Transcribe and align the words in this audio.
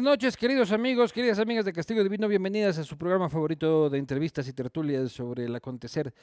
buenas 0.00 0.12
noches, 0.12 0.36
queridos 0.38 0.72
amigos, 0.72 1.12
queridas 1.12 1.38
amigas 1.38 1.66
de 1.66 1.74
Castigo 1.74 2.02
Divino. 2.02 2.26
Bienvenidas 2.26 2.78
a 2.78 2.84
su 2.84 2.96
programa 2.96 3.28
favorito 3.28 3.90
de 3.90 3.98
entrevistas 3.98 4.48
y 4.48 4.54
tertulias 4.54 5.12
sobre 5.12 5.44
el 5.44 5.54
acontecer 5.54 6.14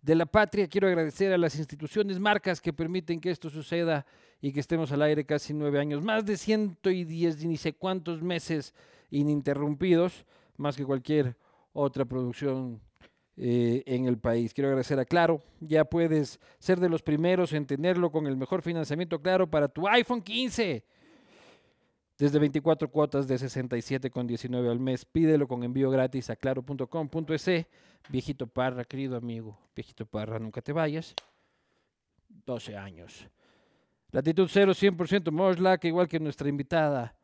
de 0.00 0.14
la 0.14 0.24
patria. 0.24 0.66
Quiero 0.66 0.88
agradecer 0.88 1.34
a 1.34 1.36
las 1.36 1.54
instituciones, 1.56 2.18
marcas 2.18 2.62
que 2.62 2.72
permiten 2.72 3.20
que 3.20 3.30
esto 3.30 3.50
suceda 3.50 4.06
y 4.40 4.52
que 4.52 4.60
estemos 4.60 4.90
al 4.90 5.02
aire 5.02 5.26
casi 5.26 5.52
nueve 5.52 5.78
años, 5.78 6.02
más 6.02 6.24
de 6.24 6.38
ciento 6.38 6.88
y 6.88 7.04
diez, 7.04 7.44
ni 7.44 7.58
sé 7.58 7.74
cuántos 7.74 8.22
meses 8.22 8.72
ininterrumpidos, 9.10 10.24
más 10.56 10.74
que 10.74 10.86
cualquier 10.86 11.36
otra 11.74 12.06
producción 12.06 12.80
eh, 13.36 13.82
en 13.84 14.06
el 14.06 14.16
país. 14.16 14.54
Quiero 14.54 14.68
agradecer 14.68 14.98
a 14.98 15.04
Claro, 15.04 15.42
ya 15.60 15.84
puedes 15.84 16.40
ser 16.58 16.80
de 16.80 16.88
los 16.88 17.02
primeros 17.02 17.52
en 17.52 17.66
tenerlo 17.66 18.10
con 18.10 18.26
el 18.26 18.38
mejor 18.38 18.62
financiamiento 18.62 19.20
Claro 19.20 19.46
para 19.46 19.68
tu 19.68 19.86
iPhone 19.86 20.22
15 20.22 20.95
desde 22.18 22.38
24 22.38 22.90
cuotas 22.90 23.28
de 23.28 23.36
67,19 23.36 24.70
al 24.70 24.80
mes. 24.80 25.04
Pídelo 25.04 25.46
con 25.46 25.62
envío 25.62 25.90
gratis 25.90 26.30
a 26.30 26.36
claro.com.es. 26.36 27.66
Viejito 28.08 28.46
Parra, 28.46 28.84
querido 28.84 29.16
amigo, 29.16 29.58
viejito 29.74 30.06
Parra, 30.06 30.38
nunca 30.38 30.62
te 30.62 30.72
vayas. 30.72 31.14
12 32.44 32.76
años. 32.76 33.28
Latitud 34.12 34.48
0, 34.50 34.72
100% 34.72 35.30
Moslack, 35.30 35.84
igual 35.84 36.08
que 36.08 36.20
nuestra 36.20 36.48
invitada 36.48 37.14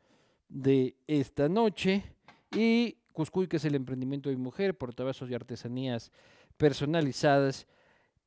de 0.48 0.96
esta 1.06 1.48
noche. 1.48 2.02
Y 2.50 2.96
Cuscuy, 3.12 3.46
que 3.46 3.58
es 3.58 3.64
el 3.64 3.74
emprendimiento 3.74 4.28
de 4.28 4.36
mujer, 4.36 4.76
portavasos 4.76 5.30
y 5.30 5.34
artesanías 5.34 6.10
personalizadas. 6.56 7.66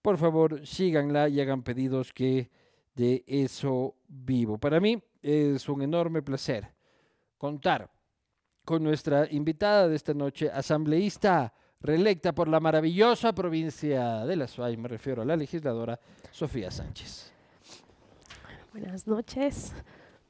Por 0.02 0.18
favor, 0.18 0.66
síganla 0.66 1.30
y 1.30 1.42
hagan 1.42 1.64
pedidos 1.64 2.14
que 2.14 2.50
de 2.96 3.24
eso 3.28 3.96
vivo. 4.08 4.58
Para 4.58 4.80
mí, 4.80 5.02
es 5.22 5.68
un 5.70 5.82
enorme 5.82 6.22
placer 6.22 6.74
contar 7.38 7.92
con 8.64 8.84
nuestra 8.84 9.32
invitada 9.32 9.88
de 9.88 9.96
esta 9.96 10.14
noche, 10.14 10.50
asambleísta 10.52 11.54
reelecta 11.80 12.34
por 12.34 12.48
la 12.48 12.60
maravillosa 12.60 13.34
provincia 13.34 14.26
de 14.26 14.36
La 14.36 14.48
Suárez, 14.48 14.78
me 14.78 14.88
refiero 14.88 15.22
a 15.22 15.26
la 15.26 15.36
legisladora 15.36 16.00
Sofía 16.32 16.72
Sánchez. 16.72 17.32
Buenas 18.72 19.06
noches. 19.08 19.72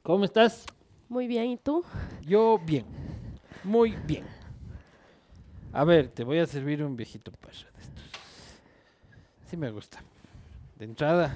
¿Cómo 0.02 0.24
estás? 0.24 0.66
Muy 1.08 1.26
bien, 1.26 1.50
¿y 1.50 1.56
tú? 1.56 1.82
Yo 2.22 2.60
bien, 2.64 2.84
muy 3.64 3.92
bien. 4.06 4.24
A 5.72 5.84
ver, 5.84 6.08
te 6.08 6.24
voy 6.24 6.38
a 6.38 6.46
servir 6.46 6.82
un 6.84 6.94
viejito 6.94 7.32
paso 7.32 7.66
de 7.74 7.82
estos. 7.82 8.04
Sí 9.46 9.56
me 9.56 9.70
gusta. 9.70 10.02
De 10.78 10.84
entrada, 10.84 11.34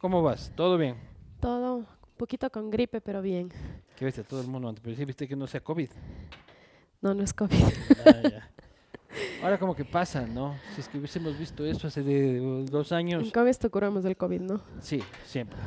¿cómo 0.00 0.22
vas? 0.22 0.50
¿Todo 0.56 0.76
bien? 0.78 0.96
Todo 1.38 1.86
poquito 2.16 2.50
con 2.50 2.70
gripe, 2.70 3.00
pero 3.00 3.22
bien. 3.22 3.50
¿Qué 3.96 4.04
ves 4.04 4.18
a 4.18 4.24
todo 4.24 4.40
el 4.40 4.46
mundo 4.46 4.68
antes? 4.68 4.82
Pero 4.82 4.96
sí 4.96 5.04
viste 5.04 5.28
que 5.28 5.36
no 5.36 5.46
sea 5.46 5.60
COVID. 5.60 5.90
No, 7.00 7.14
no 7.14 7.22
es 7.22 7.32
COVID. 7.32 7.62
Ah, 8.06 8.48
Ahora 9.42 9.58
como 9.58 9.74
que 9.74 9.84
pasa, 9.84 10.26
¿no? 10.26 10.54
Si 10.74 10.82
es 10.82 10.88
que 10.88 10.98
hubiésemos 10.98 11.38
visto 11.38 11.64
eso 11.64 11.86
hace 11.86 12.02
de, 12.02 12.38
dos 12.70 12.92
años. 12.92 13.32
Con 13.32 13.48
esto 13.48 13.70
curamos 13.70 14.04
del 14.04 14.16
COVID, 14.16 14.40
¿no? 14.40 14.60
Sí, 14.80 15.02
siempre. 15.24 15.58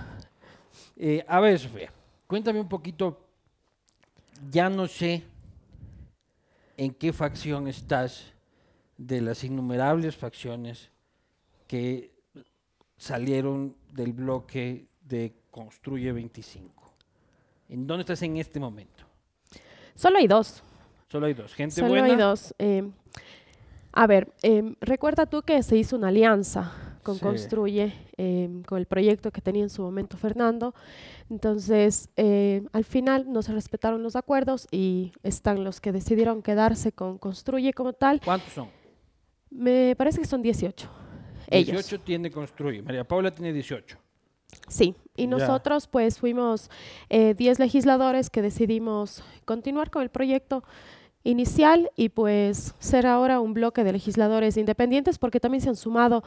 Eh, 0.96 1.26
a 1.28 1.40
ver, 1.40 1.60
Sofía, 1.60 1.92
cuéntame 2.28 2.60
un 2.60 2.70
poquito. 2.70 3.20
Ya 4.50 4.70
no 4.70 4.88
sé 4.88 5.24
en 6.78 6.94
qué 6.94 7.12
facción 7.14 7.68
estás 7.68 8.32
de 8.98 9.22
las 9.22 9.44
innumerables 9.44 10.16
facciones 10.16 10.90
que 11.68 12.13
salieron 13.04 13.76
del 13.92 14.14
bloque 14.14 14.88
de 15.02 15.34
Construye 15.52 16.12
25. 16.14 16.72
¿En 17.70 17.86
dónde 17.86 18.02
estás 18.02 18.22
en 18.22 18.38
este 18.38 18.60
momento? 18.60 19.04
Solo 19.94 20.18
hay 20.18 20.28
dos. 20.28 20.64
Solo 21.10 21.26
hay 21.28 21.34
dos. 21.34 21.54
Gente 21.54 21.76
Solo 21.76 21.90
buena. 21.90 22.06
hay 22.06 22.16
dos. 22.16 22.56
Eh, 22.58 22.90
a 23.92 24.08
ver, 24.08 24.34
eh, 24.42 24.76
recuerda 24.80 25.26
tú 25.26 25.42
que 25.42 25.62
se 25.64 25.76
hizo 25.78 25.98
una 25.98 26.08
alianza 26.08 26.72
con 27.04 27.16
Sí. 27.16 27.22
Construye, 27.22 27.94
eh, 28.16 28.50
con 28.66 28.78
el 28.80 28.86
proyecto 28.86 29.32
que 29.32 29.42
tenía 29.42 29.64
en 29.64 29.70
su 29.70 29.82
momento 29.82 30.16
Fernando. 30.18 30.74
Entonces, 31.30 32.10
eh, 32.16 32.64
al 32.72 32.86
final 32.86 33.32
no 33.32 33.42
se 33.42 33.52
respetaron 33.52 34.02
los 34.02 34.16
acuerdos 34.16 34.68
y 34.72 35.12
están 35.24 35.66
los 35.66 35.82
que 35.82 35.92
decidieron 35.92 36.42
quedarse 36.42 36.94
con 36.94 37.18
Construye 37.18 37.74
como 37.74 37.92
tal. 37.92 38.22
¿Cuántos 38.24 38.54
son? 38.54 38.70
Me 39.52 39.94
parece 39.98 40.22
que 40.22 40.26
son 40.28 40.42
18. 40.42 40.90
Ellos. 41.58 41.72
18 41.88 42.00
tiene 42.04 42.32
Construye. 42.32 42.82
María 42.82 43.04
Paula 43.04 43.32
tiene 43.32 43.54
18. 43.54 43.98
Sí, 44.68 44.96
y 45.16 45.24
Ya. 45.24 45.30
nosotros 45.30 45.88
pues 45.88 46.20
fuimos 46.20 46.70
eh, 47.10 47.34
10 47.34 47.60
legisladores 47.60 48.30
que 48.30 48.42
decidimos 48.42 49.24
continuar 49.46 49.90
con 49.90 50.04
el 50.04 50.10
proyecto 50.10 50.64
inicial 51.24 51.90
y 51.96 52.10
pues 52.10 52.76
ser 52.80 53.08
ahora 53.08 53.40
un 53.40 53.54
bloque 53.54 53.84
de 53.84 53.94
legisladores 53.94 54.58
independientes 54.58 55.18
porque 55.18 55.40
también 55.40 55.62
se 55.62 55.70
han 55.70 55.76
sumado 55.76 56.24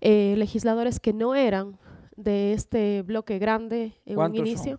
eh, 0.00 0.34
legisladores 0.36 1.00
que 1.00 1.12
no 1.12 1.34
eran 1.34 1.78
de 2.16 2.52
este 2.52 3.02
bloque 3.02 3.38
grande 3.38 3.92
en 4.04 4.18
un 4.18 4.34
inicio. 4.34 4.78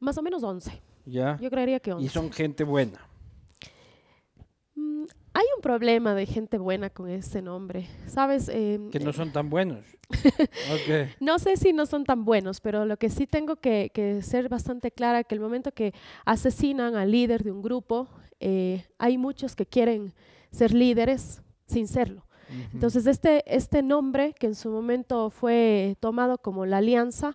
Más 0.00 0.18
o 0.18 0.22
menos 0.22 0.42
11. 0.42 0.82
¿Ya? 1.04 1.38
Yo 1.40 1.50
creería 1.50 1.78
que 1.78 1.92
11. 1.92 2.04
Y 2.04 2.08
son 2.08 2.32
gente 2.32 2.64
buena. 2.64 2.98
Hay 5.36 5.44
un 5.54 5.60
problema 5.60 6.14
de 6.14 6.24
gente 6.24 6.56
buena 6.56 6.88
con 6.88 7.10
ese 7.10 7.42
nombre, 7.42 7.86
¿sabes? 8.06 8.48
Em, 8.48 8.88
Que 8.88 8.98
no 9.00 9.12
son 9.12 9.32
tan 9.32 9.50
buenos. 9.50 9.84
Ok. 10.72 11.10
No 11.20 11.38
sé 11.38 11.58
si 11.58 11.74
no 11.74 11.84
son 11.84 12.04
tan 12.04 12.24
buenos, 12.24 12.62
pero 12.62 12.86
lo 12.86 12.96
que 12.96 13.10
sí 13.10 13.26
tengo 13.26 13.56
que, 13.56 13.90
que 13.92 14.22
ser 14.22 14.48
bastante 14.48 14.90
clara 14.90 15.24
que 15.24 15.34
el 15.34 15.42
momento 15.42 15.72
que 15.72 15.92
asesinan 16.24 16.94
al 16.96 17.10
líder 17.10 17.44
de 17.44 17.52
un 17.52 17.60
grupo, 17.60 18.08
eh, 18.40 18.86
hay 18.96 19.18
muchos 19.18 19.54
que 19.56 19.66
quieren 19.66 20.14
ser 20.52 20.72
líderes 20.72 21.42
sin 21.66 21.86
serlo. 21.86 22.24
Entonces, 22.72 23.06
este, 23.06 23.42
este 23.54 23.82
nombre 23.82 24.32
que 24.32 24.46
en 24.46 24.54
su 24.54 24.70
momento 24.70 25.28
fue 25.28 25.96
tomado 26.00 26.38
como 26.38 26.64
la 26.64 26.78
alianza, 26.78 27.34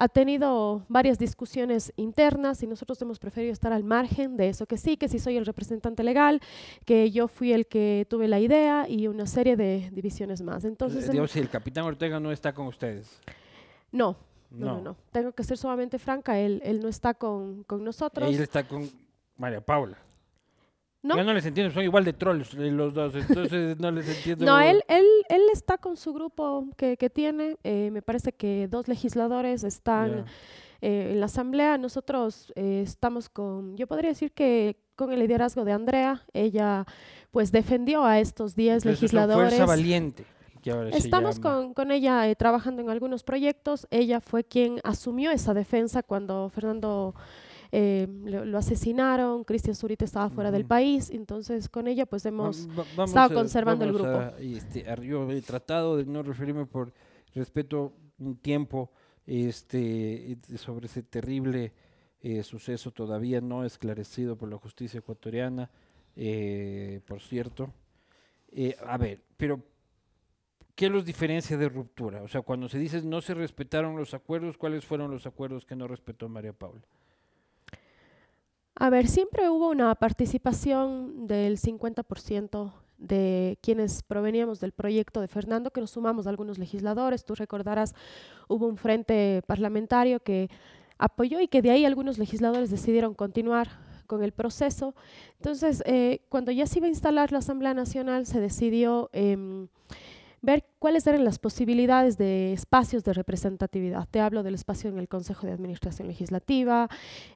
ha 0.00 0.08
tenido 0.08 0.84
varias 0.88 1.18
discusiones 1.18 1.92
internas 1.96 2.62
y 2.62 2.66
nosotros 2.66 3.02
hemos 3.02 3.18
preferido 3.18 3.52
estar 3.52 3.72
al 3.72 3.82
margen 3.84 4.36
de 4.36 4.48
eso, 4.48 4.64
que 4.64 4.78
sí, 4.78 4.96
que 4.96 5.08
sí 5.08 5.18
soy 5.18 5.36
el 5.36 5.44
representante 5.44 6.02
legal, 6.04 6.40
que 6.84 7.10
yo 7.10 7.26
fui 7.28 7.52
el 7.52 7.66
que 7.66 8.06
tuve 8.08 8.28
la 8.28 8.38
idea 8.40 8.88
y 8.88 9.08
una 9.08 9.26
serie 9.26 9.56
de 9.56 9.90
divisiones 9.92 10.40
más. 10.40 10.64
Entonces, 10.64 11.04
en- 11.06 11.10
digamos, 11.10 11.32
si 11.32 11.40
el 11.40 11.50
capitán 11.50 11.84
Ortega 11.84 12.18
no 12.20 12.30
está 12.32 12.54
con 12.54 12.66
ustedes. 12.68 13.20
no, 13.92 14.16
no, 14.50 14.66
no, 14.76 14.80
no. 14.80 14.96
Tengo 15.12 15.32
que 15.32 15.42
ser 15.44 15.58
sumamente 15.58 15.98
franca, 15.98 16.38
él, 16.38 16.62
él 16.64 16.80
no 16.80 16.88
está 16.88 17.12
con, 17.12 17.64
con 17.64 17.84
nosotros. 17.84 18.26
Él 18.32 18.40
está 18.40 18.66
con 18.66 18.88
María 19.36 19.60
Paula. 19.60 19.98
No. 21.02 21.16
Yo 21.16 21.24
no 21.24 21.32
les 21.32 21.46
entiendo, 21.46 21.72
son 21.72 21.84
igual 21.84 22.04
de 22.04 22.12
trolls 22.12 22.54
los 22.54 22.92
dos, 22.92 23.14
entonces 23.14 23.78
no 23.80 23.90
les 23.90 24.08
entiendo. 24.08 24.44
No, 24.44 24.58
él, 24.58 24.82
él, 24.88 25.06
él 25.28 25.42
está 25.52 25.78
con 25.78 25.96
su 25.96 26.12
grupo 26.12 26.68
que, 26.76 26.96
que 26.96 27.08
tiene. 27.08 27.56
eh, 27.62 27.90
me 27.92 28.02
parece 28.02 28.32
que 28.32 28.66
dos 28.68 28.88
legisladores 28.88 29.62
están 29.62 30.24
eh, 30.80 31.10
en 31.12 31.20
la 31.20 31.26
asamblea. 31.26 31.78
Nosotros 31.78 32.52
eh, 32.56 32.82
estamos 32.84 33.28
con, 33.28 33.76
yo 33.76 33.86
podría 33.86 34.10
decir 34.10 34.32
que 34.32 34.76
con 34.96 35.12
el 35.12 35.20
liderazgo 35.20 35.64
de 35.64 35.72
Andrea, 35.72 36.24
ella 36.32 36.84
pues 37.30 37.52
defendió 37.52 38.04
a 38.04 38.18
estos 38.18 38.56
10 38.56 38.78
Entonces, 38.78 38.82
son 38.82 38.92
legisladores. 38.92 39.54
Fuerza 39.54 39.66
Valiente. 39.66 40.24
Estamos 40.92 41.40
con, 41.40 41.72
con 41.74 41.90
ella 41.90 42.28
eh, 42.28 42.36
trabajando 42.36 42.82
en 42.82 42.90
algunos 42.90 43.22
proyectos. 43.22 43.86
Ella 43.90 44.20
fue 44.20 44.44
quien 44.44 44.80
asumió 44.84 45.30
esa 45.30 45.54
defensa 45.54 46.02
cuando 46.02 46.50
Fernando 46.50 47.14
eh, 47.72 48.06
lo, 48.24 48.44
lo 48.44 48.58
asesinaron, 48.58 49.44
Cristian 49.44 49.74
Zurita 49.76 50.04
estaba 50.04 50.30
fuera 50.30 50.50
del 50.50 50.64
país, 50.64 51.10
entonces 51.10 51.68
con 51.68 51.86
ella 51.88 52.06
pues 52.06 52.24
hemos... 52.26 52.68
va- 52.98 53.04
estado 53.04 53.32
a- 53.32 53.34
conservando 53.34 53.84
el 53.84 53.92
grupo. 53.92 54.08
a, 54.08 54.34
este, 54.40 54.84
yo 55.02 55.30
he 55.30 55.42
tratado 55.42 55.96
de 55.96 56.04
no 56.06 56.22
referirme 56.22 56.66
por 56.66 56.92
respeto 57.34 57.92
un 58.18 58.36
tiempo 58.36 58.90
este, 59.26 60.38
sobre 60.56 60.86
ese 60.86 61.02
terrible 61.02 61.72
eh, 62.22 62.42
suceso 62.42 62.90
todavía 62.90 63.40
no 63.40 63.64
esclarecido 63.64 64.36
por 64.36 64.48
la 64.48 64.56
justicia 64.56 64.98
ecuatoriana, 64.98 65.70
eh, 66.16 67.00
por 67.06 67.20
cierto. 67.20 67.72
Eh, 68.50 68.74
a 68.84 68.96
ver, 68.96 69.20
pero 69.36 69.62
¿qué 70.74 70.88
los 70.88 71.04
diferencia 71.04 71.56
de 71.56 71.68
ruptura? 71.68 72.22
O 72.22 72.28
sea, 72.28 72.40
cuando 72.40 72.68
se 72.68 72.78
dice 72.78 73.02
no 73.02 73.20
se 73.20 73.34
respetaron 73.34 73.94
los 73.96 74.14
acuerdos, 74.14 74.56
¿cuáles 74.56 74.84
fueron 74.84 75.10
los 75.10 75.26
acuerdos 75.26 75.64
que 75.66 75.76
no 75.76 75.86
respetó 75.86 76.28
María 76.28 76.52
Paula? 76.54 76.82
A 78.80 78.90
ver, 78.90 79.08
siempre 79.08 79.50
hubo 79.50 79.70
una 79.70 79.92
participación 79.96 81.26
del 81.26 81.58
50% 81.58 82.72
de 82.98 83.58
quienes 83.60 84.04
proveníamos 84.04 84.60
del 84.60 84.70
proyecto 84.70 85.20
de 85.20 85.26
Fernando, 85.26 85.72
que 85.72 85.80
nos 85.80 85.90
sumamos 85.90 86.28
algunos 86.28 86.58
legisladores. 86.58 87.24
Tú 87.24 87.34
recordarás, 87.34 87.96
hubo 88.46 88.68
un 88.68 88.76
frente 88.76 89.42
parlamentario 89.48 90.20
que 90.20 90.48
apoyó 90.96 91.40
y 91.40 91.48
que 91.48 91.60
de 91.60 91.72
ahí 91.72 91.84
algunos 91.84 92.18
legisladores 92.18 92.70
decidieron 92.70 93.14
continuar 93.14 93.68
con 94.06 94.22
el 94.22 94.30
proceso. 94.30 94.94
Entonces, 95.38 95.82
eh, 95.84 96.20
cuando 96.28 96.52
ya 96.52 96.66
se 96.66 96.78
iba 96.78 96.86
a 96.86 96.90
instalar 96.90 97.32
la 97.32 97.38
Asamblea 97.38 97.74
Nacional, 97.74 98.26
se 98.26 98.38
decidió 98.38 99.10
em, 99.12 99.66
ver 100.42 100.64
cuáles 100.78 101.06
eran 101.06 101.24
las 101.24 101.38
posibilidades 101.38 102.18
de 102.18 102.52
espacios 102.52 103.04
de 103.04 103.12
representatividad. 103.12 104.08
Te 104.10 104.20
hablo 104.20 104.42
del 104.42 104.54
espacio 104.54 104.90
en 104.90 104.98
el 104.98 105.08
Consejo 105.08 105.46
de 105.46 105.52
Administración 105.52 106.08
Legislativa, 106.08 106.88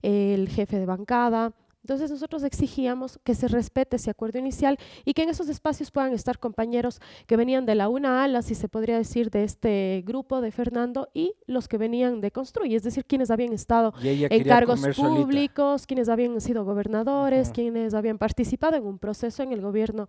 el 0.02 0.48
jefe 0.48 0.78
de 0.78 0.86
bancada, 0.86 1.52
Entonces 1.82 2.10
nosotros 2.10 2.44
exigíamos 2.44 3.18
que 3.24 3.34
se 3.34 3.48
respete 3.48 3.96
ese 3.96 4.10
acuerdo 4.10 4.38
inicial 4.38 4.78
y 5.04 5.14
que 5.14 5.24
en 5.24 5.30
esos 5.30 5.48
espacios 5.48 5.90
puedan 5.90 6.12
estar 6.12 6.38
compañeros 6.38 7.00
que 7.26 7.36
venían 7.36 7.66
de 7.66 7.74
la 7.74 7.88
una 7.88 8.22
ala, 8.22 8.42
si 8.42 8.54
se 8.54 8.68
podría 8.68 8.96
decir, 8.96 9.30
de 9.30 9.42
este 9.42 10.04
grupo 10.06 10.40
de 10.40 10.52
Fernando 10.52 11.08
y 11.12 11.34
los 11.46 11.66
que 11.66 11.78
venían 11.78 12.20
de 12.20 12.30
Construy, 12.30 12.76
es 12.76 12.84
decir, 12.84 13.04
quienes 13.04 13.32
habían 13.32 13.52
estado 13.52 13.92
en 14.00 14.44
cargos 14.44 14.80
públicos, 14.96 15.86
quienes 15.86 16.08
habían 16.08 16.40
sido 16.40 16.64
gobernadores, 16.64 17.50
quienes 17.50 17.94
habían 17.94 18.18
participado 18.18 18.76
en 18.76 18.86
un 18.86 18.98
proceso 18.98 19.42
en 19.42 19.52
el 19.52 19.60
gobierno 19.60 20.08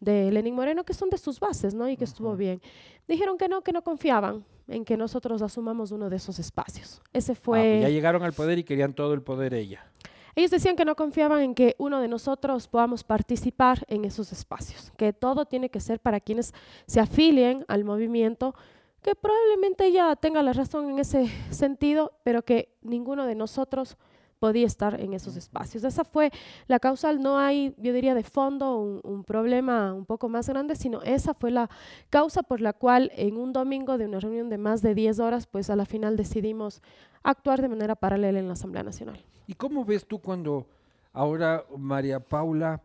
de 0.00 0.30
Lenín 0.30 0.54
Moreno, 0.54 0.84
que 0.84 0.92
son 0.92 1.08
de 1.08 1.16
sus 1.16 1.40
bases, 1.40 1.74
¿no? 1.74 1.88
Y 1.88 1.96
que 1.96 2.04
estuvo 2.04 2.36
bien. 2.36 2.60
Dijeron 3.08 3.38
que 3.38 3.48
no, 3.48 3.62
que 3.62 3.72
no 3.72 3.82
confiaban 3.82 4.44
en 4.68 4.84
que 4.84 4.96
nosotros 4.96 5.42
asumamos 5.42 5.90
uno 5.90 6.10
de 6.10 6.16
esos 6.16 6.38
espacios. 6.38 7.02
Ese 7.12 7.32
ah, 7.32 7.38
fue... 7.40 7.60
Pues 7.60 7.82
ya 7.82 7.88
llegaron 7.88 8.22
al 8.22 8.32
poder 8.32 8.58
y 8.58 8.64
querían 8.64 8.94
todo 8.94 9.14
el 9.14 9.22
poder 9.22 9.54
ella. 9.54 9.86
Ellos 10.36 10.50
decían 10.50 10.76
que 10.76 10.84
no 10.84 10.96
confiaban 10.96 11.42
en 11.42 11.54
que 11.54 11.76
uno 11.78 12.00
de 12.00 12.08
nosotros 12.08 12.66
podamos 12.68 13.04
participar 13.04 13.84
en 13.88 14.04
esos 14.04 14.32
espacios, 14.32 14.92
que 14.96 15.12
todo 15.12 15.46
tiene 15.46 15.70
que 15.70 15.80
ser 15.80 16.00
para 16.00 16.20
quienes 16.20 16.52
se 16.86 17.00
afilien 17.00 17.64
al 17.68 17.84
movimiento, 17.84 18.54
que 19.02 19.14
probablemente 19.14 19.86
ella 19.86 20.16
tenga 20.16 20.42
la 20.42 20.52
razón 20.52 20.90
en 20.90 20.98
ese 20.98 21.30
sentido, 21.50 22.12
pero 22.24 22.42
que 22.42 22.74
ninguno 22.82 23.26
de 23.26 23.34
nosotros 23.34 23.96
podía 24.44 24.66
estar 24.66 25.00
en 25.00 25.14
esos 25.14 25.36
espacios. 25.36 25.84
Esa 25.84 26.04
fue 26.04 26.30
la 26.66 26.78
causa, 26.78 27.12
no 27.14 27.38
hay, 27.38 27.74
yo 27.78 27.94
diría, 27.94 28.14
de 28.14 28.24
fondo 28.24 28.76
un, 29.02 29.24
problema 29.24 29.94
un 29.94 30.04
poco 30.04 30.28
más 30.28 30.48
grande, 30.48 30.76
sino 30.76 31.00
esa 31.02 31.32
fue 31.32 31.50
la 31.50 31.70
causa 32.10 32.42
por 32.42 32.60
la 32.60 32.74
cual 32.74 33.10
en 33.14 33.38
un 33.38 33.54
domingo 33.54 33.96
de 33.96 34.04
una 34.04 34.20
reunión 34.20 34.50
de 34.50 34.58
más 34.58 34.82
de 34.82 34.94
10 34.94 35.20
horas, 35.20 35.46
pues 35.46 35.70
a 35.70 35.76
la 35.76 35.86
final 35.86 36.16
decidimos 36.16 36.82
actuar 37.24 37.60
de 37.60 37.68
manera 37.68 37.96
paralela 37.96 38.38
en 38.38 38.46
la 38.46 38.52
Asamblea 38.52 38.84
Nacional. 38.84 39.20
¿Y 39.46 39.54
cómo 39.54 39.84
ves 39.84 40.06
tú 40.06 40.20
cuando 40.20 40.68
ahora 41.12 41.64
María 41.76 42.20
Paula 42.20 42.80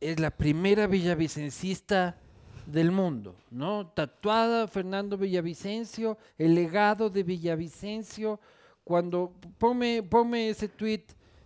es 0.00 0.18
la 0.18 0.30
primera 0.30 0.86
villavicencista 0.86 2.16
del 2.66 2.90
mundo, 2.90 3.36
¿no? 3.50 3.88
Tatuada 3.88 4.68
Fernando 4.68 5.18
Villavicencio, 5.18 6.16
el 6.38 6.54
legado 6.54 7.10
de 7.10 7.22
Villavicencio, 7.22 8.40
cuando 8.84 9.32
ponme, 9.58 10.02
ponme 10.02 10.48
ese 10.48 10.68
tweet 10.68 11.04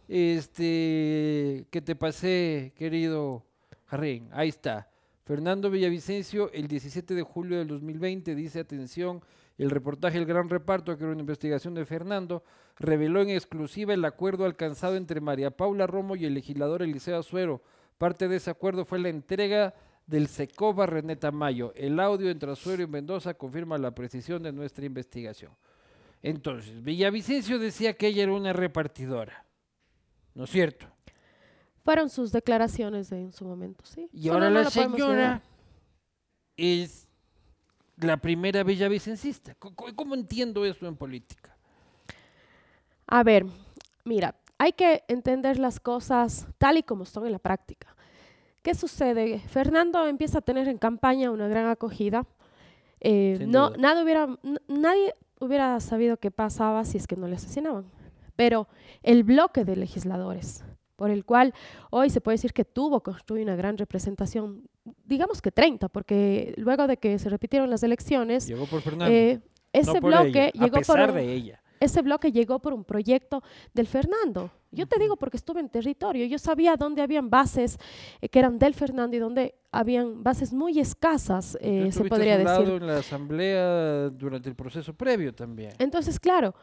este, 0.08 1.66
que 1.70 1.82
te 1.82 1.96
pasé, 1.96 2.72
querido 2.76 3.44
Jarrín, 3.86 4.28
ahí 4.32 4.48
está. 4.48 4.88
Fernando 5.24 5.70
Villavicencio, 5.70 6.52
el 6.52 6.68
17 6.68 7.14
de 7.14 7.22
julio 7.22 7.58
del 7.58 7.68
2020, 7.68 8.34
dice, 8.34 8.60
atención, 8.60 9.22
el 9.58 9.70
reportaje 9.70 10.18
El 10.18 10.26
Gran 10.26 10.48
Reparto, 10.48 10.96
que 10.96 11.04
era 11.04 11.12
una 11.12 11.20
investigación 11.20 11.74
de 11.74 11.86
Fernando, 11.86 12.44
reveló 12.78 13.22
en 13.22 13.30
exclusiva 13.30 13.94
el 13.94 14.04
acuerdo 14.04 14.44
alcanzado 14.44 14.96
entre 14.96 15.20
María 15.20 15.50
Paula 15.50 15.86
Romo 15.86 16.14
y 16.16 16.26
el 16.26 16.34
legislador 16.34 16.82
Eliseo 16.82 17.18
Azuero. 17.18 17.62
Parte 17.96 18.28
de 18.28 18.36
ese 18.36 18.50
acuerdo 18.50 18.84
fue 18.84 18.98
la 18.98 19.08
entrega 19.08 19.74
del 20.06 20.28
SECOBA 20.28 20.86
René 20.86 21.16
Tamayo. 21.16 21.72
El 21.74 21.98
audio 22.00 22.30
entre 22.30 22.52
Azuero 22.52 22.82
y 22.82 22.86
Mendoza 22.86 23.34
confirma 23.34 23.78
la 23.78 23.94
precisión 23.94 24.42
de 24.42 24.52
nuestra 24.52 24.84
investigación. 24.84 25.52
Entonces, 26.22 26.82
Villavicencio 26.82 27.58
decía 27.58 27.94
que 27.94 28.08
ella 28.08 28.24
era 28.24 28.32
una 28.32 28.52
repartidora, 28.52 29.46
¿no 30.34 30.44
es 30.44 30.50
cierto? 30.50 30.86
Fueron 31.84 32.10
sus 32.10 32.32
declaraciones 32.32 33.12
en 33.12 33.32
su 33.32 33.44
momento, 33.44 33.84
sí. 33.84 34.08
Y 34.12 34.28
ahora 34.28 34.50
la 34.50 34.68
señora 34.68 35.42
es 36.56 37.05
la 37.96 38.16
primera 38.16 38.62
villavicencista. 38.62 39.54
¿Cómo 39.54 40.14
entiendo 40.14 40.64
eso 40.64 40.86
en 40.86 40.96
política? 40.96 41.56
A 43.06 43.22
ver, 43.22 43.46
mira, 44.04 44.34
hay 44.58 44.72
que 44.72 45.04
entender 45.08 45.58
las 45.58 45.80
cosas 45.80 46.46
tal 46.58 46.78
y 46.78 46.82
como 46.82 47.04
son 47.04 47.26
en 47.26 47.32
la 47.32 47.38
práctica. 47.38 47.94
¿Qué 48.62 48.74
sucede? 48.74 49.38
Fernando 49.38 50.06
empieza 50.06 50.38
a 50.38 50.42
tener 50.42 50.68
en 50.68 50.78
campaña 50.78 51.30
una 51.30 51.46
gran 51.46 51.68
acogida. 51.68 52.26
Eh, 53.00 53.44
no, 53.46 53.70
nada 53.70 54.02
hubiera, 54.02 54.26
nadie 54.66 55.14
hubiera 55.38 55.78
sabido 55.80 56.16
qué 56.16 56.30
pasaba 56.30 56.84
si 56.84 56.96
es 56.96 57.06
que 57.06 57.16
no 57.16 57.28
le 57.28 57.36
asesinaban. 57.36 57.84
Pero 58.34 58.68
el 59.02 59.22
bloque 59.22 59.64
de 59.64 59.76
legisladores, 59.76 60.64
por 60.96 61.10
el 61.10 61.24
cual 61.24 61.54
hoy 61.90 62.10
se 62.10 62.20
puede 62.20 62.34
decir 62.34 62.52
que 62.52 62.64
tuvo 62.64 63.02
construir 63.02 63.44
una 63.44 63.56
gran 63.56 63.78
representación, 63.78 64.68
digamos 65.04 65.42
que 65.42 65.50
30, 65.50 65.88
porque 65.88 66.54
luego 66.56 66.86
de 66.86 66.96
que 66.96 67.18
se 67.18 67.28
repitieron 67.28 67.70
las 67.70 67.82
elecciones, 67.82 68.46
llegó 68.46 68.66
por 68.66 68.82
Fernando. 68.82 69.14
Eh, 69.14 69.40
ese 69.72 70.00
bloque 70.00 70.50
llegó 70.54 70.76
a 70.76 70.80
pesar 70.80 71.12
de 71.12 71.32
ella 71.32 71.60
ese 71.80 72.02
bloque 72.02 72.32
llegó 72.32 72.58
por 72.58 72.72
un 72.72 72.84
proyecto 72.84 73.42
del 73.74 73.86
Fernando. 73.86 74.50
Yo 74.70 74.86
te 74.86 74.98
digo 74.98 75.16
porque 75.16 75.36
estuve 75.36 75.60
en 75.60 75.68
territorio, 75.68 76.26
yo 76.26 76.38
sabía 76.38 76.76
dónde 76.76 77.02
habían 77.02 77.30
bases 77.30 77.78
eh, 78.20 78.28
que 78.28 78.38
eran 78.38 78.58
del 78.58 78.74
Fernando 78.74 79.16
y 79.16 79.18
dónde 79.18 79.54
habían 79.70 80.22
bases 80.22 80.52
muy 80.52 80.78
escasas, 80.78 81.56
eh, 81.60 81.90
se 81.92 82.04
podría 82.04 82.38
decir. 82.38 82.68
en 82.68 82.86
la 82.86 82.98
asamblea 82.98 84.10
durante 84.10 84.48
el 84.48 84.54
proceso 84.54 84.94
previo 84.94 85.34
también. 85.34 85.72
Entonces, 85.78 86.18
claro, 86.18 86.54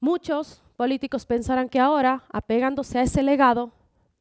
muchos 0.00 0.62
políticos 0.76 1.24
pensarán 1.24 1.68
que 1.68 1.78
ahora, 1.78 2.24
apegándose 2.30 2.98
a 2.98 3.02
ese 3.02 3.22
legado, 3.22 3.72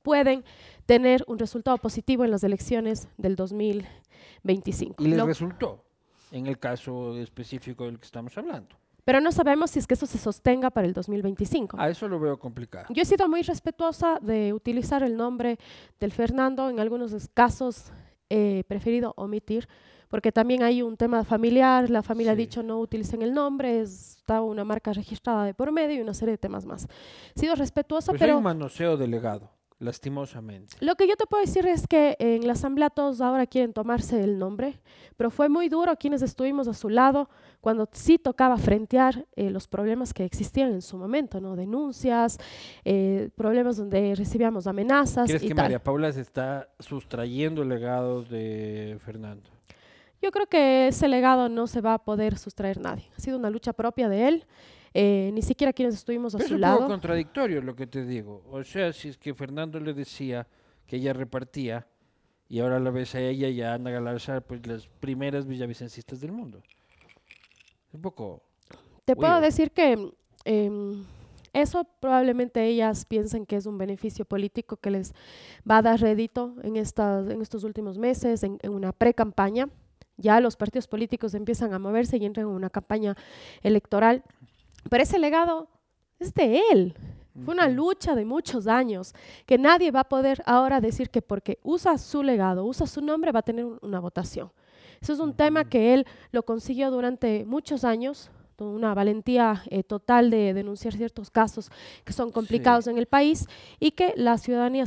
pueden 0.01 0.43
tener 0.85 1.23
un 1.27 1.39
resultado 1.39 1.77
positivo 1.77 2.23
en 2.23 2.31
las 2.31 2.43
elecciones 2.43 3.07
del 3.17 3.35
2025. 3.35 5.03
Y 5.03 5.07
les 5.07 5.25
resultó, 5.25 5.83
en 6.31 6.47
el 6.47 6.59
caso 6.59 7.17
específico 7.17 7.85
del 7.85 7.99
que 7.99 8.05
estamos 8.05 8.37
hablando. 8.37 8.75
Pero 9.05 9.19
no 9.19 9.31
sabemos 9.31 9.71
si 9.71 9.79
es 9.79 9.87
que 9.87 9.95
eso 9.95 10.05
se 10.05 10.17
sostenga 10.17 10.69
para 10.69 10.87
el 10.87 10.93
2025. 10.93 11.77
A 11.77 11.89
eso 11.89 12.07
lo 12.07 12.19
veo 12.19 12.39
complicado. 12.39 12.85
Yo 12.89 13.01
he 13.01 13.05
sido 13.05 13.27
muy 13.27 13.41
respetuosa 13.41 14.17
de 14.21 14.53
utilizar 14.53 15.03
el 15.03 15.17
nombre 15.17 15.59
del 15.99 16.11
Fernando. 16.13 16.69
En 16.69 16.79
algunos 16.79 17.29
casos 17.33 17.91
he 18.29 18.63
preferido 18.65 19.13
omitir, 19.17 19.67
porque 20.07 20.31
también 20.31 20.63
hay 20.63 20.81
un 20.81 20.95
tema 20.95 21.25
familiar. 21.25 21.89
La 21.89 22.01
familia 22.01 22.31
ha 22.31 22.35
dicho 22.35 22.63
no 22.63 22.79
utilicen 22.79 23.21
el 23.23 23.33
nombre, 23.33 23.81
está 23.81 24.41
una 24.41 24.63
marca 24.63 24.93
registrada 24.93 25.43
de 25.43 25.53
por 25.53 25.73
medio 25.73 25.97
y 25.97 26.01
una 26.01 26.13
serie 26.13 26.33
de 26.33 26.37
temas 26.37 26.65
más. 26.65 26.87
He 27.35 27.39
sido 27.41 27.55
respetuosa, 27.55 28.13
pues 28.13 28.21
pero... 28.21 28.33
Hay 28.33 28.37
un 28.37 28.43
manoseo 28.43 28.95
delegado 28.95 29.49
lastimosamente. 29.83 30.75
Lo 30.79 30.95
que 30.95 31.07
yo 31.07 31.15
te 31.15 31.25
puedo 31.25 31.41
decir 31.41 31.67
es 31.67 31.87
que 31.87 32.15
en 32.19 32.47
la 32.47 32.53
asamblea 32.53 32.89
todos 32.89 33.21
ahora 33.21 33.45
quieren 33.45 33.73
tomarse 33.73 34.23
el 34.23 34.39
nombre, 34.39 34.79
pero 35.17 35.29
fue 35.29 35.49
muy 35.49 35.69
duro 35.69 35.95
quienes 35.97 36.21
estuvimos 36.21 36.67
a 36.67 36.73
su 36.73 36.89
lado 36.89 37.29
cuando 37.61 37.87
sí 37.91 38.17
tocaba 38.17 38.57
frentear 38.57 39.25
eh, 39.35 39.49
los 39.49 39.67
problemas 39.67 40.13
que 40.13 40.25
existían 40.25 40.73
en 40.73 40.81
su 40.81 40.97
momento, 40.97 41.39
¿no? 41.39 41.55
Denuncias, 41.55 42.37
eh, 42.83 43.29
problemas 43.35 43.77
donde 43.77 44.15
recibíamos 44.15 44.67
amenazas. 44.67 45.27
¿Crees 45.27 45.43
que 45.43 45.55
María 45.55 45.81
Paula 45.81 46.11
se 46.11 46.21
está 46.21 46.69
sustrayendo 46.79 47.61
el 47.61 47.69
legado 47.69 48.23
de 48.23 48.97
Fernando? 49.05 49.49
Yo 50.23 50.31
creo 50.31 50.47
que 50.47 50.87
ese 50.87 51.09
legado 51.09 51.49
no 51.49 51.67
se 51.67 51.81
va 51.81 51.95
a 51.95 51.97
poder 51.99 52.37
sustraer 52.37 52.79
nadie. 52.79 53.03
Ha 53.17 53.19
sido 53.19 53.37
una 53.37 53.49
lucha 53.49 53.73
propia 53.73 54.07
de 54.07 54.29
él. 54.29 54.45
Eh, 54.93 55.31
ni 55.33 55.41
siquiera 55.41 55.73
quienes 55.73 55.95
estuvimos 55.95 56.33
a 56.33 56.39
su 56.39 56.57
lado. 56.57 56.75
Es 56.75 56.79
un 56.79 56.85
poco 56.85 56.93
contradictorio 56.93 57.61
lo 57.61 57.75
que 57.75 57.87
te 57.87 58.05
digo. 58.05 58.41
O 58.49 58.63
sea, 58.63 58.93
si 58.93 59.09
es 59.09 59.17
que 59.17 59.33
Fernando 59.33 59.81
le 59.81 59.93
decía 59.93 60.47
que 60.85 60.95
ella 60.95 61.11
repartía 61.11 61.85
y 62.47 62.61
ahora 62.61 62.79
la 62.79 62.89
ves 62.89 63.15
a 63.15 63.19
ella 63.19 63.49
y 63.49 63.61
a 63.61 63.73
Ana 63.73 63.91
Galarza, 63.91 64.39
pues 64.39 64.65
las 64.65 64.87
primeras 64.87 65.45
villavicencistas 65.45 66.21
del 66.21 66.31
mundo. 66.31 66.63
Un 67.91 68.01
poco. 68.01 68.43
Te 69.03 69.17
puedo 69.17 69.41
decir 69.41 69.71
que 69.71 70.09
em, 70.45 71.03
eso 71.51 71.85
probablemente 71.99 72.63
ellas 72.63 73.03
piensen 73.03 73.45
que 73.45 73.57
es 73.57 73.65
un 73.65 73.77
beneficio 73.77 74.23
político 74.23 74.77
que 74.77 74.89
les 74.89 75.13
va 75.69 75.79
a 75.79 75.81
dar 75.81 75.99
rédito 75.99 76.55
en, 76.63 76.77
estas, 76.77 77.29
en 77.29 77.41
estos 77.41 77.65
últimos 77.65 77.97
meses, 77.97 78.43
en, 78.43 78.57
en 78.61 78.71
una 78.71 78.93
pre-campaña. 78.93 79.67
Ya 80.23 80.39
los 80.39 80.55
partidos 80.55 80.87
políticos 80.87 81.33
empiezan 81.33 81.73
a 81.73 81.79
moverse 81.79 82.17
y 82.17 82.25
entran 82.25 82.47
en 82.47 82.53
una 82.53 82.69
campaña 82.69 83.15
electoral. 83.61 84.23
Pero 84.89 85.03
ese 85.03 85.19
legado 85.19 85.67
es 86.17 86.33
de 86.33 86.61
él. 86.71 86.95
Fue 87.43 87.53
una 87.53 87.67
lucha 87.67 88.15
de 88.15 88.25
muchos 88.25 88.67
años 88.67 89.13
que 89.45 89.57
nadie 89.57 89.91
va 89.91 90.01
a 90.01 90.09
poder 90.09 90.41
ahora 90.45 90.79
decir 90.79 91.09
que 91.09 91.21
porque 91.21 91.59
usa 91.61 91.97
su 91.97 92.23
legado, 92.23 92.63
usa 92.63 92.87
su 92.87 93.01
nombre, 93.01 93.31
va 93.31 93.39
a 93.39 93.43
tener 93.43 93.65
una 93.81 93.99
votación. 93.99 94.51
Eso 95.01 95.11
es 95.11 95.19
un 95.19 95.33
tema 95.33 95.65
que 95.65 95.93
él 95.93 96.05
lo 96.31 96.43
consiguió 96.43 96.89
durante 96.89 97.43
muchos 97.43 97.83
años, 97.83 98.31
una 98.59 98.93
valentía 98.93 99.61
eh, 99.69 99.83
total 99.83 100.29
de 100.29 100.53
denunciar 100.53 100.93
ciertos 100.93 101.29
casos 101.29 101.69
que 102.05 102.13
son 102.13 102.31
complicados 102.31 102.87
en 102.87 102.97
el 102.97 103.07
país 103.07 103.47
y 103.79 103.91
que 103.91 104.13
la 104.15 104.37
ciudadanía 104.37 104.85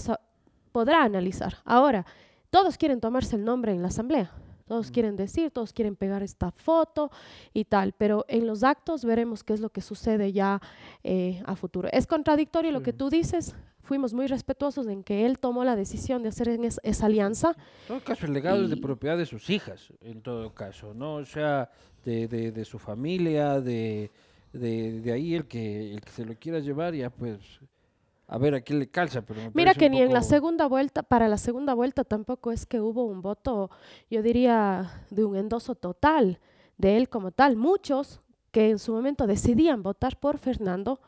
podrá 0.73 1.02
analizar. 1.02 1.59
Ahora, 1.64 2.07
todos 2.49 2.78
quieren 2.78 3.00
tomarse 3.00 3.37
el 3.37 3.45
nombre 3.45 3.73
en 3.73 3.83
la 3.83 3.88
asamblea. 3.88 4.33
Todos 4.66 4.90
quieren 4.90 5.16
decir, 5.16 5.50
todos 5.50 5.73
quieren 5.73 5.96
pegar 5.96 6.23
esta 6.23 6.50
foto 6.50 7.11
y 7.54 7.64
tal, 7.64 7.92
pero 7.92 8.25
en 8.28 8.46
los 8.46 8.64
actos 8.64 9.04
veremos 9.04 9.44
qué 9.44 9.54
es 9.54 9.61
lo 9.61 9.70
que 9.70 9.80
sucede 9.80 10.32
ya 10.32 10.61
eh, 11.04 11.42
a 11.46 11.54
futuro. 11.54 11.88
Es 11.92 12.06
contradictorio 12.06 12.73
lo 12.73 12.82
que 12.82 12.92
tú 12.92 13.08
dices, 13.08 13.54
fuimos 13.87 14.12
muy 14.12 14.26
respetuosos 14.26 14.88
en 14.88 15.04
que 15.04 15.25
él 15.25 15.38
tomó 15.38 15.64
la 15.64 15.76
decisión 15.76 16.23
de 16.23 16.30
hacer 16.30 16.58
esa 16.82 17.06
alianza. 17.06 17.56
En 17.82 17.88
todo 17.88 18.04
caso, 18.04 18.26
el 18.26 18.32
legado 18.32 18.64
es 18.64 18.70
de 18.70 18.76
propiedad 18.76 19.16
de 19.16 19.26
sus 19.26 19.49
hijas, 19.49 19.92
en 20.00 20.20
todo 20.20 20.52
caso, 20.52 20.92
¿no? 20.92 21.14
O 21.14 21.25
sea, 21.25 21.70
de, 22.04 22.26
de, 22.26 22.64
su 22.64 22.78
familia, 22.78 23.61
de, 23.61 24.11
de, 24.52 25.12
ahí 25.12 25.35
el 25.35 25.46
que, 25.46 25.94
el 25.94 26.00
que 26.00 26.11
se 26.11 26.25
lo 26.25 26.35
quiera 26.35 26.58
llevar, 26.58 26.94
ya 26.94 27.11
pues 27.11 27.61
A 28.28 28.38
ver, 28.38 28.54
aquí 28.54 28.75
le 28.75 28.88
calza, 28.90 29.23
pero 29.23 29.40
me 29.40 29.50
Mira 29.54 29.75
que 29.75 29.88
ni 29.88 30.02
en 30.02 30.12
la 30.12 30.23
segunda 30.23 30.66
vuelta, 30.66 31.04
para 31.04 31.28
la 31.28 31.38
segunda 31.38 31.75
vuelta 31.75 32.02
tampoco 32.02 32.50
es 32.50 32.66
que 32.66 32.80
hubo 32.80 33.04
un 33.04 33.23
voto, 33.23 33.71
yo 34.11 34.21
diría, 34.23 35.04
de 35.11 35.25
un 35.25 35.37
endoso 35.37 35.76
total 35.76 36.40
de 36.76 36.97
él 36.97 37.09
como 37.09 37.30
tal. 37.30 37.56
Muchos 37.56 38.21
que 38.50 38.71
en 38.71 38.78
su 38.80 38.92
momento 38.92 39.26
decidían 39.26 39.83
votar 39.83 40.18
por 40.18 40.38
Fernando, 40.38 41.00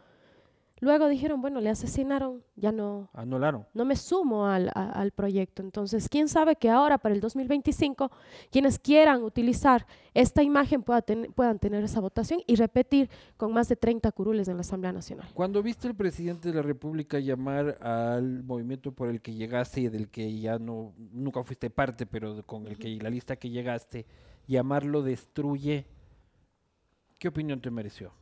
luego 0.81 1.09
dijeron, 1.09 1.41
bueno, 1.41 1.61
le 1.61 1.71
asesinaron, 1.71 2.43
ya 2.57 2.73
no, 2.73 3.09
Anularon. 3.13 3.67
no 3.75 3.85
me 3.85 3.97
sumo 3.97 4.47
al, 4.47 4.69
a- 4.75 4.93
al 4.93 5.13
proyecto. 5.13 5.63
Entonces, 5.63 6.09
quién 6.09 6.29
sabe 6.29 6.57
que 6.57 6.71
ahora 6.71 6.99
para 6.99 7.15
el 7.15 7.21
2025, 7.21 8.11
quienes 8.51 8.79
quieran 8.79 9.23
utilizar 9.23 9.87
esta 10.15 10.43
imagen 10.43 10.83
pueda 10.83 11.03
ten- 11.03 11.33
puedan 11.35 11.59
tener 11.59 11.85
esa 11.85 12.01
votación 12.01 12.41
y 12.47 12.57
repetir 12.57 13.09
con 13.37 13.53
más 13.53 13.69
de 13.69 13.77
30 13.77 14.11
curules 14.13 14.49
en 14.49 14.55
la 14.57 14.61
Asamblea 14.63 14.93
Nacional. 14.93 15.29
Cuando 15.35 15.63
viste 15.63 15.87
al 15.89 15.95
presidente 15.95 16.49
de 16.49 16.55
la 16.55 16.63
República 16.63 17.19
llamar 17.19 17.79
al 17.83 18.43
movimiento 18.45 18.93
por 18.93 19.09
el 19.09 19.21
que 19.21 19.35
llegaste 19.35 19.83
y 19.83 19.89
del 19.89 20.09
que 20.09 20.39
ya 20.41 20.59
no 20.59 20.93
nunca 21.13 21.43
fuiste 21.45 21.71
parte, 21.71 22.07
pero 22.07 22.43
con 22.45 22.67
el 22.67 22.79
que 22.79 22.97
la 23.01 23.11
lista 23.11 23.37
que 23.37 23.51
llegaste, 23.51 24.07
llamarlo 24.47 25.03
destruye, 25.03 25.87
¿qué 27.19 27.29
opinión 27.29 27.61
te 27.61 27.71
mereció? 27.71 28.13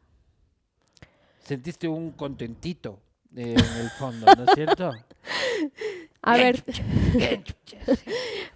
Sentiste 1.46 1.86
un 1.86 2.10
contentito 2.10 2.98
eh, 3.36 3.54
en 3.56 3.80
el 3.80 3.90
fondo, 3.90 4.26
¿no 4.36 4.44
es 4.44 4.50
cierto? 4.54 4.90
A 6.22 6.36
ver, 6.36 6.64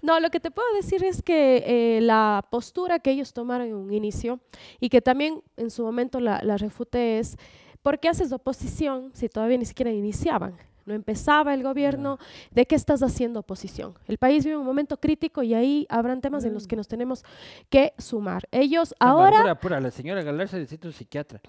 no, 0.03 0.19
lo 0.19 0.29
que 0.31 0.41
te 0.41 0.51
puedo 0.51 0.67
decir 0.75 1.05
es 1.05 1.23
que 1.23 1.63
eh, 1.67 2.01
la 2.01 2.45
postura 2.51 2.99
que 2.99 3.13
ellos 3.13 3.33
tomaron 3.33 3.69
en 3.69 3.75
un 3.77 3.93
inicio 3.93 4.41
y 4.81 4.89
que 4.89 5.01
también 5.01 5.41
en 5.57 5.71
su 5.71 5.85
momento 5.85 6.19
la, 6.19 6.41
la 6.43 6.57
refuté 6.57 7.21
es, 7.21 7.37
¿por 7.81 8.01
qué 8.01 8.09
haces 8.09 8.33
oposición 8.33 9.13
si 9.15 9.29
todavía 9.29 9.57
ni 9.57 9.67
siquiera 9.67 9.93
iniciaban? 9.93 10.57
No 10.85 10.93
empezaba 10.93 11.55
el 11.55 11.63
gobierno, 11.63 12.19
¿de 12.51 12.67
qué 12.67 12.75
estás 12.75 13.05
haciendo 13.05 13.39
oposición? 13.39 13.95
El 14.09 14.19
país 14.19 14.45
vive 14.45 14.57
un 14.57 14.67
momento 14.67 14.97
crítico 14.97 15.45
y 15.45 15.55
ahí 15.55 15.87
habrán 15.91 16.21
temas 16.21 16.45
en 16.45 16.55
los 16.55 16.67
que 16.67 16.75
nos 16.75 16.89
tenemos 16.89 17.23
que 17.69 17.93
sumar. 17.99 18.49
Ellos 18.51 18.97
ahora... 18.99 19.55
Pura, 19.61 19.79
la 19.79 19.93
señora 19.93 20.25
Galarza 20.25 20.57
necesita 20.57 20.89
un 20.89 20.95
psiquiatra. 20.95 21.41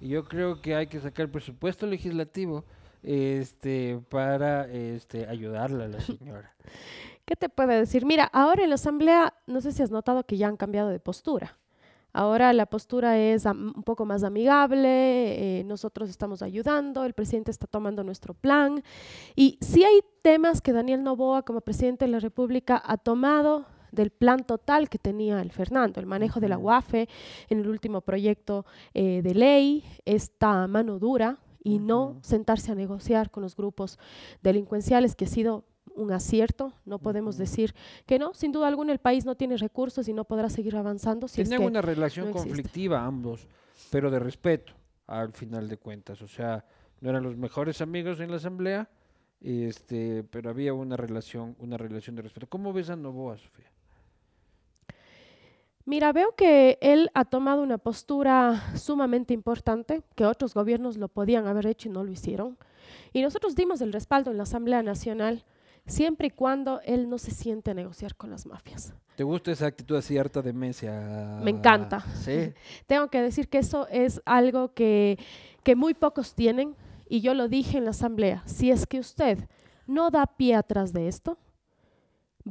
Yo 0.00 0.24
creo 0.24 0.60
que 0.60 0.74
hay 0.74 0.86
que 0.86 1.00
sacar 1.00 1.28
presupuesto 1.30 1.86
legislativo 1.86 2.64
este 3.02 4.00
para 4.08 4.68
este 4.68 5.26
ayudarla 5.26 5.84
a 5.84 5.88
la 5.88 6.00
señora. 6.00 6.54
¿Qué 7.24 7.36
te 7.36 7.48
puedo 7.48 7.68
decir? 7.68 8.06
Mira, 8.06 8.24
ahora 8.32 8.62
en 8.62 8.70
la 8.70 8.76
Asamblea, 8.76 9.34
no 9.46 9.60
sé 9.60 9.72
si 9.72 9.82
has 9.82 9.90
notado 9.90 10.24
que 10.24 10.36
ya 10.36 10.48
han 10.48 10.56
cambiado 10.56 10.88
de 10.88 10.98
postura. 10.98 11.58
Ahora 12.14 12.52
la 12.54 12.66
postura 12.66 13.18
es 13.18 13.44
un 13.44 13.82
poco 13.82 14.06
más 14.06 14.24
amigable, 14.24 15.60
eh, 15.60 15.64
nosotros 15.64 16.08
estamos 16.08 16.40
ayudando, 16.40 17.04
el 17.04 17.12
presidente 17.12 17.50
está 17.50 17.66
tomando 17.66 18.02
nuestro 18.02 18.32
plan. 18.32 18.82
Y 19.36 19.58
sí 19.60 19.84
hay 19.84 20.00
temas 20.22 20.62
que 20.62 20.72
Daniel 20.72 21.02
Novoa, 21.02 21.42
como 21.42 21.60
presidente 21.60 22.06
de 22.06 22.10
la 22.10 22.18
República, 22.18 22.82
ha 22.84 22.96
tomado 22.96 23.66
del 23.92 24.10
plan 24.10 24.44
total 24.44 24.88
que 24.88 24.98
tenía 24.98 25.40
el 25.40 25.50
Fernando, 25.50 26.00
el 26.00 26.06
manejo 26.06 26.40
de 26.40 26.48
la. 26.48 26.58
UAFE 26.58 27.08
en 27.48 27.60
el 27.60 27.68
último 27.68 28.00
proyecto 28.00 28.66
eh, 28.94 29.22
de 29.22 29.34
ley, 29.34 29.84
esta 30.04 30.66
mano 30.66 30.98
dura 30.98 31.38
y 31.62 31.78
no 31.78 32.18
sentarse 32.22 32.72
a 32.72 32.74
negociar 32.74 33.30
con 33.30 33.42
los 33.42 33.56
grupos 33.56 33.98
delincuenciales, 34.42 35.14
que 35.14 35.24
ha 35.24 35.28
sido 35.28 35.64
un 35.94 36.12
acierto, 36.12 36.72
no 36.84 36.98
podemos 36.98 37.36
decir 37.36 37.74
que 38.06 38.18
no, 38.18 38.32
sin 38.32 38.52
duda 38.52 38.68
alguna 38.68 38.92
el 38.92 39.00
país 39.00 39.24
no 39.24 39.36
tiene 39.36 39.56
recursos 39.56 40.08
y 40.08 40.12
no 40.12 40.24
podrá 40.24 40.48
seguir 40.48 40.76
avanzando 40.76 41.26
si 41.26 41.42
es 41.42 41.50
que 41.50 41.58
una 41.58 41.82
relación 41.82 42.26
no 42.26 42.32
conflictiva 42.32 43.04
ambos, 43.04 43.48
pero 43.90 44.10
de 44.10 44.18
respeto 44.20 44.72
al 45.06 45.32
final 45.32 45.68
de 45.68 45.76
cuentas. 45.76 46.22
O 46.22 46.28
sea, 46.28 46.64
no 47.00 47.10
eran 47.10 47.22
los 47.22 47.36
mejores 47.36 47.80
amigos 47.80 48.20
en 48.20 48.30
la 48.30 48.36
asamblea, 48.36 48.88
este, 49.40 50.24
pero 50.24 50.50
había 50.50 50.72
una 50.72 50.96
relación, 50.96 51.56
una 51.58 51.76
relación 51.76 52.14
de 52.16 52.22
respeto. 52.22 52.46
¿Cómo 52.48 52.72
ves 52.72 52.90
a 52.90 52.96
Novoa, 52.96 53.36
Sofía? 53.36 53.70
Mira, 55.88 56.12
veo 56.12 56.34
que 56.36 56.76
él 56.82 57.10
ha 57.14 57.24
tomado 57.24 57.62
una 57.62 57.78
postura 57.78 58.76
sumamente 58.76 59.32
importante, 59.32 60.02
que 60.14 60.26
otros 60.26 60.52
gobiernos 60.52 60.98
lo 60.98 61.08
podían 61.08 61.46
haber 61.46 61.66
hecho 61.66 61.88
y 61.88 61.92
no 61.92 62.04
lo 62.04 62.12
hicieron. 62.12 62.58
Y 63.14 63.22
nosotros 63.22 63.54
dimos 63.54 63.80
el 63.80 63.94
respaldo 63.94 64.30
en 64.30 64.36
la 64.36 64.42
Asamblea 64.42 64.82
Nacional 64.82 65.46
siempre 65.86 66.26
y 66.26 66.30
cuando 66.30 66.82
él 66.82 67.08
no 67.08 67.16
se 67.16 67.30
siente 67.30 67.70
a 67.70 67.74
negociar 67.74 68.16
con 68.16 68.28
las 68.28 68.44
mafias. 68.44 68.92
¿Te 69.16 69.24
gusta 69.24 69.50
esa 69.50 69.64
actitud 69.64 69.96
así 69.96 70.18
harta 70.18 70.42
demencia? 70.42 70.92
Me 71.42 71.52
encanta. 71.52 72.00
Sí. 72.16 72.52
Tengo 72.86 73.08
que 73.08 73.22
decir 73.22 73.48
que 73.48 73.56
eso 73.56 73.88
es 73.88 74.20
algo 74.26 74.74
que, 74.74 75.18
que 75.62 75.74
muy 75.74 75.94
pocos 75.94 76.34
tienen 76.34 76.76
y 77.08 77.22
yo 77.22 77.32
lo 77.32 77.48
dije 77.48 77.78
en 77.78 77.84
la 77.86 77.92
Asamblea. 77.92 78.42
Si 78.44 78.70
es 78.70 78.86
que 78.86 78.98
usted 78.98 79.38
no 79.86 80.10
da 80.10 80.26
pie 80.26 80.54
atrás 80.54 80.92
de 80.92 81.08
esto, 81.08 81.38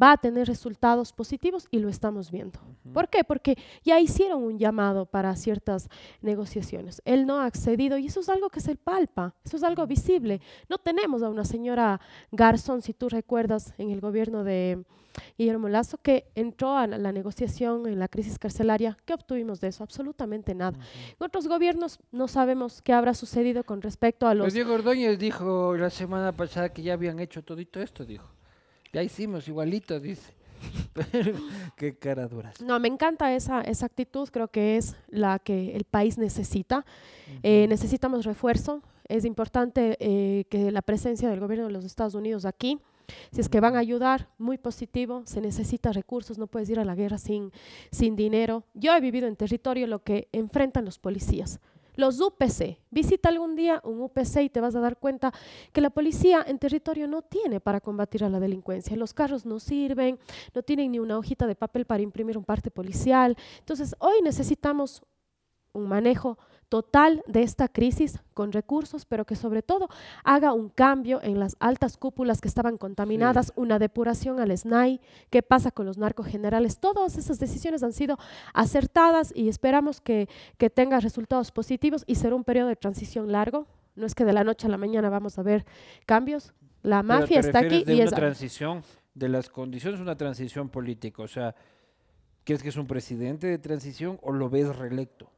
va 0.01 0.13
a 0.13 0.17
tener 0.17 0.47
resultados 0.47 1.13
positivos 1.13 1.67
y 1.71 1.79
lo 1.79 1.89
estamos 1.89 2.31
viendo. 2.31 2.59
¿Por 2.93 3.09
qué? 3.09 3.23
Porque 3.23 3.57
ya 3.83 3.99
hicieron 3.99 4.43
un 4.43 4.57
llamado 4.57 5.05
para 5.05 5.35
ciertas 5.35 5.89
negociaciones. 6.21 7.01
Él 7.05 7.25
no 7.25 7.39
ha 7.39 7.45
accedido 7.45 7.97
y 7.97 8.07
eso 8.07 8.19
es 8.19 8.29
algo 8.29 8.49
que 8.49 8.59
se 8.59 8.75
palpa, 8.75 9.35
eso 9.43 9.57
es 9.57 9.63
algo 9.63 9.85
visible. 9.87 10.41
No 10.69 10.77
tenemos 10.77 11.23
a 11.23 11.29
una 11.29 11.45
señora 11.45 11.99
Garzón, 12.31 12.81
si 12.81 12.93
tú 12.93 13.09
recuerdas, 13.09 13.73
en 13.77 13.91
el 13.91 14.01
gobierno 14.01 14.43
de 14.43 14.83
Guillermo 15.37 15.67
Lazo, 15.69 15.97
que 15.97 16.31
entró 16.35 16.77
a 16.77 16.87
la 16.87 17.11
negociación 17.11 17.87
en 17.87 17.99
la 17.99 18.07
crisis 18.07 18.37
carcelaria. 18.37 18.97
¿Qué 19.05 19.13
obtuvimos 19.13 19.59
de 19.61 19.69
eso? 19.69 19.83
Absolutamente 19.83 20.53
nada. 20.53 20.77
En 21.19 21.25
otros 21.25 21.47
gobiernos 21.47 21.99
no 22.11 22.27
sabemos 22.27 22.81
qué 22.81 22.93
habrá 22.93 23.13
sucedido 23.13 23.63
con 23.63 23.81
respecto 23.81 24.27
a 24.27 24.33
los... 24.33 24.53
Diego 24.53 24.73
Ordóñez 24.73 25.17
dijo 25.17 25.75
la 25.75 25.89
semana 25.89 26.31
pasada 26.31 26.69
que 26.69 26.83
ya 26.83 26.93
habían 26.93 27.19
hecho 27.19 27.43
todito 27.43 27.81
esto, 27.81 28.05
dijo. 28.05 28.36
Ya 28.97 29.03
hicimos 29.03 29.47
igualito, 29.47 29.99
dice. 29.99 30.33
Qué 31.77 31.99
cara 31.99 32.27
dura. 32.27 32.51
No, 32.65 32.79
me 32.79 32.87
encanta 32.87 33.31
esa, 33.35 33.61
esa 33.61 33.85
actitud, 33.85 34.27
creo 34.29 34.47
que 34.47 34.75
es 34.75 34.95
la 35.07 35.37
que 35.37 35.75
el 35.75 35.83
país 35.83 36.17
necesita. 36.17 36.83
Eh, 37.43 37.67
necesitamos 37.69 38.25
refuerzo. 38.25 38.81
Es 39.07 39.23
importante 39.23 39.97
eh, 39.99 40.45
que 40.49 40.71
la 40.71 40.81
presencia 40.81 41.29
del 41.29 41.39
gobierno 41.39 41.67
de 41.67 41.73
los 41.73 41.85
Estados 41.85 42.15
Unidos 42.15 42.43
aquí, 42.45 42.79
si 43.31 43.39
es 43.39 43.49
que 43.49 43.59
van 43.59 43.75
a 43.75 43.79
ayudar, 43.79 44.29
muy 44.39 44.57
positivo, 44.57 45.21
se 45.27 45.41
necesita 45.41 45.93
recursos, 45.93 46.39
no 46.39 46.47
puedes 46.47 46.67
ir 46.71 46.79
a 46.79 46.83
la 46.83 46.95
guerra 46.95 47.19
sin, 47.19 47.51
sin 47.91 48.15
dinero. 48.15 48.63
Yo 48.73 48.95
he 48.95 48.99
vivido 48.99 49.27
en 49.27 49.35
territorio 49.35 49.85
lo 49.85 50.01
que 50.01 50.27
enfrentan 50.31 50.85
los 50.85 50.97
policías. 50.97 51.59
Los 51.97 52.21
UPC, 52.21 52.77
visita 52.91 53.29
algún 53.29 53.55
día 53.55 53.81
un 53.83 53.99
UPC 54.01 54.43
y 54.43 54.49
te 54.49 54.61
vas 54.61 54.75
a 54.75 54.79
dar 54.79 54.97
cuenta 54.97 55.33
que 55.73 55.81
la 55.81 55.89
policía 55.89 56.45
en 56.47 56.59
territorio 56.59 57.07
no 57.07 57.23
tiene 57.23 57.59
para 57.59 57.81
combatir 57.81 58.23
a 58.23 58.29
la 58.29 58.39
delincuencia. 58.39 58.95
Los 58.95 59.15
carros 59.15 59.47
no 59.47 59.59
sirven, 59.59 60.19
no 60.53 60.61
tienen 60.61 60.91
ni 60.91 60.99
una 60.99 61.17
hojita 61.17 61.47
de 61.47 61.55
papel 61.55 61.85
para 61.85 62.03
imprimir 62.03 62.37
un 62.37 62.45
parte 62.45 62.69
policial. 62.69 63.35
Entonces, 63.57 63.95
hoy 63.97 64.21
necesitamos 64.21 65.01
un 65.73 65.87
manejo 65.87 66.37
total 66.69 67.23
de 67.27 67.43
esta 67.43 67.67
crisis 67.67 68.19
con 68.33 68.51
recursos, 68.51 69.05
pero 69.05 69.25
que 69.25 69.35
sobre 69.35 69.61
todo 69.61 69.89
haga 70.23 70.53
un 70.53 70.69
cambio 70.69 71.19
en 71.23 71.39
las 71.39 71.55
altas 71.59 71.97
cúpulas 71.97 72.41
que 72.41 72.47
estaban 72.47 72.77
contaminadas, 72.77 73.53
una 73.55 73.79
depuración 73.79 74.39
al 74.39 74.55
SNAI, 74.55 74.99
qué 75.29 75.41
pasa 75.41 75.71
con 75.71 75.85
los 75.85 75.97
narcogenerales. 75.97 76.79
Todas 76.79 77.17
esas 77.17 77.39
decisiones 77.39 77.83
han 77.83 77.93
sido 77.93 78.17
acertadas 78.53 79.31
y 79.35 79.49
esperamos 79.49 80.01
que, 80.01 80.27
que 80.57 80.69
tenga 80.69 80.99
resultados 80.99 81.51
positivos 81.51 82.03
y 82.07 82.15
será 82.15 82.35
un 82.35 82.43
periodo 82.43 82.67
de 82.67 82.75
transición 82.75 83.31
largo. 83.31 83.67
No 83.95 84.05
es 84.05 84.13
que 84.13 84.25
de 84.25 84.33
la 84.33 84.43
noche 84.43 84.67
a 84.67 84.69
la 84.69 84.77
mañana 84.77 85.09
vamos 85.09 85.39
a 85.39 85.43
ver 85.43 85.65
cambios. 86.05 86.53
La 86.83 87.01
mafia 87.03 87.39
está 87.39 87.59
aquí 87.59 87.83
de 87.83 87.95
y 87.95 87.95
una 87.97 88.05
es 88.05 88.11
transición 88.11 88.83
de 89.13 89.29
las 89.29 89.49
condiciones, 89.49 89.99
una 89.99 90.15
transición 90.15 90.69
política. 90.69 91.23
O 91.23 91.27
sea, 91.27 91.55
¿quieres 92.43 92.61
que 92.61 92.69
es 92.69 92.77
un 92.77 92.85
presidente 92.85 93.47
de 93.47 93.57
transición 93.57 94.19
o 94.21 94.31
lo 94.31 94.49
ves 94.49 94.75
reelecto? 94.75 95.31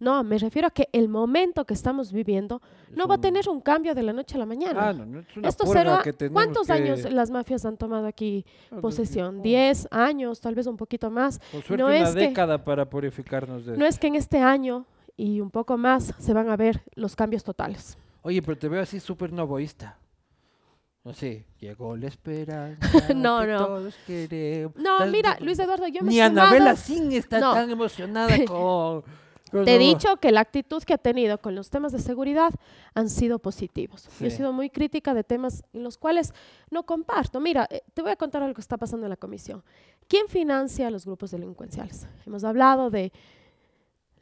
No, 0.00 0.22
me 0.24 0.38
refiero 0.38 0.68
a 0.68 0.70
que 0.70 0.88
el 0.92 1.08
momento 1.08 1.64
que 1.64 1.72
estamos 1.72 2.12
viviendo 2.12 2.60
Es 2.90 2.96
no 2.96 3.06
va 3.06 3.14
a 3.14 3.20
tener 3.20 3.48
un 3.48 3.60
cambio 3.60 3.94
de 3.94 4.02
la 4.02 4.12
noche 4.12 4.34
a 4.34 4.38
la 4.38 4.46
mañana. 4.46 4.88
Ah, 4.88 4.92
no, 4.92 5.06
no 5.06 5.20
es 5.20 5.36
una 5.36 5.48
Esto 5.48 5.66
será, 5.66 6.02
que 6.02 6.12
tenemos 6.12 6.34
¿cuántos 6.34 6.66
que- 6.66 6.72
años 6.72 7.04
las 7.10 7.30
mafias 7.30 7.64
han 7.64 7.76
tomado 7.76 8.06
aquí 8.06 8.44
no, 8.70 8.80
posesión? 8.80 9.36
no. 9.38 9.42
¿10 9.44 9.86
años? 9.90 10.40
Tal 10.40 10.54
vez 10.56 10.66
un 10.66 10.76
poquito 10.76 11.10
más. 11.10 11.38
Por 11.38 11.62
suerte 11.62 11.76
no 11.76 11.86
una 11.86 11.98
es 11.98 12.10
que- 12.12 12.20
década 12.20 12.62
para 12.64 12.90
purificarnos 12.90 13.64
de 13.66 13.76
No 13.78 13.86
es 13.86 13.98
que 13.98 14.08
en 14.08 14.16
este 14.16 14.38
año 14.38 14.84
y 15.16 15.40
un 15.40 15.50
poco 15.50 15.76
más 15.78 16.12
se 16.18 16.32
van 16.34 16.48
a 16.48 16.56
ver 16.56 16.82
los 16.96 17.14
cambios 17.14 17.44
totales. 17.44 17.96
Oye, 18.22 18.42
pero 18.42 18.58
te 18.58 18.68
veo 18.68 18.82
así 18.82 18.98
súper 19.00 19.32
novoísta. 19.32 19.96
No 21.04 21.12
sé, 21.12 21.44
llegó 21.60 21.96
la 21.96 22.08
esperanza. 22.08 22.80
No, 23.14 23.40
que 23.42 23.46
no. 23.46 23.58
Todos 23.66 23.94
queremos. 24.06 24.74
No, 24.76 25.06
mira, 25.06 25.36
Luis 25.40 25.58
Eduardo, 25.58 25.86
yo 25.86 26.02
me 26.02 26.08
Ni 26.10 26.20
Anabela 26.20 26.74
Sin 26.76 27.12
está 27.12 27.38
No. 27.38 27.52
tan 27.52 27.70
emocionada 27.70 28.28
con. 28.46 29.04
Con 29.54 29.64
Te 29.64 29.76
he 29.76 29.78
dicho 29.78 30.16
que 30.16 30.32
la 30.32 30.40
actitud 30.40 30.82
que 30.82 30.94
ha 30.94 30.98
tenido 30.98 31.38
con 31.38 31.54
los 31.54 31.70
temas 31.70 31.92
de 31.92 32.00
seguridad 32.00 32.52
han 32.94 33.08
sido 33.08 33.38
positivos. 33.38 34.08
Yo 34.18 34.26
he 34.26 34.30
sido 34.30 34.52
muy 34.52 34.68
crítica 34.70 35.14
de 35.14 35.22
temas 35.22 35.64
en 35.72 35.84
los 35.84 35.96
cuales 35.96 36.34
no 36.70 36.84
comparto. 36.84 37.40
Mira, 37.40 37.68
eh, 37.70 37.82
te 37.94 38.02
voy 38.02 38.10
a 38.10 38.16
contar 38.16 38.42
algo 38.42 38.54
que 38.54 38.60
está 38.60 38.76
pasando 38.76 39.06
en 39.06 39.10
la 39.10 39.16
comisión. 39.16 39.62
¿Quién 40.08 40.28
financia 40.28 40.88
a 40.88 40.90
los 40.90 41.06
grupos 41.06 41.30
delincuenciales? 41.30 42.06
Hemos 42.26 42.42
hablado 42.44 42.90
de 42.90 43.12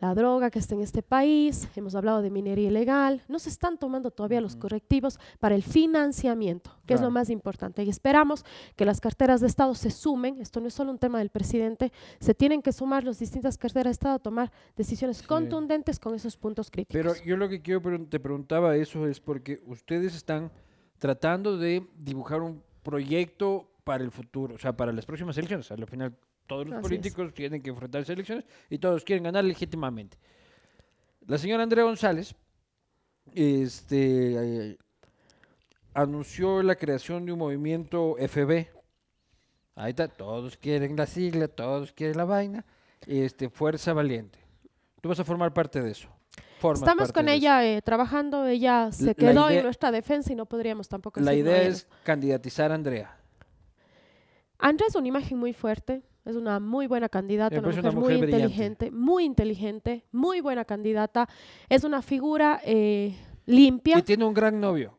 la 0.03 0.17
droga 0.17 0.51
que 0.51 0.59
está 0.59 0.75
en 0.75 0.81
este 0.81 1.01
país, 1.01 1.69
hemos 1.77 1.95
hablado 1.95 2.23
de 2.23 2.31
minería 2.31 2.67
ilegal, 2.67 3.23
no 3.29 3.39
se 3.39 3.49
están 3.49 3.79
tomando 3.79 4.11
todavía 4.11 4.41
los 4.41 4.57
correctivos 4.57 5.17
para 5.39 5.55
el 5.55 5.63
financiamiento, 5.63 6.73
que 6.87 6.95
es 6.95 7.01
lo 7.01 7.09
más 7.13 7.31
importante. 7.31 7.85
Y 7.85 7.89
esperamos 7.89 8.45
que 8.75 8.85
las 8.85 9.01
carteras 9.01 9.41
de 9.41 9.47
Estado 9.47 9.77
se 9.77 9.93
sumen, 9.93 10.41
esto 10.41 10.61
no 10.61 10.67
es 10.67 10.75
solo 10.75 10.91
un 10.91 10.99
tema 10.99 11.21
del 11.21 11.31
presidente, 11.31 11.93
se 12.19 12.35
tienen 12.35 12.63
que 12.63 12.73
sumar 12.73 13.05
las 13.05 13.21
distintas 13.21 13.57
carteras 13.57 13.91
de 13.91 13.93
Estado 13.93 14.17
a 14.17 14.19
tomar 14.19 14.51
decisiones 14.77 15.19
Sí. 15.19 15.27
contundentes 15.27 16.01
con 16.01 16.17
esos 16.17 16.37
puntos 16.37 16.69
críticos. 16.69 17.01
Pero 17.01 17.25
yo 17.25 17.37
lo 17.37 17.49
que 17.49 17.63
quiero 17.63 17.81
pregun- 17.81 18.09
te 18.09 18.19
preguntaba 18.19 18.75
eso 18.75 19.07
es 19.07 19.21
porque 19.21 19.63
ustedes 19.67 20.17
están 20.17 20.51
tratando 20.99 21.57
de 21.59 21.87
dibujar 21.97 22.43
un 22.43 22.61
proyecto 22.83 23.69
para 23.85 24.03
el 24.03 24.11
futuro, 24.11 24.57
o 24.57 24.59
sea, 24.59 24.77
para 24.77 24.91
las 24.93 25.07
próximas 25.07 25.39
elecciones. 25.39 25.71
Al 25.71 25.87
final, 25.87 26.17
todos 26.53 26.67
los 26.67 26.75
Así 26.75 26.81
es. 26.85 26.89
políticos 26.89 27.35
tienen 27.35 27.63
que 27.63 27.71
enfrentarse 27.71 28.13
a 28.13 28.15
elecciones 28.15 28.45
y 28.69 28.79
todos 28.79 29.05
quieren 29.05 29.25
ganar 29.25 29.45
legítimamente. 29.45 30.17
La 31.27 31.39
señora 31.39 31.63
Andrea 31.63 31.85
González 31.85 32.35
este, 33.35 34.71
eh, 34.71 34.79
anunció 35.95 36.63
la 36.63 36.75
creación 36.77 37.25
de 37.27 37.33
un 37.33 37.39
movimiento 37.39 38.17
FB. 38.19 38.69
Ahí 39.75 39.91
está, 39.91 40.09
todos 40.09 40.57
quieren 40.57 40.97
la 40.97 41.07
sigla, 41.07 41.49
todos 41.49 41.93
quieren 41.93 42.17
la 42.17 42.25
vaina. 42.25 42.65
Este, 43.07 43.49
Fuerza 43.49 43.93
Valiente. 43.93 44.39
Tú 45.01 45.09
vas 45.09 45.19
a 45.19 45.25
formar 45.25 45.53
parte 45.53 45.81
de 45.83 45.91
eso. 45.91 46.09
Formas 46.61 46.81
Estamos 46.83 47.13
con 47.13 47.29
ella 47.29 47.65
eh, 47.67 47.83
trabajando, 47.83 48.47
ella 48.47 48.93
se 48.93 49.15
quedó 49.17 49.49
idea- 49.51 49.59
en 49.59 49.65
nuestra 49.65 49.91
defensa 49.91 50.33
y 50.33 50.37
no 50.37 50.47
podríamos 50.47 50.89
tampoco 50.89 51.19
La 51.21 51.35
idea 51.35 51.57
no 51.65 51.71
es 51.71 51.89
candidatizar 52.05 52.71
a 52.71 52.75
Andrea. 52.77 53.17
Andrea 54.59 54.87
es 54.89 54.95
una 54.95 55.09
imagen 55.09 55.39
muy 55.39 55.53
fuerte, 55.53 56.03
es 56.25 56.37
una 56.37 56.61
muy 56.61 56.87
buena 56.87 57.09
candidata, 57.09 57.59
una 57.59 57.69
mujer, 57.69 57.81
una 57.81 57.91
muy 57.93 58.03
brillante. 58.17 58.37
inteligente, 58.37 58.91
muy 58.91 59.25
inteligente, 59.25 60.05
muy 60.13 60.41
buena 60.41 60.65
candidata. 60.65 61.29
Es 61.69 61.85
una 61.85 62.01
figura 62.03 62.61
eh, 62.65 63.17
limpia. 63.47 63.99
Y 63.99 64.03
tiene 64.03 64.25
un 64.25 64.35
gran 64.35 64.61
novio. 64.61 64.99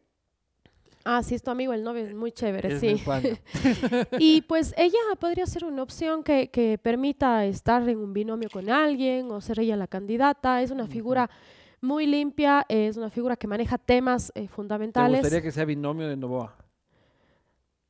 Ah, 1.06 1.22
sí, 1.22 1.36
es 1.36 1.44
tu 1.44 1.52
amigo, 1.52 1.74
el 1.74 1.84
novio 1.84 2.04
es 2.06 2.14
muy 2.14 2.32
chévere, 2.32 2.76
Es 2.76 2.80
sí. 2.80 3.02
muy. 3.06 3.38
Y 4.20 4.42
pues 4.44 4.74
ella 4.78 4.98
podría 5.20 5.46
ser 5.46 5.66
una 5.66 5.84
opción 5.84 6.24
que, 6.24 6.50
que 6.50 6.78
permita 6.78 7.46
estar 7.46 7.88
en 7.90 7.98
un 7.98 8.14
binomio 8.14 8.50
con 8.50 8.70
alguien 8.70 9.30
o 9.32 9.42
ser 9.42 9.60
ella 9.60 9.76
la 9.76 9.88
candidata. 9.88 10.62
Es 10.62 10.72
una 10.72 10.88
figura 10.88 11.30
muy 11.82 12.06
limpia, 12.08 12.66
es 12.70 12.96
una 12.96 13.10
figura 13.10 13.36
que 13.36 13.48
maneja 13.48 13.78
temas 13.78 14.32
eh, 14.36 14.44
¿Te 14.44 14.48
fundamentales. 14.48 15.20
gustaría 15.20 15.42
que 15.42 15.52
sea 15.52 15.66
binomio 15.66 16.08
de 16.08 16.16
Novoa? 16.16 16.56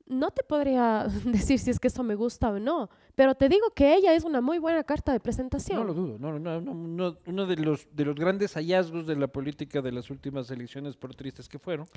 No 0.05 0.31
te 0.31 0.43
podría 0.43 1.07
decir 1.25 1.60
si 1.60 1.69
es 1.69 1.79
que 1.79 1.88
eso 1.88 2.03
me 2.03 2.15
gusta 2.15 2.50
o 2.50 2.60
no, 2.60 2.89
pero 3.15 3.36
te 3.36 3.50
digo 3.50 3.72
que 3.75 3.95
ella 3.95 4.13
es 4.13 4.24
una 4.24 4.41
muy 4.41 4.60
buena 4.60 4.83
carta 4.83 5.12
de 5.13 5.19
presentación. 5.19 5.80
No 5.80 5.86
lo 5.86 5.93
dudo. 5.93 6.17
No, 6.19 6.38
no, 6.38 6.62
no, 6.62 6.73
no, 6.73 7.17
uno 7.25 7.45
de 7.45 7.56
los, 7.58 7.88
de 7.95 8.06
los 8.06 8.15
grandes 8.15 8.54
hallazgos 8.54 9.08
de 9.08 9.15
la 9.15 9.27
política 9.27 9.82
de 9.82 9.91
las 9.91 10.10
últimas 10.10 10.49
elecciones, 10.51 10.95
por 10.95 11.15
tristes 11.15 11.47
que 11.47 11.60
fueron, 11.60 11.88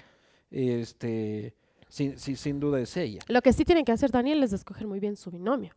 este, 0.51 1.55
sin, 1.89 2.19
sin, 2.19 2.37
sin 2.37 2.61
duda 2.61 2.81
es 2.81 2.97
ella. 2.97 3.21
Lo 3.29 3.43
que 3.43 3.53
sí 3.53 3.65
tienen 3.65 3.85
que 3.85 3.93
hacer 3.93 4.11
Daniel 4.11 4.43
es 4.43 4.53
escoger 4.53 4.87
muy 4.87 5.01
bien 5.01 5.17
su 5.17 5.31
binomio. 5.31 5.73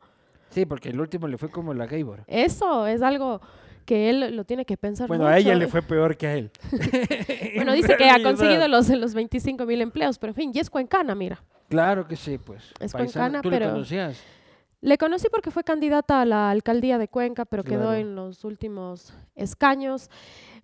Sí, 0.50 0.66
porque 0.66 0.90
el 0.90 1.00
último 1.00 1.28
le 1.28 1.38
fue 1.38 1.50
como 1.50 1.74
la 1.74 1.86
Gaybor. 1.86 2.24
Eso 2.28 2.88
es 2.88 3.02
algo 3.02 3.40
que 3.90 4.08
él 4.12 4.36
lo 4.36 4.44
tiene 4.44 4.66
que 4.66 4.78
pensar 4.78 5.08
Bueno, 5.08 5.24
mucho. 5.24 5.34
a 5.34 5.40
ella 5.40 5.56
le 5.56 5.68
fue 5.68 5.82
peor 5.82 6.16
que 6.16 6.28
a 6.28 6.36
él. 6.36 6.52
Bueno, 7.56 7.72
En 7.72 7.78
dice 7.82 7.98
que 7.98 8.08
ha 8.08 8.22
conseguido 8.22 8.68
los, 8.68 8.88
los 8.90 9.16
25 9.16 9.66
mil 9.66 9.82
empleos, 9.82 10.20
pero 10.20 10.30
en 10.30 10.36
fin, 10.36 10.52
y 10.54 10.60
es 10.60 10.70
cuencana, 10.70 11.16
mira. 11.16 11.44
Claro 11.70 12.08
que 12.08 12.16
sí, 12.16 12.38
pues. 12.38 12.72
Es 12.80 12.92
Paisana, 12.94 13.02
cuencana, 13.02 13.42
¿Tú 13.42 13.50
le 13.50 13.58
pero- 13.58 13.72
conocías? 13.72 14.22
Le 14.82 14.98
conocí 15.00 15.28
porque 15.32 15.50
fue 15.50 15.64
candidata 15.64 16.22
a 16.22 16.26
la 16.26 16.52
alcaldía 16.52 17.00
de 17.00 17.08
Cuenca, 17.08 17.46
pero 17.46 17.64
quedó 17.64 17.96
en 17.96 18.16
los 18.16 18.44
últimos 18.46 19.12
escaños. 19.36 20.12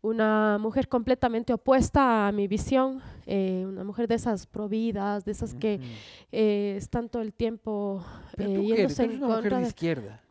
Una 0.02 0.58
mujer 0.60 0.88
completamente 0.88 1.52
opuesta 1.52 2.28
a 2.28 2.32
mi 2.32 2.48
visión, 2.48 3.02
eh, 3.26 3.66
una 3.68 3.84
mujer 3.84 4.08
de 4.08 4.16
esas 4.16 4.46
providas, 4.46 5.26
de 5.26 5.32
esas 5.32 5.56
que 5.56 5.80
eh, 6.32 6.76
están 6.78 7.10
todo 7.10 7.24
el 7.24 7.34
tiempo 7.34 8.06
eh, 8.38 8.44
yéndose 8.48 8.68
tú 8.68 8.74
eres 8.74 9.00
en 9.00 9.24
una 9.24 9.36
mujer 9.38 9.56
de... 9.56 9.62
izquierda. 9.64 10.22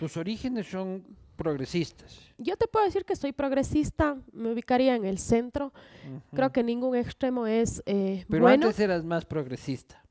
Tus 0.00 0.16
orígenes 0.16 0.66
son 0.66 1.04
progresistas. 1.40 2.18
Yo 2.38 2.56
te 2.56 2.66
puedo 2.68 2.84
decir 2.84 3.04
que 3.06 3.16
soy 3.16 3.32
progresista, 3.32 4.16
me 4.32 4.52
ubicaría 4.52 4.94
en 4.94 5.04
el 5.06 5.18
centro. 5.18 5.72
Creo 6.34 6.52
que 6.52 6.62
ningún 6.62 6.94
extremo 6.96 7.46
es 7.46 7.82
eh, 7.86 8.24
Pero 8.28 8.42
bueno. 8.42 8.66
antes 8.66 8.78
eras 8.80 9.02
más 9.04 9.24
progresista. 9.24 10.02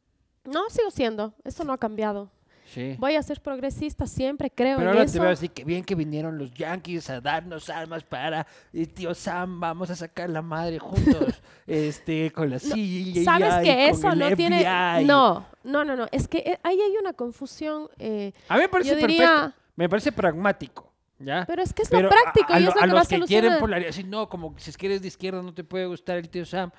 No, 0.45 0.69
sigo 0.69 0.89
siendo, 0.89 1.33
eso 1.43 1.63
no 1.63 1.73
ha 1.73 1.77
cambiado. 1.77 2.31
Sí. 2.73 2.95
Voy 2.99 3.15
a 3.15 3.23
ser 3.23 3.41
progresista 3.41 4.05
siempre, 4.05 4.51
creo 4.51 4.77
Pero 4.77 4.91
en 4.91 4.95
ahora 4.97 5.03
eso. 5.05 5.13
te 5.13 5.19
veo 5.19 5.29
así 5.31 5.49
que 5.49 5.63
bien 5.63 5.83
que 5.83 5.95
vinieron 5.95 6.37
los 6.37 6.51
yankees 6.53 7.09
a 7.09 7.19
darnos 7.19 7.67
armas 7.69 8.03
para 8.03 8.45
tío 8.93 9.15
Sam, 9.15 9.59
vamos 9.59 9.89
a 9.89 9.95
sacar 9.95 10.29
la 10.29 10.43
madre 10.43 10.77
juntos, 10.77 11.41
este, 11.67 12.31
con 12.31 12.49
la 12.51 12.59
CIA. 12.59 13.23
Sabes 13.23 13.53
y 13.61 13.63
que 13.63 13.89
eso 13.89 14.13
no 14.13 14.35
tiene... 14.35 14.63
No, 15.03 15.47
no, 15.63 15.83
no, 15.83 15.95
no. 15.95 16.05
Es 16.11 16.27
que 16.27 16.37
eh, 16.39 16.59
ahí 16.61 16.79
hay 16.79 16.95
una 17.01 17.13
confusión. 17.13 17.89
eh, 17.97 18.33
A 18.47 18.55
mí 18.55 18.61
me 18.61 18.69
parece 18.69 18.91
perfecto. 18.91 19.13
diría- 19.13 19.55
Me 19.75 19.89
parece 19.89 20.11
pragmático, 20.11 20.88
¿ya? 21.19 21.45
pero 21.47 21.61
es 21.61 21.73
que 21.73 21.83
es 21.83 21.91
lo 21.91 22.07
práctico 22.09 22.53
a, 22.53 22.59
y 22.59 22.63
es 22.63 22.73
lo 22.75 22.81
a 22.81 22.85
que 22.85 22.91
va 22.91 22.99
los 22.99 23.07
que 23.07 23.19
quieren 23.21 23.59
polarizar, 23.59 24.05
no, 24.05 24.27
como 24.29 24.55
que 24.55 24.61
si 24.61 24.71
eres 24.85 25.01
de 25.01 25.07
izquierda 25.07 25.41
no 25.41 25.53
te 25.53 25.63
puede 25.63 25.85
gustar 25.85 26.17
el 26.17 26.29
tío 26.29 26.45
Sam. 26.45 26.71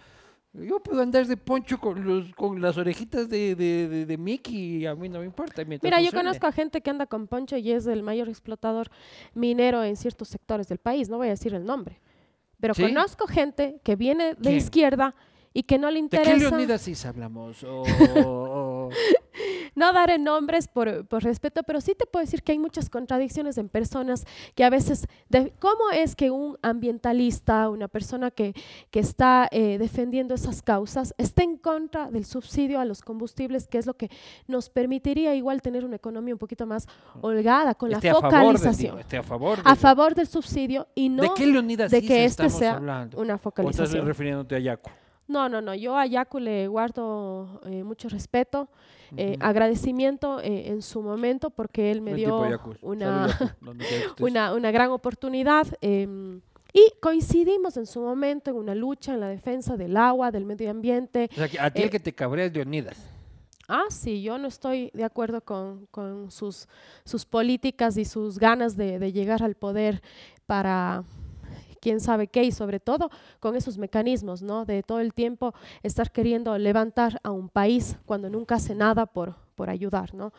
Yo 0.53 0.81
puedo 0.81 1.00
andar 1.00 1.26
de 1.26 1.37
poncho 1.37 1.79
con 1.79 2.05
los 2.05 2.35
con 2.35 2.61
las 2.61 2.76
orejitas 2.76 3.29
de, 3.29 3.55
de, 3.55 3.88
de, 3.88 4.07
de 4.07 4.18
Mickey, 4.18 4.85
a 4.85 4.96
mí 4.96 5.09
no 5.09 5.20
me 5.20 5.24
importa. 5.26 5.62
Mira, 5.64 6.00
yo 6.00 6.11
conozco 6.11 6.46
a 6.48 6.53
gente 6.53 6.81
que 6.81 6.90
anda 6.90 7.07
con 7.07 7.29
poncho 7.29 7.57
y 7.57 7.70
es 7.70 7.87
el 7.87 8.03
mayor 8.03 8.29
explotador 8.29 8.90
minero 9.33 9.85
en 9.85 9.94
ciertos 9.94 10.26
sectores 10.29 10.66
del 10.66 10.79
país. 10.79 11.09
No 11.09 11.18
voy 11.18 11.29
a 11.29 11.31
decir 11.31 11.55
el 11.55 11.64
nombre. 11.64 12.00
Pero 12.59 12.74
¿Sí? 12.74 12.83
conozco 12.83 13.29
gente 13.29 13.81
que 13.85 13.94
viene 13.94 14.35
de 14.35 14.40
¿Quién? 14.42 14.57
izquierda 14.57 15.14
y 15.53 15.62
que 15.62 15.79
no 15.79 15.88
le 15.90 16.03
¿De 16.03 16.09
qué 16.09 16.16
interesa. 16.16 16.50
Leonidas 16.50 17.05
hablamos? 17.07 17.62
O- 17.62 17.85
No 19.74 19.92
daré 19.92 20.18
nombres 20.18 20.68
por, 20.68 21.06
por 21.06 21.22
respeto, 21.22 21.62
pero 21.62 21.80
sí 21.80 21.94
te 21.94 22.06
puedo 22.06 22.24
decir 22.24 22.42
que 22.42 22.52
hay 22.52 22.59
muchas 22.59 22.90
contradicciones 22.90 23.59
en 23.59 23.68
personas 23.68 24.24
que 24.54 24.64
a 24.64 24.70
veces, 24.70 25.06
de- 25.28 25.52
¿cómo 25.59 25.90
es 25.92 26.16
que 26.16 26.30
un 26.30 26.59
ambientalista, 26.62 27.68
una 27.68 27.88
persona 27.88 28.30
que, 28.30 28.54
que 28.90 29.00
está 29.00 29.48
eh, 29.50 29.78
defendiendo 29.78 30.35
esas 30.35 30.62
causas, 30.62 31.14
está 31.18 31.42
en 31.42 31.56
contra 31.56 32.11
del 32.11 32.24
subsidio 32.24 32.80
a 32.80 32.85
los 32.85 33.02
combustibles, 33.02 33.66
que 33.66 33.78
es 33.78 33.87
lo 33.87 33.94
que 33.94 34.11
nos 34.46 34.68
permitiría 34.70 35.35
igual 35.35 35.62
tener 35.62 35.85
una 35.85 35.96
economía 35.96 36.35
un 36.35 36.38
poquito 36.38 36.66
más 36.66 36.87
holgada 37.20 37.74
con 37.74 37.92
esté 37.92 38.09
la 38.09 38.12
a 38.12 38.20
del, 38.20 38.22
focalización? 38.30 38.98
esté 38.98 39.16
a 39.18 39.22
favor 39.22 39.59
a 39.64 39.70
del- 39.70 39.76
favor 39.78 40.14
del 40.14 40.26
subsidio 40.26 40.88
y 40.94 41.09
no 41.09 41.22
¿De 41.22 41.30
qué 41.37 41.46
Leonidas 41.46 41.90
de 41.90 42.02
que 42.02 42.24
este 42.24 42.50
sea 42.50 42.74
hablando? 42.74 43.18
una 43.18 43.35
¿O 43.35 43.37
estás 43.37 43.42
focalización. 43.42 44.06
refiriéndote 44.06 44.56
a 44.56 44.59
Yaco? 44.59 44.90
No, 45.28 45.48
no, 45.48 45.61
no. 45.61 45.74
Yo 45.74 45.96
a 45.96 46.06
Yaku 46.06 46.40
le 46.40 46.66
guardo 46.66 47.61
eh, 47.66 47.85
mucho 47.85 48.09
respeto, 48.09 48.68
eh, 49.16 49.36
agradecimiento 49.40 50.40
eh, 50.40 50.68
en 50.68 50.82
su 50.82 51.02
momento 51.02 51.50
porque 51.50 51.90
él 51.90 52.00
me 52.00 52.14
dio 52.14 52.42
una, 52.82 53.38
una, 54.20 54.54
una 54.54 54.70
gran 54.70 54.90
oportunidad. 54.90 55.66
em, 55.80 56.40
y 56.72 56.92
coincidimos 57.00 57.76
en 57.76 57.86
su 57.86 58.00
momento 58.00 58.50
en 58.50 58.56
una 58.56 58.74
lucha 58.74 59.14
en 59.14 59.20
la 59.20 59.28
defensa 59.28 59.76
del 59.76 59.96
agua, 59.96 60.30
del 60.30 60.44
medio 60.44 60.70
ambiente. 60.70 61.28
O 61.32 61.34
sea, 61.34 61.48
que 61.48 61.58
a 61.58 61.70
ti 61.70 61.82
eh, 61.82 61.84
el 61.84 61.90
que 61.90 62.00
te 62.00 62.12
cabrea 62.12 62.46
es 62.46 62.52
Leonidas. 62.52 62.96
Ah, 63.66 63.84
sí, 63.88 64.22
yo 64.22 64.38
no 64.38 64.48
estoy 64.48 64.90
de 64.94 65.04
acuerdo 65.04 65.40
con, 65.42 65.86
con 65.90 66.30
sus, 66.30 66.68
sus 67.04 67.24
políticas 67.24 67.96
y 67.96 68.04
sus 68.04 68.38
ganas 68.38 68.76
de, 68.76 68.98
de 68.98 69.12
llegar 69.12 69.42
al 69.42 69.54
poder 69.54 70.02
para 70.46 71.04
quién 71.80 72.00
sabe 72.00 72.28
qué 72.28 72.44
y 72.44 72.52
sobre 72.52 72.80
todo 72.80 73.10
con 73.40 73.56
esos 73.56 73.78
mecanismos, 73.78 74.42
¿no? 74.42 74.64
De 74.64 74.82
todo 74.82 75.00
el 75.00 75.14
tiempo 75.14 75.54
estar 75.82 76.12
queriendo 76.12 76.56
levantar 76.58 77.20
a 77.22 77.30
un 77.30 77.48
país 77.48 77.96
cuando 78.06 78.30
nunca 78.30 78.56
hace 78.56 78.74
nada 78.74 79.06
por, 79.06 79.34
por 79.54 79.70
ayudar, 79.70 80.14
¿no? 80.14 80.32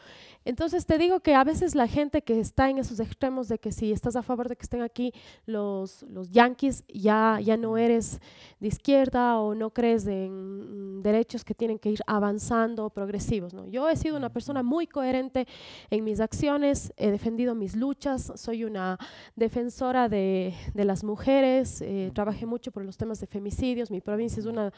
Entonces 0.43 0.85
te 0.85 0.97
digo 0.97 1.19
que 1.19 1.35
a 1.35 1.43
veces 1.43 1.75
la 1.75 1.87
gente 1.87 2.23
que 2.23 2.39
está 2.39 2.69
en 2.69 2.79
esos 2.79 2.99
extremos 2.99 3.47
de 3.47 3.59
que 3.59 3.71
si 3.71 3.91
estás 3.91 4.15
a 4.15 4.23
favor 4.23 4.49
de 4.49 4.55
que 4.55 4.63
estén 4.63 4.81
aquí 4.81 5.13
los, 5.45 6.03
los 6.03 6.31
yanquis, 6.31 6.83
ya, 6.87 7.39
ya 7.41 7.57
no 7.57 7.77
eres 7.77 8.19
de 8.59 8.67
izquierda 8.67 9.39
o 9.39 9.53
no 9.53 9.69
crees 9.69 10.07
en 10.07 11.03
derechos 11.03 11.43
que 11.43 11.53
tienen 11.53 11.77
que 11.77 11.91
ir 11.91 12.01
avanzando, 12.07 12.89
progresivos. 12.89 13.53
¿no? 13.53 13.67
Yo 13.67 13.87
he 13.87 13.95
sido 13.95 14.17
una 14.17 14.29
persona 14.29 14.63
muy 14.63 14.87
coherente 14.87 15.47
en 15.89 16.03
mis 16.03 16.19
acciones, 16.19 16.91
he 16.97 17.11
defendido 17.11 17.53
mis 17.53 17.75
luchas, 17.75 18.31
soy 18.35 18.63
una 18.63 18.97
defensora 19.35 20.09
de, 20.09 20.53
de 20.73 20.85
las 20.85 21.03
mujeres, 21.03 21.81
eh, 21.81 22.11
trabajé 22.13 22.45
mucho 22.45 22.71
por 22.71 22.83
los 22.83 22.97
temas 22.97 23.19
de 23.19 23.27
femicidios, 23.27 23.91
mi 23.91 24.01
provincia 24.01 24.39
es 24.39 24.45
una 24.45 24.73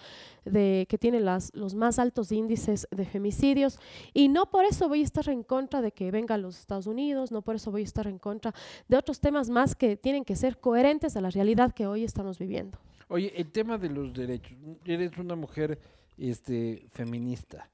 de, 0.46 0.86
que 0.90 0.98
tiene 0.98 1.20
las, 1.20 1.52
los 1.54 1.74
más 1.76 2.00
altos 2.00 2.32
índices 2.32 2.88
de 2.92 3.06
femicidios 3.06 3.80
y 4.14 4.28
no 4.28 4.50
por 4.50 4.66
eso 4.66 4.90
voy 4.90 5.02
a 5.02 5.04
estar 5.04 5.28
en 5.30 5.44
contra 5.54 5.82
de 5.82 5.92
que 5.92 6.10
vengan 6.10 6.42
los 6.42 6.60
Estados 6.60 6.88
Unidos, 6.88 7.32
no 7.32 7.44
por 7.44 7.56
eso 7.58 7.70
voy 7.70 7.82
a 7.82 7.84
estar 7.84 8.08
en 8.08 8.18
contra 8.18 8.56
de 8.88 8.98
otros 8.98 9.20
temas 9.20 9.52
más 9.52 9.76
que 9.76 9.96
tienen 9.96 10.26
que 10.26 10.36
ser 10.36 10.58
coherentes 10.58 11.16
a 11.16 11.22
la 11.22 11.30
realidad 11.30 11.76
que 11.76 11.86
hoy 11.86 12.04
estamos 12.04 12.40
viviendo. 12.40 12.80
Oye, 13.08 13.32
el 13.40 13.52
tema 13.52 13.78
de 13.78 13.90
los 13.90 14.12
derechos. 14.12 14.58
Eres 14.84 15.16
una 15.20 15.36
mujer 15.36 15.78
este, 16.18 16.88
feminista. 16.92 17.70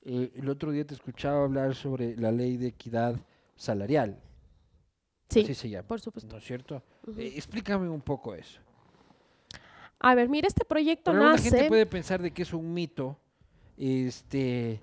Eh, 0.00 0.32
el 0.36 0.48
otro 0.48 0.70
día 0.70 0.86
te 0.86 0.94
escuchaba 0.94 1.44
hablar 1.44 1.74
sobre 1.74 2.16
la 2.16 2.32
ley 2.32 2.56
de 2.56 2.68
equidad 2.68 3.14
salarial. 3.56 4.18
Sí, 5.28 5.40
Así 5.42 5.54
se 5.54 5.68
llama. 5.68 5.86
por 5.86 6.00
supuesto. 6.00 6.32
¿No 6.32 6.38
es 6.38 6.44
cierto? 6.44 6.82
Eh, 7.18 7.34
explícame 7.36 7.90
un 7.90 8.00
poco 8.00 8.34
eso. 8.34 8.58
A 9.98 10.14
ver, 10.14 10.30
mira, 10.30 10.48
este 10.48 10.64
proyecto 10.64 11.10
Porque 11.10 11.24
alguna 11.24 11.42
gente 11.42 11.56
nace... 11.58 11.68
puede 11.68 11.84
pensar 11.84 12.22
de 12.22 12.30
que 12.30 12.40
es 12.40 12.54
un 12.54 12.72
mito, 12.72 13.18
este, 13.76 14.80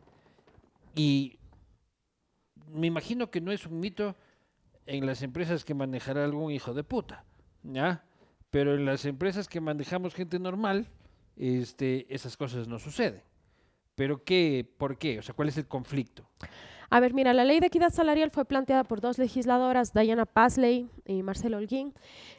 y 0.93 1.39
me 2.75 2.87
imagino 2.87 3.29
que 3.31 3.41
no 3.41 3.51
es 3.51 3.65
un 3.65 3.79
mito 3.79 4.15
en 4.85 5.05
las 5.05 5.21
empresas 5.23 5.65
que 5.65 5.73
manejará 5.73 6.23
algún 6.23 6.51
hijo 6.51 6.73
de 6.73 6.83
puta, 6.83 7.25
¿ya? 7.63 8.03
Pero 8.51 8.75
en 8.75 8.85
las 8.85 9.05
empresas 9.05 9.47
que 9.47 9.59
manejamos 9.59 10.13
gente 10.13 10.37
normal, 10.39 10.87
este, 11.37 12.05
esas 12.13 12.37
cosas 12.37 12.67
no 12.67 12.79
suceden. 12.79 13.21
Pero 13.95 14.23
qué, 14.23 14.69
¿por 14.77 14.97
qué? 14.97 15.19
O 15.19 15.21
sea, 15.21 15.33
¿cuál 15.35 15.47
es 15.49 15.57
el 15.57 15.67
conflicto? 15.67 16.27
A 16.89 16.99
ver, 16.99 17.13
mira, 17.13 17.33
la 17.33 17.43
ley 17.45 17.59
de 17.59 17.67
equidad 17.67 17.89
salarial 17.91 18.29
fue 18.29 18.45
planteada 18.45 18.83
por 18.83 19.01
dos 19.01 19.17
legisladoras, 19.17 19.93
Diana 19.93 20.25
Pasley 20.25 20.89
y 21.05 21.23
Marcelo 21.23 21.57
Holguín. 21.57 21.93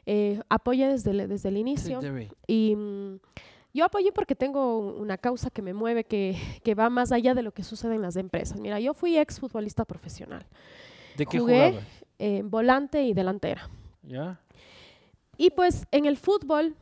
Eh, 0.07 0.41
apoya 0.49 0.89
desde, 0.89 1.11
el- 1.11 1.29
desde 1.29 1.49
el 1.49 1.57
inicio. 1.57 2.01
Sí. 2.01 2.29
Y 2.47 2.77
mm, 2.77 3.17
yo 3.77 3.85
apoyé 3.85 4.11
porque 4.13 4.35
tengo 4.35 4.79
una 4.79 5.17
causa 5.19 5.51
que 5.51 5.63
me 5.63 5.73
mueve, 5.75 6.05
que, 6.05 6.37
que 6.65 6.75
va 6.75 6.91
más 6.91 7.13
allá 7.13 7.35
de 7.35 7.43
lo 7.43 7.53
que 7.53 7.63
sucede 7.63 7.95
en 7.95 8.03
las 8.03 8.17
empresas. 8.17 8.59
Mira, 8.59 8.81
yo 8.81 8.95
fui 8.95 9.17
ex 9.19 9.39
futbolista 9.39 9.85
profesional, 9.85 10.45
¿De 11.17 11.27
qué 11.27 11.39
Jugué. 11.39 11.69
jugabas? 11.71 11.85
eh, 12.19 12.43
volante 12.45 13.03
y 13.05 13.13
delantera. 13.15 13.69
¿Ya? 14.03 14.41
Y 15.37 15.51
pues 15.51 15.87
en 15.91 16.07
el 16.07 16.17
fútbol, 16.17 16.75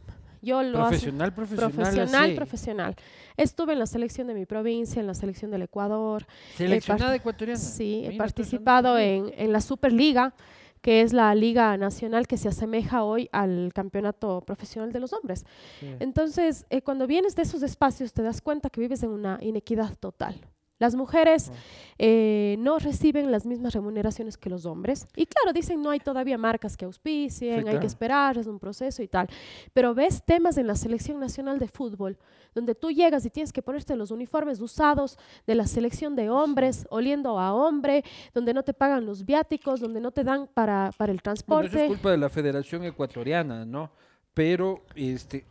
yo 0.43 0.63
lo 0.63 0.79
hace- 0.83 0.91
Profesional, 0.91 1.33
profesional, 1.35 1.73
profesional, 1.73 2.25
así. 2.25 2.35
profesional. 2.35 2.97
Estuve 3.37 3.73
en 3.73 3.79
la 3.81 3.87
selección 3.87 4.27
de 4.29 4.35
mi 4.35 4.47
provincia, 4.47 5.01
en 5.01 5.07
la 5.07 5.15
selección 5.15 5.51
del 5.51 5.63
Ecuador. 5.63 6.25
Seleccionada 6.57 7.17
ecuatoriana. 7.17 7.59
Sí, 7.59 8.03
he 8.05 8.09
Mira, 8.11 8.19
participado 8.25 8.99
en, 8.99 9.33
en 9.37 9.53
la 9.53 9.61
Superliga, 9.61 10.35
que 10.85 11.01
es 11.01 11.15
la 11.15 11.35
liga 11.35 11.79
nacional 11.79 12.27
que 12.27 12.37
se 12.37 12.49
asemeja 12.49 13.05
hoy 13.05 13.31
al 13.33 13.73
campeonato 13.73 14.43
profesional 14.43 14.93
de 14.93 15.01
los 15.01 15.15
hombres. 15.15 15.47
Sí. 15.81 15.87
Entonces, 15.99 16.67
eh, 16.69 16.83
cuando 16.83 17.07
vienes 17.07 17.35
de 17.35 17.41
esos 17.41 17.63
espacios, 17.63 18.13
te 18.13 18.21
das 18.21 18.43
cuenta 18.43 18.69
que 18.69 18.83
vives 18.83 19.03
en 19.03 19.09
una 19.09 19.39
inequidad 19.41 19.97
total. 19.97 20.39
Las 20.79 20.97
mujeres 20.97 21.53
eh, 21.99 22.57
no 22.59 22.79
reciben 22.79 23.31
las 23.31 23.47
mismas 23.47 23.75
remuneraciones 23.75 24.37
que 24.37 24.51
los 24.51 24.67
hombres. 24.67 25.07
Y 25.15 25.27
claro, 25.27 25.53
dicen 25.53 25.81
no 25.81 25.91
hay 25.91 26.01
todavía 26.01 26.37
marcas 26.37 26.77
que 26.77 26.85
auspicien, 26.85 27.59
hay 27.59 27.63
claro. 27.63 27.81
que 27.81 27.87
esperar, 27.87 28.39
es 28.39 28.47
un 28.49 28.59
proceso 28.59 29.03
y 29.03 29.07
tal. 29.07 29.29
Pero 29.73 29.95
ves 29.95 30.25
temas 30.25 30.59
en 30.59 30.67
la 30.67 30.75
selección 30.75 31.21
nacional 31.21 31.61
de 31.61 31.69
fútbol, 31.69 32.19
donde 32.55 32.75
tú 32.75 32.91
llegas 32.91 33.25
y 33.25 33.31
tienes 33.31 33.53
que 33.53 33.63
ponerte 33.63 33.95
los 33.95 34.11
uniformes 34.11 34.61
usados 34.61 35.17
de 35.47 35.55
la 35.55 35.67
selección 35.67 36.17
de 36.17 36.29
hombres, 36.29 36.87
oliendo 36.91 37.39
a 37.39 37.55
hombre, 37.55 38.05
donde 38.33 38.53
no 38.53 38.65
te 38.65 38.75
pagan 38.75 39.07
los 39.07 39.25
viáticos, 39.25 39.81
donde 39.81 40.01
no 40.01 40.11
te 40.11 40.25
dan 40.25 40.49
para, 40.53 40.91
para 40.97 41.13
el 41.13 41.19
Bueno, 41.19 41.23
transporte. 41.23 41.67
eso 41.69 41.79
es 41.79 41.89
culpa 41.89 42.11
de 42.11 42.19
la 42.19 42.29
Federación 42.29 42.85
Ecuatoriana, 42.85 43.65
¿no? 43.65 43.93
Pero 44.35 44.83
este, 44.97 45.47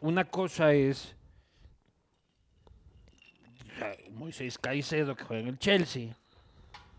una 0.00 0.24
cosa 0.24 0.72
es 0.72 1.14
o 3.76 3.78
sea, 3.78 3.94
Moisés 4.16 4.58
Caicedo 4.58 5.14
que 5.14 5.24
juega 5.24 5.42
en 5.42 5.48
el 5.48 5.58
Chelsea. 5.58 6.16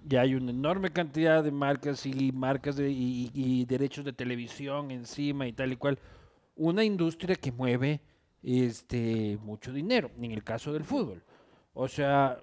Ya 0.07 0.21
hay 0.21 0.35
una 0.35 0.51
enorme 0.51 0.91
cantidad 0.91 1.43
de 1.43 1.51
marcas 1.51 2.05
y 2.05 2.31
marcas 2.31 2.75
de, 2.77 2.89
y, 2.89 3.31
y 3.33 3.65
derechos 3.65 4.05
de 4.05 4.13
televisión 4.13 4.91
encima 4.91 5.47
y 5.47 5.53
tal 5.53 5.73
y 5.73 5.75
cual. 5.75 5.99
Una 6.55 6.83
industria 6.83 7.35
que 7.35 7.51
mueve 7.51 7.99
este 8.43 9.37
mucho 9.43 9.73
dinero, 9.73 10.11
en 10.21 10.31
el 10.31 10.43
caso 10.43 10.71
del 10.71 10.83
fútbol. 10.83 11.23
O 11.73 11.87
sea, 11.87 12.37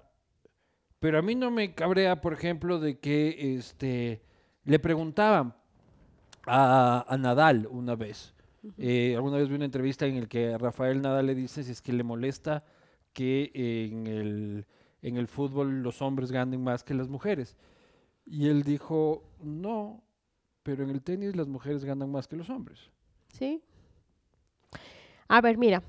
pero 1.01 1.19
a 1.19 1.23
mí 1.23 1.35
no 1.35 1.51
me 1.51 1.75
cabrea, 1.75 2.21
por 2.21 2.33
ejemplo, 2.33 2.79
de 2.79 2.99
que 2.99 3.57
este 3.57 4.23
le 4.65 4.79
preguntaban 4.79 5.55
a, 6.47 7.05
a 7.09 7.17
Nadal 7.17 7.67
una 7.71 7.95
vez. 7.95 8.35
Eh, 8.79 9.13
alguna 9.15 9.37
vez 9.37 9.49
vi 9.49 9.57
una 9.57 9.67
entrevista 9.67 10.07
en 10.07 10.17
el 10.17 10.29
que 10.29 10.57
Rafael 10.57 11.03
Nadal 11.03 11.27
le 11.27 11.35
dice 11.35 11.63
si 11.63 11.73
es 11.73 11.83
que 11.83 11.93
le 11.93 12.03
molesta 12.03 12.65
que 13.14 13.50
en 13.55 14.07
el, 14.07 14.66
en 15.00 15.16
el 15.16 15.29
fútbol 15.29 15.83
los 15.83 16.03
hombres 16.03 16.31
ganen 16.31 16.62
más 16.62 16.85
que 16.85 16.92
las 16.92 17.09
mujeres. 17.09 17.57
Y 18.27 18.48
él 18.48 18.62
dijo, 18.62 19.22
no, 19.40 20.03
pero 20.62 20.85
en 20.85 20.90
el 20.90 21.03
tenis 21.03 21.37
las 21.37 21.48
mujeres 21.48 21.85
ganan 21.85 22.11
más 22.11 22.29
que 22.29 22.37
los 22.37 22.50
hombres. 22.50 22.90
¿Sí? 23.33 23.62
A 25.29 25.40
ver, 25.40 25.57
mira, 25.57 25.83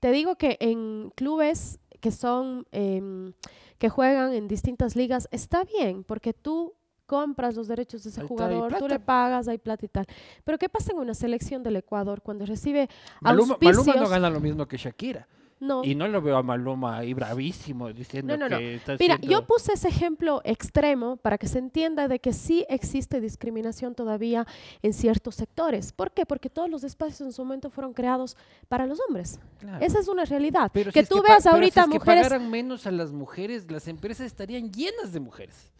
te 0.00 0.10
digo 0.10 0.36
que 0.36 0.58
en 0.60 1.10
clubes 1.14 1.78
que 2.00 2.10
son, 2.10 2.66
em, 2.72 3.32
que 3.78 3.88
juegan 3.88 4.32
en 4.32 4.48
distintas 4.48 4.96
ligas, 4.96 5.28
está 5.30 5.64
bien, 5.64 6.02
porque 6.02 6.32
tú 6.32 6.74
compras 7.06 7.54
los 7.54 7.68
derechos 7.68 8.02
de 8.04 8.10
ese 8.10 8.22
Ahí 8.22 8.26
jugador, 8.26 8.74
tú 8.78 8.88
le 8.88 8.98
pagas, 8.98 9.46
hay 9.46 9.58
plata 9.58 9.84
y 9.84 9.88
tal. 9.88 10.06
Pero 10.44 10.58
¿qué 10.58 10.68
pasa 10.68 10.92
en 10.92 10.98
una 10.98 11.14
selección 11.14 11.62
del 11.62 11.76
Ecuador 11.76 12.22
cuando 12.22 12.46
recibe 12.46 12.88
Maluma, 13.20 13.56
Maluma 13.60 13.94
no 13.94 14.08
gana 14.08 14.30
lo 14.30 14.40
mismo 14.40 14.66
que 14.66 14.76
Shakira. 14.76 15.28
No, 15.62 15.84
Y 15.84 15.94
no 15.94 16.08
lo 16.08 16.20
veo 16.20 16.38
a 16.38 16.42
Maluma 16.42 16.98
ahí 16.98 17.14
bravísimo 17.14 17.92
diciendo 17.92 18.36
No, 18.36 18.48
no, 18.48 18.58
que 18.58 18.74
está 18.74 18.96
Mira, 18.98 19.16
yo 19.20 19.46
puse 19.46 19.74
ese 19.74 19.86
ejemplo 19.86 20.40
extremo 20.42 21.18
para 21.18 21.38
que 21.38 21.46
se 21.46 21.60
entienda 21.60 22.08
de 22.08 22.18
que 22.18 22.32
sí 22.32 22.66
existe 22.68 23.20
discriminación 23.20 23.94
todavía 23.94 24.44
en 24.82 24.92
ciertos 24.92 25.36
sectores. 25.36 25.92
¿Por 25.92 26.10
qué? 26.10 26.26
Porque 26.26 26.50
todos 26.50 26.68
los 26.68 26.82
espacios 26.82 27.20
en 27.20 27.32
su 27.32 27.44
momento 27.44 27.70
fueron 27.70 27.94
creados 27.94 28.36
para 28.68 28.86
los 28.86 28.98
hombres. 29.06 29.38
Claro. 29.60 29.84
Esa 29.84 30.00
es 30.00 30.08
una 30.08 30.24
realidad. 30.24 30.68
Pero 30.74 30.90
si 30.90 30.94
que 30.94 31.00
es 31.00 31.08
tú 31.08 31.22
veas 31.22 31.44
pero 31.44 31.54
ahorita 31.54 31.84
si 31.84 31.90
es 31.90 31.92
que 31.92 31.98
mujeres... 32.00 32.24
pagaran 32.24 32.50
menos 32.50 32.88
a 32.88 32.90
las 32.90 33.12
mujeres, 33.12 33.70
las 33.70 33.86
empresas 33.86 34.26
estarían 34.26 34.72
llenas 34.72 35.12
de 35.12 35.20
mujeres. 35.20 35.70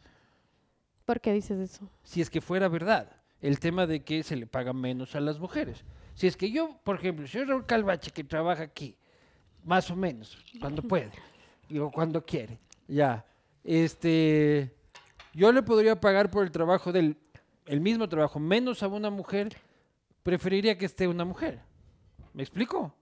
¿Por 1.04 1.20
qué 1.20 1.32
dices 1.32 1.58
eso? 1.58 1.90
Si 2.04 2.20
es 2.20 2.30
que 2.30 2.40
fuera 2.40 2.68
verdad, 2.68 3.10
el 3.40 3.58
tema 3.58 3.88
de 3.88 4.04
que 4.04 4.22
se 4.22 4.36
le 4.36 4.46
paga 4.46 4.72
menos 4.72 5.16
a 5.16 5.20
las 5.20 5.40
mujeres. 5.40 5.82
Si 6.14 6.28
es 6.28 6.36
que 6.36 6.52
yo, 6.52 6.78
por 6.84 6.94
ejemplo, 6.94 7.26
si 7.26 7.38
yo 7.38 7.44
Raúl 7.44 7.66
Calvache 7.66 8.12
que 8.12 8.22
trabaja 8.22 8.62
aquí, 8.62 8.96
más 9.64 9.90
o 9.90 9.96
menos, 9.96 10.38
cuando 10.60 10.82
puede, 10.82 11.10
digo 11.68 11.90
cuando 11.90 12.24
quiere, 12.24 12.58
ya, 12.88 13.24
este, 13.64 14.74
yo 15.32 15.52
le 15.52 15.62
podría 15.62 16.00
pagar 16.00 16.30
por 16.30 16.44
el 16.44 16.50
trabajo 16.50 16.92
del, 16.92 17.16
el 17.66 17.80
mismo 17.80 18.08
trabajo, 18.08 18.38
menos 18.38 18.82
a 18.82 18.88
una 18.88 19.10
mujer, 19.10 19.56
preferiría 20.22 20.76
que 20.78 20.86
esté 20.86 21.06
una 21.06 21.24
mujer. 21.24 21.60
¿Me 22.34 22.42
explico? 22.42 22.94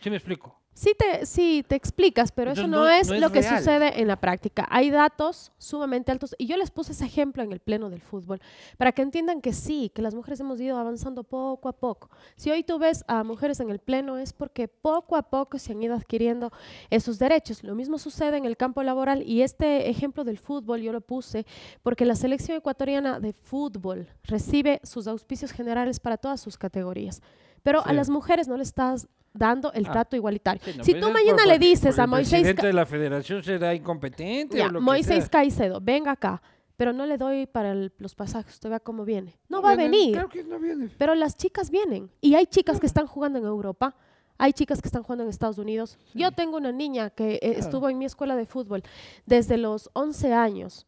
¿Sí 0.00 0.10
me 0.10 0.16
explico? 0.16 0.61
Sí 0.74 0.92
te, 0.98 1.26
sí 1.26 1.64
te 1.68 1.74
explicas, 1.76 2.32
pero 2.32 2.52
eso 2.52 2.66
no, 2.66 2.84
no- 2.84 2.88
es 2.88 3.06
no 3.08 3.14
es 3.14 3.20
lo 3.20 3.30
que 3.30 3.42
real. 3.42 3.58
sucede 3.58 4.00
en 4.00 4.08
la 4.08 4.16
práctica. 4.16 4.66
Hay 4.70 4.90
datos 4.90 5.52
sumamente 5.58 6.10
altos 6.10 6.34
y 6.38 6.46
yo 6.46 6.56
les 6.56 6.70
puse 6.70 6.92
ese 6.92 7.04
ejemplo 7.04 7.42
en 7.42 7.52
el 7.52 7.60
pleno 7.60 7.90
del 7.90 8.00
fútbol 8.00 8.40
para 8.78 8.92
que 8.92 9.02
entiendan 9.02 9.42
que 9.42 9.52
sí, 9.52 9.90
que 9.94 10.00
las 10.00 10.14
mujeres 10.14 10.40
hemos 10.40 10.58
ido 10.62 10.78
avanzando 10.78 11.24
poco 11.24 11.68
a 11.68 11.72
poco. 11.74 12.08
Si 12.36 12.50
hoy 12.50 12.62
tú 12.64 12.78
ves 12.78 13.04
a 13.06 13.22
mujeres 13.22 13.60
en 13.60 13.68
el 13.70 13.80
pleno 13.80 14.16
es 14.16 14.32
porque 14.32 14.66
poco 14.66 15.16
a 15.16 15.22
poco 15.24 15.58
se 15.58 15.72
han 15.72 15.82
ido 15.82 15.94
adquiriendo 15.94 16.50
esos 16.88 17.18
derechos. 17.18 17.62
Lo 17.62 17.74
mismo 17.74 17.98
sucede 17.98 18.38
en 18.38 18.46
el 18.46 18.56
campo 18.56 18.82
laboral 18.82 19.22
y 19.28 19.42
este 19.42 19.90
ejemplo 19.90 20.24
del 20.24 20.38
fútbol 20.38 20.80
yo 20.80 20.92
lo 20.92 21.02
puse 21.02 21.44
porque 21.82 22.06
la 22.06 22.16
selección 22.16 22.56
ecuatoriana 22.56 23.20
de 23.20 23.34
fútbol 23.34 24.08
recibe 24.24 24.80
sus 24.84 25.06
auspicios 25.06 25.52
generales 25.52 26.00
para 26.00 26.16
todas 26.16 26.40
sus 26.40 26.56
categorías. 26.56 27.20
Pero 27.62 27.84
a 27.86 27.92
las 27.92 28.08
mujeres 28.08 28.48
no 28.48 28.56
le 28.56 28.62
estás 28.62 29.06
dando 29.34 29.72
el 29.72 29.86
Ah. 29.86 29.92
trato 29.92 30.16
igualitario. 30.16 30.60
Sí, 30.64 30.74
no, 30.76 30.84
si 30.84 30.94
tú 30.94 31.10
mañana 31.10 31.38
por- 31.38 31.46
le 31.48 31.58
dices 31.58 31.98
a 31.98 32.04
el 32.04 32.10
Moisés, 32.10 32.30
presidente 32.30 32.60
Ca- 32.62 32.66
de 32.66 32.72
la 32.72 32.86
federación 32.86 33.42
será 33.42 33.74
incompetente 33.74 34.58
ya, 34.58 34.66
o 34.66 34.70
lo 34.70 34.80
Moisés. 34.80 35.28
Caicedo, 35.28 35.80
venga 35.80 36.12
acá, 36.12 36.42
pero 36.76 36.92
no 36.92 37.06
le 37.06 37.16
doy 37.16 37.46
para 37.46 37.72
el- 37.72 37.92
los 37.98 38.14
pasajes, 38.14 38.54
usted 38.54 38.68
vea 38.70 38.80
cómo 38.80 39.04
viene. 39.04 39.38
No, 39.48 39.58
No 39.58 39.62
va 39.62 39.72
a 39.72 39.76
venir, 39.76 40.12
Claro 40.12 40.28
que 40.28 40.42
no 40.44 40.58
viene. 40.58 40.90
pero 40.98 41.14
las 41.14 41.36
chicas 41.36 41.70
vienen. 41.70 42.10
Y 42.20 42.34
hay 42.34 42.46
chicas 42.46 42.78
que 42.80 42.86
están 42.86 43.06
jugando 43.06 43.38
en 43.38 43.44
Europa, 43.46 43.94
hay 44.38 44.52
chicas 44.52 44.82
que 44.82 44.88
están 44.88 45.02
jugando 45.02 45.24
en 45.24 45.30
Estados 45.30 45.58
Unidos. 45.58 45.98
Yo 46.14 46.32
tengo 46.32 46.56
una 46.56 46.72
niña 46.72 47.10
que 47.10 47.34
eh, 47.34 47.38
Claro. 47.40 47.58
estuvo 47.60 47.88
en 47.88 47.98
mi 47.98 48.04
escuela 48.06 48.34
de 48.36 48.46
fútbol 48.46 48.82
desde 49.26 49.56
los 49.56 49.88
11 49.94 50.32
años. 50.32 50.86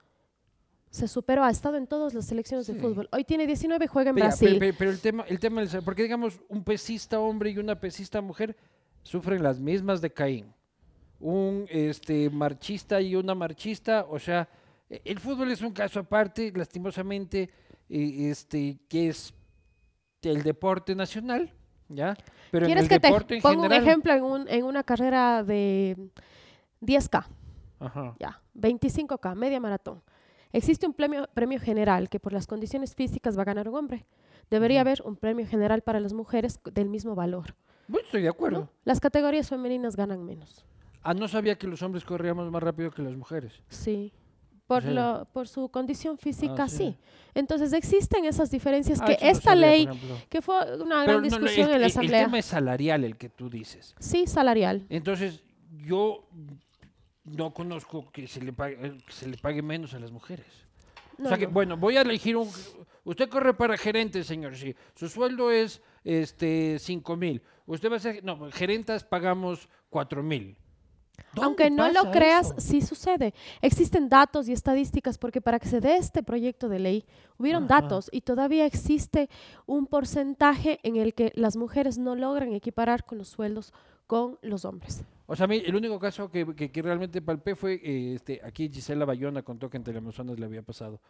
Se 0.94 1.08
superó, 1.08 1.42
ha 1.42 1.50
estado 1.50 1.76
en 1.76 1.88
todas 1.88 2.14
las 2.14 2.24
selecciones 2.26 2.68
de 2.68 2.74
fútbol. 2.76 3.08
Hoy 3.10 3.24
tiene 3.24 3.48
19 3.48 3.86
y 3.86 3.88
juega 3.88 4.10
en 4.10 4.14
Pero, 4.14 4.26
Brasil. 4.28 4.56
pero- 4.60 4.76
pero 4.78 4.90
el 4.92 5.00
tema, 5.00 5.24
el 5.26 5.40
tema 5.40 5.62
porque 5.84 6.04
digamos, 6.04 6.40
un 6.48 6.62
pesista 6.62 7.18
hombre 7.18 7.50
y 7.50 7.58
una 7.58 7.80
pesista 7.80 8.20
mujer 8.20 8.56
sufren 9.02 9.42
las 9.42 9.58
mismas 9.58 10.00
de 10.00 10.12
Caín. 10.12 10.54
Un 11.18 11.66
este 11.68 12.30
marchista 12.30 13.00
y 13.00 13.16
una 13.16 13.34
marchista, 13.34 14.06
o 14.08 14.20
sea, 14.20 14.48
e- 14.88 15.00
el 15.04 15.18
fútbol 15.18 15.50
es 15.50 15.62
un 15.62 15.72
caso 15.72 15.98
aparte, 15.98 16.52
lastimosamente, 16.54 17.50
eh, 17.88 18.30
este, 18.30 18.78
que 18.88 19.08
es 19.08 19.34
el 20.22 20.44
deporte 20.44 20.94
nacional, 20.94 21.52
¿ya? 21.88 22.16
Pero 22.52 22.66
en 22.66 22.68
¿Quieres 22.68 22.84
el 22.84 22.88
que 22.88 23.00
te 23.00 23.08
deporte 23.08 23.34
en 23.34 23.42
ponga 23.42 23.62
general. 23.64 23.82
un 23.82 23.88
ejemplo 23.88 24.12
en, 24.14 24.22
un- 24.22 24.48
en 24.48 24.64
una 24.64 24.84
carrera 24.84 25.42
de 25.42 25.96
10K? 26.80 27.26
Ajá. 27.80 28.14
ya, 28.20 28.40
25K, 28.54 29.34
media 29.34 29.58
maratón. 29.58 30.00
Existe 30.54 30.86
un 30.86 30.94
premio, 30.94 31.28
premio 31.34 31.58
general 31.60 32.08
que 32.08 32.20
por 32.20 32.32
las 32.32 32.46
condiciones 32.46 32.94
físicas 32.94 33.36
va 33.36 33.42
a 33.42 33.44
ganar 33.44 33.68
un 33.68 33.74
hombre. 33.74 34.06
Debería 34.50 34.82
haber 34.82 35.02
un 35.04 35.16
premio 35.16 35.46
general 35.46 35.82
para 35.82 35.98
las 36.00 36.12
mujeres 36.12 36.60
del 36.72 36.88
mismo 36.88 37.14
valor. 37.14 37.56
Bueno, 37.88 38.06
estoy 38.06 38.22
de 38.22 38.28
acuerdo. 38.28 38.60
¿no? 38.60 38.70
Las 38.84 39.00
categorías 39.00 39.48
femeninas 39.48 39.96
ganan 39.96 40.24
menos. 40.24 40.64
Ah, 41.02 41.12
no 41.12 41.26
sabía 41.28 41.56
que 41.56 41.66
los 41.66 41.82
hombres 41.82 42.04
corríamos 42.04 42.50
más 42.50 42.62
rápido 42.62 42.90
que 42.92 43.02
las 43.02 43.16
mujeres. 43.16 43.52
Sí. 43.68 44.12
Por, 44.66 44.82
Sí. 44.82 44.90
lo, 44.90 45.26
por 45.32 45.46
su 45.48 45.68
condición 45.68 46.16
física, 46.16 46.62
Ah, 46.64 46.68
sí. 46.68 46.76
sí. 46.76 46.96
Entonces 47.34 47.72
existen 47.74 48.24
esas 48.24 48.50
diferencias 48.50 49.00
Ah, 49.02 49.06
que 49.06 49.12
no 49.20 49.30
esta 49.30 49.50
sabía, 49.50 49.66
ley, 49.66 49.88
que 50.30 50.40
fue 50.40 50.54
una 50.80 51.00
Pero 51.00 51.02
gran 51.02 51.06
no, 51.06 51.14
no, 51.16 51.20
discusión 51.22 51.68
el, 51.68 51.74
en 51.74 51.80
la 51.82 51.86
Asamblea, 51.88 52.20
el 52.20 52.24
tema 52.26 52.38
es 52.38 52.44
salarial 52.46 53.04
el 53.04 53.16
que 53.18 53.28
tú 53.28 53.50
dices. 53.50 53.94
sí, 53.98 54.26
salarial. 54.26 54.86
Entonces, 54.88 55.42
yo 55.84 56.26
no 57.24 57.52
conozco 57.52 58.10
que 58.10 58.26
se 58.28 58.40
le 58.40 58.52
pague, 58.52 58.74
eh, 58.86 58.98
que 59.06 59.12
se 59.12 59.28
le 59.28 59.36
pague 59.36 59.62
menos 59.62 59.94
a 59.94 59.98
las 59.98 60.12
mujeres. 60.12 60.46
No, 61.18 61.26
o 61.26 61.28
sea 61.28 61.38
que, 61.38 61.46
no. 61.46 61.52
bueno, 61.52 61.76
voy 61.76 61.96
a 61.96 62.02
elegir 62.02 62.36
un... 62.36 62.50
Usted 63.04 63.28
corre 63.28 63.54
para 63.54 63.76
gerente, 63.76 64.24
señor, 64.24 64.56
sí. 64.56 64.74
Su 64.94 65.08
sueldo 65.08 65.50
es 65.50 65.82
este 66.02 66.78
5 66.78 67.16
mil. 67.16 67.42
Usted 67.66 67.90
va 67.90 67.96
a 67.96 68.00
ser... 68.00 68.24
No, 68.24 68.50
gerentas 68.50 69.04
pagamos 69.04 69.68
4 69.90 70.22
mil. 70.22 70.56
Aunque 71.40 71.70
no 71.70 71.90
lo 71.90 72.10
creas, 72.10 72.54
sí 72.58 72.80
sucede. 72.80 73.34
Existen 73.60 74.08
datos 74.08 74.48
y 74.48 74.52
estadísticas 74.52 75.18
porque 75.18 75.40
para 75.40 75.58
que 75.58 75.68
se 75.68 75.80
dé 75.80 75.96
este 75.96 76.22
proyecto 76.22 76.68
de 76.68 76.78
ley 76.78 77.04
hubieron 77.38 77.64
Ajá. 77.64 77.82
datos 77.82 78.08
y 78.12 78.22
todavía 78.22 78.66
existe 78.66 79.28
un 79.66 79.86
porcentaje 79.86 80.80
en 80.82 80.96
el 80.96 81.14
que 81.14 81.32
las 81.34 81.56
mujeres 81.56 81.98
no 81.98 82.14
logran 82.14 82.52
equiparar 82.52 83.04
con 83.04 83.18
los 83.18 83.28
sueldos 83.28 83.72
con 84.06 84.38
los 84.42 84.64
hombres. 84.64 85.04
O 85.26 85.34
sea, 85.36 85.44
a 85.44 85.46
mí 85.48 85.62
el 85.64 85.74
único 85.74 85.98
caso 85.98 86.30
que, 86.30 86.44
que- 86.54 86.82
realmente 86.82 87.22
palpé 87.22 87.54
fue, 87.54 87.80
este, 88.14 88.40
aquí 88.44 88.68
Gisela 88.68 89.04
Bayona 89.04 89.42
contó 89.42 89.70
que 89.70 89.76
en 89.78 89.84
Teleamazonas 89.84 90.38
le 90.38 90.44
había 90.46 90.62
pasado, 90.62 91.00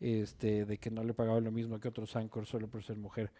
este, 0.00 0.64
de 0.64 0.78
que 0.78 0.90
no 0.90 1.02
le 1.02 1.14
pagaban 1.14 1.42
lo 1.44 1.50
mismo 1.50 1.78
que 1.80 1.88
otros 1.88 2.14
anchors 2.16 2.48
solo 2.48 2.68
por 2.68 2.82
ser 2.82 2.96
mujer. 2.96 3.30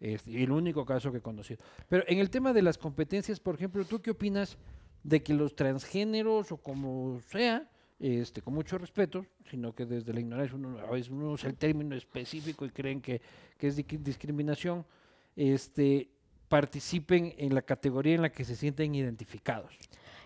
Este, 0.00 0.42
el 0.42 0.50
único 0.50 0.84
caso 0.84 1.10
que 1.12 1.18
he 1.18 1.22
conocido. 1.22 1.62
Pero 1.88 2.04
en 2.08 2.18
el 2.18 2.30
tema 2.30 2.52
de 2.52 2.62
las 2.62 2.78
competencias, 2.78 3.38
por 3.40 3.54
ejemplo, 3.54 3.84
¿tú 3.84 4.00
qué 4.00 4.10
opinas 4.10 4.56
de 5.02 5.22
que 5.22 5.32
los 5.34 5.54
transgéneros 5.56 6.52
o 6.52 6.56
como 6.58 7.20
sea, 7.28 7.70
este, 7.98 8.40
con 8.42 8.54
mucho 8.54 8.78
respeto, 8.78 9.24
sino 9.50 9.74
que 9.74 9.84
desde 9.86 10.12
la 10.14 10.20
ignorancia 10.20 10.56
uno 10.56 10.78
a 10.78 10.90
veces 10.90 11.10
uno 11.10 11.30
usa 11.32 11.48
el 11.50 11.56
término 11.56 11.94
específico 11.94 12.64
y 12.64 12.70
creen 12.70 13.00
que, 13.02 13.20
que 13.58 13.66
es 13.68 13.76
di- 13.76 13.82
discriminación, 13.98 14.84
este, 15.36 16.08
participen 16.50 17.32
en 17.38 17.54
la 17.54 17.62
categoría 17.62 18.16
en 18.16 18.22
la 18.22 18.32
que 18.32 18.44
se 18.44 18.56
sienten 18.56 18.94
identificados? 18.94 19.72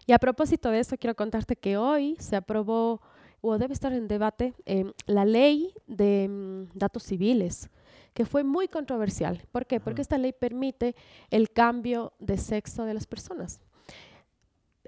Y 0.07 0.13
a 0.13 0.19
propósito 0.19 0.71
de 0.71 0.81
esto, 0.81 0.97
quiero 0.99 1.15
contarte 1.15 1.55
que 1.55 1.77
hoy 1.77 2.17
se 2.19 2.35
aprobó, 2.35 3.01
o 3.41 3.59
debe 3.59 3.75
estar 3.75 3.93
en 3.93 4.09
debate, 4.09 4.55
em, 4.65 4.93
la 5.07 5.25
ley 5.25 5.73
de 5.87 6.29
mm, 6.29 6.77
datos 6.77 7.03
civiles, 7.05 7.71
que 8.15 8.25
fue 8.25 8.43
muy 8.43 8.69
controversial. 8.69 9.43
¿Por 9.53 9.67
qué? 9.67 9.81
Porque 9.81 10.03
esta 10.03 10.19
ley 10.19 10.33
permite 10.33 10.97
el 11.31 11.51
cambio 11.51 12.15
de 12.19 12.39
sexo 12.39 12.85
de 12.85 12.95
las 12.95 13.07
personas. 13.07 13.61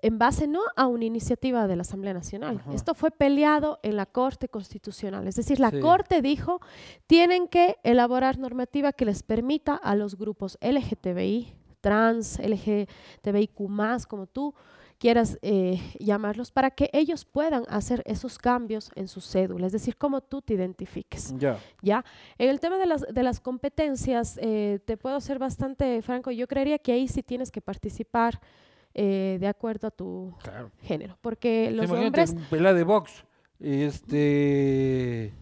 En 0.02 0.18
base 0.18 0.46
no 0.46 0.61
a 0.76 0.87
una 0.87 1.04
iniciativa 1.04 1.66
de 1.66 1.76
la 1.76 1.82
Asamblea 1.82 2.14
Nacional. 2.14 2.59
Ajá. 2.61 2.72
Esto 2.74 2.94
fue 2.94 3.11
peleado 3.11 3.78
en 3.82 3.96
la 3.96 4.06
Corte 4.06 4.48
Constitucional. 4.48 5.26
Es 5.26 5.37
decir, 5.37 5.59
la 5.59 5.70
Sí. 5.70 5.80
Corte 5.80 6.22
dijo, 6.22 6.61
tienen 7.06 7.48
que 7.48 7.76
elaborar 7.82 8.38
normativa 8.38 8.92
que 8.92 9.04
les 9.04 9.22
permita 9.22 9.74
a 9.74 9.94
los 9.94 10.16
grupos 10.16 10.59
LGTBI, 10.61 11.54
trans, 11.80 12.38
LGTBIQ+, 12.38 14.06
como 14.09 14.26
tú 14.26 14.54
quieras 14.98 15.38
eh, 15.42 15.78
llamarlos, 15.98 16.50
para 16.50 16.70
que 16.70 16.88
ellos 16.92 17.24
puedan 17.24 17.64
hacer 17.68 18.02
esos 18.06 18.38
cambios 18.38 18.90
en 18.94 19.09
su 19.09 19.20
cédula, 19.20 19.66
es 19.66 19.72
decir, 19.72 19.96
cómo 19.96 20.20
tú 20.22 20.40
te 20.40 20.54
identifiques. 20.54 21.35
Ya. 21.37 21.59
¿ya? 21.82 22.04
En 22.38 22.48
el 22.48 22.61
tema 22.61 22.78
de 22.78 22.87
las, 22.87 23.02
de 23.02 23.22
las 23.22 23.40
competencias, 23.40 24.38
eh, 24.40 24.80
te 24.85 24.96
puedo 24.96 25.20
ser 25.20 25.38
bastante 25.38 26.00
franco, 26.02 26.30
yo 26.30 26.48
creería 26.48 26.78
que 26.78 26.92
ahí 26.92 27.09
sí 27.09 27.22
tienes 27.22 27.50
que 27.50 27.61
participar 27.61 28.40
eh, 28.98 29.37
de 29.38 29.46
acuerdo 29.46 29.88
a 29.88 29.90
tu 29.90 30.35
Claro. 30.42 30.70
género, 30.82 31.18
porque 31.20 31.70
los 31.70 31.90
hombres... 31.90 32.30
un 32.30 32.44
pelea 32.44 32.72
de 32.72 32.82
box. 32.82 33.24
Este. 33.61 35.32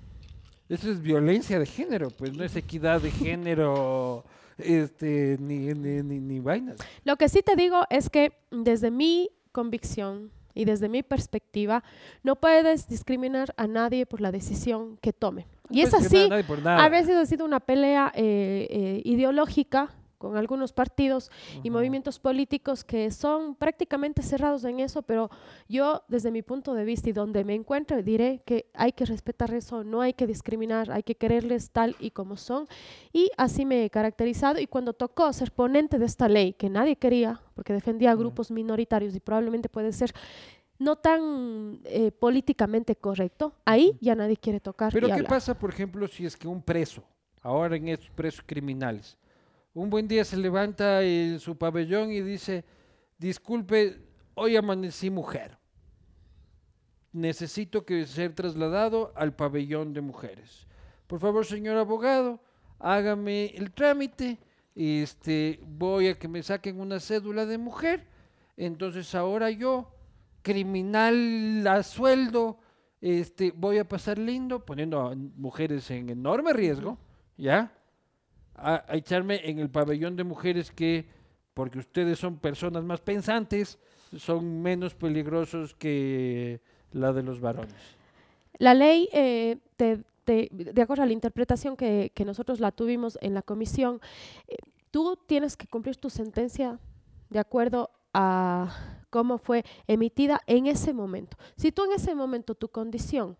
Eso 0.68 0.90
es 0.90 1.00
violencia 1.00 1.58
de 1.58 1.66
género, 1.66 2.10
pues 2.10 2.36
no 2.36 2.42
es 2.42 2.56
equidad 2.56 3.00
de 3.00 3.10
género, 3.10 4.24
este, 4.58 5.36
ni, 5.40 5.68
ni, 5.74 6.02
ni, 6.02 6.18
ni 6.20 6.40
vainas. 6.40 6.78
Lo 7.04 7.16
que 7.16 7.28
sí 7.28 7.42
te 7.42 7.54
digo 7.54 7.82
es 7.90 8.10
que 8.10 8.32
desde 8.50 8.90
mi 8.90 9.30
convicción 9.52 10.32
y 10.54 10.64
desde 10.64 10.88
mi 10.88 11.02
perspectiva, 11.02 11.82
no 12.22 12.36
puedes 12.36 12.88
discriminar 12.88 13.52
a 13.56 13.66
nadie 13.66 14.06
por 14.06 14.20
la 14.20 14.30
decisión 14.32 14.96
que 14.98 15.12
tome. 15.12 15.46
Y 15.70 15.80
es 15.80 15.92
así, 15.94 16.28
a 16.30 16.84
a 16.84 16.88
veces 16.88 17.16
ha 17.16 17.26
sido 17.26 17.44
una 17.44 17.60
pelea 17.60 18.12
eh, 18.14 18.68
eh, 18.70 19.02
ideológica 19.04 19.90
con 20.24 20.36
algunos 20.36 20.72
partidos 20.72 21.30
y 21.62 21.68
Ujú. 21.68 21.78
movimientos 21.78 22.18
políticos 22.18 22.82
que 22.82 23.10
son 23.10 23.54
prácticamente 23.54 24.22
cerrados 24.22 24.64
en 24.64 24.80
eso, 24.80 25.02
pero 25.02 25.30
yo 25.68 26.02
desde 26.08 26.30
mi 26.30 26.42
punto 26.42 26.72
de 26.74 26.84
vista 26.84 27.10
y 27.10 27.12
donde 27.12 27.44
me 27.44 27.54
encuentro 27.54 28.02
diré 28.02 28.40
que 28.46 28.70
hay 28.74 28.92
que 28.92 29.04
respetar 29.04 29.52
eso, 29.52 29.84
no 29.84 30.00
hay 30.00 30.14
que 30.14 30.26
discriminar, 30.26 30.90
hay 30.90 31.02
que 31.02 31.14
quererles 31.14 31.70
tal 31.70 31.94
y 32.00 32.10
como 32.10 32.36
son 32.36 32.66
y 33.12 33.30
así 33.36 33.66
me 33.66 33.84
he 33.84 33.90
caracterizado 33.90 34.60
y 34.60 34.66
cuando 34.66 34.94
tocó 34.94 35.32
ser 35.32 35.52
ponente 35.52 35.98
de 35.98 36.06
esta 36.06 36.28
ley 36.28 36.54
que 36.54 36.70
nadie 36.70 36.96
quería 36.96 37.40
porque 37.54 37.72
defendía 37.72 38.10
a 38.12 38.14
grupos 38.14 38.50
minoritarios 38.50 39.14
y 39.14 39.20
probablemente 39.20 39.68
puede 39.68 39.92
ser 39.92 40.12
no 40.78 40.96
tan 40.96 41.80
eh, 41.84 42.10
políticamente 42.10 42.96
correcto, 42.96 43.52
ahí 43.64 43.96
ya 44.00 44.14
nadie 44.14 44.36
quiere 44.36 44.58
tocar 44.60 44.92
Pero 44.92 45.06
y 45.06 45.10
¿qué 45.10 45.14
hablar. 45.14 45.28
pasa, 45.28 45.56
por 45.56 45.70
ejemplo, 45.70 46.08
si 46.08 46.26
es 46.26 46.36
que 46.36 46.48
un 46.48 46.60
preso, 46.60 47.02
ahora 47.42 47.76
en 47.76 47.88
estos 47.88 48.10
presos 48.10 48.42
criminales, 48.44 49.16
un 49.74 49.90
buen 49.90 50.06
día 50.06 50.24
se 50.24 50.36
levanta 50.36 51.02
en 51.02 51.40
su 51.40 51.58
pabellón 51.58 52.12
y 52.12 52.20
dice, 52.20 52.64
disculpe, 53.18 53.98
hoy 54.34 54.56
amanecí 54.56 55.10
mujer. 55.10 55.58
Necesito 57.12 57.84
que 57.84 58.06
ser 58.06 58.34
trasladado 58.34 59.12
al 59.16 59.34
pabellón 59.34 59.92
de 59.92 60.00
mujeres. 60.00 60.66
Por 61.08 61.18
favor, 61.18 61.44
señor 61.44 61.76
abogado, 61.76 62.40
hágame 62.78 63.46
el 63.46 63.72
trámite. 63.72 64.38
Este, 64.76 65.60
voy 65.66 66.08
a 66.08 66.18
que 66.18 66.28
me 66.28 66.42
saquen 66.42 66.80
una 66.80 67.00
cédula 67.00 67.44
de 67.44 67.58
mujer. 67.58 68.06
Entonces 68.56 69.12
ahora 69.14 69.50
yo, 69.50 69.92
criminal 70.42 71.66
a 71.66 71.82
sueldo, 71.82 72.58
este, 73.00 73.52
voy 73.56 73.78
a 73.78 73.88
pasar 73.88 74.18
lindo, 74.18 74.64
poniendo 74.64 75.00
a 75.00 75.14
mujeres 75.14 75.90
en 75.90 76.10
enorme 76.10 76.52
riesgo, 76.52 76.96
¿ya? 77.36 77.72
A, 78.56 78.84
echarme 78.90 79.40
en 79.48 79.58
el 79.58 79.70
pabellón 79.70 80.16
de 80.16 80.24
mujeres 80.24 80.70
que, 80.70 81.06
porque 81.54 81.78
ustedes 81.78 82.18
son 82.18 82.38
personas 82.38 82.84
más 82.84 83.00
pensantes, 83.00 83.78
son 84.16 84.62
menos 84.62 84.94
peligrosos 84.94 85.74
que 85.74 86.60
la 86.92 87.12
de 87.12 87.22
los 87.22 87.40
varones. 87.40 87.74
La 88.58 88.74
ley, 88.74 89.08
eh, 89.12 89.58
de 89.76 90.82
acuerdo 90.82 91.02
a 91.02 91.06
la 91.06 91.12
interpretación 91.12 91.76
que, 91.76 92.12
que 92.14 92.24
nosotros 92.24 92.60
la 92.60 92.70
tuvimos 92.70 93.18
en 93.20 93.34
la 93.34 93.42
comisión, 93.42 94.00
eh, 94.46 94.56
tú 94.90 95.18
tienes 95.26 95.56
que 95.56 95.66
cumplir 95.66 95.96
tu 95.96 96.08
sentencia 96.10 96.78
de 97.30 97.38
acuerdo 97.40 97.90
a 98.12 98.72
cómo 99.10 99.38
fue 99.38 99.64
emitida 99.86 100.40
en 100.46 100.66
ese 100.66 100.92
momento. 100.92 101.36
Si 101.56 101.72
tú 101.72 101.84
en 101.84 101.92
ese 101.92 102.14
momento 102.14 102.54
tu 102.54 102.68
condición 102.68 103.36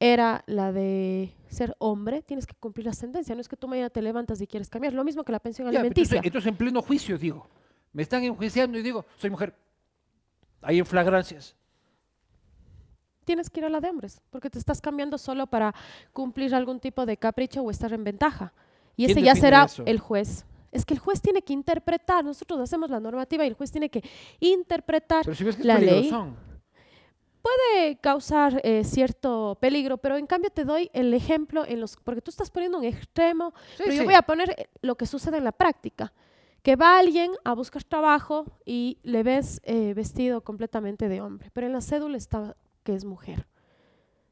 era 0.00 0.44
la 0.46 0.72
de 0.72 1.32
ser 1.48 1.74
hombre, 1.78 2.22
tienes 2.22 2.46
que 2.46 2.54
cumplir 2.54 2.86
la 2.86 2.92
sentencia. 2.92 3.34
No 3.34 3.40
es 3.40 3.48
que 3.48 3.56
tú 3.56 3.66
mañana 3.68 3.90
te 3.90 4.00
levantas 4.02 4.40
y 4.40 4.46
quieres 4.46 4.68
cambiar. 4.68 4.92
Lo 4.92 5.02
mismo 5.04 5.24
que 5.24 5.32
la 5.32 5.40
pensión 5.40 5.66
Ya, 5.72 5.80
alimenticia. 5.80 6.18
entonces, 6.18 6.26
entonces 6.26 6.48
en 6.50 6.56
pleno 6.56 6.82
juicio 6.82 7.18
digo, 7.18 7.48
me 7.92 8.02
están 8.02 8.22
enjuiciando 8.22 8.78
y 8.78 8.82
digo, 8.82 9.04
soy 9.16 9.30
mujer. 9.30 9.54
Ahí 10.62 10.78
en 10.78 10.86
flagrancias. 10.86 11.54
tienes 13.24 13.50
que 13.50 13.60
ir 13.60 13.66
a 13.66 13.68
la 13.68 13.80
de 13.80 13.90
hombres, 13.90 14.22
porque 14.30 14.48
te 14.50 14.58
estás 14.58 14.80
cambiando 14.80 15.18
solo 15.18 15.46
para 15.46 15.74
cumplir 16.12 16.54
algún 16.54 16.80
tipo 16.80 17.04
de 17.04 17.16
capricho 17.16 17.62
o 17.62 17.70
estar 17.70 17.92
en 17.92 18.02
ventaja. 18.04 18.52
Y 18.96 19.04
¿Quién 19.06 19.18
ese 19.18 19.26
ya 19.26 19.34
será 19.36 19.64
eso? 19.64 19.82
el 19.86 19.98
juez. 20.00 20.44
Es 20.72 20.84
que 20.84 20.94
el 20.94 21.00
juez 21.00 21.20
tiene 21.20 21.42
que 21.42 21.52
interpretar, 21.52 22.24
nosotros 22.24 22.58
hacemos 22.60 22.88
la 22.90 23.00
normativa 23.00 23.44
y 23.44 23.48
el 23.48 23.54
juez 23.54 23.70
tiene 23.70 23.88
que 23.90 24.02
interpretar. 24.40 25.24
Pero 25.24 25.34
si 25.36 25.44
ves 25.44 25.56
que 25.56 25.62
es 25.62 25.66
La 25.66 25.78
ley. 25.78 26.10
Puede 27.48 27.96
causar 27.96 28.60
eh, 28.62 28.84
cierto 28.84 29.56
peligro, 29.60 29.96
pero 29.98 30.16
en 30.16 30.26
cambio 30.26 30.50
te 30.50 30.64
doy 30.64 30.90
el 30.92 31.14
ejemplo 31.14 31.64
en 31.64 31.80
los, 31.80 31.96
porque 31.96 32.20
tú 32.20 32.30
estás 32.30 32.50
poniendo 32.50 32.78
un 32.78 32.84
extremo, 32.84 33.54
Sí, 33.76 33.84
pero 33.84 33.92
yo 33.92 34.04
voy 34.04 34.14
a 34.14 34.22
poner 34.22 34.50
eh, 34.50 34.68
lo 34.82 34.96
que 34.96 35.06
sucede 35.06 35.38
en 35.38 35.44
la 35.44 35.52
práctica. 35.52 36.12
Que 36.62 36.76
va 36.76 36.98
alguien 36.98 37.30
a 37.44 37.54
buscar 37.54 37.84
trabajo 37.84 38.44
y 38.66 38.98
le 39.02 39.22
ves 39.22 39.60
eh, 39.64 39.94
vestido 39.94 40.42
completamente 40.42 41.08
de 41.08 41.20
hombre, 41.22 41.50
pero 41.54 41.66
en 41.66 41.72
la 41.72 41.80
cédula 41.80 42.18
está 42.18 42.56
que 42.82 42.94
es 42.94 43.04
mujer. 43.04 43.46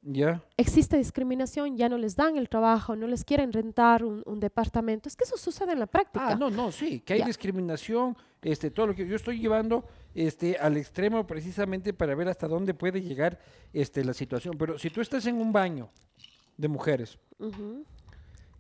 Ya. 0.09 0.41
existe 0.57 0.97
discriminación, 0.97 1.77
ya 1.77 1.89
no 1.89 1.99
les 1.99 2.15
dan 2.15 2.37
el 2.37 2.49
trabajo, 2.49 2.95
no 2.95 3.09
les 3.09 3.25
quieren 3.25 3.53
rentar 3.53 4.05
un, 4.05 4.23
un 4.25 4.39
departamento. 4.39 5.09
Es 5.09 5.17
que 5.17 5.25
eso 5.25 5.37
sucede 5.37 5.73
en 5.73 5.81
la 5.81 5.87
práctica. 5.87 6.29
Ah, 6.29 6.35
no, 6.37 6.49
no, 6.49 6.71
sí, 6.71 7.01
que 7.01 7.15
hay 7.15 7.23
discriminación, 7.25 8.17
este, 8.41 8.71
todo 8.71 8.87
lo 8.87 8.95
que 8.95 9.05
yo 9.05 9.17
estoy 9.17 9.41
llevando 9.41 9.85
este, 10.15 10.57
al 10.59 10.77
extremo 10.77 11.27
precisamente 11.27 11.93
para 11.93 12.15
ver 12.15 12.29
hasta 12.29 12.47
dónde 12.47 12.73
puede 12.73 13.03
llegar 13.03 13.41
este, 13.73 14.05
la 14.05 14.15
situación. 14.15 14.57
Pero 14.57 14.79
si 14.79 14.91
tú 14.91 15.01
estás 15.01 15.27
en 15.27 15.41
un 15.41 15.53
baño 15.53 15.91
de 16.57 16.69
mujeres 16.69 17.19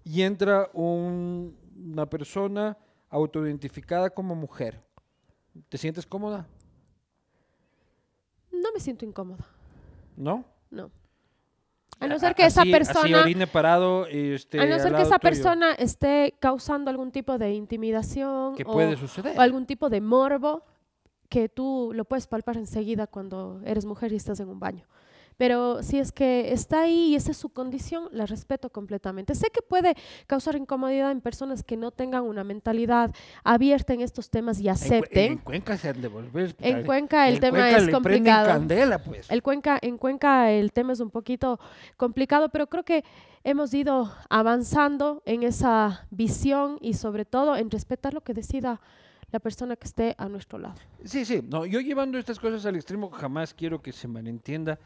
y 0.04 0.22
entra 0.22 0.68
un- 0.74 1.56
una 1.76 2.06
persona 2.10 2.76
autoidentificada 3.08 4.10
como 4.10 4.34
mujer, 4.34 4.82
¿te 5.68 5.78
sientes 5.78 6.04
cómoda? 6.06 6.48
No 8.50 8.72
me 8.74 8.80
siento 8.80 9.04
incómoda, 9.04 9.46
¿No? 10.16 10.44
no. 10.70 10.90
A 11.98 12.06
no 12.06 12.18
ser 12.18 12.34
que 12.34 12.44
esa 12.44 12.60
así- 12.62 12.72
así 12.74 12.78
persona... 12.92 13.20
orine 13.22 13.46
parado, 13.46 14.06
este, 14.06 14.60
A 14.60 14.66
no 14.66 14.78
ser 14.78 14.94
que 14.94 15.02
esa 15.02 15.18
tuyo, 15.18 15.30
persona 15.30 15.72
esté 15.72 16.34
causando 16.40 16.90
algún 16.90 17.10
tipo 17.10 17.38
de 17.38 17.54
intimidación 17.54 18.54
que 18.54 18.64
puede 18.64 18.96
suceder. 18.96 19.36
o 19.38 19.40
algún 19.40 19.64
tipo 19.66 19.88
de 19.88 20.00
morbo 20.00 20.62
que 21.28 21.48
tú 21.48 21.90
lo 21.94 22.04
puedes 22.04 22.26
palpar 22.26 22.56
enseguida 22.56 23.06
cuando 23.06 23.60
eres 23.64 23.84
mujer 23.86 24.12
y 24.12 24.16
estás 24.16 24.38
en 24.40 24.48
un 24.48 24.60
baño. 24.60 24.86
Pero 25.36 25.82
si 25.82 25.98
es 25.98 26.12
que 26.12 26.52
está 26.52 26.82
ahí 26.82 27.08
y 27.08 27.14
esa 27.14 27.30
es 27.32 27.36
su 27.36 27.50
condición, 27.50 28.08
la 28.10 28.24
respeto 28.24 28.70
completamente. 28.70 29.34
Sé 29.34 29.48
que 29.50 29.60
puede 29.60 29.94
causar 30.26 30.56
incomodidad 30.56 31.10
en 31.10 31.20
personas 31.20 31.62
que 31.62 31.76
no 31.76 31.90
tengan 31.90 32.22
una 32.24 32.42
mentalidad 32.42 33.14
abierta 33.44 33.92
en 33.92 34.00
estos 34.00 34.30
temas 34.30 34.58
y 34.60 34.68
acepten. 34.68 35.32
En, 35.32 35.38
Cuenca 35.38 35.76
se 35.76 35.90
han 35.90 36.00
de 36.00 36.08
volver. 36.08 36.56
En 36.60 36.76
al- 36.76 36.86
Cuenca 36.86 37.28
el 37.28 37.34
en 37.34 37.40
tema 37.40 37.58
Cuenca 37.58 37.76
es 37.76 37.88
complicado. 37.90 38.46
candela, 38.48 38.98
pues. 39.02 39.30
El 39.30 39.42
Cuenca, 39.42 39.78
en 39.82 39.98
Cuenca 39.98 40.50
el 40.52 40.72
tema 40.72 40.94
es 40.94 41.00
un 41.00 41.10
poquito 41.10 41.60
complicado, 41.98 42.48
pero 42.48 42.66
creo 42.68 42.84
que 42.84 43.04
hemos 43.44 43.74
ido 43.74 44.10
avanzando 44.30 45.22
en 45.26 45.42
esa 45.42 46.06
visión 46.10 46.78
y 46.80 46.94
sobre 46.94 47.24
todo 47.26 47.56
en 47.56 47.70
respetar 47.70 48.14
lo 48.14 48.22
que 48.22 48.32
decida 48.32 48.80
la 49.32 49.40
persona 49.40 49.76
que 49.76 49.86
esté 49.86 50.14
a 50.16 50.28
nuestro 50.28 50.58
lado. 50.58 50.76
Sí, 51.04 51.24
sí. 51.26 51.42
No, 51.46 51.66
yo 51.66 51.80
llevando 51.80 52.16
estas 52.16 52.38
cosas 52.38 52.64
al 52.64 52.76
extremo 52.76 53.10
jamás 53.10 53.52
quiero 53.52 53.82
que 53.82 53.92
se 53.92 54.08
malentienda. 54.08 54.78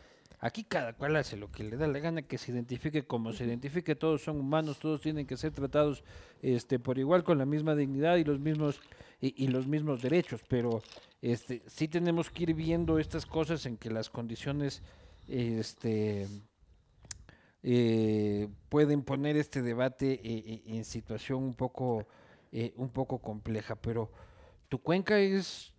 Aquí 0.43 0.65
cada 0.65 0.95
cual 0.95 1.17
hace 1.17 1.37
lo 1.37 1.53
que 1.53 1.63
le 1.65 1.77
da 1.77 1.87
la 1.87 1.99
gana, 1.99 2.23
que 2.23 2.39
se 2.39 2.51
identifique 2.51 3.07
como 3.07 3.33
se 3.35 3.45
identifique, 3.45 3.95
todos 3.95 4.23
son 4.23 4.41
humanos, 4.41 4.79
todos 4.79 5.03
tienen 5.03 5.27
que 5.27 5.37
ser 5.37 5.53
tratados 5.53 6.03
este, 6.41 6.79
por 6.79 6.99
igual, 6.99 7.23
con 7.25 7.37
la 7.37 7.45
misma 7.45 7.75
dignidad 7.75 8.17
y 8.17 8.25
los 8.25 8.41
mismos, 8.41 8.81
y, 9.21 9.45
y 9.45 9.49
los 9.49 9.67
mismos 9.67 10.01
derechos, 10.01 10.41
pero 10.49 10.83
este, 11.21 11.63
sí 11.67 11.89
tenemos 11.89 12.31
que 12.31 12.45
ir 12.45 12.55
viendo 12.55 12.99
estas 12.99 13.27
cosas 13.27 13.67
en 13.67 13.77
que 13.77 13.91
las 13.91 14.09
condiciones 14.09 14.83
este, 15.29 16.27
eh, 17.63 18.49
pueden 18.71 19.03
poner 19.03 19.37
este 19.37 19.61
debate 19.63 20.13
eh, 20.15 20.21
eh, 20.25 20.63
en 20.67 20.85
situación 20.85 21.43
un 21.43 21.55
poco, 21.55 22.07
eh, 22.53 22.73
un 22.77 22.89
poco 22.89 23.19
compleja, 23.19 23.77
pero 23.77 24.11
tu 24.69 24.79
cuenca 24.81 25.19
es 25.19 25.75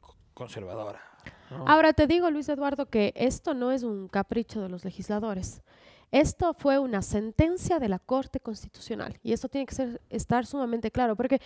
co- 0.00 0.16
conservadora. 0.32 1.07
¿No? 1.50 1.66
Ahora 1.68 1.92
te 1.92 2.06
digo, 2.06 2.30
Luis 2.30 2.48
Eduardo, 2.48 2.86
que 2.86 3.12
esto 3.16 3.54
no 3.54 3.72
es 3.72 3.82
un 3.82 4.08
capricho 4.08 4.60
de 4.60 4.68
los 4.68 4.84
legisladores. 4.84 5.62
Esto 6.10 6.54
fue 6.54 6.78
una 6.78 7.02
sentencia 7.02 7.78
de 7.78 7.88
la 7.88 7.98
Corte 7.98 8.40
Constitucional 8.40 9.18
y 9.22 9.32
eso 9.34 9.48
tiene 9.48 9.66
que 9.66 9.74
ser, 9.74 10.00
estar 10.08 10.46
sumamente 10.46 10.90
claro, 10.90 11.16
porque 11.16 11.40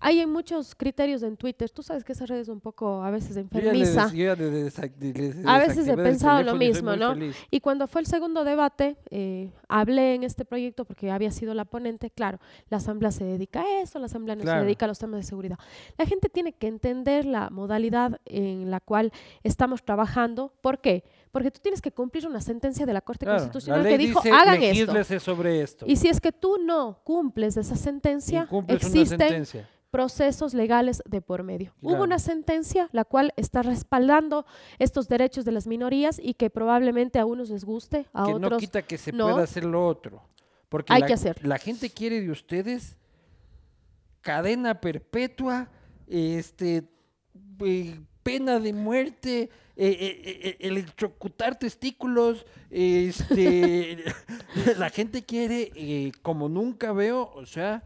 hay 0.00 0.26
muchos 0.26 0.74
criterios 0.74 1.22
en 1.22 1.36
Twitter, 1.36 1.70
tú 1.70 1.82
sabes 1.84 2.02
que 2.02 2.12
esa 2.12 2.26
red 2.26 2.38
es 2.38 2.48
un 2.48 2.60
poco 2.60 3.02
a 3.02 3.10
veces 3.10 3.36
Yo 3.36 3.42
ya 3.42 3.60
le 3.60 3.80
enfermiza. 3.80 4.08
yo 4.12 4.24
ya 4.24 4.34
le 4.34 5.34
A 5.46 5.58
veces 5.58 5.86
he 5.86 5.96
pensado 5.96 6.42
lo 6.42 6.56
mismo, 6.56 6.96
¿no? 6.96 7.14
feliz. 7.14 7.36
Y 7.50 7.60
cuando 7.60 7.86
fue 7.86 8.00
el 8.00 8.06
segundo 8.08 8.42
debate, 8.44 8.96
eh, 9.10 9.50
hablé 9.68 10.14
en 10.14 10.24
este 10.24 10.44
proyecto 10.44 10.84
porque 10.84 11.10
había 11.10 11.30
sido 11.30 11.54
la 11.54 11.64
ponente. 11.64 12.10
Claro, 12.10 12.40
la 12.70 12.78
Asamblea 12.78 13.12
se 13.12 13.24
dedica 13.24 13.60
a 13.62 13.80
eso, 13.82 13.98
la 13.98 14.06
Asamblea 14.06 14.34
no 14.34 14.42
Claro. 14.42 14.60
se 14.60 14.64
dedica 14.64 14.86
a 14.86 14.88
los 14.88 14.98
temas 14.98 15.20
de 15.20 15.24
seguridad. 15.24 15.58
La 15.96 16.06
gente 16.06 16.28
tiene 16.28 16.52
que 16.52 16.66
entender 16.66 17.24
la 17.24 17.50
modalidad 17.50 18.20
en 18.24 18.70
la 18.70 18.80
cual 18.80 19.12
estamos 19.42 19.84
trabajando. 19.84 20.52
¿Por 20.60 20.80
qué? 20.80 21.04
Porque 21.30 21.50
tú 21.50 21.60
tienes 21.60 21.80
que 21.82 21.92
cumplir 21.92 22.26
una 22.26 22.40
sentencia 22.40 22.86
de 22.86 22.92
la 22.92 23.00
Corte 23.00 23.24
Claro, 23.26 23.38
Constitucional 23.40 23.82
la 23.84 23.88
que 23.90 23.98
dijo, 23.98 24.20
dice, 24.20 24.34
hagan 24.34 24.62
esto. 24.62 24.92
legislese 24.92 25.20
sobre 25.20 25.60
esto. 25.62 25.84
Y 25.88 25.96
si 25.96 26.08
es 26.08 26.20
que 26.20 26.32
tú 26.32 26.58
no 26.64 27.00
cumples 27.04 27.56
esa 27.56 27.76
sentencia, 27.76 28.48
existen 28.68 29.18
sentencia. 29.18 29.68
procesos 29.90 30.54
legales 30.54 31.02
de 31.06 31.20
por 31.20 31.42
medio. 31.42 31.74
Hubo 31.82 32.02
una 32.02 32.18
sentencia 32.18 32.88
la 32.92 33.04
cual 33.04 33.32
está 33.36 33.62
respaldando 33.62 34.44
estos 34.78 35.08
derechos 35.08 35.44
de 35.44 35.52
las 35.52 35.66
minorías 35.66 36.20
y 36.22 36.34
que 36.34 36.50
probablemente 36.50 37.18
a 37.18 37.24
unos 37.26 37.50
les 37.50 37.64
guste, 37.64 38.06
a 38.12 38.24
que 38.26 38.32
no 38.34 38.46
otros 38.46 38.60
quita 38.60 38.82
que 38.82 38.98
se 38.98 39.12
no. 39.12 39.28
pueda 39.30 39.44
hacer 39.44 39.64
lo 39.64 39.86
otro. 39.86 40.22
Porque 40.68 40.92
Hay 40.92 41.00
la, 41.02 41.06
que 41.06 41.14
hacerlo. 41.14 41.48
la 41.48 41.58
gente 41.58 41.88
quiere 41.90 42.20
de 42.20 42.30
ustedes 42.30 42.96
cadena 44.20 44.80
perpetua, 44.80 45.68
este, 46.06 46.84
eh, 47.64 48.00
pena 48.28 48.60
de 48.60 48.74
muerte, 48.74 49.48
eh, 49.74 49.96
eh, 50.00 50.40
eh, 50.44 50.56
electrocutar 50.60 51.58
testículos, 51.58 52.44
este, 52.70 54.04
la 54.76 54.90
gente 54.90 55.24
quiere, 55.24 55.72
eh, 55.74 56.12
como 56.20 56.50
nunca 56.50 56.92
veo, 56.92 57.32
o 57.34 57.46
sea, 57.46 57.82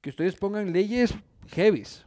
que 0.00 0.08
ustedes 0.08 0.34
pongan 0.36 0.72
leyes 0.72 1.12
heavies. 1.48 2.05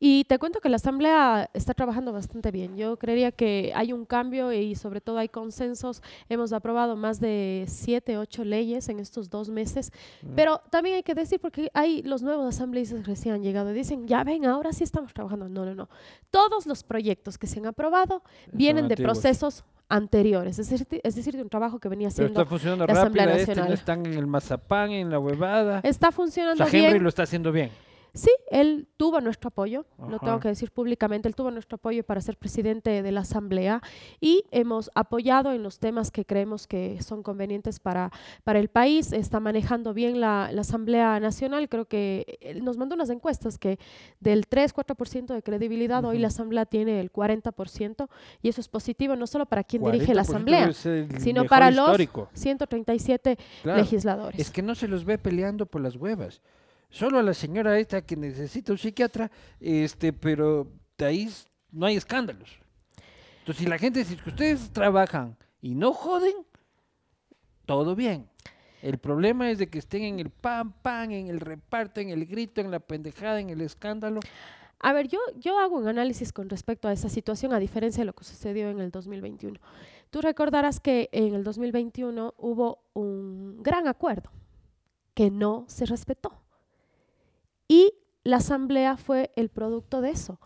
Y 0.00 0.24
te 0.24 0.38
cuento 0.38 0.60
que 0.60 0.68
la 0.68 0.76
Asamblea 0.76 1.50
está 1.54 1.74
trabajando 1.74 2.12
bastante 2.12 2.52
bien. 2.52 2.76
Yo 2.76 2.96
creería 2.98 3.32
que 3.32 3.72
hay 3.74 3.92
un 3.92 4.04
cambio 4.04 4.52
y 4.52 4.76
sobre 4.76 5.00
todo 5.00 5.18
hay 5.18 5.28
consensos. 5.28 6.02
Hemos 6.28 6.52
aprobado 6.52 6.94
más 6.94 7.18
de 7.18 7.64
siete, 7.66 8.16
ocho 8.16 8.44
leyes 8.44 8.88
en 8.88 9.00
estos 9.00 9.28
dos 9.28 9.48
meses. 9.50 9.90
Mm. 10.22 10.34
Pero 10.36 10.60
también 10.70 10.96
hay 10.96 11.02
que 11.02 11.14
decir, 11.14 11.40
porque 11.40 11.68
hay 11.74 12.02
los 12.02 12.22
nuevos 12.22 12.46
asambleístas 12.54 13.00
que 13.00 13.06
recién 13.06 13.34
han 13.34 13.42
llegado 13.42 13.70
y 13.72 13.74
dicen, 13.74 14.06
ya 14.06 14.22
ven, 14.22 14.44
ahora 14.46 14.72
sí 14.72 14.84
estamos 14.84 15.12
trabajando. 15.12 15.48
No, 15.48 15.64
no, 15.64 15.74
no. 15.74 15.88
Todos 16.30 16.66
los 16.66 16.84
proyectos 16.84 17.36
que 17.36 17.48
se 17.48 17.58
han 17.58 17.66
aprobado 17.66 18.22
vienen 18.52 18.86
de 18.86 18.96
procesos 18.96 19.64
anteriores. 19.88 20.58
Es 20.60 20.68
decir, 20.70 20.86
es 21.02 21.14
decir, 21.16 21.34
de 21.34 21.42
un 21.42 21.48
trabajo 21.48 21.80
que 21.80 21.88
venía 21.88 22.08
Pero 22.14 22.26
haciendo. 22.26 22.40
está 22.42 22.48
funcionando 22.48 22.86
la 22.86 22.92
Asamblea 22.92 23.24
rápido, 23.26 23.40
este 23.40 23.54
no 23.54 23.60
Nacional. 23.62 23.78
están 23.78 24.06
en 24.06 24.14
el 24.18 24.26
mazapán, 24.28 24.90
en 24.92 25.10
la 25.10 25.18
huevada. 25.18 25.80
Está 25.82 26.10
O 26.10 26.12
funcionando 26.12 26.64
sea, 26.64 26.66
Henry 26.78 26.92
bien. 26.92 27.02
lo 27.02 27.08
está 27.08 27.24
haciendo 27.24 27.50
bien. 27.50 27.70
Sí, 28.14 28.30
él 28.50 28.88
tuvo 28.96 29.20
nuestro 29.20 29.48
apoyo, 29.48 29.84
lo 29.98 30.18
tengo 30.18 30.32
Ajá. 30.32 30.40
que 30.40 30.48
decir 30.48 30.70
públicamente, 30.70 31.28
él 31.28 31.34
tuvo 31.34 31.50
nuestro 31.50 31.76
apoyo 31.76 32.02
para 32.04 32.20
ser 32.20 32.36
presidente 32.36 33.02
de 33.02 33.12
la 33.12 33.20
Asamblea 33.20 33.82
y 34.20 34.44
hemos 34.50 34.90
apoyado 34.94 35.52
en 35.52 35.62
los 35.62 35.78
temas 35.78 36.10
que 36.10 36.24
creemos 36.24 36.66
que 36.66 37.00
son 37.02 37.22
convenientes 37.22 37.78
para, 37.80 38.10
para 38.44 38.58
el 38.58 38.68
país. 38.68 39.12
Está 39.12 39.40
manejando 39.40 39.92
bien 39.94 40.20
la, 40.20 40.50
la 40.52 40.62
Asamblea 40.62 41.20
Nacional, 41.20 41.68
creo 41.68 41.84
que 41.86 42.38
él 42.40 42.64
nos 42.64 42.76
mandó 42.78 42.94
unas 42.94 43.10
encuestas 43.10 43.58
que 43.58 43.78
del 44.20 44.48
3-4% 44.48 45.26
de 45.34 45.42
credibilidad, 45.42 46.04
hoy 46.04 46.18
la. 46.18 46.28
Asamblea 46.28 46.66
tiene 46.66 47.00
el 47.00 47.10
40% 47.10 48.06
y 48.42 48.48
eso 48.50 48.60
es 48.60 48.68
positivo 48.68 49.16
no 49.16 49.26
solo 49.26 49.46
para 49.46 49.64
quien 49.64 49.82
dirige 49.82 50.12
40% 50.12 50.14
la 50.14 50.20
Asamblea, 50.22 50.72
sino 50.72 51.46
para 51.46 51.70
los 51.70 51.86
histórico. 51.86 52.28
137 52.34 53.38
Claro. 53.62 53.78
legisladores. 53.80 54.38
Es 54.40 54.50
que 54.50 54.62
no 54.62 54.74
se 54.74 54.88
los 54.88 55.04
ve 55.04 55.18
peleando 55.18 55.66
por 55.66 55.80
las 55.80 55.96
huevas. 55.96 56.40
Solo 56.90 57.18
a 57.18 57.22
la 57.22 57.34
señora 57.34 57.78
esta 57.78 58.02
que 58.02 58.16
necesita 58.16 58.72
un 58.72 58.78
psiquiatra, 58.78 59.30
este, 59.60 60.12
pero 60.12 60.66
de 60.96 61.04
ahí 61.04 61.30
no 61.70 61.86
hay 61.86 61.96
escándalos. 61.96 62.50
Entonces, 63.40 63.64
si 63.64 63.68
la 63.68 63.78
gente, 63.78 64.00
es 64.00 64.14
que 64.20 64.30
ustedes 64.30 64.70
trabajan 64.72 65.36
y 65.60 65.74
no 65.74 65.92
joden, 65.92 66.34
todo 67.66 67.94
bien. 67.94 68.28
El 68.82 68.98
problema 68.98 69.50
es 69.50 69.58
de 69.58 69.68
que 69.68 69.78
estén 69.78 70.02
en 70.04 70.20
el 70.20 70.30
pan, 70.30 70.72
pan, 70.82 71.10
en 71.10 71.28
el 71.28 71.40
reparto, 71.40 72.00
en 72.00 72.10
el 72.10 72.26
grito, 72.26 72.60
en 72.60 72.70
la 72.70 72.78
pendejada, 72.78 73.40
en 73.40 73.50
el 73.50 73.60
escándalo. 73.60 74.20
A 74.80 74.92
ver, 74.92 75.08
yo, 75.08 75.18
yo 75.36 75.58
hago 75.58 75.76
un 75.76 75.88
análisis 75.88 76.32
con 76.32 76.48
respecto 76.48 76.86
a 76.86 76.92
esa 76.92 77.08
situación, 77.08 77.52
a 77.52 77.58
diferencia 77.58 78.02
de 78.02 78.06
lo 78.06 78.12
que 78.12 78.24
sucedió 78.24 78.70
en 78.70 78.78
el 78.78 78.90
2021. 78.90 79.58
Tú 80.10 80.20
recordarás 80.20 80.78
que 80.78 81.08
en 81.12 81.34
el 81.34 81.42
2021 81.42 82.34
hubo 82.38 82.84
un 82.94 83.62
gran 83.62 83.88
acuerdo 83.88 84.30
que 85.14 85.30
no 85.30 85.64
se 85.68 85.84
respetó. 85.84 86.32
Y 87.68 87.92
la 88.24 88.36
asamblea 88.38 88.96
fue 88.96 89.30
el 89.36 89.48
producto 89.50 90.00
de 90.00 90.10
eso. 90.10 90.40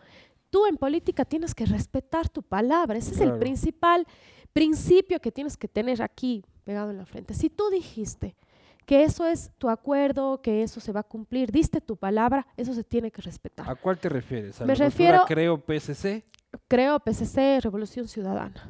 Tú 0.51 0.67
en 0.67 0.77
política 0.77 1.25
tienes 1.25 1.55
que 1.55 1.65
respetar 1.65 2.29
tu 2.29 2.43
palabra. 2.43 2.99
Ese 2.99 3.13
es 3.15 3.21
el 3.21 3.39
principal 3.39 4.07
principio 4.53 5.19
que 5.21 5.33
tienes 5.33 5.57
que 5.57 5.67
tener 5.69 6.03
aquí 6.03 6.45
pegado 6.65 6.91
en 6.91 6.99
la 6.99 7.07
frente. 7.07 7.33
Si 7.33 7.49
tú 7.49 7.71
dijiste 7.71 8.37
que 8.85 9.05
eso 9.05 9.27
es 9.27 9.51
tu 9.59 9.71
acuerdo, 9.71 10.43
que 10.43 10.63
eso 10.63 10.81
se 10.81 10.93
va 10.93 11.01
a 11.01 11.05
cumplir, 11.05 11.51
diste 11.53 11.81
tu 11.81 11.97
palabra, 11.97 12.47
eso 12.57 12.75
se 12.75 12.85
tiene 12.85 13.11
que 13.11 13.23
respetar. 13.23 13.69
¿A 13.71 13.75
cuál 13.77 13.99
te 13.99 14.09
refieres? 14.09 14.61
¿A 14.61 14.65
Me 14.67 14.77
la 14.77 14.85
refiero- 14.85 15.25
creo 15.27 15.57
PSC? 15.67 16.25
creo 16.69 16.99
PCC, 17.01 17.61
Revolución 17.63 18.07
Ciudadana. 18.09 18.69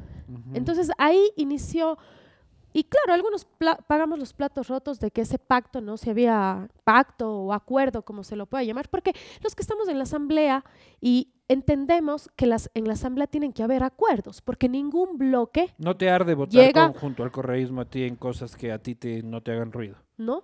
Entonces 0.53 0.89
ahí 0.97 1.31
inició, 1.35 1.97
y 2.73 2.83
claro, 2.85 3.13
algunos 3.13 3.45
pagamos 3.87 4.19
los 4.19 4.33
platos 4.33 4.67
rotos 4.67 4.99
de 4.99 5.11
que 5.11 5.21
ese 5.21 5.37
pacto 5.39 5.79
no 5.81 5.97
se 5.97 6.09
había 6.09 6.67
pacto 6.83 7.31
o 7.43 7.53
acuerdo, 7.53 8.01
como 8.03 8.23
se 8.23 8.35
lo 8.35 8.45
pueda 8.47 8.63
llamar, 8.63 8.89
porque 8.89 9.13
los 9.43 9.55
que 9.55 9.61
estamos 9.61 9.87
en 9.87 9.97
la 9.97 10.03
asamblea 10.03 10.65
y 10.99 11.29
entendemos 11.47 12.29
que 12.35 12.45
las, 12.47 12.71
en 12.73 12.85
la 12.87 12.93
asamblea 12.93 13.27
tienen 13.27 13.53
que 13.53 13.63
haber 13.63 13.83
acuerdos, 13.83 14.41
porque 14.41 14.67
ningún 14.69 15.17
bloque, 15.17 15.73
¿No 15.77 15.95
te 15.95 16.09
arde 16.09 16.33
votar 16.33 16.51
Llega- 16.65 16.91
con- 16.91 16.99
junto 16.99 17.23
al 17.23 17.31
correísmo 17.31 17.81
a 17.81 17.85
ti 17.85 18.03
en 18.03 18.15
cosas 18.15 18.55
que 18.55 18.71
a 18.71 18.79
ti 18.79 18.95
te, 18.95 19.21
no 19.23 19.41
te 19.41 19.51
hagan 19.51 19.71
ruido? 19.71 19.95
¿no? 20.17 20.43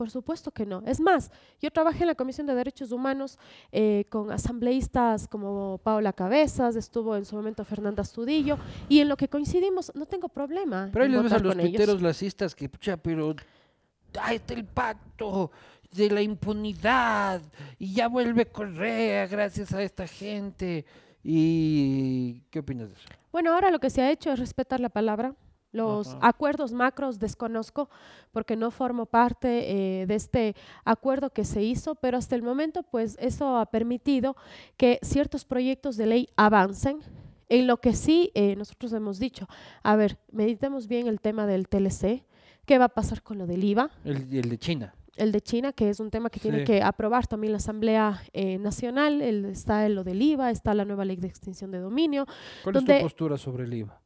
Por 0.00 0.10
supuesto 0.10 0.50
que 0.50 0.64
no. 0.64 0.82
Es 0.86 0.98
más, 0.98 1.30
yo 1.60 1.70
trabajé 1.70 2.04
en 2.04 2.06
la 2.06 2.14
Comisión 2.14 2.46
de 2.46 2.54
Derechos 2.54 2.90
Humanos 2.90 3.38
eh, 3.70 4.06
con 4.08 4.32
asambleístas 4.32 5.28
como 5.28 5.76
Paola 5.84 6.14
Cabezas, 6.14 6.74
estuvo 6.74 7.16
en 7.16 7.26
su 7.26 7.36
momento 7.36 7.66
Fernanda 7.66 8.00
Astudillo, 8.00 8.56
y 8.88 9.00
en 9.00 9.10
lo 9.10 9.18
que 9.18 9.28
coincidimos, 9.28 9.92
no 9.94 10.06
tengo 10.06 10.30
problema. 10.30 10.88
Pero 10.90 11.04
ahí 11.04 11.10
les 11.10 11.22
ves 11.22 11.32
a 11.34 11.38
los 11.38 11.54
tuiteros 11.54 12.00
lacistas 12.00 12.54
que, 12.54 12.66
pucha, 12.70 12.96
pero 12.96 13.36
ahí 14.18 14.36
está 14.36 14.54
el 14.54 14.64
pacto 14.64 15.50
de 15.90 16.08
la 16.08 16.22
impunidad 16.22 17.42
y 17.78 17.92
ya 17.92 18.08
vuelve 18.08 18.46
Correa 18.46 19.26
gracias 19.26 19.74
a 19.74 19.82
esta 19.82 20.06
gente. 20.06 20.86
¿Y 21.22 22.40
qué 22.48 22.60
opinas 22.60 22.88
de 22.88 22.94
eso? 22.94 23.04
Bueno, 23.32 23.52
ahora 23.52 23.70
lo 23.70 23.78
que 23.78 23.90
se 23.90 24.00
ha 24.00 24.10
hecho 24.10 24.32
es 24.32 24.38
respetar 24.38 24.80
la 24.80 24.88
palabra. 24.88 25.34
Los 25.72 26.08
Ajá. 26.08 26.18
acuerdos 26.28 26.72
macros 26.72 27.18
desconozco 27.18 27.88
porque 28.32 28.56
no 28.56 28.70
formo 28.70 29.06
parte 29.06 30.00
eh, 30.02 30.06
de 30.06 30.14
este 30.14 30.56
acuerdo 30.84 31.30
que 31.30 31.44
se 31.44 31.62
hizo, 31.62 31.94
pero 31.94 32.18
hasta 32.18 32.34
el 32.34 32.42
momento 32.42 32.82
pues 32.82 33.16
eso 33.20 33.56
ha 33.56 33.66
permitido 33.66 34.36
que 34.76 34.98
ciertos 35.02 35.44
proyectos 35.44 35.96
de 35.96 36.06
ley 36.06 36.28
avancen. 36.36 36.98
En 37.48 37.66
lo 37.66 37.78
que 37.80 37.94
sí 37.94 38.30
eh, 38.34 38.54
nosotros 38.56 38.92
hemos 38.92 39.18
dicho, 39.18 39.48
a 39.82 39.96
ver, 39.96 40.18
meditemos 40.30 40.86
bien 40.86 41.08
el 41.08 41.20
tema 41.20 41.46
del 41.46 41.66
TLC, 41.68 42.24
qué 42.64 42.78
va 42.78 42.84
a 42.84 42.88
pasar 42.90 43.22
con 43.22 43.38
lo 43.38 43.46
del 43.48 43.64
IVA, 43.64 43.90
El, 44.04 44.32
el 44.32 44.48
de 44.48 44.58
China. 44.58 44.94
el 45.16 45.32
de 45.32 45.40
China, 45.40 45.72
que 45.72 45.88
es 45.90 45.98
un 45.98 46.10
tema 46.10 46.30
que 46.30 46.38
tiene 46.38 46.62
que 46.62 46.80
aprobar 46.82 47.26
también 47.26 47.52
la 47.52 47.56
Asamblea 47.56 48.22
eh, 48.32 48.58
Nacional, 48.58 49.20
el, 49.20 49.44
está 49.46 49.84
en 49.86 49.96
lo 49.96 50.04
del 50.04 50.22
IVA, 50.22 50.50
está 50.52 50.74
la 50.74 50.84
nueva 50.84 51.04
ley 51.04 51.16
de 51.16 51.26
extinción 51.26 51.72
de 51.72 51.78
dominio. 51.80 52.24
¿Cuál 52.62 52.76
es 52.76 52.84
tu 52.84 53.00
postura 53.02 53.36
sobre 53.36 53.64
el 53.64 53.74
IVA? 53.74 54.00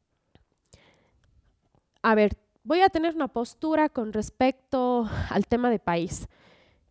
A 2.05 2.13
ver, 2.13 2.37
voy 2.63 2.81
a 2.81 2.89
tener 2.89 3.15
una 3.15 3.27
postura 3.27 3.89
con 3.89 4.13
respecto 4.13 5.09
al 5.31 5.47
tema 5.47 5.71
de 5.71 5.79
país. 5.79 6.27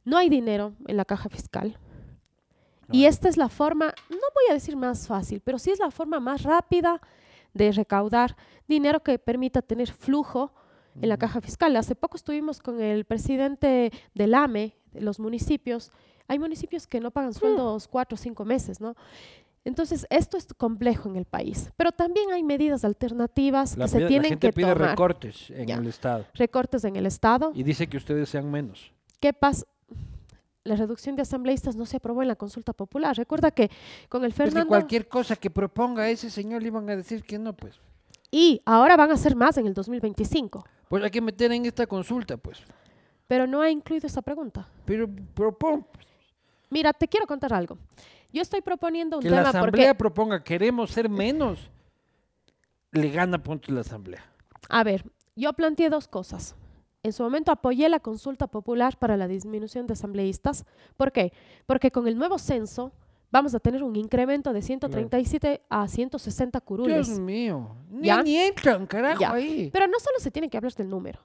No 0.05 0.17
hay 0.17 0.29
dinero 0.29 0.73
en 0.89 0.97
la 0.97 1.05
caja 1.05 1.29
fiscal. 1.29 1.79
Y 2.91 3.05
esta 3.05 3.29
es 3.29 3.37
la 3.37 3.49
forma, 3.49 3.95
no 4.11 4.17
voy 4.17 4.51
a 4.51 4.55
decir 4.55 4.75
más 4.75 5.07
fácil, 5.07 5.41
pero 5.41 5.61
sí 5.61 5.71
es 5.71 5.79
la 5.79 5.93
forma 5.93 6.19
más 6.19 6.43
rápida 6.43 7.01
de 7.53 7.71
recaudar 7.71 8.37
dinero 8.67 9.05
que 9.05 9.21
permita 9.21 9.63
tener 9.63 9.93
flujo 9.93 10.53
en 11.01 11.09
la 11.09 11.17
caja 11.17 11.41
fiscal. 11.41 11.77
Hace 11.77 11.95
poco 11.95 12.17
estuvimos 12.17 12.59
con 12.59 12.81
el 12.81 13.05
presidente 13.05 13.93
del 14.15 14.35
AME, 14.35 14.75
de 14.91 15.01
los 15.01 15.21
municipios. 15.21 15.93
Hay 16.27 16.41
municipios 16.41 16.89
que 16.89 16.99
no 16.99 17.13
pagan 17.13 17.35
sueldos 17.35 17.87
cuatro 17.87 18.17
o 18.17 18.19
cinco 18.19 18.45
meses, 18.45 18.81
¿no? 18.81 18.97
Entonces, 19.65 20.07
esto 20.11 20.37
es 20.37 20.47
complejo 20.57 21.09
en 21.09 21.17
el 21.17 21.25
país, 21.25 21.71
pero 21.77 21.91
también 21.91 22.31
hay 22.33 22.43
medidas 22.43 22.85
alternativas 22.85 23.77
La, 23.79 23.87
que 23.87 23.89
se 23.91 23.97
pide- 23.97 24.03
la 24.03 24.09
tienen 24.09 24.29
gente 24.31 24.49
que 24.49 24.53
pide 24.53 24.73
tomar. 24.73 24.91
recortes 24.91 25.51
en 25.51 25.67
Ya. 25.69 25.77
el 25.77 25.87
Estado 25.87 26.27
Recortes 26.35 26.85
en 26.85 26.97
el 26.97 27.07
Estado. 27.07 27.51
y 27.55 27.63
dice 27.63 27.87
que 27.87 27.97
ustedes 27.97 28.29
sean 28.29 28.51
menos. 28.51 28.93
¿Qué 29.21 29.33
pasa? 29.33 29.65
La 30.65 30.77
reducción 30.77 31.15
de 31.17 31.23
asambleístas 31.23 31.77
no 31.77 31.85
se 31.87 31.97
aprobó 31.99 32.23
en 32.23 32.29
la 32.29 32.37
consulta 32.37 32.73
popular. 32.73 33.15
Recuerda 33.17 33.51
que 33.51 33.71
con 34.09 34.23
el 34.25 34.31
Es 34.31 34.35
que 34.35 34.45
Fernando 34.45 34.69
cualquier 34.69 35.09
cosa 35.09 35.37
que 35.37 35.51
proponga 35.51 36.09
ese 36.09 36.31
señor 36.31 36.63
le 36.63 36.69
iban 36.69 36.89
a 36.91 36.97
decir 36.97 37.23
que 37.23 37.39
no, 37.39 37.53
pues. 37.55 37.79
y 38.31 38.61
ahora 38.65 38.97
van 38.97 39.11
a 39.13 39.17
ser 39.17 39.35
más 39.37 39.57
en 39.59 39.67
el 39.67 39.75
2025, 39.75 40.65
Pues 40.89 41.03
hay 41.05 41.11
que 41.11 41.21
meter 41.21 41.53
en 41.53 41.65
esta 41.67 41.87
consulta, 41.87 42.37
pues. 42.37 42.63
pero 43.27 43.47
no 43.47 43.61
ha 43.63 43.71
incluido 43.71 44.07
esa 44.07 44.21
pregunta. 44.23 44.69
Pero 44.85 45.09
propon 45.35 45.87
Mira, 46.71 46.93
te 46.93 47.07
quiero 47.09 47.27
contar 47.27 47.53
algo. 47.53 47.79
Yo 48.35 48.43
estoy 48.43 48.63
proponiendo 48.63 49.19
un 49.19 49.23
que 49.23 49.31
la 49.31 49.37
tema 49.39 49.49
asamblea 49.51 49.91
porque, 49.91 49.95
proponga 49.95 50.43
queremos 50.43 50.91
ser 50.91 51.09
menos, 51.09 51.71
le 52.91 53.09
gana 53.11 53.41
puntos 53.41 53.73
la 53.73 53.83
asamblea. 53.83 54.25
a 54.69 54.83
ver, 54.83 55.05
yo 55.37 55.53
planteé 55.53 55.89
dos 55.89 56.09
cosas. 56.09 56.57
En 57.05 57.13
su 57.13 57.23
momento 57.23 57.53
apoyé 57.53 57.89
la 57.89 58.01
consulta 58.01 58.49
popular 58.49 58.99
para 58.99 59.17
la 59.17 59.29
disminución 59.29 59.87
de 59.87 59.93
asambleístas. 59.93 60.65
¿Por 60.97 61.13
qué? 61.13 61.33
Porque 61.67 61.93
con 61.93 62.09
el 62.09 62.19
nuevo 62.19 62.39
censo 62.39 62.91
vamos 63.31 63.55
a 63.55 63.61
tener 63.61 63.85
un 63.85 63.95
incremento 63.95 64.53
de 64.53 64.63
137 64.63 65.63
a 65.69 65.87
160 65.87 66.61
curules. 66.63 67.07
Dios 67.07 67.19
mío, 67.21 67.77
ni, 67.89 68.09
¿Ya? 68.09 68.21
ni 68.23 68.37
entran, 68.37 68.85
carajo, 68.87 69.21
Ya. 69.21 69.33
ahí. 69.33 69.71
Pero 69.73 69.87
no 69.87 70.01
solo 70.01 70.19
se 70.19 70.33
tiene 70.33 70.51
que 70.51 70.57
hablar 70.57 70.73
del 70.73 70.89
número. 70.89 71.21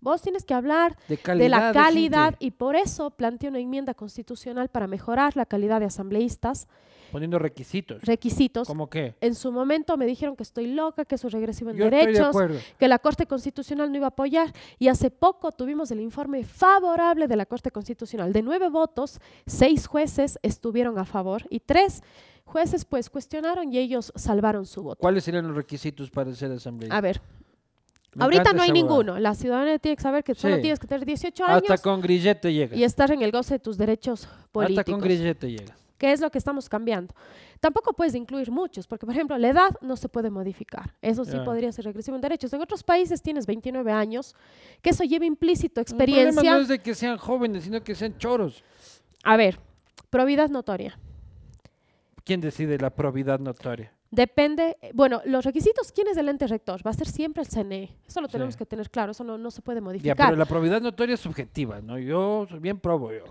Vos 0.00 0.22
tienes 0.22 0.44
que 0.44 0.54
hablar 0.54 0.96
De 1.08 1.16
calidad. 1.18 1.44
de 1.44 1.48
la 1.48 1.72
calidad 1.72 2.34
y 2.38 2.52
por 2.52 2.76
eso 2.76 3.10
planteé 3.10 3.48
una 3.50 3.58
enmienda 3.58 3.94
constitucional 3.94 4.68
para 4.68 4.86
mejorar 4.86 5.36
la 5.36 5.46
calidad 5.46 5.80
de 5.80 5.86
asambleístas, 5.86 6.68
Poniendo 7.12 7.40
requisitos. 7.40 8.02
requisitos. 8.04 8.68
¿Cómo 8.68 8.88
qué? 8.88 9.16
En 9.20 9.34
su 9.34 9.50
momento 9.50 9.96
me 9.96 10.06
dijeron 10.06 10.36
que 10.36 10.44
estoy 10.44 10.68
loca, 10.68 11.04
que 11.04 11.16
eso 11.16 11.26
es 11.26 11.32
regresivo 11.32 11.70
en 11.70 11.76
Yo 11.76 11.84
de 11.86 11.90
derechos, 11.90 12.28
acuerdo. 12.28 12.58
que 12.78 12.86
la 12.86 13.00
Corte 13.00 13.26
Constitucional 13.26 13.90
no 13.90 13.96
iba 13.96 14.06
a 14.06 14.10
apoyar 14.10 14.52
y 14.78 14.86
hace 14.88 15.10
poco 15.10 15.50
tuvimos 15.50 15.90
el 15.90 16.00
informe 16.00 16.44
favorable 16.44 17.26
de 17.26 17.34
la 17.36 17.46
Corte 17.46 17.72
Constitucional. 17.72 18.32
De 18.32 18.42
nueve 18.42 18.68
votos, 18.68 19.18
seis 19.44 19.88
jueces 19.88 20.38
estuvieron 20.42 20.98
a 20.98 21.04
favor 21.04 21.42
y 21.50 21.58
tres 21.58 22.02
jueces 22.44 22.84
pues 22.84 23.10
cuestionaron 23.10 23.72
y 23.72 23.78
ellos 23.78 24.12
salvaron 24.14 24.64
su 24.64 24.82
voto. 24.84 25.00
¿Cuáles 25.00 25.24
serían 25.24 25.46
los 25.48 25.56
requisitos 25.56 26.10
para 26.10 26.32
ser 26.34 26.52
asambleísta? 26.52 26.96
A 26.96 27.00
ver, 27.00 27.20
Me 28.14 28.24
ahorita 28.24 28.52
no 28.52 28.62
hay 28.62 28.72
ninguno. 28.72 29.18
La 29.18 29.34
ciudadanía 29.34 29.78
tiene 29.78 29.96
que 29.96 30.02
saber 30.02 30.24
que 30.24 30.34
solo 30.34 30.56
Sí. 30.56 30.62
tienes 30.62 30.78
que 30.80 30.86
tener 30.86 31.04
18 31.06 31.44
años 31.44 31.62
Hasta 31.70 31.78
con 31.78 32.00
grillete 32.00 32.52
llegas. 32.52 32.78
y 32.78 32.84
estar 32.84 33.10
en 33.12 33.22
el 33.22 33.30
goce 33.30 33.54
de 33.54 33.58
tus 33.60 33.78
derechos 33.78 34.28
políticos. 34.50 34.80
Hasta 34.80 34.92
con 34.92 35.00
grillete 35.00 35.50
llegas. 35.50 35.78
¿Qué 35.96 36.12
es 36.12 36.20
lo 36.20 36.30
que 36.30 36.38
estamos 36.38 36.68
cambiando? 36.68 37.14
Tampoco 37.60 37.92
puedes 37.92 38.14
incluir 38.14 38.50
muchos, 38.50 38.86
porque 38.86 39.04
por 39.04 39.14
ejemplo, 39.14 39.36
la 39.36 39.48
edad 39.50 39.70
no 39.82 39.96
se 39.96 40.08
puede 40.08 40.30
modificar. 40.30 40.94
Eso 41.02 41.26
sí 41.26 41.32
Ya. 41.32 41.44
podría 41.44 41.70
ser 41.72 41.84
regresivo 41.84 42.16
en 42.16 42.22
derechos. 42.22 42.50
En 42.54 42.60
otros 42.62 42.82
países 42.82 43.20
tienes 43.20 43.46
29 43.46 43.92
años, 43.92 44.34
que 44.80 44.90
eso 44.90 45.04
lleva 45.04 45.26
implícito 45.26 45.80
El 45.80 45.84
problema 45.84 46.04
experiencia. 46.04 46.52
no 46.54 46.60
es 46.60 46.68
de 46.68 46.78
que 46.78 46.94
sean 46.94 47.18
jóvenes, 47.18 47.64
sino 47.64 47.82
que 47.84 47.94
sean 47.94 48.16
choros. 48.16 48.64
A 49.24 49.36
ver, 49.36 49.58
probidad 50.08 50.48
notoria. 50.48 50.98
¿Quién 52.24 52.40
decide 52.40 52.78
la 52.78 52.90
probidad 52.90 53.38
notoria? 53.38 53.92
Depende, 54.10 54.76
eh, 54.82 54.90
bueno, 54.92 55.22
los 55.24 55.44
requisitos, 55.44 55.92
¿quién 55.92 56.08
es 56.08 56.16
el 56.16 56.28
ente 56.28 56.46
rector? 56.48 56.84
Va 56.84 56.90
a 56.90 56.94
ser 56.94 57.06
siempre 57.06 57.42
el 57.42 57.48
CNE. 57.48 57.94
Eso 58.08 58.20
lo 58.20 58.26
Sí. 58.26 58.32
tenemos 58.32 58.56
que 58.56 58.66
tener 58.66 58.90
claro, 58.90 59.12
eso 59.12 59.22
no, 59.22 59.38
no 59.38 59.50
se 59.52 59.62
puede 59.62 59.78
Ya, 59.78 59.82
modificar. 59.84 60.16
pero 60.28 60.36
la 60.36 60.46
probidad 60.46 60.80
notoria 60.80 61.14
es 61.14 61.20
subjetiva, 61.20 61.80
¿no? 61.80 61.96
Yo 61.98 62.46
soy 62.50 62.58
bien 62.58 62.78
probo 62.80 63.12
yo. 63.12 63.24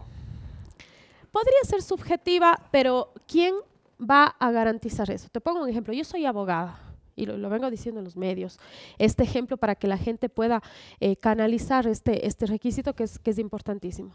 Podría 1.32 1.60
ser 1.64 1.82
subjetiva, 1.82 2.60
pero 2.72 3.14
¿quién 3.28 3.54
va 4.02 4.36
a 4.40 4.52
garantizar 4.52 5.12
eso? 5.12 5.28
Te 5.30 5.42
pongo 5.42 5.62
un 5.64 5.70
ejemplo. 5.70 5.94
Yo 5.94 6.04
soy 6.04 6.26
abogada 6.26 6.80
y 7.16 7.26
lo, 7.26 7.38
lo 7.38 7.50
vengo 7.50 7.70
diciendo 7.70 8.00
en 8.00 8.06
los 8.06 8.16
medios. 8.16 8.58
Este 8.98 9.24
ejemplo 9.24 9.58
para 9.58 9.76
que 9.76 9.88
la 9.88 9.98
gente 9.98 10.30
pueda 10.30 10.64
eh, 11.02 11.18
canalizar 11.18 11.86
este, 11.88 12.26
este 12.26 12.46
requisito 12.46 12.94
que 12.96 13.04
es, 13.04 13.20
que 13.20 13.32
es 13.32 13.38
importantísimo. 13.40 14.12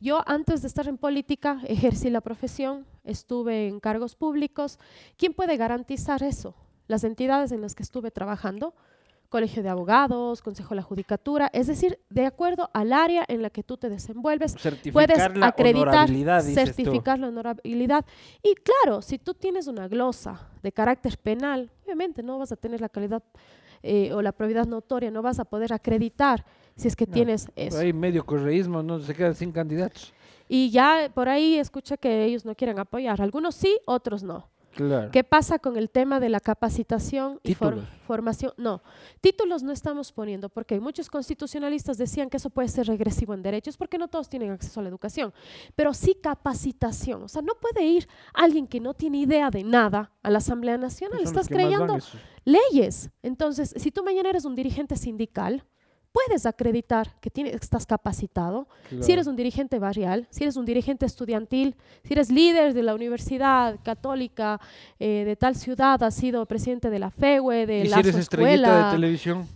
Yo 0.00 0.22
antes 0.26 0.62
de 0.62 0.68
estar 0.68 0.88
en 0.88 0.98
política 0.98 1.60
ejercí 1.66 2.10
la 2.10 2.20
profesión, 2.20 2.86
estuve 3.04 3.68
en 3.68 3.80
cargos 3.80 4.14
públicos. 4.14 4.78
¿Quién 5.16 5.32
puede 5.32 5.56
garantizar 5.56 6.22
eso? 6.22 6.54
Las 6.86 7.02
entidades 7.04 7.50
en 7.52 7.62
las 7.62 7.74
que 7.74 7.82
estuve 7.82 8.10
trabajando, 8.10 8.74
Colegio 9.28 9.62
de 9.62 9.68
Abogados, 9.68 10.42
Consejo 10.42 10.70
de 10.70 10.76
la 10.76 10.82
Judicatura, 10.82 11.50
es 11.52 11.66
decir, 11.66 11.98
de 12.10 12.26
acuerdo 12.26 12.70
al 12.72 12.92
área 12.92 13.24
en 13.26 13.42
la 13.42 13.50
que 13.50 13.62
tú 13.62 13.76
te 13.76 13.88
desenvuelves, 13.88 14.54
Certificar 14.58 14.92
puedes 14.92 15.42
acreditar, 15.42 16.08
tú. 16.08 16.54
certificar 16.54 17.18
la 17.18 17.28
honorabilidad. 17.28 18.04
Y 18.42 18.54
claro, 18.54 19.02
si 19.02 19.18
tú 19.18 19.34
tienes 19.34 19.66
una 19.66 19.88
glosa 19.88 20.48
de 20.62 20.72
carácter 20.72 21.18
penal, 21.18 21.70
obviamente 21.84 22.22
no 22.22 22.38
vas 22.38 22.52
a 22.52 22.56
tener 22.56 22.80
la 22.80 22.88
calidad 22.88 23.22
eh, 23.82 24.12
o 24.12 24.22
la 24.22 24.32
probidad 24.32 24.66
notoria, 24.66 25.10
no 25.10 25.22
vas 25.22 25.38
a 25.38 25.44
poder 25.44 25.72
acreditar 25.72 26.44
si 26.76 26.88
es 26.88 26.94
que 26.96 27.06
No, 27.06 27.12
tienes 27.12 27.48
eso. 27.56 27.78
Hay 27.78 27.92
medio 27.92 28.24
correísmo, 28.24 28.82
no 28.82 28.98
se 29.00 29.14
quedan 29.14 29.34
sin 29.34 29.50
candidatos. 29.52 30.12
Y 30.48 30.70
ya 30.70 31.10
por 31.12 31.28
ahí 31.28 31.56
escucha 31.58 31.96
que 31.96 32.24
ellos 32.24 32.44
no 32.44 32.54
quieren 32.54 32.78
apoyar. 32.78 33.20
Algunos 33.20 33.54
sí, 33.56 33.78
otros 33.86 34.22
no. 34.22 34.48
Claro. 34.76 35.10
¿Qué 35.10 35.24
pasa 35.24 35.58
con 35.58 35.78
el 35.78 35.88
tema 35.88 36.20
de 36.20 36.28
la 36.28 36.38
capacitación 36.38 37.40
y 37.42 37.54
for- 37.54 37.82
formación? 38.06 38.52
No, 38.58 38.82
títulos 39.22 39.62
no 39.62 39.72
estamos 39.72 40.12
poniendo 40.12 40.50
porque 40.50 40.78
muchos 40.80 41.08
constitucionalistas 41.08 41.96
decían 41.96 42.28
que 42.28 42.36
eso 42.36 42.50
puede 42.50 42.68
ser 42.68 42.86
regresivo 42.86 43.32
en 43.32 43.42
derechos 43.42 43.78
porque 43.78 43.96
no 43.96 44.08
todos 44.08 44.28
tienen 44.28 44.50
acceso 44.50 44.80
a 44.80 44.82
la 44.82 44.90
educación, 44.90 45.32
pero 45.74 45.94
sí 45.94 46.14
capacitación. 46.14 47.22
O 47.22 47.28
sea, 47.28 47.40
no 47.40 47.54
puede 47.54 47.86
ir 47.86 48.06
alguien 48.34 48.66
que 48.66 48.78
no 48.78 48.92
tiene 48.92 49.16
idea 49.18 49.48
de 49.50 49.64
nada 49.64 50.12
a 50.22 50.28
la 50.30 50.38
Asamblea 50.38 50.76
Nacional. 50.76 51.20
Son 51.20 51.24
los 51.24 51.30
Estás 51.32 51.48
creyendo 51.48 51.98
leyes. 52.44 53.08
Entonces, 53.22 53.72
si 53.78 53.90
tú 53.90 54.04
mañana 54.04 54.28
eres 54.28 54.44
un 54.44 54.54
dirigente 54.54 54.94
sindical, 54.96 55.64
puedes 56.16 56.46
acreditar 56.46 57.14
que 57.20 57.30
tienes, 57.30 57.54
estás 57.54 57.84
capacitado. 57.84 58.66
Si 59.00 59.12
eres 59.12 59.26
un 59.26 59.36
dirigente 59.36 59.78
barrial, 59.78 60.26
si 60.30 60.44
eres 60.44 60.56
un 60.56 60.64
dirigente 60.64 61.04
estudiantil, 61.04 61.74
si 62.04 62.14
eres 62.14 62.30
líder 62.30 62.72
de 62.74 62.82
la 62.82 62.94
universidad 62.94 63.78
católica 63.82 64.58
eh, 64.98 65.24
de 65.26 65.36
tal 65.36 65.54
ciudad, 65.56 66.02
has 66.02 66.14
sido 66.14 66.46
presidente 66.46 66.88
de 66.90 66.98
la 66.98 67.10
FEUE, 67.10 67.66
de 67.66 67.80
Y 67.80 67.84
si 67.84 67.90
la 67.90 67.98
eres 68.00 68.16
estrellita 68.16 68.54
escuela. 68.54 68.86
de 68.86 68.92
televisión, 68.96 69.46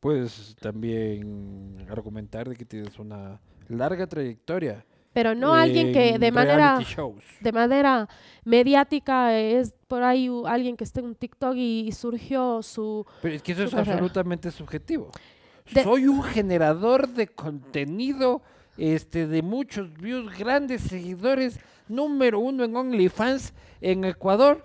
puedes 0.00 0.56
también 0.60 1.86
argumentar 1.90 2.48
de 2.48 2.56
que 2.56 2.64
tienes 2.64 2.98
una 2.98 3.40
larga 3.68 4.06
trayectoria. 4.06 4.84
pero 5.12 5.34
no 5.34 5.52
alguien 5.54 5.92
que 5.92 6.18
de 6.18 6.30
manera 6.32 6.80
shows. 6.80 7.22
de 7.40 7.52
manera 7.52 8.08
mediática 8.44 9.36
es 9.38 9.72
por 9.88 10.02
ahí 10.02 10.28
alguien 10.46 10.76
que 10.76 10.84
esté 10.84 11.00
en 11.00 11.06
un 11.06 11.14
TikTok 11.14 11.54
y, 11.56 11.86
y 11.88 11.92
surgió 11.92 12.62
su 12.62 13.04
Pero 13.22 13.34
es 13.34 13.42
que 13.42 13.52
eso 13.52 13.64
es 13.64 13.70
carrera. 13.70 13.92
absolutamente 13.94 14.50
subjetivo. 14.50 15.10
De- 15.72 15.82
Soy 15.84 16.06
un 16.06 16.22
generador 16.22 17.08
de 17.08 17.26
contenido 17.28 18.42
este, 18.76 19.26
de 19.26 19.42
muchos 19.42 19.92
views, 19.94 20.36
grandes 20.38 20.82
seguidores, 20.82 21.58
número 21.88 22.38
uno 22.40 22.64
en 22.64 22.74
OnlyFans 22.76 23.52
en 23.80 24.04
Ecuador. 24.04 24.64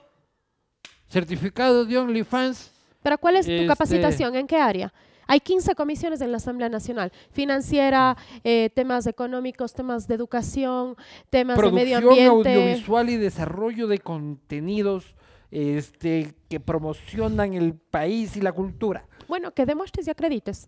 Certificado 1.07 1.85
de 1.85 1.97
OnlyFans. 1.97 2.71
Pero 3.01 3.17
¿cuál 3.17 3.37
es 3.37 3.45
tu 3.45 3.51
Este- 3.51 3.67
capacitación? 3.67 4.35
¿En 4.35 4.47
qué 4.47 4.57
área? 4.57 4.93
Hay 5.27 5.39
15 5.39 5.73
comisiones 5.75 6.19
en 6.21 6.31
la 6.31 6.37
Asamblea 6.37 6.67
Nacional, 6.69 7.11
financiera, 7.31 8.17
eh, 8.43 8.69
temas 8.75 9.07
económicos, 9.07 9.73
temas 9.73 10.07
de 10.07 10.15
educación, 10.15 10.95
temas 11.29 11.57
de 11.57 11.71
medio 11.71 11.99
Producción 11.99 12.29
ambiente. 12.29 12.53
audiovisual 12.61 13.09
y 13.09 13.17
desarrollo 13.17 13.87
de 13.87 13.99
contenidos 13.99 15.15
este, 15.49 16.33
que 16.49 16.59
promocionan 16.59 17.53
el 17.53 17.73
país 17.75 18.35
y 18.35 18.41
la 18.41 18.51
cultura. 18.51 19.05
Bueno, 19.27 19.53
que 19.53 19.65
demuestres 19.65 20.07
y 20.07 20.09
acredites. 20.09 20.67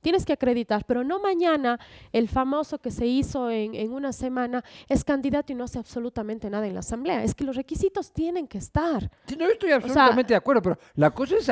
Tienes 0.00 0.24
que 0.24 0.32
acreditar, 0.32 0.84
pero 0.84 1.04
no 1.04 1.20
mañana 1.20 1.78
el 2.12 2.28
famoso 2.28 2.78
que 2.78 2.90
se 2.90 3.06
hizo 3.06 3.50
en, 3.50 3.74
en, 3.74 3.92
una 3.92 4.12
semana 4.12 4.64
es 4.88 5.04
candidato 5.04 5.52
y 5.52 5.54
no 5.54 5.64
hace 5.64 5.78
absolutamente 5.78 6.48
nada 6.50 6.66
en 6.66 6.74
la 6.74 6.80
asamblea. 6.80 7.22
Es 7.24 7.34
que 7.34 7.44
los 7.44 7.56
requisitos 7.56 8.12
tienen 8.12 8.46
que 8.46 8.58
estar. 8.58 9.10
Sí, 9.26 9.36
no, 9.36 9.46
yo 9.46 9.52
estoy 9.52 9.72
absolutamente 9.72 10.20
o 10.20 10.28
sea, 10.28 10.34
de 10.34 10.36
acuerdo, 10.36 10.62
pero 10.62 10.78
la 10.94 11.10
cosa 11.10 11.36
es 11.36 11.48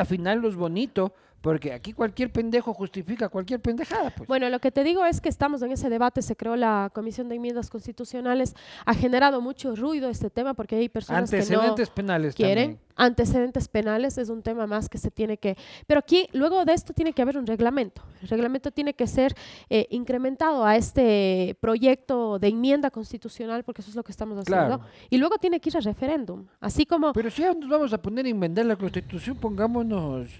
bonito 0.57 1.13
porque 1.45 1.75
aquí 1.75 1.93
cualquier 1.93 2.33
pendejo 2.33 2.73
justifica 2.73 3.29
cualquier 3.29 3.61
pendejada. 3.61 4.09
Pues. 4.09 4.27
Bueno, 4.27 4.49
lo 4.49 4.61
que 4.61 4.73
te 4.73 4.83
digo 4.83 5.05
es 5.05 5.21
que 5.21 5.29
estamos 5.29 5.61
en 5.61 5.73
ese 5.73 5.91
debate, 5.91 6.23
se 6.23 6.37
creó 6.37 6.57
la 6.57 6.91
Comisión 6.95 7.29
de 7.29 7.35
Enmiendas 7.35 7.69
Constitucionales, 7.69 8.55
ha 8.87 8.95
generado 8.95 9.43
mucho 9.43 9.77
ruido 9.77 10.09
este 10.09 10.31
tema 10.31 10.55
porque 10.55 10.77
hay 10.77 10.89
personas 10.89 11.31
que 11.31 11.45
no 11.55 11.75
penales 11.95 12.35
quieren. 12.35 12.79
También. 12.79 12.85
Antecedentes 12.97 13.69
penales 13.69 14.17
es 14.17 14.31
un 14.31 14.41
tema 14.41 14.67
más 14.67 14.89
que 14.89 14.97
se 14.97 15.11
tiene 15.11 15.37
que... 15.37 15.59
Pero 15.87 15.99
aquí, 15.99 16.29
luego 16.33 16.65
de 16.65 16.73
esto, 16.73 16.95
tiene 16.95 17.13
que 17.13 17.21
haber 17.21 17.37
un 17.37 17.47
reglamento. 17.47 18.01
El 18.23 18.29
reglamento 18.29 18.71
tiene 18.71 18.95
que 18.95 19.07
ser 19.07 19.35
eh, 19.69 19.87
incrementado 19.91 20.65
a 20.65 20.77
este 20.77 21.59
proyecto 21.61 22.39
de 22.39 22.49
enmienda 22.49 22.91
constitucional, 22.91 23.65
porque 23.65 23.83
eso 23.83 23.91
es 23.91 23.97
lo 23.97 24.03
que 24.03 24.13
estamos 24.13 24.39
haciendo. 24.39 24.79
Claro. 24.79 24.91
Y 25.11 25.19
luego 25.19 25.37
tiene 25.37 25.61
que 25.61 25.69
ir 25.69 25.77
a 25.77 25.81
referéndum. 25.81 26.47
Así 26.59 26.87
como... 26.87 27.13
Pero 27.13 27.31
si 27.31 27.43
ya 27.43 27.53
nos 27.53 27.69
vamos 27.69 27.93
a 27.93 28.01
poner 28.01 28.25
a 28.25 28.31
enmendar 28.31 28.65
la 28.65 28.77
Constitución, 28.77 29.37
pongámonos 29.37 30.31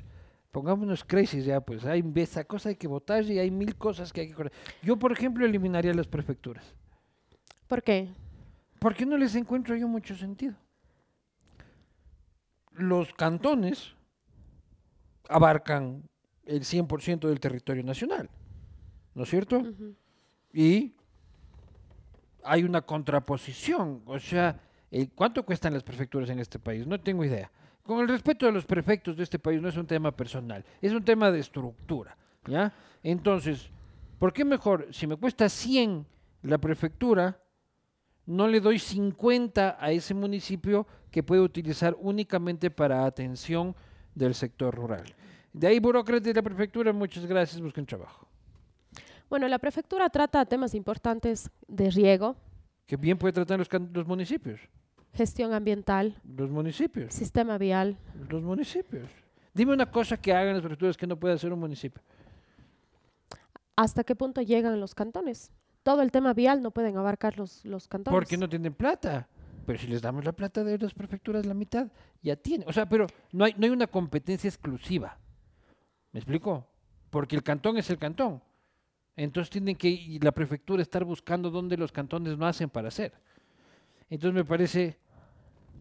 pongámonos 0.55 1.03
crazy 1.03 1.43
ya, 1.43 1.61
pues 1.61 1.85
hay 1.85 2.05
esa 2.15 2.45
cosa 2.45 2.69
hay 2.69 2.77
que 2.77 2.87
votar 2.87 3.25
y 3.25 3.41
hay 3.41 3.51
mil 3.51 3.75
cosas 3.75 4.13
que 4.13 4.21
hay 4.21 4.29
que 4.29 4.35
corregir. 4.35 4.57
Yo, 4.83 4.97
por 4.97 5.11
ejemplo, 5.11 5.45
eliminaría 5.45 5.93
las 5.93 6.07
prefecturas. 6.07 6.65
¿Por 7.67 7.83
qué? 7.83 8.09
Porque 8.79 9.05
no 9.05 9.19
les 9.19 9.35
encuentro 9.35 9.75
yo 9.75 9.89
mucho 9.89 10.15
sentido. 10.15 10.55
Los 12.71 13.13
cantones 13.15 13.95
abarcan 15.29 16.09
el 16.47 16.61
100% 16.61 17.27
del 17.27 17.41
territorio 17.41 17.83
nacional, 17.83 18.31
¿no 19.13 19.25
es 19.25 19.31
cierto? 19.31 19.59
Uh 19.59 19.65
-huh. 19.65 19.97
Y 20.53 20.95
hay 22.45 22.63
una 22.63 22.83
contraposición, 22.83 24.03
o 24.07 24.21
sea, 24.21 24.61
¿cuánto 25.17 25.45
cuestan 25.45 25.73
las 25.73 25.83
prefecturas 25.83 26.31
en 26.31 26.39
este 26.39 26.61
país? 26.61 26.87
No 26.87 27.01
tengo 27.01 27.25
idea 27.25 27.51
con 27.85 28.01
el 28.01 28.09
respeto 28.09 28.47
de 28.47 28.53
los 28.53 28.65
prefectos 28.65 29.17
de 29.17 29.23
este 29.23 29.39
país, 29.39 29.61
no 29.61 29.69
es 29.69 29.77
un 29.77 29.87
tema 29.87 30.11
personal, 30.11 30.65
es 30.81 30.93
un 30.93 31.05
tema 31.05 31.31
de 31.31 31.41
estructura, 31.41 32.17
¿ya? 32.47 32.73
Entonces, 33.03 33.71
¿por 34.19 34.33
qué 34.33 34.45
mejor, 34.45 34.89
si 34.91 35.07
me 35.07 35.17
cuesta 35.17 35.49
100 35.49 36.07
la 36.43 36.59
prefectura, 36.59 37.39
no 38.27 38.49
le 38.49 38.61
doy 38.61 38.79
50 38.79 39.77
a 39.79 39.91
ese 39.91 40.15
municipio 40.15 40.87
que 41.11 41.23
puede 41.23 41.43
utilizar 41.43 41.95
únicamente 42.01 42.71
para 42.71 43.05
atención 43.05 43.77
del 44.15 44.35
sector 44.35 44.75
rural? 44.75 45.05
De 45.53 45.67
ahí, 45.67 45.79
burócratas 45.79 46.25
de 46.25 46.35
la 46.35 46.43
prefectura, 46.43 46.91
muchas 46.93 47.27
gracias, 47.27 47.61
busquen 47.61 47.85
trabajo. 47.85 48.27
Bueno, 49.29 49.47
la 49.47 49.59
prefectura 49.59 50.09
trata 50.09 50.45
temas 50.47 50.75
importantes 50.75 51.51
de 51.69 51.91
riego. 51.91 52.35
Que 52.87 52.97
bien 52.97 53.19
puede 53.19 53.33
tratar 53.35 53.59
los, 53.59 53.69
los 53.93 54.07
municipios 54.07 54.61
gestión 55.15 55.53
ambiental, 55.53 56.21
los 56.37 56.51
municipios, 56.51 57.15
sistema 57.15 57.59
vial, 57.59 57.97
los 58.29 58.43
municipios. 58.43 59.09
Dime 59.53 59.73
una 59.73 59.91
cosa 59.91 60.17
que 60.17 60.33
hagan 60.33 60.55
las 60.55 60.63
prefecturas 60.63 60.97
que 60.97 61.07
no 61.07 61.17
puede 61.17 61.35
hacer 61.35 61.53
un 61.53 61.61
municipio. 61.61 62.03
¿Hasta 63.77 64.05
qué 64.05 64.17
punto 64.17 64.43
llegan 64.43 64.79
los 64.81 64.95
cantones? 64.95 65.53
Todo 65.83 66.03
el 66.03 66.11
tema 66.11 66.33
vial 66.33 66.63
no 66.63 66.71
pueden 66.71 66.97
abarcar 66.97 67.39
los, 67.39 67.65
los 67.65 67.87
cantones. 67.87 68.17
Porque 68.17 68.37
no 68.37 68.49
tienen 68.49 68.75
plata. 68.75 69.29
Pero 69.67 69.79
si 69.79 69.87
les 69.87 70.03
damos 70.03 70.25
la 70.25 70.33
plata 70.33 70.63
de 70.63 70.79
las 70.79 70.93
prefecturas, 70.93 71.47
la 71.47 71.55
mitad, 71.55 71.89
ya 72.23 72.37
tienen. 72.37 72.69
O 72.69 72.73
sea, 72.73 72.89
pero 72.89 73.07
no 73.33 73.45
hay, 73.45 73.55
no 73.57 73.65
hay 73.65 73.71
una 73.71 73.87
competencia 73.87 74.49
exclusiva. 74.49 75.19
¿Me 76.13 76.21
explico? 76.21 76.67
Porque 77.11 77.37
el 77.37 77.43
cantón 77.43 77.77
es 77.77 77.89
el 77.91 77.99
cantón. 77.99 78.43
Entonces 79.17 79.51
tienen 79.51 79.77
que 79.77 79.89
y 79.89 80.19
la 80.19 80.33
prefectura 80.33 80.83
estar 80.83 81.05
buscando 81.05 81.51
dónde 81.51 81.77
los 81.77 81.93
cantones 81.93 82.37
no 82.37 82.47
hacen 82.47 82.69
para 82.69 82.89
hacer. 82.89 83.13
Entonces 84.11 84.35
me 84.35 84.45
parece 84.45 84.99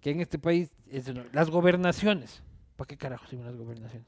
que 0.04 0.12
en 0.12 0.20
este 0.20 0.38
país, 0.38 0.70
es, 0.92 1.06
las 1.32 1.50
gobernaciones, 1.50 2.44
¿para 2.76 2.88
qué 2.90 2.98
carajo 2.98 3.26
sirven 3.26 3.46
las 3.46 3.56
gobernaciones? 3.56 4.06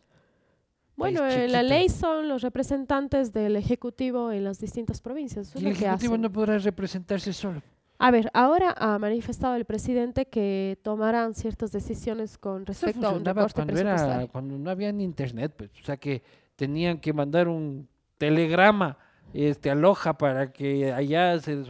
Bueno, 0.97 1.25
en 1.25 1.51
la 1.51 1.63
ley 1.63 1.87
son 1.89 2.27
los 2.27 2.41
representantes 2.41 3.31
del 3.31 3.55
Ejecutivo 3.55 4.31
en 4.31 4.43
las 4.43 4.59
distintas 4.59 5.01
provincias. 5.01 5.47
Eso 5.47 5.59
el 5.59 5.67
es 5.67 5.73
lo 5.73 5.79
que 5.79 5.85
Ejecutivo 5.85 6.17
no 6.17 6.31
podrá 6.31 6.57
representarse 6.57 7.31
solo. 7.31 7.61
A 7.97 8.11
ver, 8.11 8.29
ahora 8.33 8.75
ha 8.77 8.99
manifestado 8.99 9.55
el 9.55 9.63
presidente 9.63 10.25
que 10.25 10.77
tomarán 10.83 11.33
ciertas 11.33 11.71
decisiones 11.71 12.37
con 12.37 12.63
Eso 12.63 12.85
respecto 12.85 13.07
a 13.07 13.11
un 13.11 13.23
recorte 13.23 13.53
cuando, 13.53 13.79
era, 13.79 14.27
cuando 14.27 14.57
no 14.57 14.69
había 14.69 14.91
ni 14.91 15.05
internet, 15.05 15.53
pues, 15.55 15.69
o 15.81 15.85
sea 15.85 15.95
que 15.95 16.21
tenían 16.57 16.99
que 16.99 17.13
mandar 17.13 17.47
un 17.47 17.87
telegrama 18.17 18.97
este, 19.33 19.71
a 19.71 19.75
Loja 19.75 20.17
para 20.17 20.51
que 20.51 20.91
allá 20.91 21.39
se... 21.39 21.63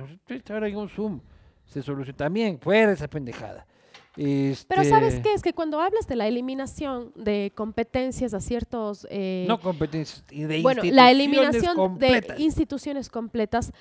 Ahora 0.50 0.66
hay 0.66 0.74
un 0.74 0.90
Zoom, 0.90 1.22
se 1.66 1.84
soluciona. 1.84 2.18
También, 2.18 2.60
fuera 2.60 2.92
esa 2.92 3.08
pendejada. 3.08 3.68
Pero 4.16 4.52
Este, 4.82 4.86
¿sabes 4.86 5.20
qué? 5.20 5.34
Es 5.34 5.42
que 5.42 5.54
cuando 5.54 5.80
hablas 5.80 6.08
de 6.08 6.16
la 6.16 6.28
eliminación 6.28 7.12
de 7.16 7.52
competencias 7.56 8.34
a 8.34 8.40
ciertos... 8.40 9.06
eh, 9.10 9.46
No 9.48 9.60
competencias, 9.60 10.24
de 10.28 10.62
bueno, 10.62 10.82
la 10.86 11.12
eliminación 11.12 11.76
completas. 11.76 12.38
de 12.38 12.44
instituciones 12.44 13.10
completas, 13.10 13.74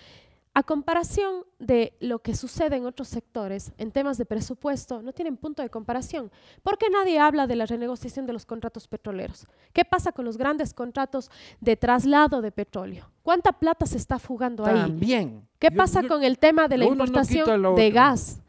a 0.57 0.63
comparación 0.63 1.43
de 1.59 1.95
lo 1.99 2.21
que 2.21 2.37
sucede 2.37 2.77
en 2.77 2.87
otros 2.87 3.09
sectores 3.09 3.73
en 3.77 3.91
temas 3.91 4.19
de 4.19 4.25
presupuesto, 4.25 5.03
no 5.03 5.13
tienen 5.13 5.37
punto 5.37 5.63
de 5.63 5.69
comparación. 5.69 6.31
Porque 6.63 6.87
nadie 6.91 7.19
habla 7.19 7.49
de 7.49 7.57
la 7.57 7.67
renegociación 7.67 8.25
de 8.25 8.33
los 8.35 8.47
contratos 8.47 8.87
petroleros. 8.87 9.49
¿Qué 9.73 9.85
pasa 9.85 10.13
con 10.13 10.25
los 10.25 10.37
grandes 10.39 10.73
contratos 10.73 11.29
de 11.61 11.77
traslado 11.77 12.41
de 12.41 12.53
petróleo? 12.53 13.11
¿Cuánta 13.25 13.53
plata 13.53 13.85
se 13.85 13.97
está 13.97 14.21
fugando 14.21 14.65
ahí? 14.65 14.75
También. 14.75 15.43
¿Qué 15.59 15.71
Yo- 15.73 15.77
pasa 15.77 16.03
yo- 16.03 16.09
con 16.09 16.23
el 16.23 16.39
tema 16.39 16.69
de 16.69 16.79
la 16.79 16.85
no 16.85 16.93
importación 16.93 17.75
de 17.75 17.91
gas? 17.91 18.41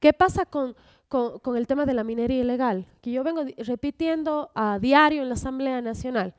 ¿Qué 0.00 0.12
pasa 0.12 0.44
con, 0.44 0.74
con- 1.08 1.38
con 1.40 1.56
el 1.56 1.66
tema 1.66 1.86
de 1.86 1.94
la 1.94 2.04
minería 2.04 2.40
ilegal? 2.40 2.86
Que 3.00 3.10
yo 3.12 3.24
vengo 3.24 3.44
repitiendo 3.58 4.50
a 4.54 4.78
diario 4.78 5.22
en 5.22 5.28
la 5.28 5.34
Asamblea 5.34 5.80
Nacional. 5.80 6.34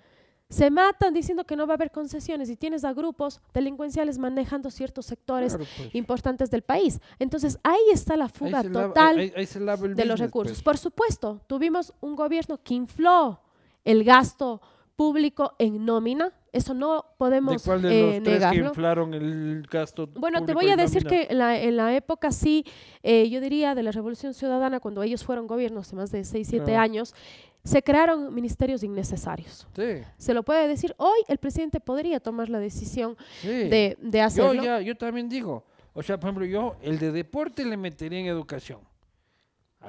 Se 0.49 0.72
matan 0.72 1.13
diciendo 1.13 1.43
que 1.43 1.55
no 1.55 1.67
va 1.67 1.74
a 1.74 1.76
haber 1.76 1.91
concesiones 1.91 2.49
y 2.49 2.55
tienes 2.55 2.84
a 2.84 2.91
grupos 2.93 3.39
delincuenciales 3.53 4.17
manejando 4.17 4.72
ciertos 4.72 5.05
sectores 5.05 5.55
Claro, 5.55 5.70
pues. 5.78 5.93
importantes 5.93 6.49
del 6.49 6.63
país. 6.63 6.99
Entonces 7.20 7.59
ahí 7.63 7.78
está 7.93 8.17
la 8.17 8.30
fuga 8.30 8.63
lava- 8.63 8.88
total 8.88 9.20
ahí- 9.20 9.34
ahí 9.36 9.45
de 9.93 10.05
los 10.05 10.20
recursos. 10.20 10.57
pues. 10.57 10.63
Por 10.63 10.78
supuesto, 10.80 11.41
tuvimos 11.45 11.93
un 12.01 12.15
gobierno 12.15 12.59
que 12.63 12.74
infló 12.74 13.39
el 13.86 14.03
gasto 14.03 14.59
público 14.99 15.55
en 15.59 15.85
nómina. 15.85 16.33
Eso 16.51 16.73
no 16.73 16.95
¿De 16.97 17.01
podemos 17.17 17.63
cuál 17.63 17.81
de 17.83 17.89
eh, 17.99 18.01
los 18.01 18.11
tres 18.23 18.23
que 18.23 18.31
negarlo. 18.39 18.67
inflaron 18.67 19.13
el 19.13 19.65
gasto 19.71 20.07
Bueno, 20.07 20.43
te 20.45 20.53
voy 20.53 20.67
a 20.69 20.75
decir 20.75 21.05
nómina? 21.05 21.25
que 21.27 21.31
en 21.31 21.37
la, 21.37 21.57
en 21.57 21.77
la 21.77 21.95
época 21.95 22.31
sí, 22.33 22.65
eh, 23.01 23.29
yo 23.29 23.39
diría 23.39 23.75
de 23.75 23.83
la 23.83 23.91
Revolución 23.91 24.33
Ciudadana, 24.33 24.81
cuando 24.81 25.01
ellos 25.03 25.23
fueron 25.23 25.47
gobiernos 25.47 25.87
hace 25.87 25.95
más 25.95 26.11
de 26.11 26.25
6, 26.25 26.47
7 26.49 26.75
Ah. 26.75 26.81
años, 26.81 27.15
se 27.63 27.81
crearon 27.81 28.33
ministerios 28.35 28.83
innecesarios. 28.83 29.67
Sí, 29.73 30.01
Se 30.17 30.33
lo 30.33 30.43
puede 30.43 30.67
decir, 30.67 30.93
hoy 30.97 31.19
el 31.29 31.37
presidente 31.37 31.79
podría 31.79 32.19
tomar 32.19 32.49
la 32.49 32.59
decisión 32.59 33.15
sí. 33.41 33.47
de, 33.47 33.97
de 34.01 34.17
yo, 34.19 34.23
hacerlo. 34.25 34.63
ya, 34.63 34.81
yo 34.81 34.97
también 34.97 35.29
digo, 35.29 35.63
o 35.93 36.03
sea, 36.03 36.19
por 36.19 36.27
ejemplo, 36.29 36.45
yo 36.45 36.75
el 36.81 36.99
de 36.99 37.11
deporte 37.13 37.63
le 37.63 37.77
metería 37.77 38.19
en 38.19 38.25
educación, 38.25 38.79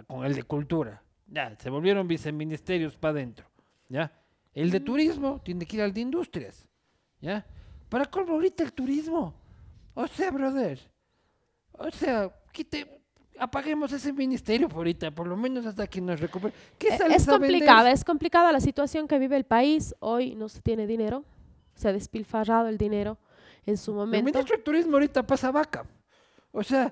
con 0.07 0.25
el 0.25 0.35
de 0.35 0.43
cultura. 0.45 1.03
Ya, 1.27 1.57
se 1.59 1.69
volvieron 1.71 2.07
viceministerios 2.07 2.97
para 2.97 3.13
adentro. 3.13 3.47
¿Ya? 3.89 4.13
El 4.61 4.71
de 4.71 4.81
turismo 4.81 5.41
tiene 5.45 5.65
que 5.67 5.77
ir 5.77 5.83
al 5.83 5.93
de 5.93 6.01
industrias. 6.01 6.67
¿Ya? 7.21 7.47
¿Para 7.89 8.07
colmo 8.07 8.35
ahorita 8.35 8.63
el 8.63 8.73
turismo? 8.73 9.35
O 9.95 10.07
sea, 10.07 10.31
brother. 10.31 10.79
O 11.73 11.91
sea, 11.91 12.31
quite, 12.53 13.03
apaguemos 13.39 13.93
ese 13.93 14.13
ministerio 14.13 14.69
por 14.69 14.79
ahorita, 14.79 15.11
por 15.11 15.27
lo 15.27 15.37
menos 15.37 15.65
hasta 15.67 15.87
que 15.87 16.01
nos 16.01 16.21
recupere. 16.21 16.53
¿Qué 16.79 16.89
Eh, 16.89 16.99
sales 16.99 17.23
es 17.23 17.27
complicada, 17.29 17.91
es 17.91 18.05
complicada 18.05 18.53
la 18.53 18.61
situación 18.61 19.09
que 19.09 19.19
vive 19.19 19.37
el 19.37 19.45
país. 19.45 19.95
Hoy 20.01 20.35
no 20.35 20.49
se 20.49 20.61
tiene 20.61 20.87
dinero, 20.87 21.25
se 21.75 21.89
ha 21.89 21.93
despilfarrado 21.93 22.69
el 22.69 22.77
dinero 22.79 23.19
en 23.67 23.77
su 23.77 23.91
El 23.93 23.97
momento. 23.97 24.25
ministro 24.39 24.57
de 24.57 24.63
Turismo 24.63 24.93
ahorita 24.95 25.27
pasa 25.27 25.51
vaca. 25.51 25.85
O 26.53 26.63
sea, 26.63 26.91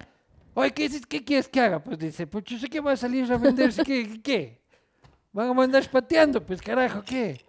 oye, 0.55 0.73
¿qué, 0.73 0.89
qué 1.09 1.25
quieres 1.25 1.49
que 1.49 1.61
haga? 1.61 1.83
Pues 1.83 1.99
dice, 1.99 2.27
pues 2.27 2.45
yo 2.45 2.59
sé 2.59 2.69
que 2.69 2.81
va 2.81 2.93
a 2.93 2.97
salir 2.97 3.31
a 3.33 3.37
venderse, 3.39 3.83
¿qué? 3.83 4.21
¿Qué? 4.23 4.63
Van 5.33 5.49
a 5.49 5.53
mandar 5.53 5.89
pateando, 5.91 6.45
pues 6.45 6.61
carajo, 6.63 7.03
¿qué? 7.05 7.45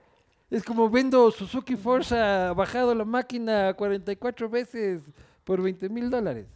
Es 0.50 0.64
como 0.64 0.90
vendo 0.90 1.30
Suzuki 1.32 1.76
Forza, 1.76 2.54
bajado 2.54 2.96
la 2.96 3.06
máquina 3.06 3.74
44 3.74 4.50
veces 4.50 5.04
por 5.44 5.62
20 5.62 5.90
mil 5.90 6.10
dólares. 6.10 6.48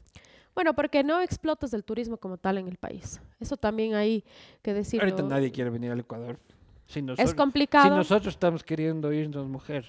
Bueno, 0.55 0.73
porque 0.73 1.03
no 1.03 1.21
explotas 1.21 1.73
el 1.73 1.83
turismo 1.83 2.17
como 2.17 2.37
tal 2.37 2.57
en 2.57 2.67
el 2.67 2.77
país. 2.77 3.19
Eso 3.39 3.57
también 3.57 3.95
hay 3.95 4.23
que 4.61 4.73
decirlo. 4.73 5.05
Ahorita 5.07 5.23
nadie 5.23 5.51
quiere 5.51 5.69
venir 5.69 5.91
al 5.91 5.99
Ecuador. 5.99 6.39
Si 6.85 7.01
nosotros, 7.01 7.29
Es 7.29 7.35
complicado. 7.35 7.85
Si 7.85 7.89
nosotros 7.95 8.33
estamos 8.33 8.63
queriendo 8.63 9.11
irnos, 9.11 9.47
mujer. 9.47 9.85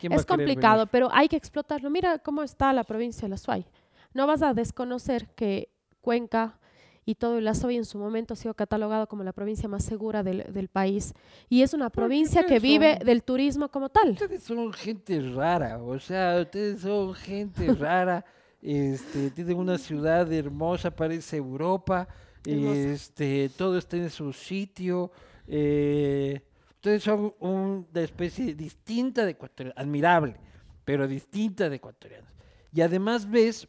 ¿quién 0.00 0.12
va 0.12 0.16
Es 0.16 0.22
a 0.22 0.26
querer 0.26 0.46
complicado, 0.46 0.78
venir? 0.78 0.88
pero 0.92 1.08
hay 1.12 1.28
que 1.28 1.36
explotarlo. 1.36 1.90
Mira 1.90 2.18
cómo 2.18 2.42
está 2.42 2.72
la 2.72 2.84
provincia 2.84 3.22
de 3.22 3.30
La 3.30 3.36
Suay. 3.36 3.64
No 4.12 4.26
vas 4.26 4.42
a 4.42 4.54
desconocer 4.54 5.28
que 5.34 5.70
Cuenca 6.00 6.58
y 7.06 7.14
todo 7.14 7.38
el 7.38 7.48
Azoy 7.48 7.76
en 7.76 7.84
su 7.86 7.98
momento 7.98 8.34
ha 8.34 8.36
sido 8.36 8.52
catalogado 8.52 9.06
como 9.08 9.22
la 9.24 9.32
provincia 9.32 9.68
más 9.68 9.84
segura 9.84 10.22
del, 10.22 10.52
del 10.52 10.68
país. 10.68 11.14
Y 11.48 11.62
es 11.62 11.72
una 11.72 11.88
provincia 11.88 12.44
que 12.44 12.58
vive 12.58 12.96
son- 12.98 13.06
del 13.06 13.22
turismo 13.22 13.68
como 13.70 13.88
tal. 13.88 14.10
Ustedes 14.10 14.42
son 14.42 14.72
gente 14.72 15.20
rara, 15.32 15.82
o 15.82 15.98
sea, 16.00 16.40
ustedes 16.42 16.80
son 16.82 17.14
gente 17.14 17.72
rara. 17.74 18.24
Este, 18.60 19.30
tienen 19.30 19.56
una 19.56 19.78
ciudad 19.78 20.30
hermosa, 20.32 20.90
parece 20.90 21.36
Europa. 21.36 22.08
Hermosa. 22.44 22.74
Este, 22.80 23.48
todo 23.56 23.78
está 23.78 23.96
en 23.96 24.10
su 24.10 24.32
sitio. 24.32 25.10
eh, 25.46 26.40
ustedes 26.74 27.02
son 27.04 27.34
una 27.40 27.84
especie 28.00 28.54
distinta 28.54 29.24
de 29.24 29.32
ecuatorianos, 29.32 29.78
admirable, 29.80 30.36
pero 30.84 31.06
distinta 31.08 31.68
de 31.68 31.76
ecuatorianos. 31.76 32.30
Y 32.72 32.80
además 32.80 33.28
ves, 33.30 33.66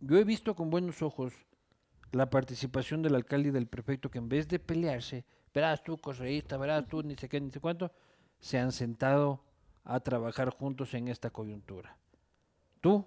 yo 0.00 0.16
he 0.18 0.24
visto 0.24 0.54
con 0.54 0.70
buenos 0.70 1.00
ojos 1.02 1.32
la 2.12 2.30
participación 2.30 3.02
del 3.02 3.14
alcalde 3.14 3.48
y 3.48 3.52
del 3.52 3.66
prefecto 3.66 4.10
que 4.10 4.18
en 4.18 4.28
vez 4.28 4.48
de 4.48 4.58
pelearse, 4.58 5.24
verás 5.52 5.82
tú, 5.82 5.98
correísta, 5.98 6.56
verás 6.56 6.86
tú, 6.86 7.02
ni 7.02 7.16
sé 7.16 7.28
qué, 7.28 7.40
ni 7.40 7.50
sé 7.50 7.60
cuánto, 7.60 7.90
se 8.40 8.58
han 8.58 8.72
sentado 8.72 9.42
a 9.84 10.00
trabajar 10.00 10.50
juntos 10.50 10.94
en 10.94 11.08
esta 11.08 11.30
coyuntura. 11.30 11.96
¿Tú 12.80 13.04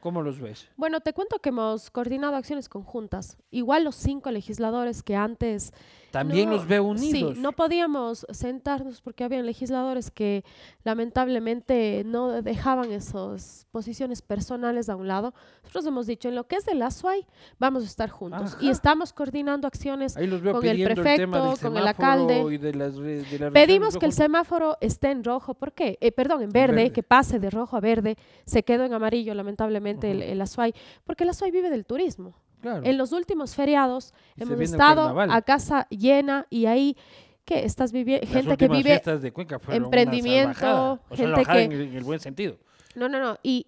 cómo 0.00 0.22
los 0.22 0.40
ves? 0.40 0.68
Bueno, 0.76 1.00
te 1.00 1.12
cuento 1.12 1.40
que 1.40 1.50
hemos 1.50 1.90
coordinado 1.90 2.36
acciones 2.36 2.68
conjuntas. 2.68 3.36
Igual 3.50 3.84
los 3.84 3.96
cinco 3.96 4.30
legisladores 4.30 5.02
que 5.02 5.16
antes 5.16 5.72
También 6.10 6.48
No, 6.48 6.56
los 6.56 6.66
veo 6.66 6.82
unidos. 6.84 7.34
Sí, 7.36 7.40
no 7.40 7.52
podíamos 7.52 8.26
sentarnos 8.30 9.00
porque 9.00 9.22
habían 9.24 9.46
legisladores 9.46 10.10
que 10.10 10.44
lamentablemente 10.84 12.02
no 12.04 12.42
dejaban 12.42 12.92
esas 12.92 13.66
posiciones 13.70 14.22
personales 14.22 14.88
a 14.88 14.96
un 14.96 15.08
lado. 15.08 15.34
Nosotros 15.62 15.86
hemos 15.86 16.06
dicho, 16.06 16.28
en 16.28 16.34
lo 16.34 16.46
que 16.46 16.56
es 16.56 16.64
de 16.66 16.74
la 16.74 16.90
SUAY, 16.90 17.26
vamos 17.58 17.82
a 17.84 17.86
estar 17.86 18.10
juntos. 18.10 18.56
Y 18.60 18.68
estamos 18.70 19.12
coordinando 19.12 19.66
acciones. 19.66 20.14
Con 20.14 20.22
el 20.24 20.32
el, 20.32 20.42
del 20.42 20.84
prefecto, 20.94 21.54
con 21.60 21.76
el 21.76 21.86
alcalde. 21.86 22.44
y 22.52 22.58
de 22.58 22.74
las, 22.74 22.96
re- 22.96 23.22
de 23.22 23.38
las 23.38 23.52
Pedimos 23.52 23.96
que 23.96 24.06
el 24.06 24.12
semáforo 24.12 24.76
esté 24.80 25.10
en 25.10 25.24
rojo. 25.24 25.54
¿Por 25.54 25.72
qué? 25.72 25.98
Eh, 26.00 26.12
perdón, 26.12 26.42
en 26.42 26.50
verde, 26.50 26.74
verde. 26.76 26.92
que 26.92 27.02
pase 27.02 27.38
de 27.38 27.50
rojo 27.50 27.76
a 27.76 27.80
verde. 27.80 28.16
Se 28.44 28.62
quedó 28.62 28.84
en 28.84 28.92
amarillo, 28.94 29.34
lamentablemente, 29.34 30.10
el, 30.10 30.22
Ajá. 30.22 30.32
el 30.32 30.40
Azuay, 30.40 30.74
porque 31.04 31.24
el 31.24 31.30
Azuay 31.30 31.50
vive 31.50 31.70
del 31.70 31.84
turismo. 31.84 32.34
Claro. 32.60 32.82
En 32.84 32.98
los 32.98 33.12
últimos 33.12 33.54
feriados 33.54 34.12
Y 34.36 34.42
hemos 34.42 34.52
estado 34.72 35.02
a 35.32 35.42
casa 35.42 35.86
llena 35.90 36.46
y 36.50 36.66
ahí, 36.66 36.96
¿qué? 37.44 37.64
Estás 37.64 37.90
viviendo, 37.92 38.26
gente 38.26 38.56
que 38.56 38.68
vive 38.68 39.00
de 39.18 39.32
Cuenca 39.32 39.58
fueron 39.58 39.84
emprendimiento, 39.84 40.54
salvajada. 40.54 41.00
O 41.08 41.16
sea, 41.16 41.26
gente 41.26 41.44
que- 41.52 41.62
en, 41.62 41.72
el- 41.72 41.80
en 41.82 41.96
el 41.96 42.04
buen 42.04 42.20
sentido. 42.20 42.58
No, 42.94 43.08
no, 43.08 43.18
no. 43.20 43.38
Y 43.42 43.66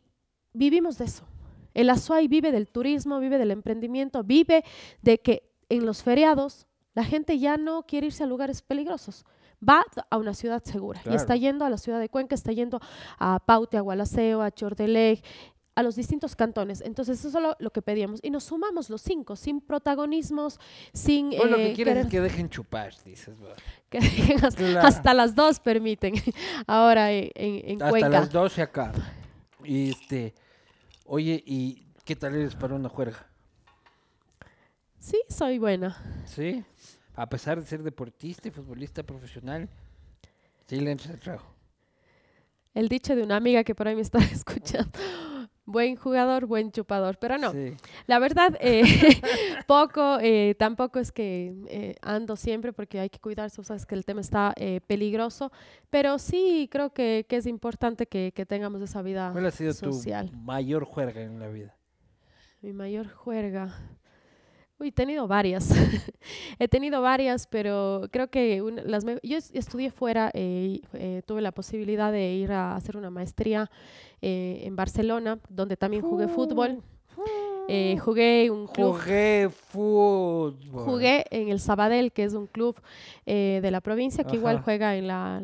vivimos 0.52 0.98
de 0.98 1.06
eso. 1.06 1.24
El 1.74 1.88
Azuay 1.88 2.28
vive 2.28 2.52
del 2.52 2.68
turismo, 2.68 3.18
vive 3.18 3.38
del 3.38 3.50
emprendimiento, 3.50 4.22
vive 4.24 4.62
de 5.00 5.18
que 5.20 5.48
en 5.70 5.86
los 5.86 6.02
feriados 6.02 6.66
la 6.94 7.04
gente 7.04 7.38
ya 7.38 7.56
no 7.56 7.84
quiere 7.86 8.08
irse 8.08 8.22
a 8.24 8.26
lugares 8.26 8.60
peligrosos. 8.60 9.24
Va 9.66 9.82
a 10.10 10.18
una 10.18 10.34
ciudad 10.34 10.62
segura 10.64 11.00
y 11.06 11.14
está 11.14 11.34
yendo 11.36 11.64
a 11.64 11.70
la 11.70 11.78
ciudad 11.78 11.98
de 12.00 12.08
Cuenca, 12.10 12.34
está 12.34 12.52
yendo 12.52 12.80
a 13.18 13.38
Paute, 13.38 13.78
a 13.78 13.80
Gualaceo, 13.80 14.42
a 14.42 14.50
Chordelej, 14.50 15.22
a 15.74 15.82
los 15.82 15.96
distintos 15.96 16.36
cantones. 16.36 16.82
Entonces, 16.82 17.18
eso 17.24 17.28
es 17.38 17.42
lo, 17.42 17.56
lo 17.58 17.70
que 17.70 17.80
pedíamos. 17.82 18.20
Y 18.22 18.30
nos 18.30 18.44
sumamos 18.44 18.90
los 18.90 19.00
cinco, 19.00 19.36
sin 19.36 19.60
protagonismos, 19.60 20.60
sin... 20.92 21.30
Lo 21.30 21.56
eh, 21.56 21.68
que 21.68 21.72
quieres 21.74 21.94
querer- 21.94 22.04
es 22.06 22.10
que 22.10 22.20
dejen 22.20 22.50
chupar, 22.50 22.92
dices. 23.04 23.34
que 23.88 24.00
dejen 24.00 24.44
hasta, 24.44 24.62
Claro. 24.62 24.86
hasta 24.86 25.14
las 25.14 25.34
dos 25.34 25.60
permiten 25.60 26.14
ahora 26.66 27.10
en, 27.12 27.30
en- 27.34 27.70
en 27.70 27.82
Hasta 27.82 27.90
Cuenca. 27.90 28.08
las 28.10 28.30
12 28.30 28.62
acá. 28.62 28.92
Y 29.64 29.90
este, 29.90 30.34
oye, 31.06 31.42
¿y 31.46 31.86
qué 32.04 32.16
tal 32.16 32.34
eres 32.34 32.54
para 32.54 32.74
una 32.74 32.88
juerga? 32.88 33.26
Sí, 34.98 35.20
soy 35.28 35.58
buena. 35.58 35.96
¿Sí? 36.26 36.64
A 37.16 37.28
pesar 37.28 37.60
de 37.60 37.66
ser 37.66 37.82
deportista 37.82 38.48
y 38.48 38.50
futbolista 38.50 39.02
profesional, 39.02 39.68
sí 40.66 40.80
le 40.80 40.90
entras 40.92 41.10
al 41.10 41.18
trabajo. 41.20 41.54
El 42.74 42.88
dicho 42.88 43.14
de 43.16 43.22
una 43.22 43.36
amiga 43.36 43.64
que 43.64 43.74
por 43.74 43.88
ahí 43.88 43.94
me 43.94 44.02
está 44.02 44.18
escuchando. 44.32 44.90
Buen 45.64 45.94
jugador, 45.96 46.46
buen 46.46 46.72
chupador. 46.72 47.18
Pero 47.18 47.38
no, 47.38 47.52
Sí. 47.52 47.74
la 48.06 48.18
verdad, 48.18 48.56
eh, 48.60 48.82
poco, 49.66 50.18
eh, 50.20 50.54
tampoco 50.58 50.98
es 50.98 51.12
que 51.12 51.54
eh, 51.68 51.94
ando 52.02 52.34
siempre 52.36 52.72
porque 52.72 52.98
hay 52.98 53.08
que 53.10 53.20
cuidarse, 53.20 53.62
sabes 53.62 53.86
que 53.86 53.94
el 53.94 54.04
tema 54.04 54.20
está 54.20 54.52
eh, 54.56 54.80
peligroso, 54.86 55.52
pero 55.88 56.18
sí 56.18 56.68
creo 56.70 56.90
que, 56.92 57.26
que 57.28 57.36
es 57.36 57.46
importante 57.46 58.06
que, 58.06 58.32
que 58.34 58.44
tengamos 58.44 58.82
esa 58.82 59.02
vida 59.02 59.30
¿Cuál 59.32 59.46
ha 59.46 59.50
sido 59.52 59.72
social. 59.72 60.30
tu 60.30 60.36
mayor 60.38 60.84
juerga 60.84 61.22
en 61.22 61.38
la 61.38 61.48
vida? 61.48 61.76
Mi 62.60 62.72
mayor 62.72 63.08
juerga. 63.08 63.72
Uy, 64.82 64.88
he 64.88 64.92
tenido 64.92 65.28
varias. 65.28 65.70
he 66.58 66.66
tenido 66.66 67.00
varias, 67.00 67.46
pero 67.46 68.08
creo 68.10 68.28
que 68.30 68.60
una- 68.62 68.82
las 68.82 69.04
yo 69.22 69.36
es- 69.38 69.52
estudié 69.54 69.92
fuera, 69.92 70.32
eh, 70.34 70.80
eh, 70.94 71.22
tuve 71.24 71.40
la 71.40 71.52
posibilidad 71.52 72.10
de 72.10 72.34
ir 72.34 72.50
a 72.50 72.74
hacer 72.74 72.96
una 72.96 73.08
maestría 73.08 73.70
eh, 74.20 74.62
en 74.64 74.74
Barcelona, 74.74 75.38
donde 75.48 75.76
también 75.76 76.02
jugué 76.02 76.26
fútbol. 76.26 76.82
Eh, 77.68 77.96
jugué 77.98 78.50
un 78.50 78.66
club. 78.66 78.92
Jugué 79.00 79.48
fútbol. 79.68 80.56
Jugué 80.84 81.24
en 81.30 81.48
el 81.48 81.60
Sabadell, 81.60 82.12
que 82.12 82.24
es 82.24 82.34
un 82.34 82.46
club 82.46 82.76
eh, 83.24 83.60
de 83.62 83.70
la 83.70 83.80
provincia 83.80 84.24
que 84.24 84.36
igual 84.36 84.56
juega 84.64 84.96
en 84.96 85.06
la, 85.06 85.40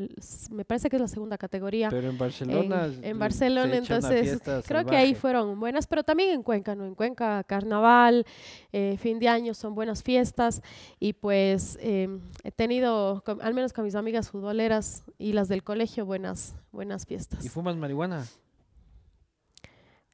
me 0.51 0.65
parece 0.65 0.91
que 0.91 0.97
es 0.97 1.03
la 1.03 1.09
segunda 1.09 1.39
categoría. 1.39 1.89
Pero 1.91 2.09
en 2.11 2.19
Barcelona. 2.19 2.87
en 3.03 3.19
Barcelona, 3.19 3.77
entonces, 3.77 4.41
Creo 4.67 4.81
que 4.91 4.97
ahí 4.97 5.15
fueron 5.15 5.61
buenas, 5.61 5.87
pero 5.87 6.03
también 6.03 6.31
en 6.31 6.43
Cuenca, 6.43 6.75
¿no? 6.75 6.85
En 6.87 6.95
Cuenca, 6.95 7.45
carnaval, 7.45 8.27
eh, 8.73 8.97
fin 9.01 9.19
de 9.19 9.29
año 9.29 9.55
son 9.55 9.75
buenas 9.75 10.03
fiestas 10.03 10.61
y 10.99 11.13
pues 11.13 11.79
eh, 11.81 12.09
he 12.43 12.51
tenido, 12.51 13.23
con- 13.25 13.41
al 13.43 13.55
menos 13.55 13.73
con 13.73 13.85
mis 13.85 13.95
amigas 13.95 14.29
futboleras 14.31 15.05
y 15.19 15.33
las 15.33 15.49
del 15.49 15.63
colegio, 15.63 16.05
buenas, 16.05 16.57
buenas 16.73 17.07
fiestas. 17.07 17.45
¿Y 17.45 17.49
fumas 17.49 17.77
marihuana? 17.77 18.27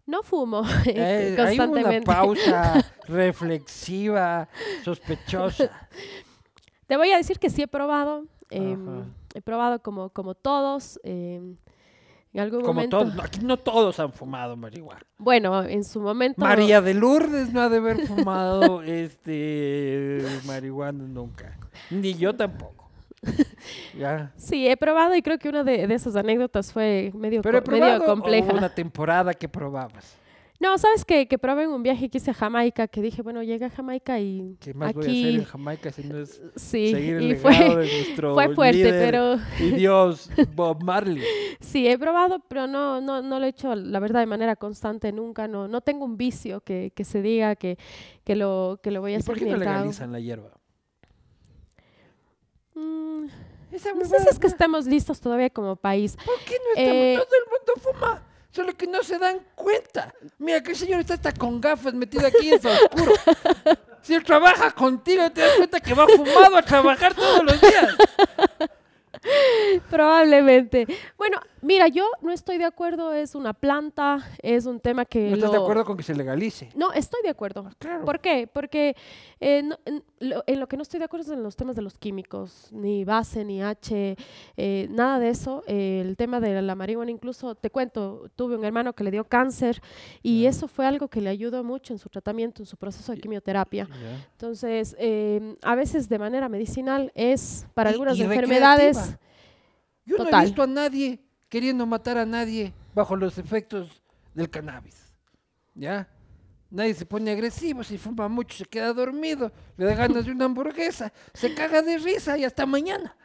No 0.07 0.23
fumo 0.23 0.63
Eh, 0.87 1.35
hay 1.39 1.57
una 1.59 1.67
constantemente. 1.67 2.07
pausa 2.07 2.85
reflexiva, 3.09 4.49
sospechosa. 4.85 5.71
Te 6.87 6.97
voy 6.97 7.11
a 7.11 7.17
decir 7.17 7.39
que 7.39 7.49
sí 7.51 7.63
he 7.63 7.69
probado, 7.69 8.27
em, 8.51 9.05
he 9.35 9.41
probado 9.41 9.81
como, 9.83 10.11
como 10.11 10.35
todos. 10.35 11.01
em, 11.05 11.57
en 12.35 12.41
algún 12.41 12.63
Como 12.63 12.75
momento, 12.75 12.99
todos, 12.99 13.15
no, 13.15 13.23
aquí 13.23 13.39
no 13.45 13.57
todos 13.57 14.01
han 14.01 14.13
fumado 14.13 14.57
marihuana. 14.57 15.07
bueno, 15.19 15.63
en 15.63 15.85
su 15.85 16.01
momento, 16.01 16.41
María 16.41 16.81
de 16.81 16.93
Lourdes 16.93 17.53
no 17.53 17.61
ha 17.63 17.69
de 17.69 17.77
haber 17.77 18.07
fumado 18.09 18.83
este 18.85 20.19
marihuana 20.45 21.05
nunca. 21.05 21.57
Ni 21.91 22.15
yo 22.15 22.35
tampoco. 22.35 22.84
Ya. 23.99 24.33
sí, 24.37 24.67
he 24.69 24.77
probado 24.77 25.15
y 25.15 25.23
creo 25.23 25.39
que 25.39 25.49
una 25.49 25.63
de, 25.65 25.87
de 25.87 25.95
esas 25.95 26.17
anécdotas 26.17 26.73
fue 26.73 27.13
medio, 27.15 27.43
Pero 27.43 27.59
he 27.59 27.63
co- 27.63 27.71
medio 27.71 27.85
probado 27.85 28.03
o 28.05 28.07
compleja. 28.07 28.53
una 28.53 28.69
temporada 28.69 29.33
que 29.35 29.49
probabas. 29.49 30.17
No, 30.61 30.79
sabes 30.79 31.05
que, 31.05 31.27
que 31.27 31.37
probé 31.37 31.65
en 31.65 31.71
un 31.71 31.83
viaje 31.83 32.09
que 32.09 32.19
hice 32.19 32.31
a 32.31 32.35
Jamaica, 32.35 32.87
que 32.89 33.03
dije, 33.03 33.23
bueno, 33.23 33.43
llegué 33.43 33.65
a 33.67 33.71
Jamaica 33.71 34.19
y 34.21 34.57
¿Qué 34.61 34.73
más 34.73 34.95
voy 34.95 35.05
a 35.05 35.11
hacer 35.11 35.25
aquí 35.27 35.35
en 35.35 35.45
Jamaica 35.45 35.93
si 35.93 36.05
no 36.05 36.17
es 36.19 36.41
sí, 36.55 36.91
seguir 36.93 37.17
el 37.17 37.33
y 37.33 37.35
fue, 37.37 37.53
de 37.53 37.75
nuestro 37.97 38.35
fue 38.35 38.55
fuerte, 38.55 38.77
líder 38.79 39.05
pero 39.11 39.37
y 39.61 39.71
Dios, 39.77 40.31
Bob 40.55 40.83
Marley? 40.83 41.23
sí, 41.61 41.87
he 41.89 41.99
probado, 41.99 42.39
pero 42.49 42.67
no, 42.67 43.01
no, 43.01 43.21
no 43.21 43.41
lo 43.41 43.47
he 43.47 43.49
hecho, 43.49 43.75
la 43.75 43.99
verdad, 43.99 44.21
de 44.21 44.27
manera 44.27 44.55
constante 44.57 45.13
nunca, 45.13 45.49
no, 45.49 45.67
no 45.69 45.81
tengo 45.81 46.05
un 46.05 46.17
vicio 46.17 46.61
que, 46.61 46.93
que 46.95 47.05
se 47.05 47.21
diga 47.21 47.57
que, 47.57 47.77
que, 48.23 48.37
lo, 48.37 48.79
que 48.83 48.91
lo 48.93 49.01
voy 49.01 49.13
a 49.13 49.15
¿Y 49.15 49.19
hacer 49.19 49.27
por 49.27 49.39
qué 49.39 49.45
no 49.51 49.57
legalizan 49.57 50.13
la 50.13 50.21
hierba? 50.21 50.53
Mm, 52.85 53.27
Esa 53.73 53.93
no 53.93 54.05
sé 54.05 54.19
si 54.21 54.29
es 54.31 54.39
que 54.39 54.47
estamos 54.47 54.87
listos 54.87 55.21
todavía 55.21 55.51
como 55.51 55.77
país. 55.77 56.17
¿Por 56.25 56.39
qué 56.41 56.57
no 56.59 56.81
estamos? 56.81 56.95
eh, 57.03 57.17
Todo 57.17 57.37
el 57.39 57.51
mundo 57.51 57.73
fuma. 57.99 58.23
Solo 58.51 58.77
que 58.77 58.87
no 58.87 59.03
se 59.03 59.19
dan 59.19 59.41
cuenta. 59.57 60.15
Mira 60.39 60.63
que 60.63 60.71
el 60.71 60.77
señor 60.77 61.01
está 61.01 61.15
hasta 61.15 61.33
con 61.33 61.61
gafas 61.61 61.93
metido 61.95 62.25
aquí 62.27 62.53
en 62.53 62.63
su 62.63 62.69
oscuro. 62.69 63.13
Si 64.03 64.15
él 64.15 64.23
trabaja 64.23 64.71
contigo, 64.71 65.29
te 65.33 65.41
das 65.41 65.57
cuenta 65.57 65.81
que 65.81 65.93
va 65.95 66.07
fumado 66.07 66.57
a 66.59 66.63
trabajar 66.63 67.15
todos 67.15 67.43
los 67.43 67.61
días. 67.61 67.97
Probablemente. 69.91 70.87
Bueno, 71.17 71.41
mira, 71.65 71.89
yo 71.89 72.05
no 72.23 72.31
estoy 72.33 72.59
de 72.59 72.65
acuerdo, 72.65 73.13
es 73.13 73.35
una 73.35 73.53
planta, 73.53 74.19
es 74.43 74.67
un 74.67 74.79
tema 74.81 75.05
que... 75.05 75.31
¿No 75.31 75.35
estás 75.37 75.51
de 75.53 75.57
acuerdo 75.59 75.85
con 75.85 75.97
que 75.97 76.03
se 76.03 76.15
legalice? 76.15 76.69
No, 76.77 76.93
estoy 76.93 77.21
de 77.23 77.31
acuerdo. 77.31 77.69
Claro. 77.79 78.05
¿Por 78.05 78.21
qué? 78.21 78.47
Porque 78.47 78.95
eh, 79.41 79.63
no- 79.63 79.79
en, 79.85 80.05
lo, 80.21 80.45
en 80.47 80.61
lo 80.61 80.69
que 80.69 80.77
no 80.77 80.83
estoy 80.83 80.99
de 80.99 81.07
acuerdo 81.07 81.25
es 81.33 81.33
en 81.37 81.43
los 81.43 81.57
temas 81.57 81.75
de 81.77 81.83
los 81.83 81.99
químicos, 81.99 82.69
ni 82.73 83.05
base, 83.05 83.45
ni 83.45 83.63
H, 83.63 84.17
eh, 84.57 84.87
nada 84.91 85.19
de 85.19 85.29
eso. 85.31 85.63
Eh, 85.67 86.03
el 86.05 86.17
tema 86.17 86.39
de 86.41 86.61
la 86.63 86.75
marihuana, 86.75 87.11
incluso 87.11 87.55
te 87.55 87.71
cuento, 87.71 88.31
tuve 88.37 88.57
un 88.57 88.65
hermano 88.65 88.93
que 88.93 89.03
le 89.05 89.11
dio 89.11 89.25
cáncer 89.25 89.81
y 90.23 90.47
eso 90.47 90.69
fue 90.69 90.87
algo 90.87 91.09
que 91.09 91.21
le 91.21 91.31
ayudó 91.31 91.65
mucho 91.65 91.93
en 91.93 91.99
su 91.99 92.09
tratamiento, 92.09 92.63
en 92.63 92.67
su 92.67 92.77
proceso 92.77 93.13
de 93.13 93.21
quimioterapia. 93.21 93.89
Ya. 93.89 94.29
Entonces, 94.33 94.95
eh, 94.99 95.57
a 95.63 95.75
veces 95.75 96.09
de 96.09 96.19
manera 96.19 96.49
medicinal 96.49 97.11
es 97.15 97.67
para 97.75 97.91
algunas 97.91 98.17
y 98.19 98.23
enfermedades. 98.23 99.17
Yo 100.07 100.19
no 100.19 100.25
he 100.25 100.27
Total. 100.27 100.45
visto 100.45 100.63
a 100.63 100.67
nadie 100.67 101.19
queriendo 101.55 101.87
matar 101.87 102.19
a 102.19 102.27
nadie 102.27 102.73
bajo 102.97 103.15
los 103.15 103.39
efectos 103.39 104.03
del 104.35 104.51
cannabis. 104.51 105.15
¿Ya? 105.77 106.09
Nadie 106.69 106.95
se 106.95 107.07
pone 107.07 107.31
agresivo, 107.31 107.85
si 107.85 107.97
fuma 107.97 108.27
mucho 108.27 108.59
se 108.59 108.65
queda 108.65 108.93
dormido, 108.93 109.53
le 109.77 109.87
da 109.87 109.95
ganas 109.95 110.25
de 110.25 110.33
una 110.33 110.47
hamburguesa, 110.47 111.13
se 111.33 111.55
caga 111.55 111.81
de 111.81 111.99
risa 111.99 112.37
y 112.37 112.45
hasta 112.45 112.67
mañana. 112.67 113.17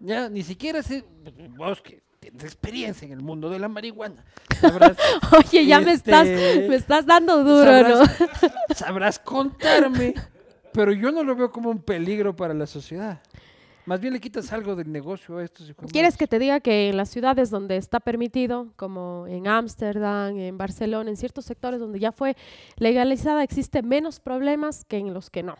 Ya, 0.00 0.28
ni 0.28 0.42
siquiera 0.42 0.82
se... 0.82 1.04
Vos 1.56 1.80
que 1.80 2.02
tienes 2.18 2.42
experiencia 2.42 3.06
en 3.06 3.12
el 3.12 3.20
mundo 3.20 3.48
de 3.48 3.60
la 3.60 3.68
marihuana. 3.68 4.24
Sabrás, 4.60 4.96
Oye, 5.38 5.64
ya 5.64 5.78
me 5.78 5.92
estás, 5.92 6.26
Este, 6.26 6.68
me 6.68 6.74
estás 6.74 7.06
dando 7.06 7.44
duro, 7.44 7.88
¿no? 7.88 8.04
sabrás 8.74 9.20
contarme, 9.20 10.14
pero 10.72 10.90
yo 10.90 11.12
no 11.12 11.22
lo 11.22 11.36
veo 11.36 11.52
como 11.52 11.70
un 11.70 11.80
peligro 11.80 12.34
para 12.34 12.54
la 12.54 12.66
sociedad. 12.66 13.22
Más 13.88 14.00
bien 14.00 14.12
le 14.12 14.20
quitas 14.20 14.52
algo 14.52 14.76
del 14.76 14.92
negocio 14.92 15.38
a 15.38 15.44
estos. 15.44 15.72
¿Quieres 15.90 16.18
que 16.18 16.26
te 16.26 16.38
diga 16.38 16.60
que 16.60 16.90
en 16.90 16.96
las 16.98 17.08
ciudades 17.08 17.48
donde 17.50 17.76
está 17.78 18.00
permitido, 18.00 18.68
como 18.76 19.26
en 19.28 19.48
Ámsterdam, 19.48 20.36
en 20.38 20.58
Barcelona, 20.58 21.08
en 21.08 21.16
ciertos 21.16 21.46
sectores 21.46 21.80
donde 21.80 21.98
ya 21.98 22.12
fue 22.12 22.36
legalizada, 22.76 23.42
existe 23.42 23.82
menos 23.82 24.20
problemas 24.20 24.84
que 24.84 24.98
en 24.98 25.14
los 25.14 25.30
que 25.30 25.42
no? 25.42 25.56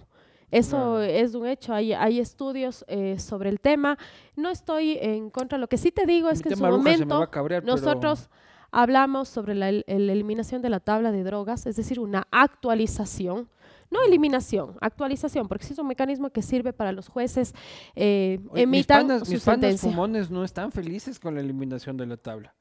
Eso 0.50 1.00
es 1.02 1.34
un 1.34 1.46
hecho, 1.46 1.72
hay, 1.74 1.92
hay 1.94 2.20
estudios 2.20 2.84
eh, 2.88 3.18
sobre 3.18 3.48
el 3.50 3.60
tema. 3.60 3.96
No 4.36 4.50
estoy 4.50 4.98
en 5.00 5.30
contra, 5.30 5.56
lo 5.58 5.66
que 5.68 5.78
sí 5.78 5.90
te 5.90 6.04
digo 6.06 6.28
es 6.30 6.38
Mi 6.38 6.42
que 6.44 6.48
en 6.50 6.56
su 6.56 6.62
momento 6.64 7.28
pero- 7.30 7.60
nosotros 7.66 8.28
hablamos 8.70 9.28
sobre 9.28 9.54
la 9.54 9.70
el- 9.70 9.84
el 9.86 10.10
eliminación 10.10 10.60
de 10.60 10.68
la 10.68 10.80
tabla 10.80 11.12
de 11.12 11.22
drogas, 11.24 11.64
es 11.66 11.76
decir, 11.76 11.98
una 11.98 12.26
actualización, 12.30 13.48
no 13.90 14.02
eliminación, 14.02 14.76
actualización, 14.80 15.48
porque 15.48 15.66
sí 15.66 15.72
es 15.72 15.78
un 15.78 15.86
mecanismo 15.86 16.30
que 16.30 16.42
sirve 16.42 16.72
para 16.72 16.92
los 16.92 17.08
jueces 17.08 17.54
eh, 17.94 18.40
Oye, 18.50 18.62
emitan 18.62 19.06
mis 19.06 19.08
panas, 19.08 19.28
mis 19.28 19.42
panas 19.42 19.80
fumones 19.80 20.30
no 20.30 20.44
están 20.44 20.72
felices 20.72 21.18
con 21.18 21.34
la 21.34 21.40
eliminación 21.40 21.96
de 21.96 22.06
la 22.06 22.16
tabla. 22.16 22.54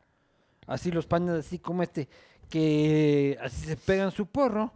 Así 0.66 0.92
los 0.92 1.06
panas, 1.06 1.46
así 1.46 1.60
como 1.60 1.84
este, 1.84 2.10
que 2.50 3.38
así 3.42 3.66
se 3.66 3.78
pegan 3.78 4.12
su 4.12 4.26
porro, 4.26 4.74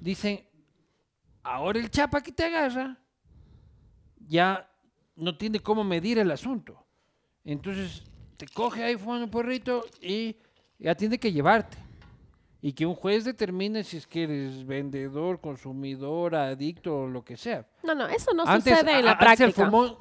dicen, 0.00 0.44
ahora 1.42 1.78
el 1.78 1.90
chapa 1.90 2.22
que 2.22 2.32
te 2.32 2.44
agarra 2.44 2.98
ya 4.26 4.68
no 5.16 5.36
tiene 5.36 5.60
cómo 5.60 5.84
medir 5.84 6.18
el 6.18 6.30
asunto. 6.30 6.84
Entonces 7.44 8.04
te 8.36 8.46
coge 8.46 8.84
ahí 8.84 8.96
fumando 8.96 9.24
un 9.24 9.30
porrito 9.30 9.84
y 10.00 10.36
ya 10.78 10.94
tiene 10.94 11.18
que 11.18 11.32
llevarte. 11.32 11.78
Y 12.64 12.72
que 12.74 12.86
un 12.86 12.94
juez 12.94 13.24
determine 13.24 13.82
si 13.82 13.96
es 13.96 14.06
que 14.06 14.22
eres 14.22 14.64
vendedor, 14.64 15.40
consumidor, 15.40 16.36
adicto 16.36 16.96
o 16.96 17.06
lo 17.08 17.24
que 17.24 17.36
sea. 17.36 17.66
No, 17.82 17.92
no, 17.94 18.06
eso 18.06 18.32
no 18.34 18.44
Antes- 18.46 18.78
sucede 18.78 18.98
en 19.00 19.04
la 19.04 19.12
antes 19.12 19.24
práctica. 19.26 19.44
El 19.46 19.52
fumón, 19.52 19.96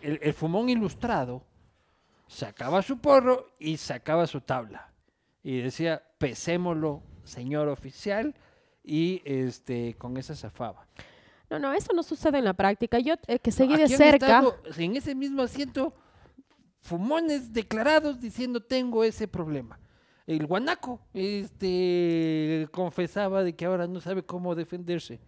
el, 0.00 0.18
el 0.22 0.32
fumón 0.32 0.68
ilustrado 0.70 1.44
sacaba 2.26 2.80
su 2.82 2.98
porro 2.98 3.48
y 3.58 3.76
sacaba 3.76 4.26
su 4.26 4.40
tabla. 4.40 4.90
Y 5.42 5.60
decía, 5.60 6.02
pesémoslo, 6.18 7.02
señor 7.24 7.68
oficial, 7.68 8.34
y 8.82 9.20
este 9.26 9.94
con 9.98 10.16
esa 10.16 10.34
zafaba. 10.34 10.86
No, 11.50 11.58
no, 11.58 11.74
eso 11.74 11.92
no 11.92 12.02
sucede 12.02 12.38
en 12.38 12.44
la 12.44 12.54
práctica. 12.54 12.98
Yo 12.98 13.14
eh, 13.26 13.38
que 13.38 13.52
seguí 13.52 13.76
de 13.76 13.86
cerca, 13.88 14.42
en 14.78 14.96
ese 14.96 15.14
mismo 15.14 15.42
asiento, 15.42 15.94
fumones 16.80 17.52
declarados 17.52 18.18
diciendo 18.20 18.60
tengo 18.62 19.04
ese 19.04 19.28
problema. 19.28 19.78
El 20.28 20.46
guanaco 20.46 21.00
este, 21.14 22.68
confesaba 22.70 23.42
de 23.42 23.56
que 23.56 23.64
ahora 23.64 23.86
no 23.86 23.98
sabe 23.98 24.22
cómo 24.22 24.54
defenderse. 24.54 25.18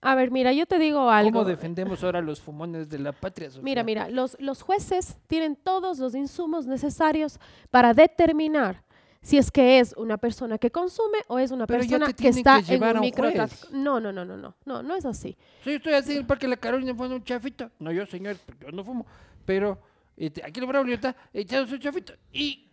a 0.00 0.14
ver, 0.14 0.30
mira, 0.30 0.54
yo 0.54 0.64
te 0.64 0.78
digo 0.78 1.10
algo. 1.10 1.32
¿Cómo 1.32 1.44
defendemos 1.44 2.02
ahora 2.02 2.22
los 2.22 2.40
fumones 2.40 2.88
de 2.88 2.98
la 2.98 3.12
patria? 3.12 3.50
Sofía? 3.50 3.62
Mira, 3.62 3.84
mira, 3.84 4.08
los, 4.08 4.38
los 4.40 4.62
jueces 4.62 5.18
tienen 5.26 5.54
todos 5.54 5.98
los 5.98 6.14
insumos 6.14 6.66
necesarios 6.66 7.38
para 7.70 7.92
determinar 7.92 8.82
si 9.20 9.36
es 9.36 9.50
que 9.50 9.80
es 9.80 9.94
una 9.98 10.16
persona 10.16 10.56
que 10.56 10.70
consume 10.70 11.18
o 11.28 11.38
es 11.38 11.50
una 11.50 11.66
Pero 11.66 11.80
persona 11.80 12.10
que 12.10 12.28
está 12.28 12.62
que 12.62 12.76
en 12.76 12.82
un 12.82 12.96
un 12.96 13.00
microtráfico. 13.00 13.68
No, 13.70 14.00
no, 14.00 14.10
no, 14.12 14.24
no, 14.24 14.38
no, 14.38 14.56
no, 14.64 14.82
no 14.82 14.96
es 14.96 15.04
así. 15.04 15.36
Sí, 15.62 15.72
yo 15.72 15.76
estoy 15.76 15.92
así 15.92 16.24
Parque 16.24 16.48
La 16.48 16.56
Carolina 16.56 16.94
fumando 16.94 17.16
un 17.16 17.22
chafito. 17.24 17.70
No, 17.78 17.92
yo, 17.92 18.06
señor, 18.06 18.38
porque 18.46 18.64
yo 18.64 18.72
no 18.72 18.82
fumo. 18.82 19.04
Pero 19.44 19.78
este, 20.16 20.42
aquí 20.42 20.58
el 20.58 20.64
Braulio 20.64 20.94
está 20.94 21.14
echando 21.34 21.68
su 21.68 21.76
chafito 21.76 22.14
y 22.32 22.71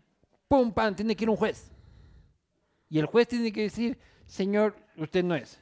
pum, 0.50 0.74
pam, 0.74 0.93
tiene 0.95 1.16
que 1.16 1.24
ir 1.24 1.30
un 1.30 1.38
juez. 1.38 1.72
Y 2.89 3.00
el 3.00 3.06
juez 3.06 3.28
tiene 3.28 3.54
que 3.54 3.62
decir, 3.62 3.97
señor, 4.26 4.76
usted 4.97 5.24
no 5.24 5.36
es. 5.36 5.58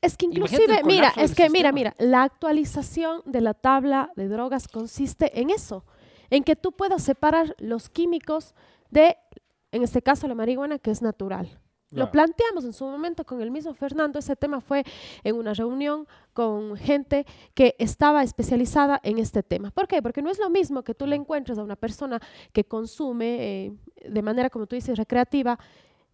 Es 0.00 0.16
que 0.16 0.26
inclusive, 0.26 0.82
mira, 0.84 1.12
es 1.16 1.34
que 1.34 1.50
mira, 1.50 1.72
mira, 1.72 1.94
la 1.98 2.22
actualización 2.22 3.20
de 3.26 3.40
la 3.40 3.52
tabla 3.52 4.12
de 4.14 4.28
drogas 4.28 4.68
consiste 4.68 5.40
en 5.40 5.50
eso, 5.50 5.84
en 6.30 6.44
que 6.44 6.54
tú 6.54 6.72
puedas 6.72 7.02
separar 7.02 7.56
los 7.58 7.88
químicos 7.90 8.54
de, 8.90 9.16
en 9.72 9.82
este 9.82 10.00
caso, 10.00 10.28
la 10.28 10.36
marihuana, 10.36 10.78
que 10.78 10.92
es 10.92 11.02
natural. 11.02 11.60
Lo 11.90 12.10
planteamos 12.10 12.64
en 12.64 12.72
su 12.72 12.84
momento 12.84 13.24
con 13.24 13.40
el 13.40 13.50
mismo 13.50 13.72
Fernando. 13.74 14.18
Ese 14.18 14.36
tema 14.36 14.60
fue 14.60 14.84
en 15.24 15.36
una 15.36 15.54
reunión 15.54 16.06
con 16.34 16.76
gente 16.76 17.24
que 17.54 17.74
estaba 17.78 18.22
especializada 18.22 19.00
en 19.02 19.18
este 19.18 19.42
tema. 19.42 19.70
¿Por 19.70 19.88
qué? 19.88 20.02
Porque 20.02 20.20
no 20.20 20.30
es 20.30 20.38
lo 20.38 20.50
mismo 20.50 20.82
que 20.82 20.94
tú 20.94 21.06
le 21.06 21.16
encuentres 21.16 21.58
a 21.58 21.62
una 21.62 21.76
persona 21.76 22.20
que 22.52 22.64
consume 22.64 23.66
eh, 23.66 23.72
de 24.08 24.22
manera, 24.22 24.50
como 24.50 24.66
tú 24.66 24.76
dices, 24.76 24.98
recreativa 24.98 25.58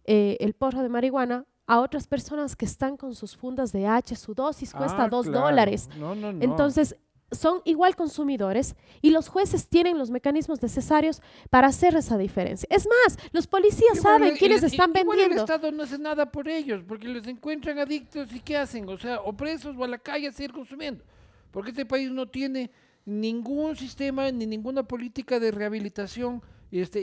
eh, 0.05 0.37
el 0.39 0.53
porro 0.53 0.81
de 0.81 0.89
marihuana 0.89 1.45
a 1.67 1.79
otras 1.81 2.07
personas 2.07 2.55
que 2.55 2.65
están 2.65 2.95
con 2.95 3.15
sus 3.15 3.35
fundas 3.35 3.71
de 3.71 3.87
H, 3.87 4.15
su 4.15 4.33
dosis 4.35 4.71
cuesta 4.71 5.05
Ah, 5.05 5.09
dos 5.09 5.25
claro. 5.27 5.47
dólares. 5.47 5.89
No, 5.97 6.13
no, 6.15 6.31
no. 6.31 6.43
Entonces, 6.43 6.95
son 7.31 7.61
igual 7.65 7.95
consumidores 7.95 8.75
y 9.01 9.09
los 9.09 9.27
jueces 9.27 9.67
tienen 9.67 9.97
los 9.97 10.11
mecanismos 10.11 10.61
necesarios 10.61 11.21
para 11.49 11.67
hacer 11.67 11.95
esa 11.95 12.17
diferencia. 12.17 12.67
Es 12.71 12.87
más, 12.87 13.17
los 13.31 13.47
policías 13.47 13.97
Igual 13.97 14.01
saben 14.19 14.33
el- 14.33 14.37
quiénes 14.37 14.63
el- 14.63 14.71
están 14.71 14.91
igual 14.95 15.17
el 15.19 15.29
vendiendo. 15.29 15.43
Estado 15.43 15.71
no 15.71 15.83
hace 15.83 15.97
nada 15.97 16.31
por 16.31 16.47
ellos, 16.47 16.83
porque 16.87 17.07
los 17.07 17.25
encuentran 17.27 17.79
adictos 17.79 18.31
y 18.33 18.39
¿qué 18.39 18.57
hacen? 18.57 18.87
O 18.89 18.97
sea, 18.97 19.21
o 19.21 19.33
presos 19.33 19.75
o 19.77 19.83
a 19.83 19.87
la 19.87 19.97
calle 19.97 20.27
a 20.27 20.31
seguir 20.31 20.53
consumiendo. 20.53 21.03
Porque 21.51 21.71
este 21.71 21.85
país 21.85 22.11
no 22.11 22.27
tiene 22.27 22.69
ningún 23.05 23.75
sistema 23.75 24.31
ni 24.31 24.45
ninguna 24.45 24.83
política 24.83 25.39
de 25.39 25.51
rehabilitación 25.51 26.41
este, 26.71 26.99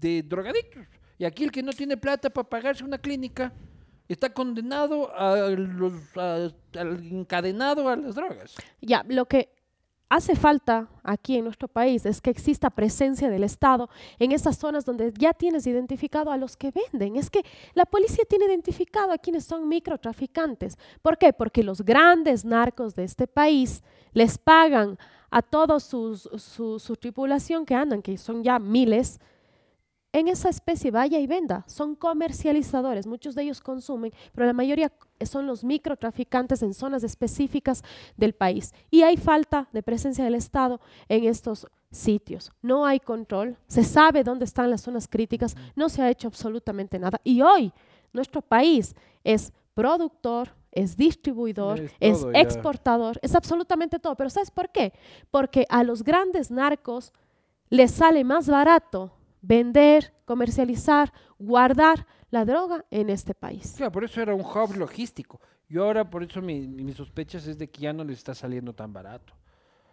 de 0.00 0.22
drogadictos. 0.26 0.84
Y 1.18 1.24
aquí 1.24 1.44
el 1.44 1.52
que 1.52 1.62
no 1.62 1.72
tiene 1.72 1.96
plata 1.96 2.28
para 2.30 2.48
pagarse 2.48 2.82
una 2.84 2.98
clínica 2.98 3.52
está 4.08 4.32
condenado 4.32 5.14
a 5.16 5.36
los, 5.50 5.92
a- 6.16 6.50
al 6.78 7.06
encadenado 7.12 7.88
a 7.88 7.96
las 7.96 8.14
drogas. 8.14 8.54
Ya, 8.80 9.04
lo 9.08 9.26
que 9.26 9.48
hace 10.08 10.36
falta 10.36 10.88
aquí 11.02 11.38
en 11.38 11.44
nuestro 11.44 11.68
país 11.68 12.04
es 12.04 12.20
que 12.20 12.28
exista 12.28 12.68
presencia 12.68 13.30
del 13.30 13.44
Estado 13.44 13.88
en 14.18 14.32
esas 14.32 14.58
zonas 14.58 14.84
donde 14.84 15.10
ya 15.16 15.32
tienes 15.32 15.66
identificado 15.66 16.30
a 16.30 16.36
los 16.36 16.54
que 16.54 16.70
venden. 16.70 17.16
Es 17.16 17.30
que 17.30 17.42
la 17.72 17.86
policía 17.86 18.24
tiene 18.28 18.44
identificado 18.44 19.10
a 19.12 19.16
quienes 19.16 19.44
son 19.46 19.66
microtraficantes. 19.68 20.76
¿Por 21.00 21.16
qué? 21.16 21.32
Porque 21.32 21.62
los 21.62 21.80
grandes 21.80 22.44
narcos 22.44 22.94
de 22.94 23.04
este 23.04 23.26
país 23.26 23.82
les 24.12 24.36
pagan 24.36 24.98
a 25.30 25.40
toda 25.40 25.80
su, 25.80 26.18
tripulación 27.00 27.64
que 27.64 27.74
andan, 27.74 28.02
que 28.02 28.18
son 28.18 28.44
ya 28.44 28.58
miles, 28.58 29.18
en 30.12 30.28
esa 30.28 30.48
especie 30.48 30.90
vaya 30.90 31.18
y 31.18 31.26
venda. 31.26 31.64
Son 31.66 31.94
comercializadores, 31.94 33.06
muchos 33.06 33.34
de 33.34 33.42
ellos 33.42 33.60
consumen, 33.60 34.12
pero 34.34 34.46
la 34.46 34.52
mayoría 34.52 34.92
son 35.24 35.46
los 35.46 35.64
microtraficantes 35.64 36.62
en 36.62 36.74
zonas 36.74 37.02
específicas 37.02 37.82
del 38.16 38.34
país. 38.34 38.74
Y 38.90 39.02
hay 39.02 39.16
falta 39.16 39.68
de 39.72 39.82
presencia 39.82 40.24
del 40.24 40.34
Estado 40.34 40.80
en 41.08 41.24
estos 41.24 41.66
sitios. 41.90 42.52
No 42.62 42.84
hay 42.86 43.00
control, 43.00 43.56
se 43.66 43.84
sabe 43.84 44.24
dónde 44.24 44.44
están 44.44 44.70
las 44.70 44.82
zonas 44.82 45.08
críticas, 45.08 45.56
no 45.76 45.88
se 45.88 46.02
ha 46.02 46.10
hecho 46.10 46.28
absolutamente 46.28 46.98
nada. 46.98 47.20
Y 47.24 47.42
hoy 47.42 47.72
nuestro 48.12 48.42
país 48.42 48.94
es 49.24 49.52
productor, 49.74 50.50
es 50.70 50.96
distribuidor, 50.96 51.80
Es 51.80 51.92
es, 52.00 52.20
todo 52.20 52.32
ya. 52.32 52.40
exportador, 52.40 53.18
es 53.22 53.34
absolutamente 53.34 53.98
todo. 53.98 54.14
Pero 54.16 54.30
¿sabes 54.30 54.50
por 54.50 54.70
qué? 54.70 54.92
Porque 55.30 55.66
a 55.68 55.84
los 55.84 56.02
grandes 56.02 56.50
narcos 56.50 57.12
les 57.68 57.90
sale 57.90 58.24
más 58.24 58.48
barato 58.48 59.12
vender, 59.42 60.14
comercializar, 60.24 61.12
guardar 61.38 62.06
la 62.30 62.44
droga 62.46 62.84
en 62.90 63.10
este 63.10 63.34
país. 63.34 63.74
Claro, 63.76 63.92
por 63.92 64.04
eso 64.04 64.22
era 64.22 64.34
un 64.34 64.40
hub 64.42 64.74
logístico. 64.76 65.40
Yo 65.68 65.84
ahora, 65.84 66.08
por 66.08 66.22
eso 66.22 66.40
mi, 66.40 66.66
mi- 66.66 66.84
mis 66.84 66.96
sospechas 66.96 67.46
es 67.46 67.58
de 67.58 67.68
que 67.68 67.82
ya 67.82 67.92
no 67.92 68.04
les 68.04 68.18
está 68.18 68.34
saliendo 68.34 68.72
tan 68.72 68.92
barato. 68.92 69.34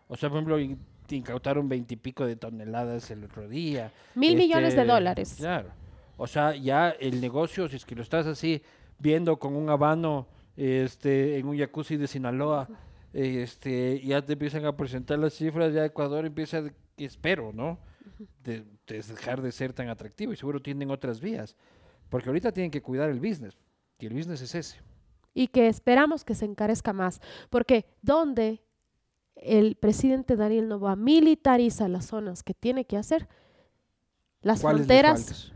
O 0.07 0.15
sea, 0.15 0.29
por 0.29 0.37
ejemplo, 0.37 0.59
in- 0.59 0.79
incautaron 1.09 1.67
veintipico 1.67 2.25
de 2.25 2.35
toneladas 2.35 3.09
el 3.11 3.23
otro 3.23 3.47
día. 3.49 3.91
Mil 4.15 4.35
millones 4.37 4.75
de 4.75 4.81
Este, 4.81 4.91
dólares. 4.93 5.35
Claro. 5.37 5.69
O 6.17 6.27
sea, 6.27 6.55
ya 6.55 6.89
el 6.91 7.19
negocio, 7.21 7.67
si 7.67 7.77
es 7.77 7.85
que 7.85 7.95
lo 7.95 8.03
estás 8.03 8.27
así 8.27 8.61
viendo 8.99 9.39
con 9.39 9.55
un 9.55 9.69
habano 9.69 10.27
este, 10.57 11.37
en 11.39 11.47
un 11.47 11.57
jacuzzi 11.57 11.95
de 11.97 12.07
Sinaloa, 12.07 12.67
este, 13.13 14.01
ya 14.01 14.21
te 14.21 14.33
empiezan 14.33 14.65
a 14.65 14.75
presentar 14.75 15.17
las 15.19 15.33
cifras, 15.33 15.73
ya 15.73 15.85
Ecuador 15.85 16.25
empieza, 16.25 16.61
espero, 16.97 17.51
¿no? 17.53 17.79
De, 18.43 18.65
de 18.87 19.01
dejar 19.01 19.41
de 19.41 19.51
ser 19.51 19.73
tan 19.73 19.89
atractivo 19.89 20.33
y 20.33 20.35
seguro 20.35 20.61
tienen 20.61 20.91
otras 20.91 21.21
vías. 21.21 21.55
Porque 22.09 22.29
ahorita 22.29 22.51
tienen 22.51 22.71
que 22.71 22.81
cuidar 22.81 23.09
el 23.09 23.19
business. 23.19 23.57
Y 23.99 24.05
el 24.05 24.13
business 24.13 24.41
es 24.41 24.55
ese. 24.55 24.77
Y 25.33 25.47
que 25.47 25.67
esperamos 25.67 26.23
que 26.23 26.35
se 26.35 26.45
encarezca 26.45 26.93
más. 26.93 27.21
Porque 27.49 27.85
donde 28.01 28.61
el 29.35 29.75
presidente 29.75 30.35
Daniel 30.35 30.67
Novoa 30.67 30.95
militariza 30.95 31.87
las 31.87 32.05
zonas 32.05 32.43
que 32.43 32.53
tiene 32.53 32.85
que 32.85 32.97
hacer, 32.97 33.27
las 34.41 34.61
¿Cuáles 34.61 34.87
les 34.87 34.87
fronteras. 34.87 35.53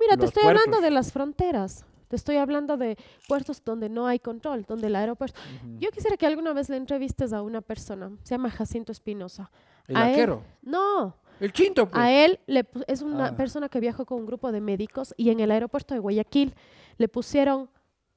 Mira, 0.00 0.16
te 0.16 0.26
estoy 0.26 0.44
hablando 0.44 0.80
de 0.80 0.90
las 0.90 1.12
fronteras. 1.12 1.84
Te 2.08 2.16
estoy 2.16 2.36
hablando 2.36 2.78
de 2.78 2.96
puertos 3.26 3.62
donde 3.62 3.90
no 3.90 4.06
hay 4.06 4.18
control, 4.18 4.64
donde 4.66 4.86
el 4.86 4.96
aeropuerto... 4.96 5.38
Yo 5.78 5.90
quisiera 5.90 6.16
que 6.16 6.24
alguna 6.24 6.54
vez 6.54 6.70
le 6.70 6.78
entrevistes 6.78 7.34
a 7.34 7.42
una 7.42 7.60
persona, 7.60 8.10
se 8.22 8.34
llama 8.34 8.50
Jacinto 8.50 8.92
Espinosa. 8.92 9.50
El 9.86 9.96
a 9.96 10.10
él-. 10.10 10.38
No, 10.62 11.16
El 11.40 11.52
chinto, 11.52 11.88
pues. 11.88 12.02
a 12.02 12.10
él 12.12 12.40
le 12.46 12.66
es 12.86 13.02
una 13.02 13.26
Ah. 13.28 13.36
persona 13.36 13.68
que 13.68 13.80
viajó 13.80 14.04
con 14.06 14.18
un 14.20 14.26
grupo 14.26 14.50
de 14.52 14.60
médicos 14.60 15.14
y 15.16 15.30
en 15.30 15.40
el 15.40 15.50
aeropuerto 15.50 15.94
de 15.94 16.00
Guayaquil 16.00 16.54
le 16.96 17.08
pusieron 17.08 17.70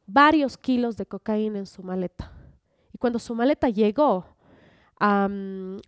varios 0.07 0.57
kilos 0.57 0.97
de 0.97 1.05
cocaína 1.05 1.59
en 1.59 1.65
su 1.67 1.83
maleta. 1.83 2.31
Y 2.93 2.97
cuando 2.97 3.19
su 3.19 3.35
maleta 3.35 3.69
llegó 3.69 4.25
a, 4.99 5.29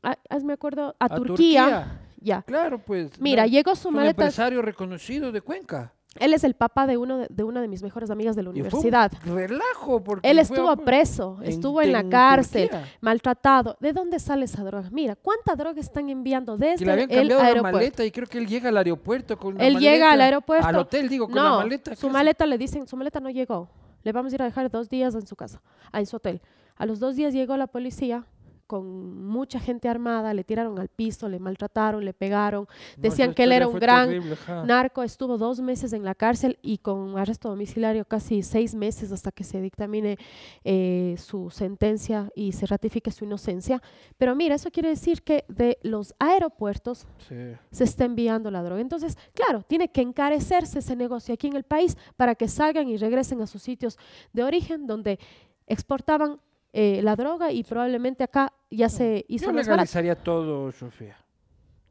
a- 0.03 0.17
hazme 0.29 0.53
acuerdo, 0.53 0.95
a, 0.99 1.05
A 1.05 1.09
Turquía, 1.15 1.99
ya. 2.19 2.41
Claro, 2.43 2.79
pues. 2.79 3.19
Mira, 3.19 3.43
no, 3.43 3.49
llegó 3.49 3.75
su 3.75 3.79
es 3.81 3.86
un 3.88 3.93
maleta. 3.95 4.23
empresario 4.23 4.61
reconocido 4.61 5.31
de 5.31 5.41
Cuenca. 5.41 5.93
Él 6.20 6.34
es 6.34 6.43
el 6.43 6.53
papá 6.53 6.86
de 6.86 6.97
uno 6.97 7.18
de, 7.18 7.28
de 7.30 7.43
una 7.43 7.59
de 7.61 7.68
mis 7.68 7.82
mejores 7.82 8.09
amigas 8.11 8.36
de 8.36 8.43
la 8.43 8.49
Y 8.51 8.61
fue 8.61 8.61
un 8.61 8.86
universidad. 8.86 9.11
relajo, 9.26 10.03
porque 10.03 10.30
Él 10.30 10.38
estuvo 10.39 10.70
a- 10.70 10.78
preso, 10.78 11.39
estuvo 11.43 11.82
en 11.82 11.91
la 11.91 12.07
cárcel, 12.07 12.70
Turquía. 12.70 12.88
maltratado. 13.01 13.78
¿De 13.80 13.93
dónde 13.93 14.20
sale 14.20 14.45
esa 14.45 14.64
droga? 14.64 14.89
Mira, 14.91 15.16
¿cuánta 15.16 15.55
droga 15.55 15.80
están 15.80 16.09
enviando 16.09 16.57
Que 16.57 16.66
desde 16.72 16.86
le 16.86 16.91
habían 16.91 17.11
el 17.11 17.30
cambiado 17.30 17.55
la 17.55 17.61
maleta 17.64 18.05
y 18.05 18.11
creo 18.11 18.28
que 18.28 18.38
él 18.38 18.47
llega 18.47 18.70
al 18.70 18.78
aeropuerto 18.78 19.38
con 19.38 19.57
la 19.57 19.66
Él 19.66 19.78
llega 19.80 20.11
al 20.11 20.22
aeropuerto. 20.22 20.68
Al 20.68 20.76
hotel, 20.76 21.09
digo, 21.09 21.26
con 21.28 21.36
la 21.36 21.43
no, 21.43 21.57
maleta. 21.59 21.95
su 21.95 22.09
maleta 22.09 22.45
le 22.45 22.57
dicen, 22.57 22.88
su 22.88 22.95
maleta 22.95 23.20
no 23.20 23.30
llegó. 23.30 23.70
Le 24.03 24.11
vamos 24.11 24.32
a 24.34 24.36
ir 24.36 24.41
a 24.41 24.45
dejar 24.45 24.70
dos 24.70 24.89
días 24.89 25.16
en 25.16 25.26
su 25.26 25.36
casa, 25.36 25.61
en 25.93 26.05
su 26.05 26.18
hotel. 26.18 26.41
A 26.76 26.86
los 26.86 26.99
dos 26.99 27.16
días 27.16 27.34
llegó 27.34 27.55
la 27.57 27.68
policía 27.68 28.26
con 28.74 29.24
mucha 29.28 29.59
gente 29.59 29.88
armada, 29.88 30.34
le 30.34 30.43
tiraron 30.43 30.80
al 30.80 30.88
piso, 30.89 31.30
le 31.30 31.38
maltrataron, 31.38 32.03
le 32.03 32.11
pegaron. 32.11 32.63
No, 32.97 33.01
decían 33.03 33.36
que 33.36 33.43
él 33.43 33.51
era 33.51 33.67
un 33.67 33.78
gran 33.78 34.07
terrible. 34.09 34.36
Narco 34.65 35.03
estuvo 35.03 35.38
dos 35.38 35.59
meses 35.59 35.93
en 35.93 36.03
la 36.03 36.15
cárcel 36.15 36.57
y 36.63 36.80
con 36.80 37.15
arresto 37.19 37.49
domiciliario 37.49 38.03
casi 38.05 38.41
seis 38.41 38.74
meses 38.74 39.11
hasta 39.11 39.32
que 39.32 39.43
se 39.43 39.61
dictamine 39.61 40.17
eh, 40.63 41.13
su 41.19 41.51
sentencia 41.51 42.32
y 42.36 42.53
se 42.53 42.65
ratifique 42.65 43.11
su 43.11 43.26
inocencia. 43.26 43.80
Pero 44.17 44.34
mira, 44.36 44.55
eso 44.55 44.71
quiere 44.71 44.89
decir 44.89 45.21
que 45.21 45.45
de 45.47 45.78
los 45.84 46.15
aeropuertos 46.17 47.05
Sí. 47.30 47.36
se 47.69 47.84
está 47.84 48.05
enviando 48.05 48.49
la 48.49 48.63
droga. 48.63 48.82
Entonces, 48.82 49.19
claro, 49.36 49.61
tiene 49.61 49.89
que 49.89 50.01
encarecerse 50.01 50.80
ese 50.80 50.95
negocio 50.95 51.32
aquí 51.36 51.45
en 51.45 51.55
el 51.55 51.63
país 51.63 51.95
para 52.17 52.34
que 52.34 52.47
salgan 52.47 52.88
y 52.88 52.97
regresen 52.97 53.39
a 53.41 53.45
sus 53.45 53.61
sitios 53.61 53.99
de 54.34 54.43
origen 54.43 54.88
donde 54.88 55.19
exportaban 55.67 56.39
eh, 56.74 57.01
la 57.03 57.15
droga 57.15 57.51
y 57.51 57.63
probablemente 57.63 58.24
acá 58.24 58.51
ya 58.71 58.89
se 58.89 59.24
hizo 59.28 59.45
Yo 59.45 59.53
más 59.53 59.67
barato. 59.67 59.71
legalizaría 59.84 60.15
todo, 60.15 60.71
Sofía. 60.71 61.15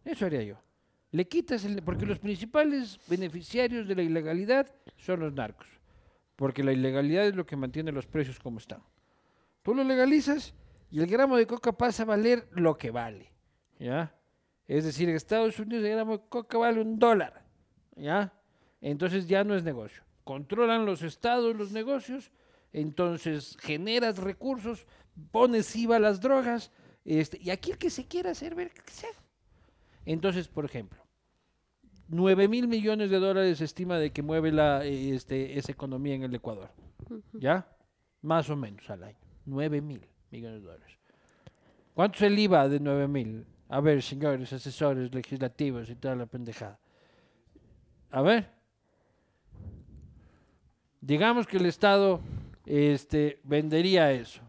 Eso 0.04 0.26
haría 0.26 0.42
yo. 0.42 0.56
Le 1.12 1.28
quitas 1.28 1.64
el... 1.64 1.80
Porque 1.82 2.04
los 2.04 2.18
principales 2.18 2.98
beneficiarios 3.08 3.86
de 3.86 3.94
la 3.94 4.02
ilegalidad 4.02 4.66
son 4.96 5.20
los 5.20 5.32
narcos. 5.32 5.68
Porque 6.36 6.64
la 6.64 6.72
ilegalidad 6.72 7.26
es 7.26 7.36
lo 7.36 7.46
que 7.46 7.54
mantiene 7.54 7.92
los 7.92 8.06
precios 8.06 8.40
como 8.40 8.58
están. 8.58 8.82
Tú 9.62 9.74
lo 9.74 9.84
legalizas 9.84 10.54
y 10.90 10.98
el 11.00 11.06
gramo 11.06 11.36
de 11.36 11.46
coca 11.46 11.72
pasa 11.72 12.02
a 12.02 12.06
valer 12.06 12.48
lo 12.50 12.76
que 12.76 12.90
vale. 12.90 13.30
¿Ya? 13.78 14.14
Es 14.66 14.84
decir, 14.84 15.08
en 15.08 15.14
Estados 15.14 15.58
Unidos 15.60 15.84
el 15.84 15.92
gramo 15.92 16.18
de 16.18 16.24
coca 16.28 16.58
vale 16.58 16.80
un 16.80 16.98
dólar. 16.98 17.44
¿Ya? 17.94 18.32
Entonces 18.80 19.28
ya 19.28 19.44
no 19.44 19.54
es 19.54 19.62
negocio. 19.62 20.02
Controlan 20.24 20.86
los 20.86 21.02
estados 21.02 21.54
los 21.54 21.70
negocios, 21.72 22.32
entonces 22.72 23.56
generas 23.60 24.18
recursos, 24.18 24.86
pones 25.30 25.74
IVA 25.76 25.96
a 25.96 26.00
las 26.00 26.20
drogas, 26.20 26.70
este, 27.04 27.38
y 27.40 27.50
aquí 27.50 27.72
el 27.72 27.78
que 27.78 27.90
se 27.90 28.06
quiera 28.06 28.30
hacer, 28.30 28.54
ver 28.54 28.70
que 28.70 28.90
se 28.90 29.06
haga. 29.06 29.18
Entonces, 30.04 30.48
por 30.48 30.64
ejemplo, 30.64 30.98
9 32.08 32.48
mil 32.48 32.68
millones 32.68 33.10
de 33.10 33.18
dólares 33.18 33.58
se 33.58 33.64
estima 33.64 33.98
de 33.98 34.10
que 34.10 34.22
mueve 34.22 34.52
la, 34.52 34.84
este, 34.84 35.58
esa 35.58 35.72
economía 35.72 36.14
en 36.14 36.24
el 36.24 36.34
Ecuador. 36.34 36.70
¿Ya? 37.32 37.66
Más 38.20 38.48
o 38.50 38.56
menos 38.56 38.88
al 38.90 39.04
año. 39.04 39.18
9 39.46 39.80
mil 39.80 40.06
millones 40.30 40.62
de 40.62 40.68
dólares. 40.68 40.98
¿Cuánto 41.94 42.16
es 42.16 42.22
el 42.22 42.38
IVA 42.38 42.68
de 42.68 42.80
9 42.80 43.08
mil? 43.08 43.46
A 43.68 43.80
ver, 43.80 44.02
señores 44.02 44.52
asesores 44.52 45.14
legislativos 45.14 45.88
y 45.90 45.94
toda 45.94 46.14
la 46.14 46.26
pendejada. 46.26 46.78
A 48.10 48.22
ver. 48.22 48.50
Digamos 51.00 51.46
que 51.46 51.56
el 51.56 51.66
Estado 51.66 52.20
este, 52.66 53.40
vendería 53.44 54.12
eso. 54.12 54.42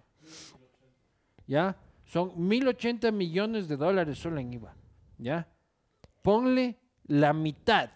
¿Ya? 1.48 1.76
Son 2.06 2.32
1.080 2.36 3.12
millones 3.12 3.68
de 3.68 3.78
dólares 3.78 4.18
solo 4.18 4.40
en 4.40 4.54
IVA. 4.54 4.76
¿Ya? 5.18 5.48
Ponle 6.22 6.78
la 7.08 7.34
mitad, 7.34 7.90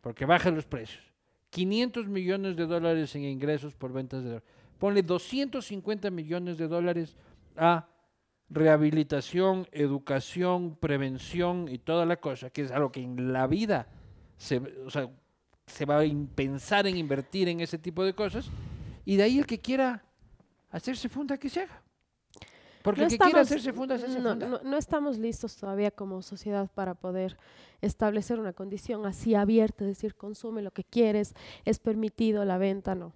porque 0.00 0.24
baja 0.24 0.50
los 0.50 0.66
precios. 0.66 1.02
500 1.50 2.08
millones 2.08 2.56
de 2.56 2.66
dólares 2.66 3.14
en 3.14 3.24
ingresos 3.24 3.74
por 3.74 3.92
ventas 3.92 4.22
de 4.22 4.30
drogas. 4.30 4.48
Ponle 4.78 5.02
250 5.02 6.10
millones 6.10 6.58
de 6.58 6.68
dólares 6.68 7.16
a 7.56 7.88
rehabilitación, 8.50 9.66
educación, 9.72 10.76
prevención 10.76 11.68
y 11.68 11.78
toda 11.78 12.06
la 12.06 12.16
cosa, 12.16 12.50
que 12.50 12.62
es 12.62 12.70
algo 12.70 12.92
que 12.92 13.00
en 13.00 13.32
la 13.32 13.46
vida 13.46 13.88
se, 14.36 14.58
o 14.58 14.90
sea, 14.90 15.08
se 15.66 15.84
va 15.84 16.00
a 16.00 16.04
pensar 16.34 16.86
en 16.86 16.96
invertir 16.96 17.48
en 17.48 17.60
ese 17.60 17.78
tipo 17.78 18.04
de 18.04 18.14
cosas. 18.14 18.50
Y 19.04 19.16
de 19.16 19.22
ahí 19.24 19.38
el 19.38 19.46
que 19.46 19.60
quiera 19.60 20.02
hacerse 20.70 21.08
funda, 21.08 21.36
que 21.38 21.48
se 21.48 21.62
haga. 21.62 21.82
Porque 22.82 23.00
No 23.00 23.06
el 23.06 23.12
que 23.12 23.16
quiera 23.18 23.28
estamos- 23.40 23.46
hacerse 23.48 23.72
funda, 23.72 23.98
se 23.98 24.06
hace 24.06 24.20
no, 24.20 24.30
funda. 24.30 24.46
no- 24.48 24.60
no 24.62 24.76
estamos 24.76 25.18
listos 25.18 25.56
todavía 25.56 25.90
como 25.90 26.20
sociedad 26.22 26.70
para 26.74 26.94
poder 26.94 27.36
establecer 27.80 28.38
una 28.38 28.52
condición 28.52 29.06
así 29.06 29.34
abierta, 29.34 29.84
es 29.84 29.88
decir, 29.88 30.14
consume 30.14 30.60
lo 30.62 30.70
que 30.70 30.84
quieres, 30.84 31.34
es 31.64 31.78
permitido 31.78 32.44
la 32.44 32.58
venta, 32.58 32.94
no. 32.94 33.12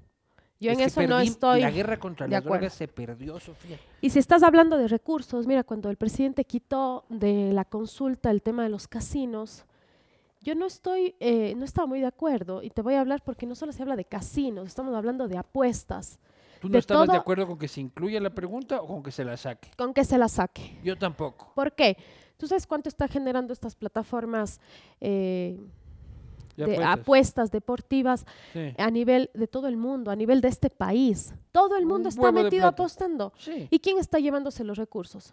Yo 0.60 0.72
Es 0.72 0.78
en 0.78 0.84
eso 0.86 1.02
no 1.06 1.20
estoy. 1.20 1.60
La 1.60 1.70
guerra 1.70 1.98
contra 2.00 2.26
las 2.26 2.42
drogas 2.42 2.72
se 2.74 2.88
perdió, 2.88 3.38
Sofía. 3.38 3.78
Y 4.00 4.10
si 4.10 4.18
estás 4.18 4.42
hablando 4.42 4.76
de 4.76 4.88
recursos, 4.88 5.46
mira, 5.46 5.62
cuando 5.62 5.88
el 5.90 5.96
presidente 5.96 6.44
quitó 6.44 7.04
de 7.10 7.52
la 7.52 7.64
consulta 7.64 8.30
el 8.30 8.42
tema 8.42 8.64
de 8.64 8.68
los 8.70 8.88
casinos, 8.88 9.64
yo 10.40 10.54
no 10.54 10.66
estoy, 10.66 11.14
eh, 11.20 11.54
no 11.56 11.64
estaba 11.64 11.86
muy 11.86 12.00
de 12.00 12.06
acuerdo 12.06 12.62
y 12.62 12.70
te 12.70 12.82
voy 12.82 12.94
a 12.94 13.00
hablar 13.00 13.22
porque 13.24 13.46
no 13.46 13.54
solo 13.54 13.72
se 13.72 13.82
habla 13.82 13.96
de 13.96 14.04
casinos, 14.04 14.66
estamos 14.66 14.94
hablando 14.94 15.28
de 15.28 15.36
apuestas, 15.38 16.18
¿Tú 16.60 16.68
no 16.68 16.78
estabas 16.78 17.08
de 17.08 17.16
acuerdo 17.16 17.46
con 17.46 17.56
que 17.58 17.68
se 17.68 17.80
incluya 17.80 18.20
la 18.20 18.30
pregunta 18.30 18.80
o 18.82 18.86
con 18.88 19.02
que 19.02 19.12
se 19.12 19.24
la 19.24 19.36
saque? 19.36 19.70
con 19.76 19.94
que 19.94 20.04
se 20.04 20.18
la 20.18 20.28
saque. 20.28 20.78
Yo 20.82 20.96
tampoco. 20.98 21.52
¿Por 21.54 21.72
qué? 21.72 21.96
¿Tú 22.36 22.46
sabes 22.48 22.66
cuánto 22.66 22.88
está 22.88 23.06
generando 23.08 23.52
estas 23.52 23.74
plataformas 23.76 24.60
eh, 25.00 25.56
de 26.56 26.64
apuestas. 26.64 26.98
apuestas 26.98 27.50
deportivas 27.52 28.26
Sí. 28.52 28.74
a 28.76 28.90
nivel 28.90 29.30
de 29.34 29.46
todo 29.46 29.68
el 29.68 29.76
mundo, 29.76 30.10
a 30.10 30.16
nivel 30.16 30.40
de 30.40 30.48
este 30.48 30.68
país? 30.70 31.32
Todo 31.52 31.76
el 31.76 31.86
mundo 31.86 32.08
Un 32.08 32.14
está 32.14 32.32
metido 32.32 32.66
apostando. 32.66 33.32
Sí. 33.38 33.68
¿Y 33.70 33.78
quién 33.78 33.98
está 33.98 34.18
llevándose 34.18 34.64
los 34.64 34.76
recursos? 34.78 35.32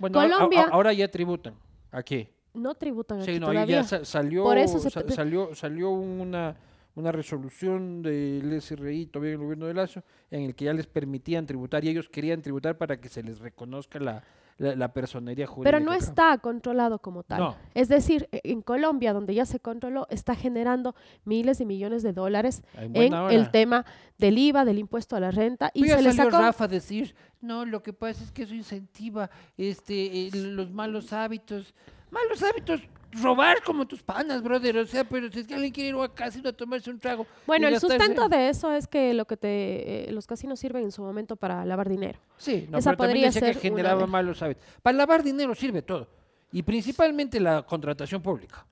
Bueno, 0.00 0.20
Colombia- 0.20 0.68
ahora 0.72 0.92
ya 0.92 1.08
tributan. 1.10 1.54
Aquí. 1.92 2.28
No 2.56 2.74
tributan 2.74 3.20
aquí 3.20 3.34
Sí, 3.34 3.40
no, 3.40 3.46
todavía. 3.48 3.82
ya 3.82 4.04
salió, 4.04 4.42
Por 4.44 4.58
eso 4.58 4.78
se 4.78 4.90
salió, 4.90 5.54
salió 5.54 5.90
una, 5.90 6.56
una 6.94 7.12
resolución 7.12 8.02
del 8.02 8.60
SRI, 8.60 9.06
todavía 9.06 9.32
el 9.32 9.38
gobierno 9.38 9.66
de 9.66 9.74
Lazo, 9.74 10.02
en 10.30 10.42
el 10.42 10.54
que 10.54 10.64
ya 10.64 10.72
les 10.72 10.86
permitían 10.86 11.46
tributar 11.46 11.84
y 11.84 11.88
ellos 11.90 12.08
querían 12.08 12.42
tributar 12.42 12.76
para 12.78 12.98
que 13.00 13.08
se 13.08 13.22
les 13.22 13.38
reconozca 13.40 13.98
la, 14.00 14.22
la, 14.58 14.74
la 14.74 14.92
personería 14.94 15.46
jurídica. 15.46 15.76
Pero 15.76 15.84
no 15.84 15.92
está 15.92 16.38
controlado 16.38 16.98
como 16.98 17.22
tal. 17.22 17.38
No. 17.40 17.56
Es 17.74 17.88
decir, 17.90 18.26
e- 18.32 18.40
en 18.44 18.62
Colombia, 18.62 19.12
donde 19.12 19.34
ya 19.34 19.44
se 19.44 19.60
controló, 19.60 20.06
está 20.08 20.34
generando 20.34 20.94
miles 21.26 21.60
y 21.60 21.66
millones 21.66 22.02
de 22.02 22.14
dólares 22.14 22.62
En 22.74 22.96
en 22.96 23.12
el 23.12 23.50
tema 23.50 23.84
del 24.16 24.38
IVA, 24.38 24.64
del 24.64 24.78
impuesto 24.78 25.14
a 25.14 25.20
la 25.20 25.30
renta, 25.30 25.70
y 25.74 25.80
Pues 25.80 25.90
ya 25.90 25.98
se 25.98 26.12
salió 26.16 26.30
sacó... 26.30 26.42
Rafa 26.42 26.64
a 26.64 26.68
decir, 26.68 27.14
no, 27.42 27.66
lo 27.66 27.82
que 27.82 27.92
pasa 27.92 28.24
es 28.24 28.32
que 28.32 28.44
eso 28.44 28.54
incentiva 28.54 29.28
este, 29.58 30.28
eh, 30.28 30.30
los 30.32 30.70
malos 30.70 31.12
hábitos. 31.12 31.74
Malos 32.10 32.42
hábitos, 32.42 32.80
robar 33.20 33.62
como 33.62 33.86
tus 33.86 34.02
panas, 34.02 34.42
brother. 34.42 34.78
O 34.78 34.86
sea, 34.86 35.04
pero 35.04 35.30
si 35.30 35.40
es 35.40 35.46
que 35.46 35.54
alguien 35.54 35.72
quiere 35.72 35.90
ir 35.90 36.02
a 36.02 36.08
casino 36.14 36.48
a 36.48 36.52
tomarse 36.52 36.90
un 36.90 36.98
trago. 36.98 37.26
Bueno, 37.46 37.66
el 37.68 37.74
gastarse- 37.74 37.98
sustento 37.98 38.28
de 38.28 38.48
eso 38.48 38.72
es 38.72 38.86
que 38.86 39.12
lo 39.14 39.24
que 39.26 39.36
te, 39.36 40.08
eh, 40.08 40.12
los 40.12 40.26
casinos 40.26 40.58
sirven 40.60 40.84
en 40.84 40.92
su 40.92 41.02
momento 41.02 41.36
para 41.36 41.64
lavar 41.64 41.88
dinero. 41.88 42.18
Sí, 42.36 42.66
no, 42.70 42.78
esa 42.78 42.90
pero 42.90 42.98
también 42.98 43.14
podría 43.14 43.26
decía 43.26 43.40
que 43.40 43.46
ser 43.46 43.72
una 43.72 43.76
generaba 43.82 44.06
malos 44.06 44.42
hábitos. 44.42 44.64
Para 44.82 44.96
lavar 44.96 45.22
dinero 45.22 45.54
sirve 45.54 45.82
todo. 45.82 46.08
Y 46.52 46.62
principalmente 46.62 47.40
la 47.40 47.62
contratación 47.62 48.22
pública. 48.22 48.66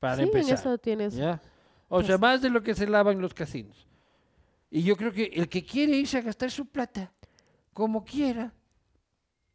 Para 0.00 0.16
sí, 0.16 0.22
en 0.22 0.28
empezar. 0.28 0.54
eso 0.54 0.78
tienes... 0.78 1.14
¿ya? 1.14 1.40
O 1.88 2.02
sea, 2.02 2.16
más 2.18 2.40
de 2.40 2.48
lo 2.48 2.62
que 2.62 2.74
se 2.74 2.86
lava 2.86 3.12
en 3.12 3.20
los 3.20 3.34
casinos. 3.34 3.86
Y 4.70 4.82
yo 4.82 4.96
creo 4.96 5.12
que 5.12 5.24
el 5.34 5.48
que 5.48 5.62
quiere 5.64 5.92
irse 5.92 6.16
a 6.16 6.22
gastar 6.22 6.50
su 6.50 6.64
plata, 6.64 7.12
como 7.74 8.02
quiera, 8.02 8.52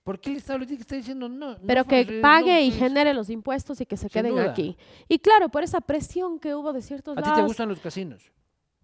¿por 0.07 0.21
qué 0.21 0.29
el 0.31 0.37
Estado 0.37 0.59
le 0.59 0.73
estar 0.73 0.97
diciendo 0.97 1.27
no? 1.27 1.51
no 1.51 1.57
Pero 1.67 1.83
que 1.83 2.19
pague 2.21 2.61
y 2.61 2.69
pues, 2.69 2.79
genere 2.79 3.13
los 3.13 3.29
impuestos 3.29 3.81
y 3.81 3.85
que 3.85 3.97
se 3.97 4.09
queden 4.09 4.31
duda. 4.35 4.51
aquí. 4.51 4.77
Y 5.09 5.19
claro, 5.19 5.49
por 5.49 5.63
esa 5.63 5.81
presión 5.81 6.39
que 6.39 6.55
hubo 6.55 6.71
de 6.71 6.81
ciertos 6.81 7.17
¿A 7.17 7.21
ti 7.21 7.27
lados... 7.27 7.39
te 7.41 7.45
gustan 7.47 7.67
los 7.67 7.79
casinos? 7.81 8.31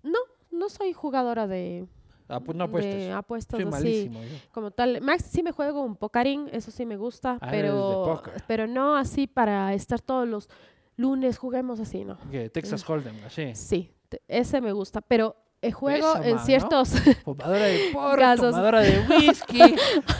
No, 0.01 0.19
no 0.51 0.67
soy 0.67 0.91
jugadora 0.91 1.47
de, 1.47 1.87
Ah, 2.27 2.41
pues 2.41 2.57
no 2.57 2.65
apuestas. 2.65 2.93
de 2.95 3.11
apuestas 3.13 3.57
Soy 3.57 3.63
así. 3.63 3.71
malísimo. 3.71 4.21
yo. 4.21 4.37
como 4.51 4.71
tal. 4.71 4.99
Max 5.01 5.23
sí 5.31 5.43
me 5.43 5.53
juego 5.53 5.81
un 5.83 5.95
pocarín, 5.95 6.49
eso 6.51 6.71
sí 6.71 6.85
me 6.85 6.97
gusta, 6.97 7.37
Ah, 7.39 7.47
pero, 7.49 8.21
pero 8.47 8.67
no 8.67 8.97
así 8.97 9.25
para 9.27 9.73
estar 9.73 10.01
todos 10.01 10.27
los 10.27 10.49
lunes 10.97 11.37
juguemos 11.37 11.79
así, 11.79 12.03
¿no? 12.03 12.17
Texas 12.51 12.83
Hold'em, 12.89 13.15
así. 13.25 13.55
Sí, 13.55 13.91
ese 14.27 14.59
me 14.59 14.73
gusta, 14.73 14.99
pero 15.01 15.35
eh, 15.37 15.42
juego 15.71 16.09
Eso, 16.15 16.23
en 16.23 16.29
man, 16.31 16.35
¿no? 16.35 16.45
ciertos... 16.45 16.89
Fumadora 17.23 17.65
de 17.65 17.89
porro, 17.93 18.17
Casos. 18.17 18.51
tomadora 18.51 18.81
de 18.81 18.99
whisky, 19.09 19.75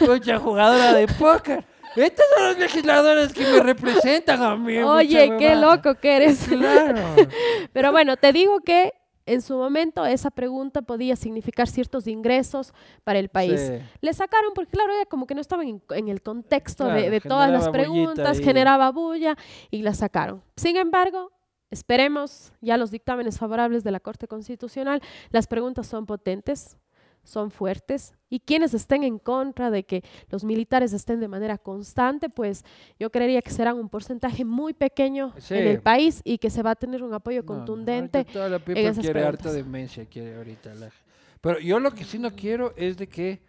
mucha 0.07 0.39
jugadora 0.39 0.93
de 0.93 1.07
póker. 1.07 1.65
Estos 1.95 2.25
son 2.35 2.47
los 2.47 2.57
legisladores 2.57 3.33
que 3.33 3.43
me 3.43 3.59
representan 3.59 4.41
a 4.41 4.55
mí. 4.55 4.77
Oye, 4.79 5.35
qué 5.37 5.55
loco 5.55 5.93
que 5.95 6.15
eres. 6.15 6.47
Claro. 6.47 7.01
Pero 7.73 7.91
bueno, 7.91 8.17
te 8.17 8.33
digo 8.33 8.61
que 8.61 8.93
en 9.25 9.41
su 9.41 9.55
momento 9.55 10.05
esa 10.05 10.31
pregunta 10.31 10.81
podía 10.81 11.15
significar 11.15 11.67
ciertos 11.67 12.07
ingresos 12.07 12.73
para 13.03 13.19
el 13.19 13.29
país. 13.29 13.61
Sí. 13.61 13.73
Le 14.01 14.13
sacaron 14.13 14.53
porque, 14.55 14.71
claro, 14.71 14.91
ella 14.93 15.05
como 15.05 15.27
que 15.27 15.35
no 15.35 15.41
estaba 15.41 15.63
en, 15.63 15.81
en 15.91 16.07
el 16.09 16.21
contexto 16.23 16.85
de- 16.85 16.93
Claro, 16.93 17.11
de, 17.11 17.21
todas 17.21 17.51
las 17.51 17.69
preguntas, 17.69 18.39
generaba 18.39 18.91
bulla 18.91 19.37
y 19.69 19.83
la 19.83 19.93
sacaron. 19.93 20.41
Sin 20.57 20.75
embargo, 20.77 21.31
esperemos 21.74 22.53
ya 22.61 22.78
los 22.78 22.91
dictámenes 22.91 23.38
favorables 23.38 23.84
de 23.84 23.91
la 23.91 23.99
Corte 23.99 24.28
Constitucional. 24.28 25.01
Las 25.32 25.47
preguntas 25.47 25.88
son 25.88 26.05
potentes, 26.05 26.78
son 27.26 27.51
fuertes 27.51 28.13
y 28.30 28.39
quienes 28.41 28.74
estén 28.74 29.03
en 29.03 29.17
contra 29.17 29.71
de 29.71 29.84
que 29.84 30.03
los 30.30 30.43
militares 30.43 30.91
estén 30.93 31.19
de 31.21 31.28
manera 31.30 31.57
constante, 31.57 32.30
pues 32.30 32.63
yo 32.99 33.09
creería 33.11 33.41
que 33.41 33.49
serán 33.49 33.78
un 33.78 33.88
porcentaje 33.89 34.43
muy 34.43 34.74
pequeño 34.74 35.34
Sí. 35.38 35.53
en 35.55 35.67
el 35.67 35.82
país 35.82 36.21
y 36.26 36.38
que 36.38 36.49
se 36.49 36.61
va 36.63 36.71
a 36.71 36.76
tener 36.76 37.01
un 37.01 37.13
apoyo 37.13 37.39
No, 37.41 37.45
contundente. 37.45 38.26
toda 38.26 38.49
la 38.49 38.57
en 38.65 38.78
esas 38.78 38.99
quiere 39.05 39.24
harta 39.24 39.51
demencia, 39.53 40.05
quiere 40.05 40.36
ahorita. 40.36 40.74
la- 40.76 40.91
Pero 41.39 41.59
yo 41.59 41.80
lo 41.80 41.91
que 41.91 42.03
sí 42.03 42.19
no 42.19 42.32
quiero 42.36 42.74
es 42.76 42.97
de 42.97 43.07
que 43.07 43.41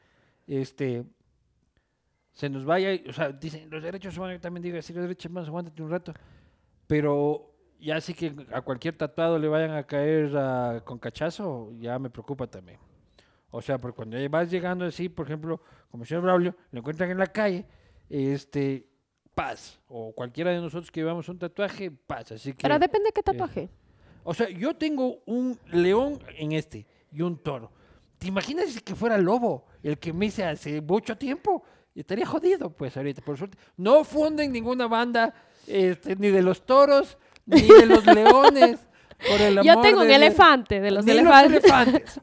este 0.46 1.04
se 2.32 2.48
nos 2.48 2.64
vaya, 2.64 2.90
o 3.08 3.12
sea, 3.12 3.30
dicen, 3.32 3.68
los 3.70 3.82
derechos 3.82 4.16
humanos, 4.16 4.36
yo 4.36 4.40
también 4.40 4.62
digo 4.62 4.78
así, 4.78 4.92
los 4.92 5.02
derechos 5.02 5.30
humanos, 5.30 5.48
aguántate 5.48 5.82
un 5.82 5.90
rato, 5.90 6.12
pero 6.86 7.53
ya 7.84 8.00
sí 8.00 8.14
que 8.14 8.34
a 8.50 8.62
cualquier 8.62 8.96
tatuado 8.96 9.38
le 9.38 9.46
vayan 9.46 9.72
a 9.72 9.86
caer 9.86 10.34
ah, 10.36 10.80
con 10.84 10.98
cachazo, 10.98 11.70
ya 11.78 11.98
me 11.98 12.08
preocupa 12.08 12.46
también. 12.46 12.78
O 13.50 13.60
sea, 13.60 13.78
porque 13.78 13.96
cuando 13.96 14.16
vas 14.30 14.50
llegando 14.50 14.84
así, 14.84 15.08
por 15.08 15.26
ejemplo, 15.26 15.60
como 15.90 16.02
el 16.02 16.08
señor 16.08 16.22
Braulio, 16.22 16.56
lo 16.72 16.80
encuentran 16.80 17.10
en 17.10 17.18
la 17.18 17.26
calle, 17.26 17.66
este, 18.08 18.88
paz, 19.34 19.78
o 19.86 20.12
cualquiera 20.12 20.50
de 20.50 20.60
nosotros 20.60 20.90
que 20.90 21.00
llevamos 21.00 21.28
un 21.28 21.38
tatuaje, 21.38 21.90
paz, 21.90 22.32
así 22.32 22.52
que... 22.52 22.62
Pero 22.62 22.78
depende 22.78 23.08
de 23.08 23.12
qué 23.12 23.22
tatuaje. 23.22 23.68
O 24.24 24.32
sea, 24.32 24.48
yo 24.48 24.74
tengo 24.74 25.22
un 25.26 25.58
león 25.70 26.18
en 26.36 26.52
este 26.52 26.86
y 27.12 27.20
un 27.20 27.36
toro. 27.36 27.70
¿Te 28.18 28.28
imaginas 28.28 28.70
si 28.70 28.80
que 28.80 28.94
fuera 28.94 29.18
lobo 29.18 29.66
el 29.82 29.98
que 29.98 30.12
me 30.12 30.26
hice 30.26 30.44
hace 30.44 30.80
mucho 30.80 31.16
tiempo? 31.18 31.62
Estaría 31.94 32.26
jodido, 32.26 32.70
pues, 32.70 32.96
ahorita, 32.96 33.22
por 33.22 33.36
suerte. 33.36 33.58
No 33.76 34.02
funden 34.02 34.50
ninguna 34.50 34.88
banda, 34.88 35.34
este, 35.66 36.16
ni 36.16 36.28
de 36.28 36.42
los 36.42 36.64
toros, 36.64 37.18
ni 37.46 37.62
de 37.62 37.86
los 37.86 38.04
leones. 38.06 38.78
Por 39.28 39.40
el 39.40 39.62
Yo 39.62 39.72
amor 39.72 39.84
tengo 39.84 40.00
un 40.02 40.08
de 40.08 40.14
elefante 40.16 40.80
de 40.80 40.90
los 40.90 41.04
Ni 41.04 41.12
elefantes. 41.12 41.64
elefantes. 41.64 42.20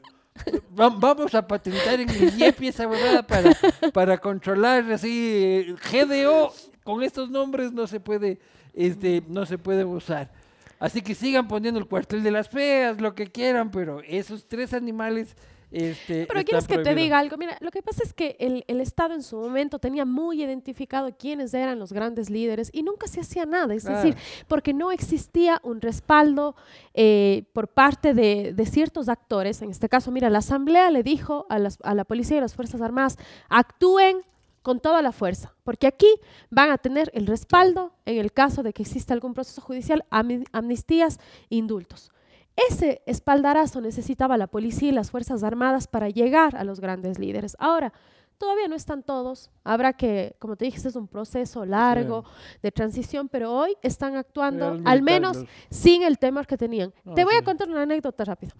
Va- 0.78 0.88
Vamos 0.90 1.34
a 1.34 1.46
patentar 1.46 2.00
en 2.00 2.08
IEPI 2.38 2.68
esa 2.68 2.86
huevada 2.88 3.26
para, 3.26 3.50
para 3.92 4.18
controlar 4.18 4.90
así 4.92 5.74
GDO 5.90 6.52
con 6.84 7.02
estos 7.02 7.30
nombres 7.30 7.72
no 7.72 7.86
se 7.86 8.00
puede 8.00 8.40
este 8.74 9.22
no 9.28 9.46
se 9.46 9.58
puede 9.58 9.84
usar. 9.84 10.30
Así 10.78 11.00
que 11.02 11.14
sigan 11.14 11.46
poniendo 11.46 11.78
el 11.78 11.86
cuartel 11.86 12.22
de 12.24 12.30
las 12.32 12.48
feas, 12.48 13.00
lo 13.00 13.14
que 13.14 13.26
quieran, 13.30 13.70
pero 13.70 14.00
esos 14.00 14.48
tres 14.48 14.74
animales 14.74 15.36
este 15.72 16.26
Pero 16.26 16.40
quieres 16.44 16.66
que 16.68 16.74
te 16.84 16.94
diga 17.02 17.18
algo. 17.18 17.36
Mira, 17.36 17.56
lo 17.60 17.70
que 17.70 17.82
pasa 17.82 18.02
es 18.04 18.12
que 18.12 18.36
el, 18.38 18.64
el 18.68 18.80
Estado 18.80 19.14
en 19.14 19.22
su 19.22 19.36
momento 19.36 19.78
tenía 19.78 20.04
muy 20.04 20.42
identificado 20.42 21.08
quiénes 21.16 21.54
eran 21.54 21.78
los 21.78 21.92
grandes 21.92 22.30
líderes 22.30 22.70
y 22.72 22.82
nunca 22.82 23.06
se 23.06 23.20
hacía 23.20 23.46
nada. 23.46 23.74
Es 23.74 23.84
decir, 23.84 24.16
porque 24.48 24.72
no 24.74 24.92
existía 24.92 25.60
un 25.62 25.80
respaldo 25.80 26.54
eh, 26.94 27.44
por 27.52 27.68
parte 27.68 28.14
de, 28.14 28.52
de 28.54 28.66
ciertos 28.66 29.08
actores. 29.08 29.62
En 29.62 29.70
este 29.70 29.88
caso, 29.88 30.10
mira, 30.10 30.30
la 30.30 30.38
Asamblea 30.38 30.90
le 30.90 31.02
dijo 31.02 31.46
a, 31.48 31.58
las- 31.58 31.78
a 31.82 31.94
la 31.94 32.04
policía 32.04 32.36
y 32.36 32.38
a 32.38 32.42
las 32.42 32.54
Fuerzas 32.54 32.80
Armadas, 32.80 33.16
actúen 33.48 34.22
con 34.62 34.78
toda 34.78 35.02
la 35.02 35.10
fuerza, 35.10 35.52
porque 35.64 35.88
aquí 35.88 36.06
van 36.48 36.70
a 36.70 36.78
tener 36.78 37.10
el 37.14 37.26
respaldo 37.26 37.94
en 38.06 38.18
el 38.18 38.32
caso 38.32 38.62
de 38.62 38.72
que 38.72 38.82
exista 38.82 39.12
algún 39.12 39.34
proceso 39.34 39.60
judicial, 39.60 40.04
amnistías, 40.52 41.18
indultos. 41.48 42.12
Ese 42.56 43.02
espaldarazo 43.06 43.80
necesitaba 43.80 44.36
la 44.36 44.46
policía 44.46 44.90
y 44.90 44.92
las 44.92 45.10
Fuerzas 45.10 45.42
Armadas 45.42 45.86
para 45.88 46.08
llegar 46.10 46.56
a 46.56 46.64
los 46.64 46.80
grandes 46.80 47.18
líderes. 47.18 47.56
Ahora, 47.58 47.92
todavía 48.38 48.68
no 48.68 48.74
están 48.74 49.02
todos. 49.02 49.50
Habrá 49.64 49.92
que, 49.94 50.36
como 50.38 50.56
te 50.56 50.64
dije, 50.66 50.76
este 50.76 50.88
es 50.90 50.96
un 50.96 51.08
proceso 51.08 51.64
largo 51.64 52.24
de 52.62 52.70
transición, 52.72 53.28
pero 53.28 53.52
hoy 53.52 53.76
están 53.82 54.16
actuando, 54.16 54.72
al 54.84 55.02
menos 55.02 55.36
los- 55.38 55.46
sin 55.70 56.02
el 56.02 56.18
temor 56.18 56.46
que 56.46 56.56
tenían. 56.58 56.92
Te 57.14 57.24
voy 57.24 57.34
a 57.34 57.42
contar 57.42 57.68
una 57.70 57.82
anécdota 57.82 58.24
rápida. 58.24 58.52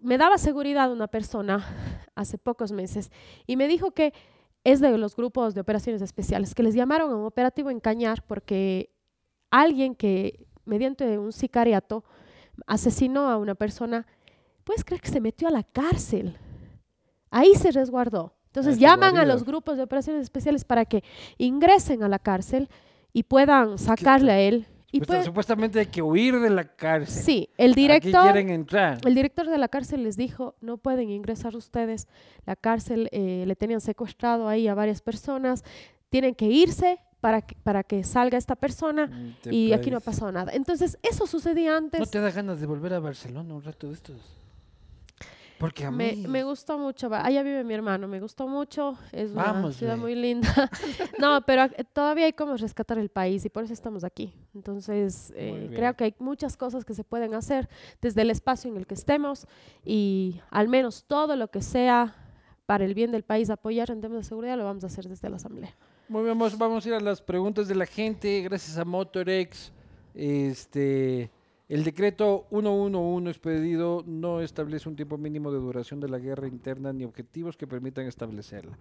Me 0.00 0.16
daba 0.18 0.38
seguridad 0.38 0.92
una 0.92 1.08
persona 1.08 1.64
hace 2.14 2.38
pocos 2.38 2.70
meses 2.72 3.10
y 3.46 3.56
me 3.56 3.66
dijo 3.66 3.90
que 3.90 4.12
es 4.64 4.80
de 4.80 4.96
los 4.96 5.16
grupos 5.16 5.54
de 5.54 5.60
operaciones 5.60 6.00
especiales, 6.02 6.54
que 6.54 6.62
les 6.62 6.74
llamaron 6.74 7.10
a 7.10 7.16
un 7.16 7.24
operativo 7.24 7.70
en 7.70 7.80
Cañar 7.80 8.22
porque 8.26 8.90
alguien 9.50 9.94
que 9.94 10.46
mediante 10.64 11.18
un 11.18 11.32
sicariato 11.32 12.04
asesinó 12.66 13.28
a 13.30 13.36
una 13.36 13.54
persona, 13.54 14.06
¿puedes 14.64 14.84
creer 14.84 15.00
que 15.00 15.10
se 15.10 15.20
metió 15.20 15.48
a 15.48 15.50
la 15.50 15.62
cárcel? 15.62 16.36
Ahí 17.30 17.54
se 17.54 17.70
resguardó. 17.72 18.34
Entonces 18.46 18.78
llaman 18.78 19.18
a 19.18 19.24
los 19.26 19.44
grupos 19.44 19.76
de 19.76 19.82
operaciones 19.82 20.22
especiales 20.22 20.64
para 20.64 20.84
que 20.86 21.04
ingresen 21.36 22.02
a 22.02 22.08
la 22.08 22.18
cárcel 22.18 22.70
y 23.12 23.24
puedan 23.24 23.76
sacarle 23.78 24.32
a 24.32 24.40
él. 24.40 24.66
Y 24.92 25.00
puede- 25.00 25.24
supuestamente 25.24 25.78
hay 25.80 25.86
que 25.86 26.00
huir 26.00 26.40
de 26.40 26.48
la 26.48 26.64
cárcel. 26.64 27.22
sí, 27.22 27.50
el 27.58 27.72
Aquí 27.72 27.80
director, 27.82 28.22
quieren 28.22 28.48
entrar. 28.48 28.98
el 29.04 29.14
director 29.14 29.46
de 29.48 29.58
la 29.58 29.68
cárcel 29.68 30.04
les 30.04 30.16
dijo, 30.16 30.54
no 30.62 30.78
pueden 30.78 31.10
ingresar 31.10 31.54
ustedes. 31.54 32.08
La 32.46 32.56
cárcel 32.56 33.10
eh, 33.12 33.44
le 33.46 33.56
tenían 33.56 33.82
secuestrado 33.82 34.48
ahí 34.48 34.68
a 34.68 34.74
varias 34.74 35.02
personas. 35.02 35.64
Tienen 36.08 36.34
que 36.34 36.46
irse 36.46 36.98
para 37.20 37.42
que, 37.42 37.56
para 37.62 37.82
que 37.82 38.04
salga 38.04 38.38
esta 38.38 38.56
persona 38.56 39.10
Este 39.36 39.54
y 39.54 39.72
aquí 39.72 39.90
no 39.90 39.98
ha 39.98 40.00
pasado 40.00 40.30
nada. 40.32 40.52
Entonces, 40.52 40.98
eso 41.02 41.26
sucedía 41.26 41.76
antes. 41.76 41.98
¿No 42.00 42.06
te 42.06 42.20
da 42.20 42.30
ganas 42.30 42.60
de 42.60 42.66
volver 42.66 42.92
a 42.94 43.00
Barcelona 43.00 43.54
un 43.54 43.62
rato 43.62 43.88
de 43.88 43.94
estos? 43.94 44.16
Porque 45.58 45.86
a 45.86 45.90
Me, 45.90 46.12
mí... 46.12 46.26
me 46.28 46.44
gustó 46.44 46.78
mucho, 46.78 47.08
allá 47.12 47.42
vive 47.42 47.64
mi 47.64 47.72
hermano, 47.72 48.06
me 48.06 48.20
gustó 48.20 48.46
mucho, 48.46 48.98
es 49.10 49.30
una 49.30 49.44
Vamos, 49.44 49.76
ciudad 49.76 49.96
muy 49.96 50.14
linda. 50.14 50.48
no, 51.18 51.40
pero 51.46 51.62
todavía 51.94 52.26
hay 52.26 52.34
como 52.34 52.56
rescatar 52.58 52.98
el 52.98 53.08
país 53.08 53.42
y 53.46 53.48
por 53.48 53.64
eso 53.64 53.72
estamos 53.72 54.04
aquí. 54.04 54.34
Entonces, 54.54 55.32
eh, 55.34 55.70
creo 55.74 55.94
que 55.94 56.04
hay 56.04 56.14
muchas 56.18 56.58
cosas 56.58 56.84
que 56.84 56.92
se 56.92 57.04
pueden 57.04 57.32
hacer 57.32 57.70
desde 58.02 58.20
el 58.20 58.30
espacio 58.30 58.70
en 58.70 58.76
el 58.76 58.86
que 58.86 58.94
estemos 58.94 59.46
y 59.82 60.40
al 60.50 60.68
menos 60.68 61.04
todo 61.04 61.36
lo 61.36 61.48
que 61.48 61.62
sea 61.62 62.14
para 62.66 62.84
el 62.84 62.92
bien 62.92 63.10
del 63.10 63.22
país 63.22 63.48
apoyar 63.48 63.90
en 63.90 64.02
temas 64.02 64.18
de 64.18 64.24
seguridad 64.24 64.58
lo 64.58 64.64
vamos 64.64 64.84
a 64.84 64.88
hacer 64.88 65.08
desde 65.08 65.30
la 65.30 65.36
Asamblea. 65.36 65.74
Muy 66.08 66.22
bien, 66.22 66.38
vamos, 66.38 66.86
a 66.86 66.88
ir 66.88 66.94
a 66.94 67.00
las 67.00 67.20
preguntas 67.20 67.66
de 67.66 67.74
la 67.74 67.84
gente. 67.84 68.42
Gracias 68.42 68.78
a 68.78 68.84
Motorex. 68.84 69.72
Este, 70.14 71.32
el 71.68 71.82
decreto 71.82 72.46
111 72.50 73.28
expedido 73.28 74.04
no 74.06 74.40
establece 74.40 74.88
un 74.88 74.94
tiempo 74.94 75.18
mínimo 75.18 75.50
de 75.50 75.58
duración 75.58 75.98
de 75.98 76.08
la 76.08 76.20
guerra 76.20 76.46
interna 76.46 76.92
ni 76.92 77.04
objetivos 77.04 77.56
que 77.56 77.66
permitan 77.66 78.06
establecerla. 78.06 78.78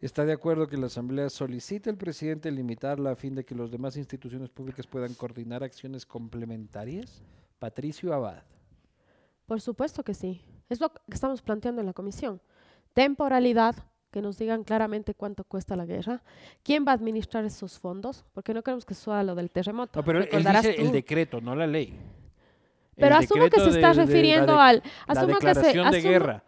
¿Está 0.00 0.24
de 0.24 0.32
acuerdo 0.32 0.68
que 0.68 0.76
la 0.76 0.86
Asamblea 0.86 1.28
solicite 1.28 1.90
al 1.90 1.96
presidente 1.96 2.52
limitarla 2.52 3.10
a 3.10 3.16
fin 3.16 3.34
de 3.34 3.44
que 3.44 3.56
las 3.56 3.72
demás 3.72 3.96
instituciones 3.96 4.48
públicas 4.48 4.86
puedan 4.86 5.14
coordinar 5.14 5.64
acciones 5.64 6.06
complementarias? 6.06 7.20
Patricio 7.58 8.14
Abad. 8.14 8.44
Por 9.46 9.60
supuesto 9.60 10.04
que 10.04 10.14
sí. 10.14 10.40
Es 10.68 10.80
lo 10.80 10.92
que 10.92 11.00
estamos 11.08 11.42
planteando 11.42 11.80
en 11.80 11.86
la 11.86 11.92
comisión. 11.94 12.40
Temporalidad, 12.94 13.74
que 14.10 14.20
nos 14.22 14.38
digan 14.38 14.64
claramente 14.64 15.14
cuánto 15.14 15.44
cuesta 15.44 15.76
la 15.76 15.86
guerra, 15.86 16.22
quién 16.62 16.84
va 16.86 16.92
a 16.92 16.94
administrar 16.96 17.44
esos 17.44 17.78
fondos, 17.78 18.24
porque 18.34 18.52
no 18.54 18.62
queremos 18.62 18.84
que 18.84 18.94
sea 18.94 19.22
lo 19.22 19.34
del 19.34 19.50
terremoto. 19.50 19.98
No, 20.00 20.04
pero 20.04 20.20
él 20.20 20.28
dice 20.44 20.74
el 20.80 20.90
decreto, 20.92 21.40
no 21.40 21.54
la 21.54 21.66
ley. 21.66 21.88
El 22.96 23.02
Pero 23.04 23.16
asumo 23.16 23.48
que 23.48 23.60
se 23.60 23.70
está 23.70 23.94
de- 23.94 24.04
refiriendo 24.04 24.52
de- 24.54 24.58
al... 24.58 24.76
la 24.76 24.92
Asumo 25.06 25.38
que 25.38 25.54
se, 25.54 25.60
declaración 25.60 25.90
de 25.90 25.98
asumo- 25.98 26.10
guerra. 26.10 26.44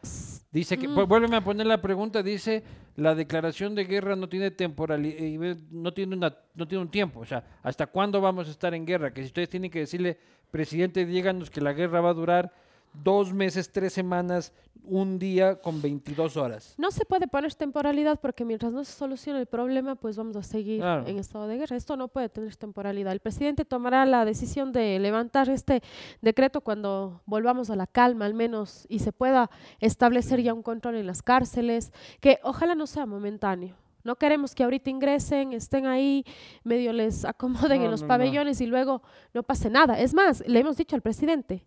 Dice 0.50 0.76
que, 0.76 0.86
Mm. 0.86 0.94
vu- 0.98 1.06
vuélveme 1.06 1.36
a 1.36 1.40
poner 1.44 1.66
la 1.66 1.80
pregunta, 1.80 2.22
dice, 2.22 2.62
la 2.96 3.14
declaración 3.14 3.74
de 3.74 3.84
guerra 3.84 4.16
no 4.16 4.28
tiene 4.28 4.50
temporalidad, 4.50 5.56
no 5.70 5.92
tiene, 5.94 6.14
una, 6.14 6.36
no 6.54 6.68
tiene 6.68 6.82
un 6.82 6.90
tiempo, 6.90 7.20
o 7.20 7.24
sea, 7.24 7.42
¿hasta 7.62 7.86
cuándo 7.86 8.20
vamos 8.20 8.48
a 8.48 8.50
estar 8.50 8.74
en 8.74 8.84
guerra? 8.84 9.14
Que 9.14 9.22
si 9.22 9.28
ustedes 9.28 9.48
tienen 9.48 9.70
que 9.70 9.78
decirle, 9.78 10.18
presidente, 10.50 11.06
díganos 11.06 11.48
que 11.48 11.62
la 11.62 11.72
guerra 11.72 12.02
va 12.02 12.10
a 12.10 12.14
durar 12.14 12.52
dos 12.94 13.32
meses, 13.32 13.70
tres 13.70 13.92
semanas, 13.92 14.52
un 14.84 15.18
día 15.18 15.60
con 15.60 15.80
22 15.80 16.36
horas. 16.36 16.74
No 16.76 16.90
se 16.90 17.04
puede 17.04 17.28
poner 17.28 17.54
temporalidad 17.54 18.18
porque 18.20 18.44
mientras 18.44 18.72
no 18.72 18.82
se 18.84 18.92
solucione 18.92 19.38
el 19.38 19.46
problema, 19.46 19.94
pues 19.94 20.16
vamos 20.16 20.34
a 20.36 20.42
seguir 20.42 20.80
Claro. 20.80 21.06
en 21.06 21.18
estado 21.18 21.46
de 21.46 21.56
guerra. 21.56 21.76
Esto 21.76 21.96
no 21.96 22.08
puede 22.08 22.28
tener 22.28 22.56
temporalidad. 22.56 23.12
El 23.12 23.20
presidente 23.20 23.64
tomará 23.64 24.04
la 24.06 24.24
decisión 24.24 24.72
de 24.72 24.98
levantar 24.98 25.48
este 25.50 25.82
decreto 26.20 26.60
cuando 26.62 27.22
volvamos 27.26 27.70
a 27.70 27.76
la 27.76 27.86
calma, 27.86 28.24
al 28.26 28.34
menos, 28.34 28.84
y 28.88 28.98
se 28.98 29.12
pueda 29.12 29.50
establecer 29.78 30.42
ya 30.42 30.52
un 30.52 30.62
control 30.64 30.96
en 30.96 31.06
las 31.06 31.22
cárceles, 31.22 31.92
que 32.20 32.40
ojalá 32.42 32.74
no 32.74 32.88
sea 32.88 33.06
momentáneo. 33.06 33.76
No 34.04 34.16
queremos 34.16 34.52
que 34.56 34.64
ahorita 34.64 34.90
ingresen, 34.90 35.52
estén 35.52 35.86
ahí, 35.86 36.24
medio 36.64 36.92
les 36.92 37.24
acomoden 37.24 37.78
No, 37.78 37.84
en 37.84 37.90
los 37.92 38.00
no, 38.00 38.06
no. 38.06 38.08
pabellones 38.08 38.60
y 38.60 38.66
luego 38.66 39.00
no 39.32 39.44
pase 39.44 39.70
nada. 39.70 40.00
Es 40.00 40.12
más, 40.12 40.42
le 40.48 40.58
hemos 40.58 40.76
dicho 40.76 40.96
al 40.96 41.02
presidente, 41.02 41.64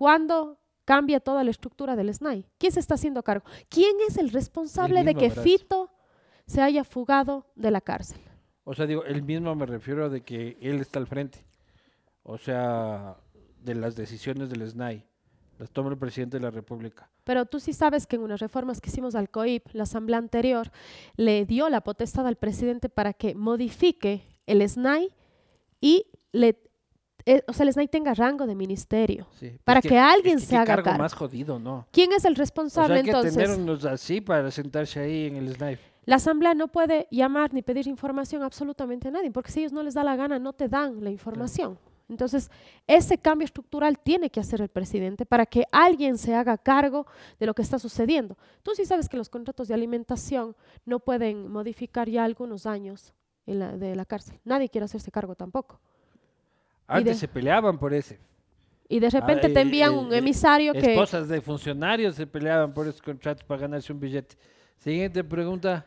cuando 0.00 0.58
cambia 0.86 1.20
toda 1.20 1.44
la 1.44 1.50
estructura 1.50 1.94
del 1.94 2.12
SNAI. 2.14 2.46
¿Quién 2.56 2.72
se 2.72 2.80
está 2.80 2.94
haciendo 2.94 3.22
cargo? 3.22 3.44
¿Quién 3.68 3.94
es 4.08 4.16
el 4.16 4.30
responsable 4.30 5.04
de 5.04 5.14
que. 5.14 5.28
Fito 5.28 5.90
se 6.46 6.62
haya 6.62 6.84
fugado 6.84 7.44
de 7.54 7.70
la 7.70 7.82
cárcel? 7.82 8.18
O 8.64 8.72
sea, 8.74 8.86
digo, 8.86 9.04
él 9.04 9.22
mismo 9.22 9.54
me 9.54 9.66
refiero 9.66 10.06
a 10.06 10.08
de 10.08 10.22
que 10.22 10.56
él 10.62 10.80
está 10.80 11.00
al 11.00 11.06
frente. 11.06 11.44
O 12.22 12.38
sea, 12.38 13.18
de 13.62 13.74
las 13.74 13.94
decisiones 13.94 14.48
del 14.48 14.66
SNAI. 14.66 15.04
Las 15.58 15.70
toma 15.70 15.90
el 15.90 15.98
presidente 15.98 16.38
de 16.38 16.44
la 16.44 16.50
República. 16.50 17.10
Pero 17.24 17.44
tú 17.44 17.60
sí 17.60 17.74
sabes 17.74 18.06
que 18.06 18.16
en 18.16 18.22
unas 18.22 18.40
reformas 18.40 18.80
que 18.80 18.88
hicimos 18.88 19.14
al 19.14 19.28
COIP, 19.28 19.66
la 19.74 19.82
asamblea 19.82 20.16
anterior 20.16 20.72
le 21.16 21.44
dio 21.44 21.68
la 21.68 21.82
potestad 21.82 22.26
al 22.26 22.36
presidente 22.36 22.88
para 22.88 23.12
que 23.12 23.34
modifique 23.34 24.22
el 24.46 24.66
SNAI 24.66 25.14
y 25.78 26.06
le, 26.32 26.58
eh, 27.26 27.42
o 27.46 27.52
sea, 27.52 27.64
el 27.66 27.72
SNAI 27.72 27.88
tenga 27.88 28.14
rango 28.14 28.46
de 28.46 28.54
ministerio. 28.54 29.26
Sí, 29.38 29.58
Para 29.64 29.80
que 29.82 29.98
alguien 29.98 30.38
es 30.38 30.44
se 30.44 30.56
haga 30.56 30.66
cargo 30.66 30.84
cargo. 30.84 30.98
más 31.02 31.14
jodido, 31.14 31.58
¿no? 31.58 31.86
¿Quién 31.90 32.12
es 32.12 32.24
el 32.24 32.32
O 32.32 32.36
sea, 32.36 32.42
responsable 32.42 32.96
hay 32.98 33.02
que 33.04 33.10
entonces? 33.10 33.34
tenernos 33.34 33.84
así 33.84 34.20
para 34.20 34.50
sentarse 34.50 35.00
ahí 35.00 35.26
en 35.26 35.36
el 35.36 35.54
SNAI. 35.54 35.78
La 36.06 36.16
asamblea 36.16 36.54
no 36.54 36.68
puede 36.68 37.06
llamar 37.10 37.52
ni 37.54 37.62
pedir 37.62 37.86
información 37.86 38.42
absolutamente 38.42 39.08
a 39.08 39.10
nadie, 39.10 39.30
porque 39.30 39.52
si 39.52 39.60
ellos 39.60 39.72
no 39.72 39.82
les 39.82 39.94
da 39.94 40.02
la 40.02 40.16
gana, 40.16 40.38
no 40.38 40.52
te 40.52 40.68
dan 40.68 41.04
la 41.04 41.10
información. 41.10 41.78
Entonces, 42.08 42.50
ese 42.88 43.18
cambio 43.18 43.44
estructural 43.44 43.96
tiene 44.00 44.30
que 44.30 44.40
hacer 44.40 44.60
el 44.60 44.68
presidente 44.68 45.24
para 45.26 45.46
que 45.46 45.64
alguien 45.70 46.18
se 46.18 46.34
haga 46.34 46.58
cargo 46.58 47.06
de 47.38 47.46
lo 47.46 47.54
que 47.54 47.62
está 47.62 47.78
sucediendo. 47.78 48.36
Tú 48.64 48.72
sí 48.74 48.84
sabes 48.84 49.08
que 49.08 49.16
los 49.16 49.28
contratos 49.28 49.68
de 49.68 49.74
alimentación 49.74 50.56
no 50.84 50.98
pueden 50.98 51.46
modificar 51.46 52.08
ya 52.08 52.24
algunos 52.24 52.66
años 52.66 53.14
en 53.46 53.60
la- 53.60 53.76
de 53.76 53.94
la 53.94 54.04
cárcel. 54.06 54.40
Nadie 54.44 54.68
quiere 54.68 54.86
hacerse 54.86 55.12
cargo 55.12 55.36
tampoco. 55.36 55.80
Antes 56.98 57.14
de- 57.16 57.20
se 57.20 57.28
peleaban 57.28 57.78
por 57.78 57.92
ese. 57.94 58.18
Y 58.88 58.98
de 58.98 59.08
repente 59.10 59.46
Ah, 59.46 59.52
te 59.52 59.60
envían 59.60 59.92
eh, 59.94 59.98
un 59.98 60.12
eh, 60.12 60.18
emisario 60.18 60.72
que... 60.72 60.78
Esposas 60.94 61.28
de 61.28 61.40
funcionarios 61.40 62.16
se 62.16 62.26
peleaban 62.26 62.74
por 62.74 62.88
esos 62.88 63.00
contratos 63.00 63.44
para 63.44 63.60
ganarse 63.62 63.92
un 63.92 64.00
billete. 64.00 64.36
Siguiente 64.78 65.22
pregunta. 65.22 65.86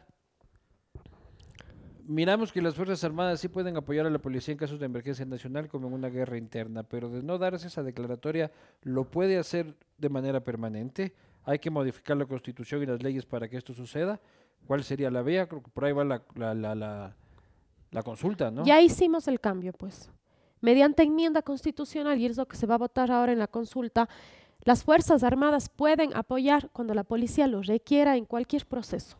Miramos 2.05 2.51
que 2.51 2.61
las 2.61 2.75
Fuerzas 2.75 3.01
Armadas 3.05 3.39
sí 3.39 3.47
pueden 3.47 3.77
apoyar 3.77 4.05
a 4.05 4.09
la 4.09 4.19
policía 4.19 4.51
en 4.51 4.57
casos 4.57 4.77
de 4.79 4.85
emergencia 4.85 5.25
nacional 5.25 5.69
como 5.69 5.87
en 5.87 5.93
una 5.93 6.09
guerra 6.09 6.37
interna, 6.37 6.83
pero 6.83 7.09
de 7.09 7.23
no 7.23 7.37
darse 7.37 7.67
esa 7.67 7.81
declaratoria, 7.81 8.51
¿lo 8.81 9.05
puede 9.05 9.37
hacer 9.37 9.73
de 9.97 10.09
manera 10.09 10.41
permanente? 10.43 11.13
¿Hay 11.45 11.59
que 11.59 11.69
modificar 11.69 12.17
la 12.17 12.25
Constitución 12.25 12.83
y 12.83 12.85
las 12.87 13.01
leyes 13.01 13.25
para 13.25 13.47
que 13.47 13.55
esto 13.57 13.73
suceda? 13.73 14.19
¿Cuál 14.67 14.83
sería 14.83 15.09
la 15.11 15.21
vía? 15.21 15.47
Creo 15.47 15.63
que 15.63 15.71
por 15.71 15.85
ahí 15.85 15.93
va 15.93 16.03
la, 16.03 16.21
la, 16.35 16.53
la- 16.75 17.15
la 17.91 18.01
consulta, 18.03 18.49
¿no? 18.51 18.65
Ya 18.65 18.81
hicimos 18.81 19.27
el 19.27 19.39
cambio, 19.39 19.71
pues. 19.71 20.09
Mediante 20.63 21.03
enmienda 21.03 21.41
constitucional, 21.41 22.17
y 22.21 22.25
es 22.25 22.37
lo 22.37 22.45
que 22.45 22.55
se 22.55 22.65
va 22.65 22.75
a 22.75 22.77
votar 22.77 23.11
ahora 23.11 23.33
en 23.33 23.39
la 23.39 23.47
consulta, 23.47 24.07
las 24.63 24.85
Fuerzas 24.85 25.21
Armadas 25.21 25.67
pueden 25.67 26.15
apoyar 26.15 26.69
cuando 26.71 26.93
la 26.93 27.03
policía 27.03 27.47
lo 27.47 27.61
requiera 27.61 28.15
en 28.15 28.23
cualquier 28.23 28.65
proceso. 28.65 29.17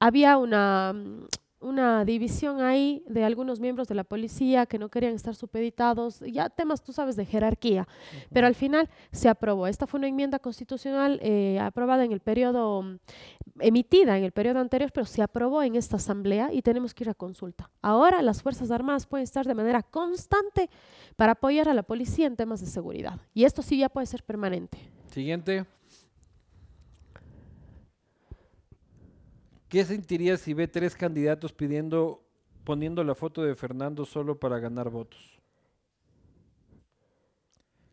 Había 0.00 0.38
una, 0.38 0.94
mm, 0.94 1.26
una 1.60 2.04
división 2.04 2.60
ahí 2.60 3.02
de 3.06 3.24
algunos 3.24 3.60
miembros 3.60 3.88
de 3.88 3.94
la 3.94 4.04
policía 4.04 4.66
que 4.66 4.78
no 4.78 4.88
querían 4.88 5.14
estar 5.14 5.34
supeditados, 5.34 6.20
ya 6.20 6.50
temas, 6.50 6.82
tú 6.82 6.92
sabes, 6.92 7.16
de 7.16 7.24
jerarquía, 7.24 7.88
pero 8.32 8.46
al 8.46 8.54
final 8.54 8.88
se 9.12 9.28
aprobó. 9.28 9.66
Esta 9.66 9.86
fue 9.86 9.98
una 9.98 10.08
enmienda 10.08 10.38
constitucional 10.38 11.18
eh, 11.22 11.58
aprobada 11.60 12.04
en 12.04 12.12
el 12.12 12.20
periodo, 12.20 12.98
emitida 13.60 14.18
en 14.18 14.24
el 14.24 14.32
periodo 14.32 14.60
anterior, 14.60 14.90
pero 14.92 15.06
se 15.06 15.22
aprobó 15.22 15.62
en 15.62 15.76
esta 15.76 15.96
asamblea 15.96 16.52
y 16.52 16.62
tenemos 16.62 16.94
que 16.94 17.04
ir 17.04 17.10
a 17.10 17.14
consulta. 17.14 17.70
Ahora 17.82 18.22
las 18.22 18.42
Fuerzas 18.42 18.70
Armadas 18.70 19.06
pueden 19.06 19.24
estar 19.24 19.46
de 19.46 19.54
manera 19.54 19.82
constante 19.82 20.68
para 21.16 21.32
apoyar 21.32 21.68
a 21.68 21.74
la 21.74 21.82
policía 21.82 22.26
en 22.26 22.36
temas 22.36 22.60
de 22.60 22.66
seguridad. 22.66 23.20
Y 23.34 23.44
esto 23.44 23.62
sí 23.62 23.78
ya 23.78 23.88
puede 23.88 24.06
ser 24.06 24.22
permanente. 24.22 24.78
Siguiente. 25.10 25.64
¿Qué 29.68 29.84
sentirías 29.84 30.40
si 30.40 30.54
ve 30.54 30.68
tres 30.68 30.94
candidatos 30.94 31.52
pidiendo, 31.52 32.22
poniendo 32.64 33.02
la 33.02 33.14
foto 33.14 33.42
de 33.42 33.54
Fernando 33.54 34.04
solo 34.04 34.38
para 34.38 34.58
ganar 34.58 34.90
votos? 34.90 35.40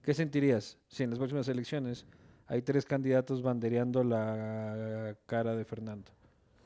¿Qué 0.03 0.13
sentirías 0.13 0.77
si 0.87 1.03
en 1.03 1.09
las 1.09 1.17
próximas 1.17 1.47
elecciones 1.47 2.05
hay 2.45 2.61
tres 2.61 2.85
candidatos 2.85 3.41
bandereando 3.41 4.03
la 4.03 5.15
cara 5.25 5.55
de 5.55 5.65
Fernando? 5.65 6.11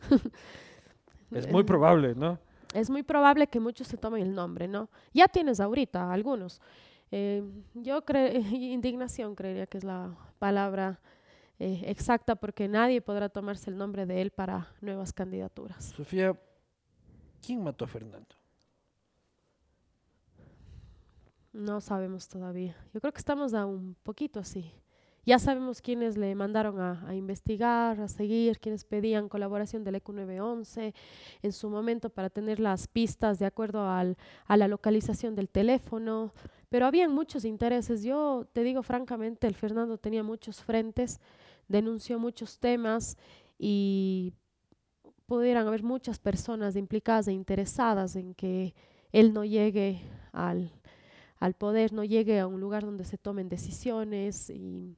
es 1.32 1.47
muy 1.47 1.64
probable, 1.64 2.14
¿no? 2.16 2.39
Es 2.74 2.89
muy 2.89 3.03
probable 3.03 3.47
que 3.47 3.60
muchos 3.60 3.88
se 3.88 3.95
tomen 3.95 4.24
el 4.24 4.36
nombre, 4.36 4.68
¿no? 4.68 4.89
Ya 5.14 5.28
tienes 5.28 5.60
ahorita 5.60 6.12
algunos. 6.12 6.62
Eh, 7.12 7.43
yo 7.74 8.03
creo, 8.03 8.41
indignación 8.51 9.36
creería 9.36 9.68
que 9.68 9.78
es 9.78 9.84
la 9.84 10.16
palabra 10.39 10.99
eh, 11.60 11.84
exacta 11.86 12.36
porque 12.36 12.68
nadie 12.68 13.01
podrá 13.01 13.30
tomarse 13.30 13.70
el 13.70 13.78
nombre 13.78 14.05
de 14.05 14.22
él 14.22 14.32
para 14.32 14.68
nuevas 14.82 15.12
candidaturas. 15.12 15.86
Sofía, 15.95 16.39
¿quién 17.45 17.64
mató 17.64 17.86
a 17.86 17.88
Fernando? 17.88 18.36
No 21.53 21.82
sabemos 21.82 22.28
todavía. 22.28 22.76
Yo 22.93 23.01
creo 23.01 23.12
que 23.12 23.18
estamos 23.18 23.55
a 23.55 23.66
un 23.66 23.95
poquito 24.03 24.39
así. 24.39 24.72
Ya 25.26 25.39
sabemos 25.39 25.82
quiénes 25.82 26.16
le 26.16 26.34
mandaron 26.36 26.80
a, 26.80 27.03
a 27.05 27.16
investigar, 27.16 27.99
a 27.99 28.08
seguir, 28.08 28.60
quienes 28.60 28.86
pedían 28.86 29.28
colaboración 29.28 29.84
del 29.84 29.95
ECU 29.95 30.14
911 30.14 30.93
en 31.41 31.51
su 31.51 31.70
momento 31.70 32.10
para 32.10 32.30
tener 32.30 32.62
las 32.62 32.88
pistas 32.88 33.38
de 33.39 33.45
acuerdo 33.45 33.89
al, 33.89 34.16
a 34.45 34.55
la 34.55 34.70
localización 34.70 35.36
del 35.36 35.49
teléfono. 35.49 36.32
Pero 36.70 36.86
habían 36.86 37.14
muchos 37.14 37.43
intereses. 37.43 38.03
Yo 38.03 38.47
te 38.53 38.63
digo 38.63 38.84
francamente, 38.84 39.47
el 39.47 39.55
Fernando 39.55 39.97
tenía 39.97 40.24
muchos 40.24 40.62
frentes, 40.62 41.20
denunció 41.68 42.20
muchos 42.20 42.60
temas 42.60 43.18
y 43.58 44.34
pudieran 45.26 45.68
haber 45.68 45.84
muchas 45.84 46.20
personas 46.20 46.76
implicadas 46.76 47.28
e 47.28 47.34
interesadas 47.34 48.16
en 48.16 48.34
que 48.34 48.74
él 49.12 49.34
no 49.34 49.44
llegue 49.44 50.02
al, 50.32 50.72
al 51.39 51.54
poder, 51.54 51.94
no 51.94 52.04
llegue 52.04 52.39
a 52.39 52.48
un 52.48 52.60
lugar 52.60 52.86
donde 52.86 53.04
se 53.04 53.18
tomen 53.18 53.50
decisiones 53.50 54.50
y 54.50 54.98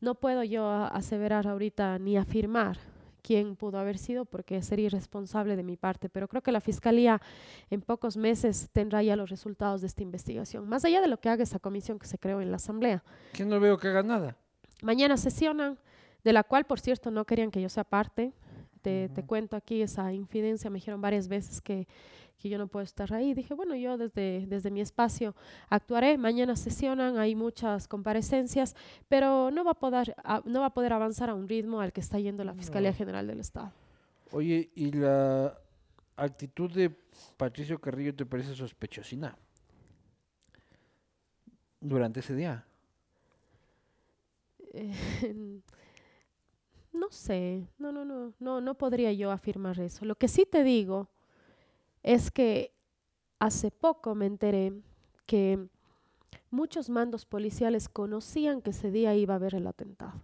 no 0.00 0.14
puedo 0.14 0.44
yo 0.44 0.68
aseverar 0.70 1.46
ahorita 1.46 1.98
ni 1.98 2.16
afirmar 2.16 2.78
quién 3.22 3.56
pudo 3.56 3.78
haber 3.78 3.98
sido 3.98 4.24
porque 4.24 4.62
sería 4.62 4.86
irresponsable 4.86 5.56
de 5.56 5.64
mi 5.64 5.76
parte, 5.76 6.08
pero 6.08 6.28
creo 6.28 6.42
que 6.42 6.52
la 6.52 6.60
Fiscalía 6.60 7.20
en 7.70 7.80
pocos 7.80 8.16
meses 8.16 8.68
tendrá 8.72 9.02
ya 9.02 9.16
los 9.16 9.30
resultados 9.30 9.80
de 9.80 9.88
esta 9.88 10.02
investigación, 10.02 10.68
más 10.68 10.84
allá 10.84 11.00
de 11.00 11.08
lo 11.08 11.18
que 11.18 11.28
haga 11.28 11.42
esa 11.42 11.58
comisión 11.58 11.98
que 11.98 12.06
se 12.06 12.18
creó 12.18 12.40
en 12.40 12.50
la 12.50 12.56
Asamblea. 12.56 13.02
Que 13.32 13.44
no 13.44 13.58
veo 13.58 13.78
que 13.78 13.88
haga 13.88 14.04
nada. 14.04 14.36
Mañana 14.82 15.16
sesionan, 15.16 15.78
de 16.24 16.32
la 16.32 16.42
cual, 16.44 16.64
por 16.64 16.80
cierto, 16.80 17.10
no 17.10 17.24
querían 17.24 17.50
que 17.50 17.60
yo 17.62 17.68
sea 17.68 17.84
parte. 17.84 18.32
Te, 18.82 19.10
cuento 19.26 19.56
aquí 19.56 19.82
esa 19.82 20.12
infidencia, 20.12 20.70
me 20.70 20.76
dijeron 20.76 21.00
varias 21.00 21.26
veces 21.26 21.60
que, 21.60 21.88
que 22.38 22.48
yo 22.48 22.56
no 22.56 22.68
puedo 22.68 22.84
estar 22.84 23.12
ahí. 23.12 23.34
Dije, 23.34 23.52
bueno, 23.52 23.74
yo 23.74 23.98
desde, 23.98 24.46
desde 24.46 24.70
mi 24.70 24.80
espacio 24.80 25.34
actuaré. 25.68 26.16
Mañana 26.18 26.54
sesionan, 26.54 27.18
hay 27.18 27.34
muchas 27.34 27.88
comparecencias, 27.88 28.76
pero 29.08 29.50
no 29.50 29.64
va, 29.64 29.72
a 29.72 29.74
poder, 29.74 30.14
a- 30.22 30.40
no 30.44 30.60
va 30.60 30.66
a 30.66 30.70
poder 30.74 30.92
avanzar 30.92 31.30
a 31.30 31.34
un 31.34 31.48
ritmo 31.48 31.80
al 31.80 31.92
que 31.92 32.00
está 32.00 32.20
yendo 32.20 32.44
la 32.44 32.54
Fiscalía 32.54 32.90
No. 32.92 32.96
General 32.96 33.26
del 33.26 33.40
Estado. 33.40 33.72
Oye, 34.30 34.70
¿y 34.76 34.92
la 34.92 35.58
actitud 36.14 36.70
de 36.70 36.90
Patricio 37.36 37.80
Carrillo 37.80 38.14
te 38.14 38.24
parece 38.24 38.54
sospechosina? 38.54 39.36
Durante 41.80 42.20
ese 42.20 42.36
día. 42.36 42.64
Eh, 44.76 45.60
no 46.92 47.10
sé, 47.10 47.66
no, 47.78 47.92
no, 47.92 48.04
no, 48.04 48.32
no, 48.38 48.60
no 48.60 48.74
podría 48.74 49.12
yo 49.12 49.30
afirmar 49.30 49.78
eso. 49.80 50.04
Lo 50.04 50.16
que 50.16 50.28
sí 50.28 50.46
te 50.50 50.64
digo 50.64 51.08
es 52.02 52.30
que 52.30 52.72
hace 53.38 53.70
poco 53.70 54.14
me 54.14 54.26
enteré 54.26 54.72
que 55.26 55.68
muchos 56.50 56.88
mandos 56.88 57.26
policiales 57.26 57.88
conocían 57.88 58.62
que 58.62 58.70
ese 58.70 58.90
día 58.90 59.14
iba 59.14 59.34
a 59.34 59.36
haber 59.36 59.54
el 59.54 59.66
atentado. 59.66 60.22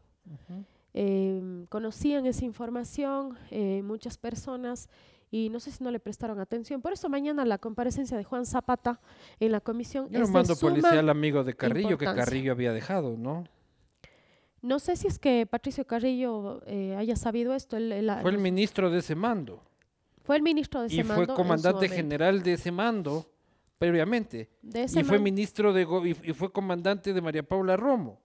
Eh, 0.95 1.67
conocían 1.71 2.27
esa 2.27 2.45
información 2.45 3.39
eh, 3.51 3.81
muchas 3.83 4.19
personas 4.19 4.91
y 5.31 5.49
no 5.49 5.59
sé 5.59 5.71
si 5.71 5.83
no 5.83 5.91
le 5.91 5.99
prestaron 5.99 6.39
atención. 6.41 6.83
Por 6.83 6.93
eso 6.93 7.09
mañana 7.09 7.45
la 7.47 7.59
comparecencia 7.59 8.17
de 8.19 8.25
Juan 8.25 8.45
Zapata 8.45 9.01
en 9.41 9.53
la 9.53 9.61
comisión 9.61 10.07
es 10.11 10.27
de 10.27 10.33
mando 10.33 10.55
policial 10.57 11.09
amigo 11.09 11.45
de 11.45 11.55
Carrillo 11.55 11.97
que. 11.97 12.05
Carrillo 12.05 12.53
había 12.53 12.73
dejado, 12.73 13.17
¿no? 13.17 13.45
No 14.63 14.79
sé 14.79 14.97
si 14.97 15.09
es 15.09 15.19
que 15.19 15.45
Patricio 15.47 15.85
Carrillo 15.87 16.63
eh, 16.67 16.95
haya 16.97 17.17
sabido 17.17 17.55
esto. 17.55 17.77
él- 17.77 17.91
Fue 18.23 18.31
el 18.31 18.37
los- 18.37 18.43
ministro 18.43 18.91
de 18.91 19.01
ese 19.01 19.15
mando. 19.15 19.61
fue 20.25 20.37
el 20.37 20.43
ministro 20.43 20.81
de 20.83 20.87
ese 20.87 20.97
Y 20.97 21.03
mando 21.03 21.15
fue 21.17 21.25
en 21.25 21.29
su 21.31 21.35
comandante 21.35 21.89
general 21.89 22.43
de 22.43 22.53
ese 22.53 22.71
mando 22.71 23.27
previamente. 23.79 24.49
De 24.63 24.85
ese 24.85 25.01
Y 25.01 25.05
fue 25.05 25.19
ministro 25.19 25.73
de 25.73 25.83
y, 25.83 26.31
y 26.31 26.33
fue 26.33 26.53
comandante 26.53 27.13
de 27.13 27.21
María 27.21 27.43
Paula 27.43 27.77
Romo. 27.77 28.21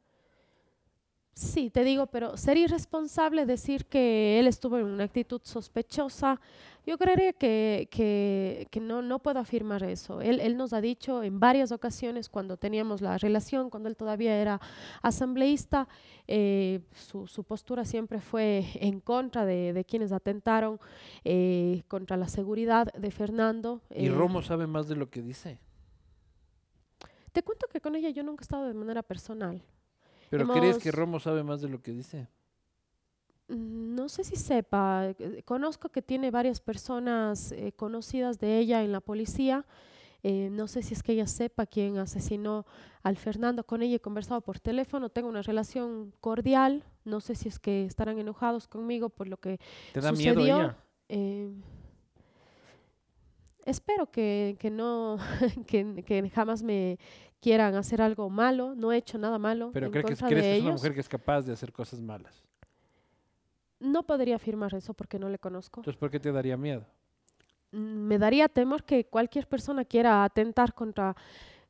Sí, 1.33 1.69
te 1.69 1.83
digo, 1.83 2.07
pero 2.07 2.35
sería 2.37 2.63
irresponsable 2.65 3.45
decir 3.45 3.85
que 3.85 4.39
él 4.39 4.47
estuvo 4.47 4.77
en 4.79 4.85
una 4.85 5.03
actitud 5.03 5.39
sospechosa 5.43 6.39
Yo 6.87 6.97
creería 6.97 7.33
que, 7.33 7.89
que, 7.91 8.65
que 8.71 8.79
no, 8.79 9.01
no 9.01 9.19
puedo 9.19 9.39
afirmar 9.39 9.83
eso. 9.83 10.21
Él, 10.21 10.39
él 10.39 10.55
nos 10.55 10.71
ha 10.71 10.79
dicho 10.79 11.21
en 11.21 11.37
varias 11.37 11.73
ocasiones 11.73 12.29
cuando 12.29 12.55
teníamos 12.55 13.01
la 13.01 13.17
relación, 13.17 13.69
cuando 13.69 13.89
él 13.89 13.97
todavía 13.97 14.37
era 14.37 14.61
asambleísta, 15.01 15.89
eh, 16.27 16.79
su, 16.93 17.27
su, 17.27 17.43
postura 17.43 17.83
siempre 17.83 18.21
fue 18.21 18.65
en 18.75 19.01
contra 19.01 19.45
de, 19.45 19.73
de 19.73 19.83
quienes 19.83 20.13
atentaron 20.13 20.79
eh, 21.25 21.83
contra 21.89 22.15
la 22.15 22.29
seguridad 22.29 22.87
de 22.93 23.11
Fernando. 23.11 23.81
¿Y 23.93 24.05
eh, 24.05 24.09
Romo 24.09 24.41
sabe 24.41 24.65
más 24.65 24.87
de 24.87 24.95
lo 24.95 25.09
que 25.09 25.21
dice? 25.21 25.59
Te 27.33 27.43
cuento 27.43 27.67
que 27.67 27.81
con 27.81 27.97
ella 27.97 28.11
yo 28.11 28.23
nunca 28.23 28.43
he 28.43 28.45
estado 28.45 28.65
de 28.65 28.73
manera 28.73 29.03
personal. 29.03 29.61
¿Pero 30.29 30.43
Hemos- 30.43 30.57
crees 30.57 30.77
que 30.77 30.91
Romo 30.93 31.19
sabe 31.19 31.43
más 31.43 31.59
de 31.59 31.67
lo 31.67 31.81
que 31.81 31.91
dice? 31.91 32.29
Mm, 33.47 33.95
No 33.95 34.09
sé 34.09 34.23
si 34.23 34.35
sepa, 34.35 35.09
eh, 35.19 35.41
conozco 35.45 35.89
que 35.89 36.01
tiene 36.01 36.31
varias 36.31 36.59
personas 36.61 37.51
eh, 37.51 37.71
conocidas 37.75 38.39
de 38.39 38.57
ella 38.59 38.83
en 38.83 38.91
la 38.91 38.99
policía. 39.01 39.65
eh, 40.23 40.49
no 40.51 40.67
sé 40.67 40.81
si 40.81 40.93
es 40.93 41.03
que 41.03 41.13
ella 41.13 41.27
sepa 41.27 41.65
quién 41.67 41.97
asesinó 41.99 42.65
al 43.03 43.15
Fernando. 43.17 43.63
Con 43.63 43.81
ella 43.83 43.95
he 43.97 43.99
conversado 43.99 44.41
por 44.41 44.59
teléfono, 44.59 45.09
tengo 45.09 45.29
una 45.29 45.41
relación 45.43 46.11
cordial. 46.19 46.83
No 47.05 47.21
sé 47.21 47.35
si 47.35 47.47
es 47.47 47.59
que 47.59 47.85
estarán 47.85 48.17
enojados 48.19 48.67
conmigo 48.67 49.09
por 49.09 49.27
lo 49.27 49.37
que 49.37 49.59
¿Te 49.93 50.01
da 50.01 50.11
miedo 50.11 50.33
sucedió. 50.33 50.57
ella? 50.57 50.77
Eh, 51.09 51.49
espero 53.65 54.09
que, 54.11 54.57
que 54.59 54.69
no, 54.69 55.17
que, 55.67 56.03
que 56.05 56.29
jamás 56.29 56.63
me 56.63 56.97
quieran 57.39 57.75
hacer 57.75 58.01
algo 58.01 58.29
malo. 58.29 58.75
No 58.75 58.91
he 58.91 58.97
hecho 58.97 59.17
nada 59.17 59.37
malo 59.37 59.69
¿Pero 59.73 59.85
en 59.87 59.91
crees 59.91 60.05
que, 60.19 60.25
crees 60.25 60.43
de 60.43 60.51
que 60.51 60.57
es 60.57 60.63
una 60.63 60.73
mujer 60.73 60.93
que 60.93 60.99
es 61.01 61.09
capaz 61.09 61.41
de 61.43 61.53
hacer 61.53 61.71
cosas 61.71 62.01
malas? 62.01 62.43
No 63.79 64.03
podría 64.03 64.35
afirmar 64.35 64.73
eso 64.73 64.93
porque 64.93 65.19
no 65.19 65.29
le 65.29 65.39
conozco. 65.39 65.81
Entonces, 65.81 65.99
¿por 65.99 66.09
qué 66.09 66.19
te 66.19 66.31
daría 66.31 66.57
miedo? 66.57 66.85
Mm, 67.71 68.07
me 68.07 68.17
daría 68.17 68.47
temor 68.47 68.83
que 68.83 69.05
cualquier 69.05 69.47
persona 69.47 69.85
quiera 69.85 70.23
atentar 70.23 70.73
contra, 70.73 71.15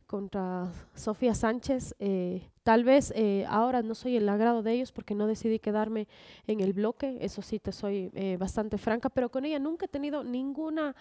contra 0.06 0.72
Sofía 0.96 1.34
Sánchez. 1.34 1.96
eh, 2.00 2.50
tal 2.64 2.84
vez 2.84 3.14
eh, 3.16 3.46
ahora 3.48 3.82
no 3.82 3.96
soy 3.96 4.18
el 4.18 4.28
agrado 4.28 4.62
de 4.62 4.74
ellos 4.74 4.92
porque 4.92 5.16
no 5.16 5.26
decidí 5.26 5.58
quedarme 5.58 6.08
en 6.48 6.60
el 6.60 6.74
bloque, 6.74 7.18
eso 7.22 7.42
sí 7.42 7.60
te 7.60 7.72
soy 7.72 8.12
eh, 8.14 8.36
bastante 8.38 8.78
franca, 8.78 9.10
pero 9.10 9.30
con 9.30 9.46
ella 9.46 9.58
nunca 9.58 9.86
he 9.86 9.88
tenido 9.88 10.22
ninguna 10.24 10.94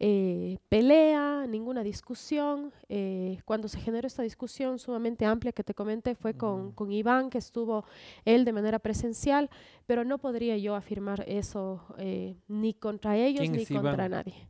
eh, 0.00 0.58
pelea, 0.68 1.46
ninguna 1.48 1.82
discusión. 1.82 2.72
eh, 2.88 3.40
cuando 3.44 3.68
se 3.68 3.80
generó 3.80 4.06
esta 4.06 4.22
discusión 4.22 4.78
sumamente 4.78 5.24
amplia 5.24 5.52
que 5.52 5.64
te 5.64 5.74
comenté 5.74 6.14
fue 6.14 6.34
con, 6.34 6.72
con 6.72 6.92
Iván, 6.92 7.30
que 7.30 7.38
estuvo 7.38 7.84
él 8.24 8.44
de 8.44 8.52
manera 8.52 8.78
presencial, 8.78 9.50
pero 9.86 10.04
no 10.04 10.18
podría 10.18 10.56
yo 10.56 10.74
afirmar 10.74 11.24
eso 11.26 11.82
eh, 11.98 12.36
ni 12.46 12.74
contra 12.74 13.16
ellos 13.16 13.40
¿Quién 13.40 13.52
ni 13.52 13.66
contra 13.66 13.92
Iván? 14.06 14.10
nadie. 14.10 14.48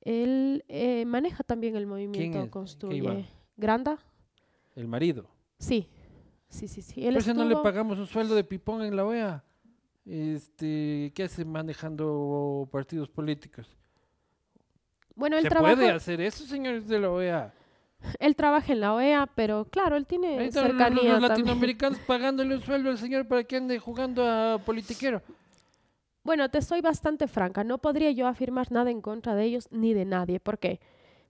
Él 0.00 0.64
eh, 0.68 1.04
maneja 1.04 1.44
también 1.44 1.76
el 1.76 1.86
movimiento 1.86 2.42
¿Qué 2.42 2.50
Construye. 2.50 2.96
Iván? 2.96 3.26
¿Granda? 3.56 3.98
El 4.74 4.88
marido. 4.88 5.28
Sí, 5.58 5.88
sí, 6.48 6.66
sí, 6.66 6.82
sí. 6.82 7.06
Él 7.06 7.14
Por 7.14 7.22
eso 7.22 7.34
no 7.34 7.44
le 7.44 7.56
pagamos 7.56 7.98
un 7.98 8.06
sueldo 8.06 8.34
de 8.34 8.42
pipón 8.42 8.82
en 8.82 8.96
la 8.96 9.04
OEA. 9.04 9.44
Este, 10.04 11.12
¿Qué 11.14 11.22
hace 11.22 11.44
manejando 11.44 12.68
partidos 12.72 13.08
políticos? 13.08 13.76
Bueno, 15.14 15.36
él 15.36 15.42
¿Se 15.42 15.48
trabaja, 15.48 15.74
puede 15.74 15.90
hacer 15.90 16.20
eso, 16.20 16.44
señores 16.44 16.86
de 16.88 16.98
la 16.98 17.10
OEA? 17.10 17.52
él 18.18 18.34
trabaja 18.34 18.72
en 18.72 18.80
la 18.80 18.94
OEA, 18.94 19.28
pero 19.34 19.64
claro, 19.66 19.96
él 19.96 20.06
tiene 20.06 20.38
Ahí 20.38 20.46
están 20.48 20.64
los- 20.64 20.72
los, 20.74 20.78
cercanía 20.78 21.10
también. 21.12 21.28
latinoamericanos 21.30 21.98
pagándole 22.06 22.54
un 22.56 22.62
sueldo 22.62 22.90
al 22.90 22.98
señor 22.98 23.26
para 23.28 23.44
que 23.44 23.56
ande 23.56 23.78
jugando 23.78 24.28
a 24.28 24.58
politiquero. 24.58 25.22
Bueno, 26.24 26.48
te 26.48 26.62
soy 26.62 26.80
bastante 26.80 27.26
franca. 27.26 27.64
No 27.64 27.78
podría 27.78 28.10
yo 28.12 28.26
afirmar 28.28 28.70
nada 28.70 28.90
en 28.90 29.00
contra 29.00 29.34
de 29.34 29.44
ellos 29.44 29.68
ni 29.70 29.92
de 29.92 30.04
nadie. 30.04 30.38
¿Por 30.40 30.58
qué? 30.58 30.80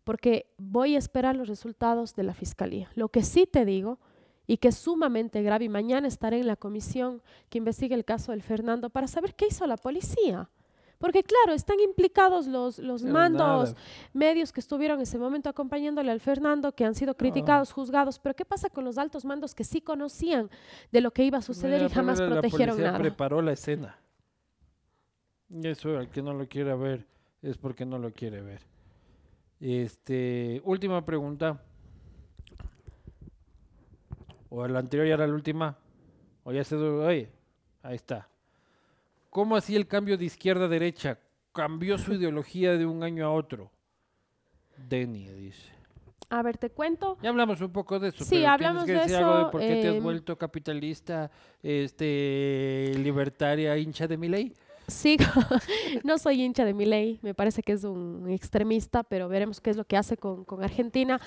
Porque 0.04 0.46
voy 0.59 0.96
a 0.96 0.98
esperar 0.98 1.34
los 1.36 1.48
resultados 1.48 2.14
de 2.14 2.24
la 2.24 2.34
fiscalía. 2.34 2.90
Lo 2.94 3.09
que 3.09 3.22
sí 3.22 3.46
te 3.46 3.64
digo, 3.64 3.98
y 4.46 4.56
que 4.59 4.68
es 4.68 4.76
sumamente 4.76 5.42
grave, 5.42 5.64
y 5.66 5.68
mañana 5.70 6.09
estaré 6.09 6.40
en 6.40 6.46
la 6.46 6.56
comisión 6.56 7.22
que 7.48 7.59
investigue 7.59 7.94
el 7.94 8.04
caso 8.04 8.32
del 8.32 8.42
Fernando 8.42 8.90
para 8.90 9.06
saber 9.06 9.34
qué 9.34 9.46
hizo 9.48 9.66
la 9.66 9.76
policía. 9.76 10.50
Porque 11.02 11.24
claro, 11.24 11.52
están 11.52 11.80
implicados 11.80 12.46
los, 12.46 12.78
los 12.78 13.02
Pero 13.02 13.12
mandos, 13.12 13.70
nada. 13.70 13.82
medios 14.12 14.52
que 14.52 14.60
estuvieron 14.60 14.98
en 14.98 15.02
ese 15.02 15.18
momento 15.18 15.48
acompañándole 15.48 16.12
al 16.12 16.20
Fernando, 16.20 16.70
que 16.76 16.84
han 16.84 16.94
sido 16.94 17.16
criticados, 17.16 17.72
juzgados, 17.72 18.20
pero 18.20 18.36
¿qué 18.36 18.44
pasa 18.44 18.70
con 18.70 18.84
los 18.84 18.98
altos 18.98 19.24
mandos 19.24 19.52
que 19.52 19.64
sí 19.64 19.80
conocían 19.80 20.48
de 20.92 21.00
lo 21.00 21.10
que 21.10 21.24
iba 21.24 21.38
a 21.38 21.42
suceder 21.42 21.80
Mira, 21.80 21.90
y 21.90 21.92
jamás 21.92 22.20
la 22.20 22.28
protegieron 22.28 22.76
policía 22.76 22.92
nada? 22.92 23.02
preparó 23.02 23.42
la 23.42 23.50
escena. 23.50 23.98
Y 25.50 25.66
eso, 25.66 25.98
al 25.98 26.08
que 26.08 26.22
no 26.22 26.34
lo 26.34 26.46
quiera 26.46 26.76
ver, 26.76 27.04
es 27.42 27.58
porque 27.58 27.84
no 27.84 27.98
lo 27.98 28.12
quiere 28.12 28.40
ver. 28.40 28.62
Este, 29.58 30.62
última 30.64 31.04
pregunta. 31.04 31.60
O 34.50 34.68
la 34.68 34.78
anterior 34.78 35.08
ya 35.08 35.14
era 35.14 35.26
la 35.26 35.34
última. 35.34 35.76
O 36.44 36.52
ya 36.52 36.62
se... 36.62 36.76
Oye, 36.76 37.28
ahí 37.82 37.96
está. 37.96 38.28
¿Cómo 39.32 39.56
así 39.56 39.74
el 39.74 39.86
cambio 39.86 40.18
de 40.18 40.26
izquierda 40.26 40.66
a 40.66 40.68
derecha? 40.68 41.18
Cambió 41.54 41.96
su 41.96 42.12
ideología 42.12 42.76
de 42.76 42.84
un 42.84 43.02
año 43.02 43.24
a 43.24 43.30
otro. 43.30 43.70
Denny 44.76 45.26
dice. 45.26 45.72
A 46.28 46.42
ver, 46.42 46.59
te 46.59 46.68
cuento. 46.68 47.16
Ya 47.22 47.30
hablamos 47.30 47.59
un 47.62 47.72
poco 47.72 47.98
de 47.98 48.09
eso. 48.09 48.24
Sí, 48.24 48.36
pero 48.36 48.50
hablamos 48.50 48.84
que 48.84 48.92
de 48.92 48.98
decir 48.98 49.16
algo 49.16 49.32
de 49.32 49.40
eso, 49.40 49.50
por 49.50 49.60
qué 49.62 49.80
te 49.80 49.88
has 49.88 49.94
em, 49.94 50.02
vuelto 50.02 50.36
capitalista, 50.36 51.30
este, 51.62 52.92
libertaria, 52.98 53.78
hincha 53.78 54.06
de 54.06 54.18
mi 54.18 54.28
ley. 54.28 54.52
Sigo, 54.86 55.24
no 56.04 56.18
soy 56.18 56.42
hincha 56.42 56.66
de 56.66 56.74
Milei, 56.74 57.18
me 57.22 57.32
parece 57.32 57.62
que 57.62 57.72
es 57.72 57.84
un 57.84 58.28
extremista, 58.28 59.02
pero 59.02 59.30
veremos 59.30 59.62
qué 59.62 59.70
es 59.70 59.78
lo 59.78 59.84
que 59.86 59.96
hace 59.96 60.18
con, 60.18 60.44
con 60.44 60.62
Argentina. 60.62 61.18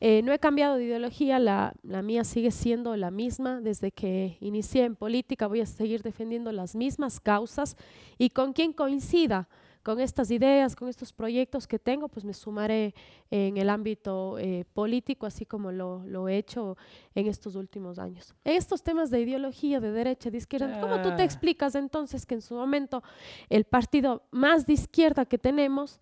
Eh, 0.00 0.22
no 0.22 0.32
he 0.32 0.38
cambiado 0.38 0.76
de 0.76 0.84
ideología, 0.84 1.38
la, 1.38 1.74
la 1.82 2.00
mía 2.02 2.24
sigue 2.24 2.50
siendo 2.50 2.96
la 2.96 3.10
misma. 3.10 3.60
Desde 3.60 3.92
que 3.92 4.38
inicié 4.40 4.84
en 4.84 4.96
política 4.96 5.46
voy 5.46 5.60
a 5.60 5.66
seguir 5.66 6.02
defendiendo 6.02 6.52
las 6.52 6.74
mismas 6.74 7.20
causas 7.20 7.76
y 8.18 8.30
con 8.30 8.52
quien 8.52 8.72
coincida 8.72 9.48
con 9.82 9.98
estas 9.98 10.30
ideas, 10.30 10.76
con 10.76 10.88
estos 10.90 11.10
proyectos 11.10 11.66
que 11.66 11.78
tengo, 11.78 12.08
pues 12.08 12.22
me 12.22 12.34
sumaré 12.34 12.94
en 13.30 13.56
el 13.56 13.70
ámbito 13.70 14.38
eh, 14.38 14.66
político, 14.74 15.24
así 15.24 15.46
como 15.46 15.72
lo, 15.72 16.02
lo 16.04 16.28
he 16.28 16.36
hecho 16.36 16.76
en 17.14 17.26
estos 17.26 17.54
últimos 17.56 17.98
años. 17.98 18.34
Estos 18.44 18.82
temas 18.82 19.10
de 19.10 19.22
ideología, 19.22 19.80
de 19.80 19.90
derecha, 19.90 20.30
de 20.30 20.36
izquierda, 20.36 20.82
¿cómo 20.82 21.00
tú 21.00 21.08
te 21.16 21.22
Ah. 21.22 21.24
explicas 21.24 21.74
entonces 21.76 22.26
que 22.26 22.34
en 22.34 22.42
su 22.42 22.54
momento 22.54 23.02
el 23.48 23.64
partido 23.64 24.22
más 24.30 24.66
de 24.66 24.74
izquierda 24.74 25.24
que 25.24 25.38
tenemos 25.38 25.98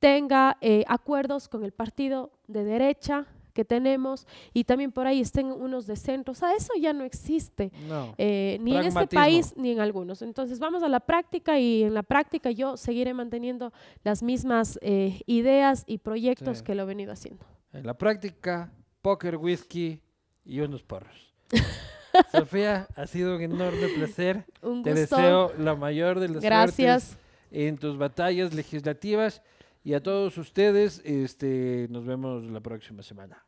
tenga 0.00 0.58
eh, 0.60 0.84
acuerdos 0.86 1.48
con 1.48 1.64
el 1.64 1.72
partido 1.72 2.30
de 2.46 2.62
derecha 2.64 3.26
que 3.54 3.64
tenemos 3.64 4.26
y 4.52 4.64
también 4.64 4.92
por 4.92 5.06
ahí 5.06 5.20
estén 5.20 5.46
unos 5.46 5.86
de 5.86 5.96
centro? 5.96 6.32
O 6.32 6.34
sea, 6.34 6.52
eso 6.54 6.72
ya 6.78 6.92
no 6.92 7.04
existe. 7.04 7.72
No. 7.88 8.14
Eh, 8.18 8.58
ni 8.60 8.76
en 8.76 8.84
este 8.84 9.06
país 9.06 9.54
ni 9.56 9.70
en 9.70 9.80
algunos. 9.80 10.20
Entonces 10.20 10.58
vamos 10.58 10.82
a 10.82 10.88
la 10.88 11.00
práctica 11.00 11.58
y 11.58 11.84
en 11.84 11.94
la 11.94 12.02
práctica 12.02 12.50
yo 12.50 12.76
seguiré 12.76 13.14
manteniendo 13.14 13.72
las 14.02 14.22
mismas 14.22 14.78
eh, 14.82 15.22
ideas 15.26 15.84
y 15.86 15.98
proyectos 15.98 16.58
Sí. 16.58 16.64
que 16.64 16.74
lo 16.74 16.82
he 16.82 16.86
venido 16.86 17.12
haciendo. 17.12 17.46
En 17.72 17.86
la 17.86 17.94
práctica, 17.96 18.70
póker, 19.00 19.36
whisky 19.36 20.00
y 20.44 20.60
unos 20.60 20.82
porros. 20.82 21.32
Sofía, 22.32 22.86
ha 22.96 23.06
sido 23.06 23.36
un 23.36 23.42
enorme 23.42 23.88
placer. 23.88 24.44
Un 24.62 24.82
Te 24.82 24.90
gusto. 24.92 25.16
deseo 25.16 25.52
la 25.58 25.74
mayor 25.74 26.20
de 26.20 26.28
las 26.28 26.42
Gracias. 26.42 27.16
en 27.50 27.76
tus 27.76 27.98
batallas 27.98 28.54
legislativas 28.54 29.42
y 29.82 29.94
a 29.94 30.02
todos 30.02 30.38
ustedes, 30.38 31.02
este, 31.04 31.86
nos 31.90 32.04
vemos 32.06 32.44
la 32.44 32.60
próxima 32.60 33.02
semana. 33.02 33.43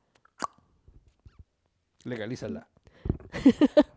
Legalízala. 2.07 2.67